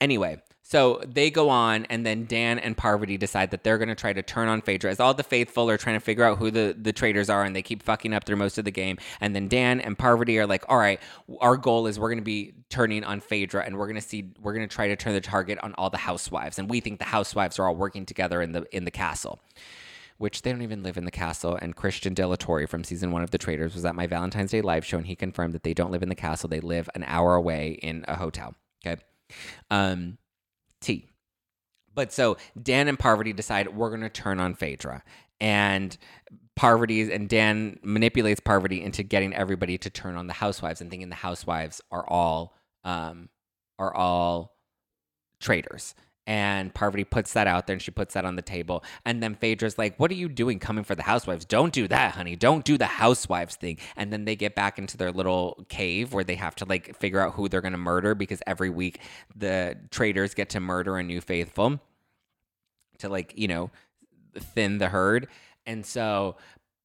Anyway, 0.00 0.40
so 0.68 1.00
they 1.06 1.30
go 1.30 1.48
on, 1.48 1.86
and 1.86 2.04
then 2.04 2.26
Dan 2.26 2.58
and 2.58 2.76
Parvati 2.76 3.16
decide 3.16 3.52
that 3.52 3.64
they're 3.64 3.78
going 3.78 3.88
to 3.88 3.94
try 3.94 4.12
to 4.12 4.20
turn 4.20 4.48
on 4.48 4.60
Phaedra 4.60 4.90
as 4.90 5.00
all 5.00 5.14
the 5.14 5.22
faithful 5.22 5.70
are 5.70 5.78
trying 5.78 5.96
to 5.96 6.00
figure 6.00 6.24
out 6.24 6.36
who 6.36 6.50
the, 6.50 6.76
the 6.78 6.92
traitors 6.92 7.30
are, 7.30 7.42
and 7.42 7.56
they 7.56 7.62
keep 7.62 7.82
fucking 7.82 8.12
up 8.12 8.24
through 8.24 8.36
most 8.36 8.58
of 8.58 8.66
the 8.66 8.70
game. 8.70 8.98
And 9.22 9.34
then 9.34 9.48
Dan 9.48 9.80
and 9.80 9.98
Parvati 9.98 10.38
are 10.38 10.46
like, 10.46 10.66
all 10.68 10.76
right, 10.76 11.00
our 11.40 11.56
goal 11.56 11.86
is 11.86 11.98
we're 11.98 12.10
going 12.10 12.18
to 12.18 12.22
be 12.22 12.52
turning 12.68 13.02
on 13.02 13.20
Phaedra, 13.20 13.64
and 13.64 13.78
we're 13.78 13.86
going 13.86 13.96
to 13.96 14.06
see, 14.06 14.30
we're 14.42 14.52
going 14.52 14.68
to 14.68 14.74
try 14.74 14.88
to 14.88 14.96
turn 14.96 15.14
the 15.14 15.22
target 15.22 15.58
on 15.62 15.72
all 15.78 15.88
the 15.88 15.96
housewives. 15.96 16.58
And 16.58 16.68
we 16.68 16.80
think 16.80 16.98
the 16.98 17.06
housewives 17.06 17.58
are 17.58 17.66
all 17.66 17.74
working 17.74 18.04
together 18.04 18.42
in 18.42 18.52
the 18.52 18.66
in 18.70 18.84
the 18.84 18.90
castle 18.90 19.40
which 20.18 20.42
they 20.42 20.50
don't 20.50 20.62
even 20.62 20.82
live 20.82 20.96
in 20.96 21.04
the 21.04 21.12
castle. 21.12 21.56
And 21.62 21.76
Christian 21.76 22.12
De 22.12 22.66
from 22.66 22.82
season 22.82 23.12
one 23.12 23.22
of 23.22 23.30
The 23.30 23.38
Traitors 23.38 23.76
was 23.76 23.84
at 23.84 23.94
my 23.94 24.08
Valentine's 24.08 24.50
Day 24.50 24.60
live 24.60 24.84
show, 24.84 24.98
and 24.98 25.06
he 25.06 25.14
confirmed 25.14 25.54
that 25.54 25.62
they 25.62 25.72
don't 25.72 25.92
live 25.92 26.02
in 26.02 26.08
the 26.08 26.16
castle. 26.16 26.48
They 26.48 26.58
live 26.58 26.90
an 26.96 27.04
hour 27.06 27.36
away 27.36 27.78
in 27.80 28.04
a 28.08 28.16
hotel. 28.16 28.56
Okay. 28.84 29.00
Um, 29.70 30.18
T. 30.80 31.08
But 31.94 32.12
so 32.12 32.36
Dan 32.60 32.88
and 32.88 32.98
Parvati 32.98 33.32
decide 33.32 33.74
we're 33.74 33.90
going 33.90 34.02
to 34.02 34.08
turn 34.08 34.40
on 34.40 34.54
Phaedra. 34.54 35.02
And 35.40 35.96
Parvati 36.56 37.12
and 37.12 37.28
Dan 37.28 37.78
manipulates 37.82 38.40
Parvati 38.40 38.82
into 38.82 39.02
getting 39.02 39.32
everybody 39.34 39.78
to 39.78 39.90
turn 39.90 40.16
on 40.16 40.26
the 40.26 40.32
housewives 40.32 40.80
and 40.80 40.90
thinking 40.90 41.08
the 41.08 41.14
housewives 41.14 41.80
are 41.90 42.04
all 42.08 42.54
um, 42.84 43.28
are 43.78 43.94
all 43.94 44.56
traitors. 45.40 45.94
And 46.28 46.74
Parvati 46.74 47.04
puts 47.04 47.32
that 47.32 47.46
out 47.46 47.66
there 47.66 47.72
and 47.72 47.80
she 47.80 47.90
puts 47.90 48.12
that 48.12 48.26
on 48.26 48.36
the 48.36 48.42
table. 48.42 48.84
And 49.06 49.22
then 49.22 49.34
Phaedra's 49.34 49.78
like, 49.78 49.98
What 49.98 50.10
are 50.10 50.14
you 50.14 50.28
doing 50.28 50.58
coming 50.58 50.84
for 50.84 50.94
the 50.94 51.02
housewives? 51.02 51.46
Don't 51.46 51.72
do 51.72 51.88
that, 51.88 52.12
honey. 52.12 52.36
Don't 52.36 52.66
do 52.66 52.76
the 52.76 52.84
housewives 52.84 53.56
thing. 53.56 53.78
And 53.96 54.12
then 54.12 54.26
they 54.26 54.36
get 54.36 54.54
back 54.54 54.78
into 54.78 54.98
their 54.98 55.10
little 55.10 55.64
cave 55.70 56.12
where 56.12 56.24
they 56.24 56.34
have 56.34 56.54
to 56.56 56.66
like 56.66 56.94
figure 56.98 57.18
out 57.18 57.32
who 57.32 57.48
they're 57.48 57.62
going 57.62 57.72
to 57.72 57.78
murder 57.78 58.14
because 58.14 58.42
every 58.46 58.68
week 58.68 59.00
the 59.34 59.78
traitors 59.90 60.34
get 60.34 60.50
to 60.50 60.60
murder 60.60 60.98
a 60.98 61.02
new 61.02 61.22
faithful 61.22 61.80
to 62.98 63.08
like, 63.08 63.32
you 63.34 63.48
know, 63.48 63.70
thin 64.34 64.76
the 64.76 64.88
herd. 64.90 65.28
And 65.64 65.86
so 65.86 66.36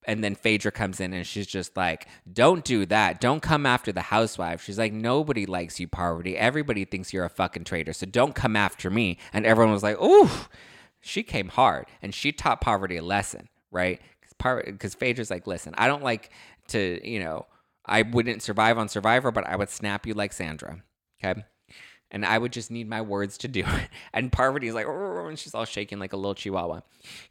and 0.05 0.23
then 0.23 0.35
Phaedra 0.35 0.71
comes 0.71 0.99
in 0.99 1.13
and 1.13 1.25
she's 1.25 1.47
just 1.47 1.75
like, 1.77 2.07
"Don't 2.31 2.63
do 2.63 2.85
that. 2.87 3.21
Don't 3.21 3.41
come 3.41 3.65
after 3.65 3.91
the 3.91 4.01
housewife." 4.01 4.63
She's 4.63 4.77
like, 4.77 4.93
"Nobody 4.93 5.45
likes 5.45 5.79
you, 5.79 5.87
Parvati. 5.87 6.37
Everybody 6.37 6.85
thinks 6.85 7.13
you're 7.13 7.25
a 7.25 7.29
fucking 7.29 7.63
traitor. 7.63 7.93
So 7.93 8.05
don't 8.05 8.35
come 8.35 8.55
after 8.55 8.89
me." 8.89 9.17
And 9.31 9.45
everyone 9.45 9.73
was 9.73 9.83
like, 9.83 10.01
"Ooh." 10.01 10.29
She 11.05 11.21
came 11.21 11.49
hard 11.49 11.87
and 12.01 12.15
she 12.15 12.31
taught 12.31 12.61
Parvati 12.61 12.95
a 12.95 13.03
lesson, 13.03 13.49
right? 13.71 14.01
Because 14.37 14.95
Phaedra's 14.95 15.29
like, 15.29 15.47
"Listen, 15.47 15.73
I 15.77 15.87
don't 15.87 16.03
like 16.03 16.29
to, 16.69 16.99
you 17.05 17.19
know, 17.19 17.45
I 17.85 18.03
wouldn't 18.03 18.41
survive 18.41 18.77
on 18.77 18.87
Survivor, 18.87 19.29
but 19.31 19.45
I 19.45 19.57
would 19.57 19.69
snap 19.69 20.07
you 20.07 20.13
like 20.13 20.31
Sandra." 20.31 20.81
Okay? 21.21 21.43
and 22.13 22.23
I 22.25 22.37
would 22.37 22.53
just 22.53 22.71
need 22.71 22.87
my 22.87 23.01
words 23.01 23.37
to 23.39 23.47
do 23.47 23.61
it. 23.67 23.89
And 24.13 24.31
Parvati's 24.31 24.73
like, 24.73 24.85
and 24.87 25.37
she's 25.37 25.55
all 25.55 25.65
shaking 25.65 25.99
like 25.99 26.13
a 26.13 26.17
little 26.17 26.35
chihuahua. 26.35 26.81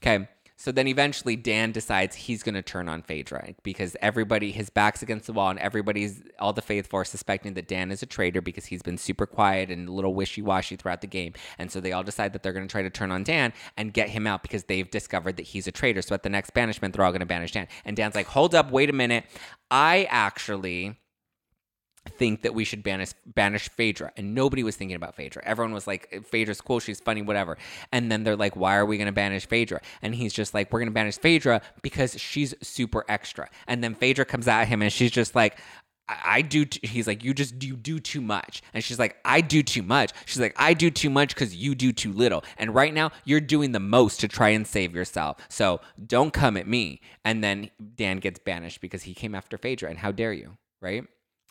Okay. 0.02 0.28
So 0.57 0.70
then 0.72 0.86
eventually 0.86 1.36
Dan 1.36 1.72
decides 1.72 2.14
he's 2.14 2.42
going 2.42 2.55
to 2.55 2.62
turn 2.62 2.88
on 2.88 3.03
Phaedra 3.03 3.55
because 3.62 3.96
everybody, 4.00 4.53
his 4.53 4.70
back's 4.70 5.03
against 5.03 5.26
the 5.26 5.32
wall, 5.32 5.50
and 5.50 5.59
everybody's, 5.59 6.22
all 6.38 6.53
the 6.53 6.62
faithful 6.62 7.00
are 7.00 7.05
suspecting 7.05 7.55
that 7.55 7.68
Dan 7.68 7.90
is 7.90 8.03
a 8.03 8.07
traitor 8.07 8.40
because 8.40 8.66
he's 8.66 8.82
been 8.82 8.98
super 8.98 9.26
quiet 9.26 9.70
and 9.70 9.88
a 9.88 9.92
little 9.92 10.14
wishy 10.14 10.42
washy 10.42 10.76
throughout 10.76 11.00
the 11.00 11.07
game. 11.07 11.32
And 11.59 11.70
so 11.70 11.80
they 11.80 11.92
all 11.92 12.05
decide 12.05 12.32
that 12.32 12.42
they're 12.42 12.53
going 12.53 12.66
to 12.66 12.72
try 12.72 12.82
to 12.82 12.90
turn 12.90 13.11
on 13.11 13.24
Dan 13.24 13.53
and 13.76 13.92
get 13.92 14.11
him 14.11 14.26
out 14.26 14.42
because 14.42 14.64
they've 14.64 14.90
discovered 14.90 15.36
that 15.36 15.46
he's 15.46 15.66
a 15.66 15.72
traitor. 15.72 16.03
So 16.03 16.14
at 16.14 16.22
the 16.22 16.30
next 16.30 16.55
banishment, 16.55 16.94
they're 16.94 17.05
all 17.05 17.12
going 17.12 17.20
to 17.20 17.26
banish 17.26 17.53
Dan. 17.53 17.66
And 17.84 17.96
Dan's 17.96 18.14
like, 18.14 18.26
hold 18.26 18.55
up, 18.55 18.70
wait 18.70 18.90
a 18.90 18.92
minute. 18.92 19.24
I 19.70 20.07
actually 20.11 20.98
think 22.07 22.42
that 22.42 22.55
we 22.55 22.64
should 22.64 22.82
banish 22.82 23.12
banish 23.26 23.68
Phaedra, 23.68 24.12
and 24.16 24.34
nobody 24.34 24.62
was 24.62 24.76
thinking 24.76 24.96
about 24.96 25.14
Phaedra. 25.14 25.42
Everyone 25.44 25.72
was 25.72 25.86
like, 25.86 26.24
"Phaedra's 26.26 26.61
cool, 26.61 26.80
she's 26.80 27.00
funny, 27.00 27.22
whatever." 27.22 27.57
And 27.92 28.11
then 28.11 28.24
they're 28.24 28.36
like, 28.36 28.57
"Why 28.57 28.76
are 28.76 28.86
we 28.86 28.98
to 28.98 29.12
banish 29.12 29.46
Phaedra?" 29.46 29.80
And 30.03 30.14
he's 30.14 30.32
just 30.32 30.55
like, 30.55 30.72
"We're 30.72 30.84
to 30.84 30.90
banish 30.90 31.18
Phaedra 31.18 31.62
because 31.82 32.18
she's 32.20 32.55
super 32.62 33.05
extra." 33.09 33.48
And 33.66 33.82
then 33.82 33.94
Phaedra 33.94 34.24
comes 34.24 34.48
at 34.48 34.68
him, 34.68 34.82
and 34.82 34.92
she's 34.92 35.11
just 35.11 35.34
like. 35.34 35.59
I 36.09 36.42
do. 36.42 36.64
T-. 36.64 36.86
He's 36.86 37.07
like, 37.07 37.24
you 37.24 37.32
just 37.32 37.62
you 37.62 37.74
do 37.76 38.00
too 38.00 38.20
much, 38.20 38.61
and 38.74 38.82
she's 38.82 38.98
like, 38.98 39.16
I 39.24 39.40
do 39.40 39.62
too 39.62 39.82
much. 39.82 40.11
She's 40.26 40.40
like, 40.40 40.53
I 40.57 40.74
do 40.74 40.90
too 40.90 41.09
much 41.09 41.32
because 41.32 41.55
you 41.55 41.74
do 41.74 41.92
too 41.92 42.12
little, 42.12 42.44
and 42.59 42.74
right 42.74 42.92
now 42.92 43.12
you're 43.24 43.40
doing 43.40 43.72
the 43.72 43.80
most 43.80 44.20
to 44.20 44.28
try 44.28 44.50
and 44.50 44.66
save 44.66 44.94
yourself. 44.94 45.38
So 45.48 45.80
don't 46.05 46.32
come 46.32 46.57
at 46.57 46.66
me. 46.66 47.00
And 47.24 47.42
then 47.42 47.70
Dan 47.94 48.18
gets 48.18 48.40
banished 48.40 48.80
because 48.80 49.05
he 49.05 49.14
came 49.14 49.34
after 49.34 49.57
Phaedra, 49.57 49.88
and 49.88 49.98
how 50.00 50.11
dare 50.11 50.32
you, 50.32 50.59
right? 50.82 51.05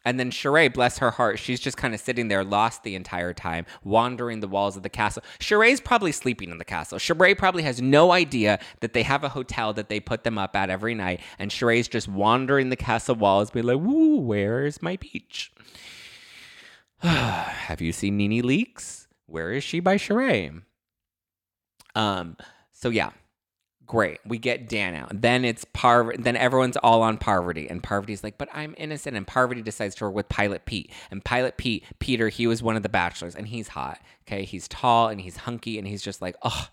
And 0.04 0.20
then 0.20 0.32
Sheree, 0.32 0.74
bless 0.74 0.98
her 0.98 1.12
heart, 1.12 1.38
she's 1.40 1.60
just 1.60 1.78
kind 1.78 1.94
of 1.94 2.00
sitting 2.00 2.28
there, 2.28 2.44
lost 2.44 2.84
the 2.84 2.96
entire 2.96 3.34
time, 3.34 3.66
wandering 3.84 4.40
the 4.40 4.48
walls 4.48 4.76
of 4.76 4.84
the 4.84 4.90
castle. 4.90 5.24
Sheree's 5.40 5.80
probably 5.80 6.12
sleeping 6.12 6.50
in 6.50 6.58
the 6.58 6.66
castle. 6.66 6.98
Sheree 6.98 7.38
probably 7.38 7.64
has 7.64 7.82
no 7.82 8.12
idea 8.12 8.60
that 8.80 8.94
they 8.94 9.04
have 9.04 9.24
a 9.24 9.30
hotel 9.30 9.74
that 9.74 9.90
they 9.90 10.00
put 10.00 10.24
them 10.24 10.38
up 10.38 10.56
at 10.56 10.70
every 10.70 10.96
night. 10.96 11.22
And 11.38 11.52
Sheree's 11.52 11.88
just 11.88 12.08
wandering 12.08 12.70
the 12.70 12.76
castle 12.76 13.16
walls, 13.16 13.52
being 13.52 13.66
like, 13.66 13.80
woo, 13.80 14.18
where's 14.18 14.82
my 14.82 14.96
beach? 14.98 15.52
have 17.02 17.82
you 17.82 17.92
seen 17.92 18.18
Nene 18.18 18.44
Leakes? 18.44 19.08
Where 19.28 19.52
is 19.52 19.64
she 19.64 19.80
by 19.80 19.98
Sheree? 19.98 20.62
Um, 21.96 22.38
so 22.72 22.90
yeah, 22.90 23.12
Great. 23.92 24.22
We 24.26 24.38
get 24.38 24.70
Dan 24.70 24.96
out. 24.96 25.10
Then 25.12 25.44
it's 25.44 25.66
Parv. 25.66 26.24
Then 26.24 26.38
everyone's 26.38 26.78
all 26.78 27.02
on 27.02 27.18
Parvati, 27.18 27.70
and 27.70 27.84
Parvati's 27.84 28.24
like, 28.24 28.38
"But 28.38 28.48
I'm 28.54 28.74
innocent." 28.78 29.18
And 29.18 29.28
Parvati 29.28 29.62
decides 29.62 29.96
to 29.96 30.06
work 30.06 30.14
with 30.14 30.30
Pilot 30.30 30.64
Pete. 30.66 30.94
And 31.12 31.22
Pilot 31.26 31.58
Pete, 31.58 31.84
Peter, 32.00 32.30
he 32.30 32.48
was 32.48 32.64
one 32.64 32.78
of 32.78 32.84
the 32.84 32.88
bachelors, 32.88 33.36
and 33.36 33.50
he's 33.50 33.68
hot. 33.68 34.00
Okay, 34.26 34.46
he's 34.46 34.70
tall 34.70 35.10
and 35.10 35.20
he's 35.20 35.36
hunky, 35.36 35.78
and 35.78 35.86
he's 35.86 36.02
just 36.02 36.22
like, 36.22 36.38
"Oh, 36.42 36.70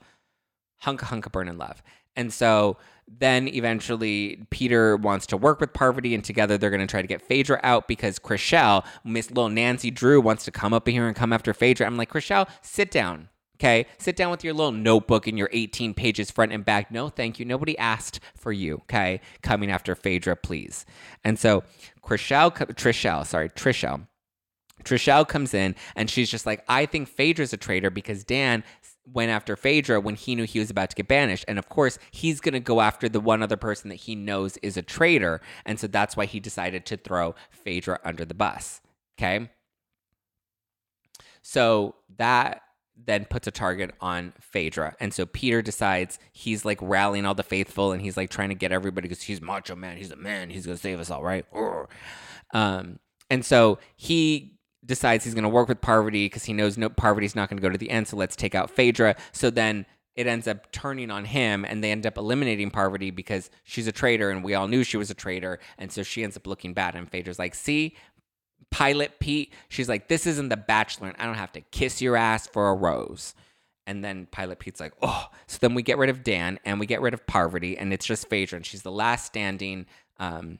hunk 0.82 1.00
hunk 1.00 1.32
burning 1.32 1.58
love." 1.58 1.82
And 2.14 2.32
so 2.32 2.76
then 3.08 3.48
eventually 3.48 4.46
Peter 4.50 4.96
wants 4.96 5.26
to 5.26 5.36
work 5.36 5.58
with 5.58 5.72
Parvati, 5.72 6.14
and 6.14 6.22
together 6.22 6.56
they're 6.56 6.70
going 6.70 6.78
to 6.78 6.86
try 6.86 7.02
to 7.02 7.08
get 7.08 7.20
Phaedra 7.20 7.58
out 7.64 7.88
because 7.88 8.20
Chrishell, 8.20 8.86
Miss 9.02 9.28
Little 9.30 9.48
Nancy 9.48 9.90
Drew, 9.90 10.20
wants 10.20 10.44
to 10.44 10.52
come 10.52 10.72
up 10.72 10.86
here 10.86 11.08
and 11.08 11.16
come 11.16 11.32
after 11.32 11.52
Phaedra. 11.52 11.84
I'm 11.84 11.96
like, 11.96 12.12
Chrishell, 12.12 12.48
sit 12.62 12.92
down. 12.92 13.28
Okay, 13.60 13.86
sit 13.98 14.14
down 14.14 14.30
with 14.30 14.44
your 14.44 14.54
little 14.54 14.72
notebook 14.72 15.26
and 15.26 15.36
your 15.36 15.50
18 15.52 15.92
pages 15.92 16.30
front 16.30 16.52
and 16.52 16.64
back. 16.64 16.92
No, 16.92 17.08
thank 17.08 17.40
you. 17.40 17.44
Nobody 17.44 17.76
asked 17.76 18.20
for 18.36 18.52
you. 18.52 18.76
Okay, 18.82 19.20
coming 19.42 19.70
after 19.70 19.94
Phaedra, 19.96 20.36
please. 20.36 20.86
And 21.24 21.38
so 21.38 21.64
Chrishell, 22.02 22.52
Trishelle, 22.52 23.26
sorry, 23.26 23.48
Trishelle, 23.50 24.06
Trishelle 24.84 25.26
comes 25.26 25.54
in 25.54 25.74
and 25.96 26.08
she's 26.08 26.30
just 26.30 26.46
like, 26.46 26.64
I 26.68 26.86
think 26.86 27.08
Phaedra's 27.08 27.52
a 27.52 27.56
traitor 27.56 27.90
because 27.90 28.24
Dan 28.24 28.64
went 29.12 29.30
after 29.30 29.56
Phaedra 29.56 30.00
when 30.00 30.14
he 30.14 30.34
knew 30.34 30.44
he 30.44 30.58
was 30.58 30.70
about 30.70 30.90
to 30.90 30.96
get 30.96 31.08
banished. 31.08 31.44
And 31.48 31.58
of 31.58 31.68
course, 31.68 31.98
he's 32.10 32.40
going 32.40 32.54
to 32.54 32.60
go 32.60 32.80
after 32.80 33.08
the 33.08 33.20
one 33.20 33.42
other 33.42 33.56
person 33.56 33.88
that 33.88 33.96
he 33.96 34.14
knows 34.14 34.56
is 34.58 34.76
a 34.76 34.82
traitor. 34.82 35.40
And 35.64 35.80
so 35.80 35.86
that's 35.86 36.16
why 36.16 36.26
he 36.26 36.40
decided 36.40 36.86
to 36.86 36.96
throw 36.96 37.34
Phaedra 37.50 38.00
under 38.04 38.24
the 38.24 38.34
bus. 38.34 38.80
Okay. 39.18 39.50
So 41.42 41.96
that 42.18 42.62
then 43.06 43.24
puts 43.24 43.46
a 43.46 43.50
target 43.50 43.92
on 44.00 44.32
Phaedra. 44.40 44.96
And 45.00 45.14
so 45.14 45.24
Peter 45.26 45.62
decides 45.62 46.18
he's 46.32 46.64
like 46.64 46.78
rallying 46.82 47.26
all 47.26 47.34
the 47.34 47.42
faithful 47.42 47.92
and 47.92 48.02
he's 48.02 48.16
like 48.16 48.30
trying 48.30 48.48
to 48.48 48.54
get 48.54 48.72
everybody 48.72 49.08
because 49.08 49.22
he's 49.22 49.40
macho 49.40 49.76
man. 49.76 49.96
He's 49.96 50.10
a 50.10 50.16
man. 50.16 50.50
He's 50.50 50.66
to 50.76 50.82
save 50.82 51.00
us 51.00 51.10
all, 51.10 51.22
right? 51.22 51.46
Um, 52.52 52.98
and 53.30 53.44
so 53.44 53.78
he 53.96 54.58
decides 54.84 55.24
he's 55.24 55.34
to 55.44 55.48
work 55.48 55.68
with 55.68 55.80
Parvati 55.80 56.26
because 56.26 56.44
he 56.44 56.52
knows 56.52 56.76
no 56.76 56.88
Parvati's 56.88 57.36
not 57.36 57.48
to 57.58 57.62
go 57.62 57.70
to 57.70 57.78
the 57.78 57.90
end. 57.90 58.08
So 58.08 58.16
let's 58.16 58.36
take 58.36 58.54
out 58.54 58.70
Phaedra. 58.70 59.16
So 59.32 59.50
then 59.50 59.86
it 60.16 60.26
ends 60.26 60.48
up 60.48 60.72
turning 60.72 61.10
on 61.12 61.24
him 61.24 61.64
and 61.64 61.84
they 61.84 61.92
end 61.92 62.04
up 62.04 62.18
eliminating 62.18 62.70
Parvati 62.70 63.12
because 63.12 63.50
she's 63.62 63.86
a 63.86 63.92
traitor 63.92 64.30
and 64.30 64.42
we 64.42 64.54
all 64.54 64.66
knew 64.66 64.82
she 64.82 64.96
was 64.96 65.10
a 65.10 65.14
traitor. 65.14 65.60
And 65.78 65.92
so 65.92 66.02
she 66.02 66.24
ends 66.24 66.36
up 66.36 66.46
looking 66.46 66.74
bad. 66.74 66.96
And 66.96 67.08
Phaedra's 67.08 67.38
like, 67.38 67.54
see, 67.54 67.94
Pilot 68.70 69.18
Pete, 69.18 69.52
she's 69.68 69.88
like, 69.88 70.08
This 70.08 70.26
isn't 70.26 70.48
the 70.48 70.56
bachelor, 70.56 71.08
and 71.08 71.16
I 71.18 71.24
don't 71.24 71.34
have 71.34 71.52
to 71.52 71.60
kiss 71.60 72.02
your 72.02 72.16
ass 72.16 72.46
for 72.46 72.68
a 72.68 72.74
rose. 72.74 73.34
And 73.86 74.04
then 74.04 74.26
Pilot 74.30 74.58
Pete's 74.58 74.80
like, 74.80 74.92
Oh, 75.02 75.26
so 75.46 75.58
then 75.60 75.74
we 75.74 75.82
get 75.82 75.98
rid 75.98 76.10
of 76.10 76.22
Dan 76.22 76.58
and 76.64 76.78
we 76.78 76.86
get 76.86 77.00
rid 77.00 77.14
of 77.14 77.26
Parvati, 77.26 77.76
and 77.78 77.92
it's 77.92 78.06
just 78.06 78.28
Phaedra, 78.28 78.56
and 78.56 78.66
she's 78.66 78.82
the 78.82 78.92
last 78.92 79.26
standing, 79.26 79.86
um, 80.18 80.58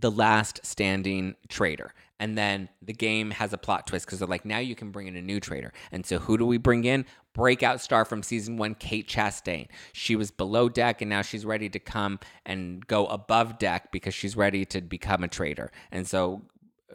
the 0.00 0.10
last 0.10 0.60
standing 0.64 1.34
traitor. 1.48 1.92
And 2.20 2.36
then 2.36 2.68
the 2.82 2.92
game 2.92 3.30
has 3.30 3.52
a 3.52 3.58
plot 3.58 3.86
twist 3.86 4.06
because 4.06 4.18
they're 4.18 4.28
like, 4.28 4.44
now 4.44 4.58
you 4.58 4.74
can 4.74 4.90
bring 4.90 5.06
in 5.06 5.16
a 5.16 5.22
new 5.22 5.38
traitor. 5.38 5.72
And 5.92 6.04
so 6.04 6.18
who 6.18 6.36
do 6.36 6.44
we 6.44 6.58
bring 6.58 6.84
in? 6.84 7.04
Breakout 7.32 7.80
star 7.80 8.04
from 8.04 8.24
season 8.24 8.56
one, 8.56 8.74
Kate 8.74 9.06
Chastain. 9.08 9.68
She 9.92 10.16
was 10.16 10.32
below 10.32 10.68
deck 10.68 11.00
and 11.00 11.08
now 11.08 11.22
she's 11.22 11.46
ready 11.46 11.68
to 11.68 11.78
come 11.78 12.18
and 12.44 12.84
go 12.88 13.06
above 13.06 13.58
deck 13.58 13.92
because 13.92 14.14
she's 14.14 14.36
ready 14.36 14.64
to 14.66 14.80
become 14.80 15.22
a 15.22 15.28
traitor. 15.28 15.70
And 15.92 16.08
so 16.08 16.42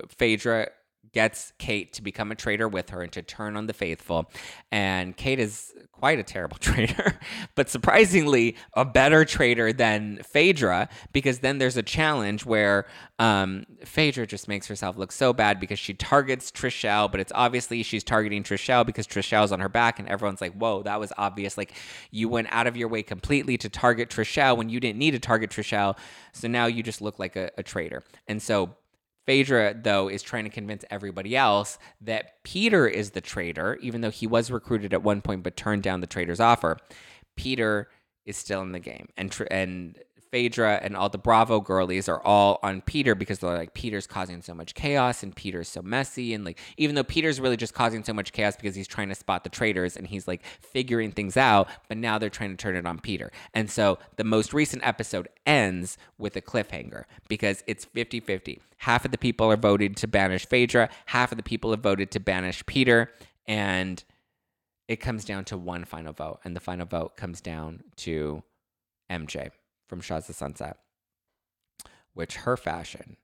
Phaedra 0.09 0.69
gets 1.11 1.53
Kate 1.59 1.93
to 1.93 2.01
become 2.01 2.31
a 2.31 2.35
traitor 2.35 2.67
with 2.67 2.89
her 2.89 3.01
and 3.01 3.11
to 3.11 3.21
turn 3.21 3.57
on 3.57 3.67
the 3.67 3.73
faithful. 3.73 4.31
And 4.71 5.15
Kate 5.15 5.39
is 5.39 5.73
quite 5.91 6.17
a 6.17 6.23
terrible 6.23 6.57
traitor, 6.61 7.19
but 7.55 7.69
surprisingly 7.69 8.55
a 8.73 8.85
better 8.85 9.23
traitor 9.25 9.73
than 9.73 10.21
Phaedra 10.23 10.89
because 11.11 11.39
then 11.39 11.59
there's 11.59 11.77
a 11.77 11.83
challenge 11.83 12.45
where 12.45 12.87
um, 13.19 13.65
Phaedra 13.85 14.25
just 14.25 14.47
makes 14.47 14.67
herself 14.67 14.97
look 14.97 15.11
so 15.11 15.33
bad 15.33 15.59
because 15.59 15.77
she 15.77 15.93
targets 15.93 16.51
Trishelle, 16.51 17.11
but 17.11 17.19
it's 17.19 17.31
obviously 17.35 17.83
she's 17.83 18.03
targeting 18.03 18.41
Trishelle 18.43 18.85
because 18.85 19.05
Trishelle's 19.05 19.51
on 19.51 19.59
her 19.59 19.69
back 19.69 19.99
and 19.99 20.07
everyone's 20.07 20.41
like, 20.41 20.53
whoa, 20.53 20.83
that 20.83 20.99
was 20.99 21.13
obvious. 21.17 21.57
Like 21.57 21.73
you 22.11 22.27
went 22.27 22.47
out 22.49 22.65
of 22.65 22.75
your 22.75 22.87
way 22.87 23.03
completely 23.03 23.57
to 23.57 23.69
target 23.69 24.09
Trishelle 24.09 24.57
when 24.57 24.69
you 24.69 24.79
didn't 24.79 24.99
need 24.99 25.11
to 25.11 25.19
target 25.19 25.51
Trishelle. 25.51 25.97
So 26.31 26.47
now 26.47 26.65
you 26.65 26.81
just 26.81 27.01
look 27.01 27.19
like 27.19 27.35
a, 27.35 27.51
a 27.57 27.63
traitor. 27.63 28.03
And 28.27 28.41
so 28.41 28.75
Phaedra, 29.25 29.75
though, 29.81 30.09
is 30.09 30.21
trying 30.21 30.43
to 30.43 30.49
convince 30.49 30.83
everybody 30.89 31.35
else 31.35 31.77
that 32.01 32.43
Peter 32.43 32.87
is 32.87 33.11
the 33.11 33.21
traitor, 33.21 33.77
even 33.81 34.01
though 34.01 34.11
he 34.11 34.27
was 34.27 34.51
recruited 34.51 34.93
at 34.93 35.03
one 35.03 35.21
point 35.21 35.43
but 35.43 35.55
turned 35.55 35.83
down 35.83 36.01
the 36.01 36.07
traitor's 36.07 36.39
offer. 36.39 36.77
Peter 37.35 37.89
is 38.25 38.37
still 38.37 38.61
in 38.61 38.71
the 38.71 38.79
game, 38.79 39.07
and 39.17 39.35
and 39.49 39.99
Phaedra 40.33 40.79
and 40.81 40.97
all 40.97 41.09
the 41.09 41.19
Bravo 41.19 41.61
girlies 41.61 42.09
are 42.09 42.19
all 42.23 42.59
on 42.63 42.81
Peter 42.81 43.13
because 43.13 43.37
they're 43.37 43.55
like, 43.55 43.75
Peter's 43.75 44.07
causing 44.07 44.41
so 44.41 44.55
much 44.55 44.73
chaos 44.73 45.21
and 45.21 45.35
Peter's 45.35 45.67
so 45.67 45.83
messy. 45.83 46.33
And 46.33 46.43
like, 46.43 46.59
even 46.75 46.95
though 46.95 47.03
Peter's 47.03 47.39
really 47.39 47.55
just 47.55 47.75
causing 47.75 48.03
so 48.03 48.13
much 48.13 48.31
chaos 48.31 48.55
because 48.55 48.75
he's 48.75 48.87
trying 48.87 49.09
to 49.09 49.15
spot 49.15 49.43
the 49.43 49.51
traitors 49.51 49.95
and 49.95 50.07
he's 50.07 50.27
like 50.27 50.43
figuring 50.59 51.11
things 51.11 51.37
out, 51.37 51.67
but 51.87 51.97
now 51.97 52.17
they're 52.17 52.31
trying 52.31 52.49
to 52.49 52.57
turn 52.57 52.75
it 52.75 52.87
on 52.87 52.97
Peter. 52.97 53.31
And 53.53 53.69
so 53.69 53.99
the 54.15 54.23
most 54.23 54.55
recent 54.55 54.83
episode 54.83 55.27
ends 55.45 55.99
with 56.17 56.35
a 56.35 56.41
cliffhanger 56.41 57.03
because 57.27 57.63
it's 57.67 57.85
50 57.85 58.19
50. 58.19 58.59
Half 58.77 59.05
of 59.05 59.11
the 59.11 59.19
people 59.19 59.51
are 59.51 59.55
voted 59.55 59.95
to 59.97 60.07
banish 60.07 60.47
Phaedra, 60.47 60.89
half 61.05 61.31
of 61.31 61.37
the 61.37 61.43
people 61.43 61.69
have 61.69 61.81
voted 61.81 62.09
to 62.09 62.19
banish 62.19 62.65
Peter. 62.65 63.11
And 63.45 64.03
it 64.87 64.95
comes 64.95 65.25
down 65.25 65.45
to 65.45 65.59
one 65.59 65.85
final 65.85 66.11
vote. 66.11 66.39
And 66.43 66.55
the 66.55 66.59
final 66.59 66.87
vote 66.87 67.17
comes 67.17 67.39
down 67.39 67.83
to 67.97 68.41
MJ 69.11 69.51
from 69.93 70.01
Shahs 70.01 70.27
of 70.27 70.35
Sunset, 70.35 70.77
which 72.15 72.37
her 72.37 72.57
fashion, 72.57 73.17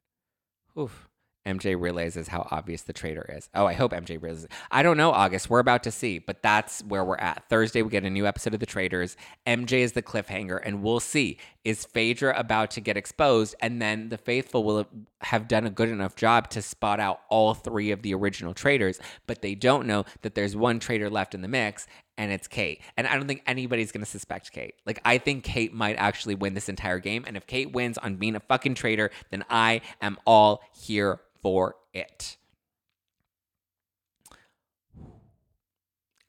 oof, 0.77 1.09
MJ 1.43 1.79
realizes 1.79 2.27
how 2.27 2.47
obvious 2.51 2.83
the 2.83 2.93
traitor 2.93 3.27
is. 3.35 3.49
Oh, 3.55 3.65
I 3.65 3.73
hope 3.73 3.91
MJ 3.91 4.21
realizes. 4.21 4.47
I 4.69 4.83
don't 4.83 4.97
know, 4.97 5.09
August. 5.09 5.49
We're 5.49 5.57
about 5.57 5.81
to 5.85 5.91
see, 5.91 6.19
but 6.19 6.43
that's 6.43 6.83
where 6.83 7.03
we're 7.03 7.15
at. 7.15 7.49
Thursday, 7.49 7.81
we 7.81 7.89
get 7.89 8.03
a 8.05 8.09
new 8.09 8.27
episode 8.27 8.53
of 8.53 8.59
The 8.59 8.67
Traitors. 8.67 9.17
MJ 9.47 9.79
is 9.79 9.93
the 9.93 10.03
cliffhanger, 10.03 10.59
and 10.63 10.83
we'll 10.83 10.99
see. 10.99 11.39
Is 11.65 11.85
Phaedra 11.85 12.33
about 12.37 12.71
to 12.71 12.81
get 12.81 12.95
exposed? 12.95 13.53
And 13.61 13.81
then 13.81 14.09
the 14.09 14.17
faithful 14.17 14.63
will 14.63 14.87
have 15.21 15.47
done 15.47 15.65
a 15.65 15.69
good 15.69 15.89
enough 15.89 16.15
job 16.15 16.49
to 16.51 16.61
spot 16.61 16.99
out 17.01 17.19
all 17.29 17.53
three 17.53 17.91
of 17.91 18.01
the 18.01 18.13
original 18.13 18.53
traitors, 18.53 18.99
but 19.27 19.41
they 19.41 19.55
don't 19.55 19.85
know 19.85 20.05
that 20.21 20.35
there's 20.35 20.55
one 20.55 20.79
traitor 20.79 21.09
left 21.09 21.35
in 21.35 21.41
the 21.41 21.49
mix, 21.49 21.85
and 22.17 22.31
it's 22.31 22.47
Kate. 22.47 22.81
And 22.95 23.05
I 23.05 23.15
don't 23.15 23.27
think 23.27 23.43
anybody's 23.45 23.91
going 23.91 24.03
to 24.03 24.09
suspect 24.09 24.53
Kate. 24.53 24.75
Like, 24.85 25.01
I 25.03 25.17
think 25.17 25.43
Kate 25.43 25.73
might 25.73 25.97
actually 25.97 26.35
win 26.35 26.53
this 26.53 26.69
entire 26.69 26.99
game. 26.99 27.25
And 27.27 27.35
if 27.35 27.45
Kate 27.45 27.73
wins 27.73 27.97
on 27.97 28.15
being 28.15 28.37
a 28.37 28.39
fucking 28.39 28.75
traitor, 28.75 29.11
then 29.29 29.43
I 29.49 29.81
am 30.01 30.17
all 30.25 30.61
here 30.73 31.19
for 31.41 31.75
it. 31.93 32.37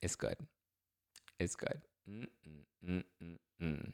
It's 0.02 0.16
good. 0.16 0.36
It's 1.38 1.54
good. 1.54 1.80
Mm-mm-mm-mm. 2.08 3.92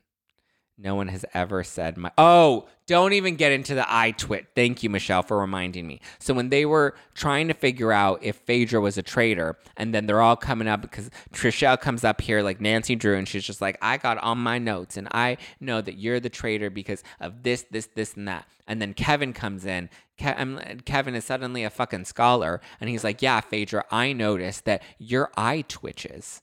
No 0.78 0.94
one 0.94 1.08
has 1.08 1.24
ever 1.32 1.64
said 1.64 1.96
my. 1.96 2.10
Oh, 2.18 2.68
don't 2.86 3.14
even 3.14 3.36
get 3.36 3.50
into 3.50 3.74
the 3.74 3.84
eye 3.92 4.10
twit. 4.10 4.48
Thank 4.54 4.82
you, 4.82 4.90
Michelle, 4.90 5.22
for 5.22 5.38
reminding 5.38 5.86
me. 5.86 6.00
So 6.18 6.34
when 6.34 6.50
they 6.50 6.66
were 6.66 6.94
trying 7.14 7.48
to 7.48 7.54
figure 7.54 7.92
out 7.92 8.22
if 8.22 8.36
Phaedra 8.36 8.80
was 8.80 8.98
a 8.98 9.02
traitor, 9.02 9.56
and 9.78 9.94
then 9.94 10.06
they're 10.06 10.20
all 10.20 10.36
coming 10.36 10.68
up 10.68 10.82
because 10.82 11.10
Trishelle 11.32 11.80
comes 11.80 12.04
up 12.04 12.20
here 12.20 12.42
like 12.42 12.60
Nancy 12.60 12.94
Drew, 12.94 13.16
and 13.16 13.26
she's 13.26 13.44
just 13.44 13.62
like, 13.62 13.78
I 13.80 13.96
got 13.96 14.18
all 14.18 14.34
my 14.34 14.58
notes, 14.58 14.98
and 14.98 15.08
I 15.12 15.38
know 15.60 15.80
that 15.80 15.96
you're 15.96 16.20
the 16.20 16.28
traitor 16.28 16.68
because 16.68 17.02
of 17.20 17.42
this, 17.42 17.64
this, 17.70 17.88
this, 17.94 18.14
and 18.14 18.28
that. 18.28 18.46
And 18.66 18.80
then 18.82 18.92
Kevin 18.92 19.32
comes 19.32 19.64
in. 19.64 19.88
Ke- 20.18 20.38
um, 20.38 20.60
Kevin 20.84 21.14
is 21.14 21.24
suddenly 21.24 21.64
a 21.64 21.70
fucking 21.70 22.04
scholar, 22.04 22.60
and 22.80 22.90
he's 22.90 23.02
like, 23.02 23.22
Yeah, 23.22 23.40
Phaedra, 23.40 23.84
I 23.90 24.12
noticed 24.12 24.66
that 24.66 24.82
your 24.98 25.30
eye 25.38 25.64
twitches. 25.66 26.42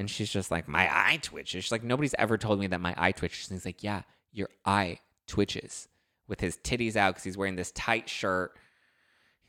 And 0.00 0.08
she's 0.08 0.30
just 0.30 0.50
like, 0.50 0.66
my 0.66 0.88
eye 0.90 1.18
twitches. 1.20 1.64
She's 1.64 1.70
like, 1.70 1.84
nobody's 1.84 2.14
ever 2.18 2.38
told 2.38 2.58
me 2.58 2.66
that 2.68 2.80
my 2.80 2.94
eye 2.96 3.12
twitches. 3.12 3.50
And 3.50 3.58
he's 3.58 3.66
like, 3.66 3.82
yeah, 3.82 4.00
your 4.32 4.48
eye 4.64 4.98
twitches 5.26 5.88
with 6.26 6.40
his 6.40 6.56
titties 6.56 6.96
out 6.96 7.12
because 7.12 7.24
he's 7.24 7.36
wearing 7.36 7.54
this 7.54 7.70
tight 7.72 8.08
shirt. 8.08 8.56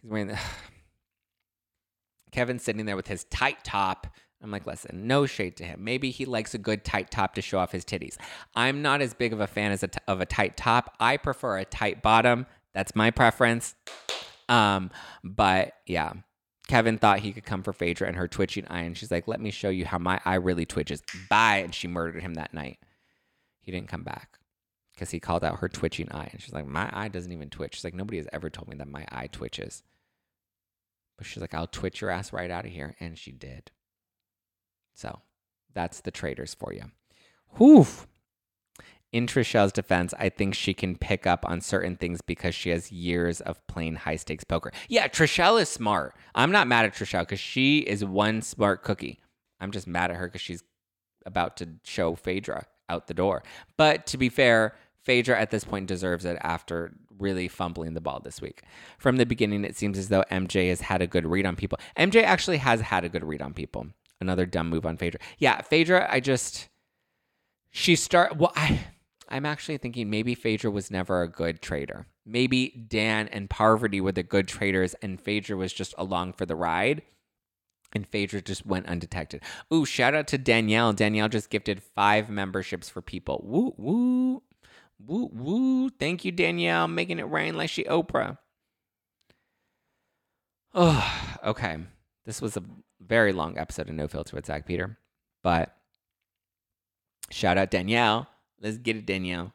He's 0.02 0.12
wearing 0.12 0.28
the. 0.28 0.38
Kevin's 2.34 2.64
sitting 2.64 2.86
there 2.86 2.98
with 2.98 3.08
his 3.08 3.24
tight 3.26 3.64
top. 3.64 4.08
I'm 4.44 4.52
like, 4.52 4.68
listen, 4.68 5.08
no 5.08 5.26
shade 5.26 5.56
to 5.56 5.64
him. 5.64 5.86
Maybe 5.86 6.12
he 6.12 6.26
likes 6.26 6.54
a 6.54 6.58
good 6.58 6.84
tight 6.84 7.10
top 7.12 7.36
to 7.36 7.42
show 7.42 7.58
off 7.58 7.72
his 7.72 7.86
titties. 7.86 8.18
I'm 8.54 8.82
not 8.82 9.02
as 9.02 9.14
big 9.14 9.32
of 9.32 9.40
a 9.40 9.48
fan 9.48 9.72
as 9.72 9.84
a 9.84 9.88
t- 9.88 10.00
of 10.06 10.20
a 10.20 10.26
tight 10.26 10.58
top. 10.58 10.98
I 11.00 11.16
prefer 11.16 11.60
a 11.60 11.66
tight 11.66 12.02
bottom 12.02 12.46
That's 12.74 12.94
my 12.94 13.10
preference. 13.12 13.74
Um, 14.50 14.92
but 15.24 15.76
yeah, 15.88 16.12
Kevin 16.72 16.98
thought 16.98 17.20
he 17.20 17.34
could 17.34 17.44
come 17.44 17.64
for 17.64 17.74
Phaedra 17.74 18.08
and 18.08 18.16
her 18.16 18.30
twitching 18.30 18.66
eye, 18.70 18.84
and 18.84 18.98
she's 18.98 19.12
like, 19.12 19.28
"Let 19.28 19.42
me 19.42 19.52
show 19.52 19.68
you 19.68 19.86
how 19.86 19.98
my 19.98 20.22
eye 20.24 20.36
really 20.36 20.66
twitches." 20.66 21.04
Bye, 21.30 21.58
and 21.58 21.76
she 21.76 21.86
murdered 21.86 22.22
him 22.22 22.36
that 22.36 22.54
night. 22.54 22.80
He 23.60 23.74
didn't 23.74 23.90
come 23.90 24.04
back 24.04 24.40
because 24.94 25.10
he 25.12 25.20
called 25.20 25.44
out 25.44 25.60
her 25.60 25.68
twitching 25.68 26.10
eye, 26.14 26.30
and 26.32 26.42
she's 26.42 26.54
like, 26.54 26.66
"My 26.66 26.90
eye 26.94 27.10
doesn't 27.10 27.34
even 27.34 27.50
twitch." 27.50 27.76
She's 27.76 27.84
like, 27.84 27.94
"Nobody 27.94 28.20
has 28.20 28.28
ever 28.32 28.50
told 28.50 28.70
me 28.70 28.78
that 28.78 28.88
my 28.88 29.06
eye 29.12 29.28
twitches." 29.28 29.84
But 31.18 31.28
she's 31.28 31.42
like, 31.42 31.54
"I'll 31.54 31.68
twitch 31.68 32.00
your 32.00 32.10
ass 32.10 32.32
right 32.32 32.50
out 32.50 32.66
of 32.66 32.72
here," 32.72 32.96
and 33.02 33.20
she 33.20 33.34
did. 33.34 33.72
So 34.94 35.24
that's 35.74 36.00
the 36.00 36.10
traitors 36.10 36.54
for 36.54 36.72
you. 36.72 36.90
Whew 37.58 37.86
in 39.12 39.28
Trishelle's 39.28 39.74
defense, 39.74 40.14
I 40.18 40.30
think 40.30 40.56
she 40.56 40.74
can 40.74 40.96
pick 40.96 41.28
up 41.28 41.46
on 41.48 41.62
certain 41.62 41.98
things 41.98 42.22
because 42.22 42.56
she 42.56 42.70
has 42.70 42.92
years 42.92 43.42
of 43.42 43.66
playing 43.68 43.96
high 43.96 44.16
stakes 44.16 44.44
poker. 44.44 44.72
Yeah, 44.88 45.08
Trishelle 45.08 45.62
is 45.62 45.70
smart. 45.70 46.16
I'm 46.34 46.52
not 46.52 46.68
mad 46.68 46.86
at 46.86 46.94
Trishelle 46.94 47.22
because 47.22 47.40
she 47.40 47.80
is 47.80 48.06
one 48.06 48.42
smart 48.42 48.84
cookie. 48.84 49.20
I'm 49.60 49.72
just 49.72 49.88
mad 49.88 50.12
at 50.12 50.18
her 50.18 50.28
because 50.28 50.42
she's 50.42 50.64
about 51.26 51.58
to 51.58 51.70
show 51.84 52.16
Phaedra 52.16 52.66
out 52.90 53.08
the 53.08 53.14
door. 53.14 53.44
But 53.78 54.08
to 54.08 54.18
be 54.18 54.30
fair, 54.30 54.76
Phaedra 55.04 55.40
at 55.40 55.52
this 55.52 55.64
point 55.64 55.88
deserves 55.88 56.26
it 56.26 56.38
after 56.42 56.94
really 57.18 57.48
fumbling 57.48 57.94
the 57.94 58.02
ball 58.02 58.20
this 58.24 58.42
week. 58.42 58.64
From 58.98 59.18
the 59.18 59.26
beginning, 59.26 59.64
it 59.66 59.76
seems 59.76 59.98
as 59.98 60.10
though 60.10 60.24
MJ 60.32 60.70
has 60.70 60.82
had 60.82 61.02
a 61.02 61.08
good 61.08 61.26
read 61.26 61.46
on 61.46 61.56
people. 61.56 61.80
MJ 61.98 62.24
actually 62.24 62.58
has 62.58 62.82
had 62.82 63.04
a 63.04 63.10
good 63.10 63.24
read 63.24 63.42
on 63.42 63.54
people. 63.54 63.88
Another 64.20 64.46
dumb 64.46 64.70
move 64.70 64.86
on 64.86 64.98
Phaedra. 64.98 65.20
Yeah, 65.38 65.62
Phaedra, 65.62 66.08
I 66.10 66.20
just 66.20 66.70
she 67.72 67.96
start 67.96 68.38
well 68.38 68.52
I 68.56 68.82
I'm 69.32 69.46
actually 69.46 69.78
thinking 69.78 70.10
maybe 70.10 70.36
Phaedra 70.36 70.70
was 70.70 70.92
never 70.92 71.22
a 71.22 71.28
good 71.28 71.62
trader. 71.62 72.06
Maybe 72.26 72.86
Dan 72.90 73.30
and 73.30 73.50
Parvati 73.50 74.02
were 74.02 74.12
the 74.12 74.24
good 74.24 74.48
traders 74.48 74.94
and 75.02 75.20
Phaedra 75.20 75.56
was 75.56 75.72
just 75.72 75.96
along 75.98 76.34
for 76.34 76.46
the 76.46 76.56
ride. 76.56 77.02
And 77.94 78.06
Phaedra 78.08 78.42
just 78.42 78.66
went 78.66 78.88
undetected. 78.88 79.42
Ooh, 79.74 79.86
shout 79.86 80.14
out 80.14 80.28
to 80.28 80.38
Danielle. 80.38 80.94
Danielle 80.94 81.30
just 81.30 81.50
gifted 81.50 81.82
five 81.82 82.30
memberships 82.30 82.90
for 82.90 83.02
people. 83.02 83.42
Woo, 83.44 83.74
woo, 83.78 84.44
woo, 85.00 85.30
woo. 85.34 85.90
Thank 85.90 86.24
you, 86.26 86.32
Danielle, 86.32 86.88
making 86.88 87.20
it 87.20 87.30
rain 87.30 87.56
like 87.56 87.70
she 87.70 87.84
Oprah. 87.86 88.38
Oh, 90.74 91.38
okay. 91.44 91.80
This 92.26 92.42
was 92.42 92.56
a 92.56 92.64
very 93.00 93.34
long 93.34 93.58
episode 93.58 93.90
of 93.90 93.96
No 93.96 94.08
Filter 94.08 94.36
with 94.36 94.46
Zack 94.46 94.66
Peter, 94.66 94.98
but 95.42 95.76
shout 97.30 97.58
out 97.58 97.72
Danielle 97.72 98.28
Let's 98.62 98.78
get 98.78 98.96
it, 98.96 99.06
Danielle. 99.06 99.54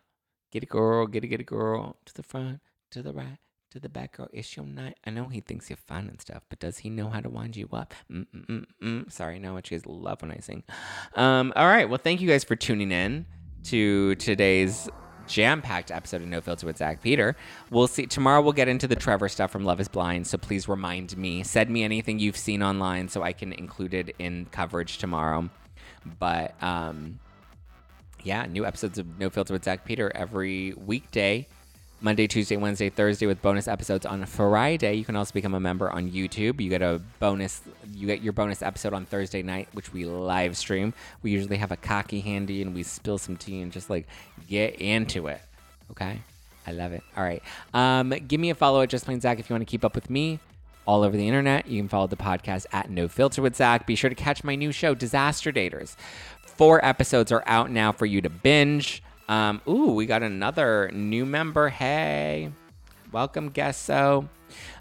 Get 0.51 0.65
it, 0.65 0.69
girl. 0.69 1.07
Get 1.07 1.23
it, 1.23 1.29
get 1.29 1.41
it, 1.41 1.47
girl. 1.47 1.97
To 2.07 2.15
the 2.15 2.23
front, 2.23 2.61
to 2.91 3.03
the 3.03 3.13
right, 3.13 3.39
to 3.71 3.79
the 3.79 3.89
back, 3.89 4.17
girl. 4.17 4.29
It's 4.33 4.57
your 4.57 4.67
night. 4.67 4.99
I 5.05 5.11
know 5.11 5.27
he 5.27 5.41
thinks 5.41 5.71
you're 5.71 5.77
fun 5.77 6.09
and 6.09 6.21
stuff, 6.21 6.43
but 6.49 6.59
does 6.59 6.79
he 6.79 6.91
know 6.91 7.09
how 7.09 7.21
to 7.21 7.29
wind 7.29 7.57
you 7.57 7.69
up? 7.73 7.95
Mm-mm-mm-mm. 8.11 9.13
Sorry, 9.13 9.39
no, 9.39 9.55
what 9.55 9.71
you 9.71 9.79
guys 9.79 9.87
love 9.87 10.23
when 10.23 10.33
I 10.33 10.39
sing. 10.39 10.65
Um, 11.15 11.53
all 11.55 11.67
right. 11.67 11.89
Well, 11.89 12.01
thank 12.03 12.21
you 12.21 12.29
guys 12.29 12.43
for 12.43 12.57
tuning 12.57 12.91
in 12.91 13.27
to 13.65 14.17
today's 14.17 14.89
jam-packed 15.29 15.91
episode 15.91 16.23
of 16.23 16.29
No 16.29 16.41
Filter 16.41 16.67
with 16.67 16.79
Zack 16.79 17.03
Peter. 17.03 17.37
We'll 17.71 17.89
see 17.89 18.07
tomorrow. 18.07 18.41
We'll 18.41 18.53
get 18.53 18.69
into 18.69 18.87
the 18.87 18.97
Trevor 18.97 19.29
stuff 19.29 19.51
from 19.51 19.65
Love 19.65 19.81
Is 19.81 19.89
Blind. 19.89 20.27
So 20.27 20.39
please 20.39 20.69
remind 20.69 21.17
me, 21.17 21.43
send 21.43 21.71
me 21.71 21.83
anything 21.83 22.19
you've 22.19 22.37
seen 22.37 22.63
online 22.63 23.09
so 23.09 23.23
I 23.23 23.33
can 23.33 23.53
include 23.53 23.95
it 23.95 24.15
in 24.19 24.47
coverage 24.53 24.99
tomorrow. 24.99 25.51
But 26.19 26.61
um, 26.63 27.19
yeah, 28.27 28.45
new 28.47 28.67
episodes 28.67 28.99
of 28.99 29.21
No 29.21 29.31
Filter 29.31 29.53
with 29.53 29.65
Zack 29.65 29.85
Peter 29.85 30.11
every 30.15 30.75
weekday. 30.75 31.47
Monday, 32.01 32.27
Tuesday, 32.27 32.57
Wednesday, 32.57 32.91
Thursday 32.91 33.25
with 33.25 33.41
bonus 33.41 33.69
episodes 33.69 34.05
on 34.05 34.27
Friday. 34.27 34.95
You 34.95 35.05
can 35.05 35.15
also 35.15 35.33
become 35.33 35.55
a 35.55 35.61
member 35.61 35.89
on 35.91 36.11
YouTube. 36.11 36.61
You 36.61 36.69
get 36.69 36.83
a 36.83 37.01
bonus 37.21 37.63
you 37.95 38.07
get 38.07 38.23
your 38.23 38.33
bonus 38.33 38.63
episode 38.63 38.93
on 38.93 39.07
Thursday 39.07 39.43
night, 39.43 39.69
which 39.73 39.93
we 39.93 40.05
live 40.05 40.57
stream. 40.57 40.93
We 41.23 41.31
usually 41.31 41.57
have 41.57 41.71
a 41.71 41.77
cocky 41.77 42.21
handy 42.21 42.63
and 42.63 42.75
we 42.75 42.83
spill 42.83 43.17
some 43.17 43.37
tea 43.37 43.63
and 43.63 43.71
just 43.73 43.89
like 43.89 44.09
get 44.49 44.75
into 44.75 45.29
it. 45.29 45.41
Okay? 45.93 46.21
I 46.67 46.73
love 46.73 46.93
it. 46.93 47.05
All 47.17 47.23
right. 47.23 47.43
Um, 47.73 48.11
give 48.11 48.41
me 48.41 48.51
a 48.51 48.57
follow 48.57 48.83
at 48.83 48.91
Just 48.91 49.05
Plain 49.05 49.21
Zack 49.21 49.39
if 49.39 49.49
you 49.49 49.55
want 49.55 49.63
to 49.63 49.71
keep 49.71 49.85
up 49.85 49.95
with 49.95 50.11
me 50.11 50.41
all 50.87 51.03
over 51.03 51.17
the 51.17 51.27
internet. 51.27 51.67
You 51.67 51.81
can 51.81 51.89
follow 51.89 52.07
the 52.07 52.17
podcast 52.17 52.67
at 52.73 52.89
No 52.91 53.09
Filter 53.09 53.43
with 53.43 53.57
Zach. 53.57 53.87
Be 53.87 53.95
sure 53.95 54.09
to 54.09 54.17
catch 54.17 54.45
my 54.45 54.55
new 54.55 54.73
show, 54.73 54.95
Disaster 54.95 55.53
Daters. 55.53 55.97
Four 56.57 56.83
episodes 56.83 57.33
are 57.33 57.45
out 57.47 57.71
now 57.71 57.93
for 57.93 58.07
you 58.07 58.23
to 58.23 58.31
binge. 58.31 59.03
Um, 59.29 59.61
ooh, 59.69 59.93
we 59.93 60.07
got 60.07 60.23
another 60.23 60.91
new 60.95 61.27
member. 61.27 61.69
Hey, 61.69 62.51
welcome, 63.13 63.53
Gesso. 63.53 64.27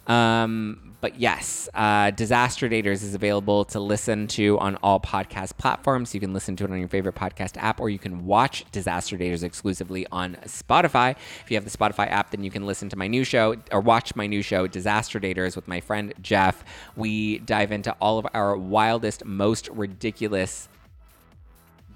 Um, 0.07 0.95
but 1.01 1.19
yes, 1.19 1.67
uh, 1.73 2.11
Disaster 2.11 2.69
Daters 2.69 3.03
is 3.03 3.13
available 3.13 3.65
to 3.65 3.81
listen 3.81 4.27
to 4.27 4.57
on 4.59 4.77
all 4.77 5.01
podcast 5.01 5.57
platforms. 5.57 6.13
You 6.13 6.21
can 6.21 6.31
listen 6.31 6.55
to 6.55 6.63
it 6.63 6.71
on 6.71 6.79
your 6.79 6.87
favorite 6.87 7.15
podcast 7.15 7.57
app, 7.57 7.81
or 7.81 7.89
you 7.89 7.99
can 7.99 8.25
watch 8.25 8.63
Disaster 8.71 9.17
Daters 9.17 9.43
exclusively 9.43 10.07
on 10.13 10.37
Spotify. 10.45 11.17
If 11.43 11.51
you 11.51 11.57
have 11.57 11.65
the 11.69 11.77
Spotify 11.77 12.09
app, 12.09 12.31
then 12.31 12.41
you 12.41 12.51
can 12.51 12.65
listen 12.65 12.87
to 12.87 12.95
my 12.95 13.07
new 13.07 13.25
show 13.25 13.57
or 13.69 13.81
watch 13.81 14.15
my 14.15 14.27
new 14.27 14.41
show, 14.41 14.65
Disaster 14.65 15.19
Daters, 15.19 15.57
with 15.57 15.67
my 15.67 15.81
friend 15.81 16.13
Jeff. 16.21 16.63
We 16.95 17.39
dive 17.39 17.73
into 17.73 17.91
all 17.99 18.17
of 18.17 18.25
our 18.33 18.55
wildest, 18.55 19.25
most 19.25 19.67
ridiculous 19.69 20.69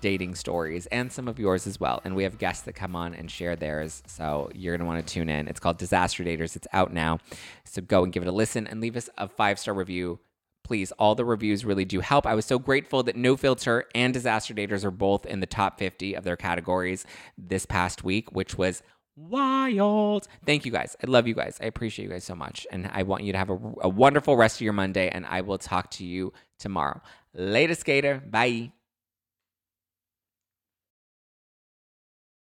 dating 0.01 0.35
stories 0.35 0.85
and 0.87 1.11
some 1.11 1.27
of 1.27 1.39
yours 1.39 1.67
as 1.67 1.79
well. 1.79 2.01
And 2.03 2.15
we 2.15 2.23
have 2.23 2.37
guests 2.37 2.63
that 2.63 2.73
come 2.73 2.95
on 2.95 3.13
and 3.13 3.29
share 3.29 3.55
theirs. 3.55 4.03
So 4.07 4.49
you're 4.53 4.73
going 4.73 4.85
to 4.85 4.85
want 4.85 5.05
to 5.05 5.13
tune 5.13 5.29
in. 5.29 5.47
It's 5.47 5.59
called 5.59 5.77
Disaster 5.77 6.23
Daters. 6.23 6.55
It's 6.55 6.67
out 6.73 6.93
now. 6.93 7.19
So 7.65 7.81
go 7.81 8.03
and 8.03 8.11
give 8.11 8.23
it 8.23 8.29
a 8.29 8.33
listen 8.33 8.67
and 8.67 8.81
leave 8.81 8.97
us 8.97 9.09
a 9.17 9.27
five 9.27 9.59
star 9.59 9.73
review. 9.73 10.19
Please, 10.63 10.91
all 10.93 11.15
the 11.15 11.25
reviews 11.25 11.65
really 11.65 11.85
do 11.85 11.99
help. 11.99 12.27
I 12.27 12.35
was 12.35 12.45
so 12.45 12.59
grateful 12.59 13.01
that 13.03 13.15
No 13.15 13.35
Filter 13.35 13.85
and 13.95 14.13
Disaster 14.13 14.53
Daters 14.53 14.83
are 14.83 14.91
both 14.91 15.25
in 15.25 15.39
the 15.39 15.47
top 15.47 15.79
50 15.79 16.13
of 16.13 16.23
their 16.23 16.37
categories 16.37 17.05
this 17.37 17.65
past 17.65 18.03
week, 18.03 18.31
which 18.31 18.55
was 18.55 18.83
wild. 19.15 20.27
Thank 20.45 20.65
you 20.65 20.71
guys. 20.71 20.95
I 21.03 21.07
love 21.07 21.27
you 21.27 21.33
guys. 21.33 21.57
I 21.61 21.65
appreciate 21.65 22.05
you 22.05 22.11
guys 22.11 22.23
so 22.23 22.35
much. 22.35 22.67
And 22.71 22.89
I 22.93 23.03
want 23.03 23.23
you 23.23 23.31
to 23.31 23.37
have 23.37 23.49
a, 23.49 23.59
a 23.81 23.89
wonderful 23.89 24.37
rest 24.37 24.57
of 24.57 24.61
your 24.61 24.73
Monday. 24.73 25.09
And 25.09 25.25
I 25.25 25.41
will 25.41 25.57
talk 25.57 25.91
to 25.91 26.05
you 26.05 26.33
tomorrow. 26.59 27.01
Later, 27.33 27.75
skater. 27.75 28.21
Bye. 28.29 28.71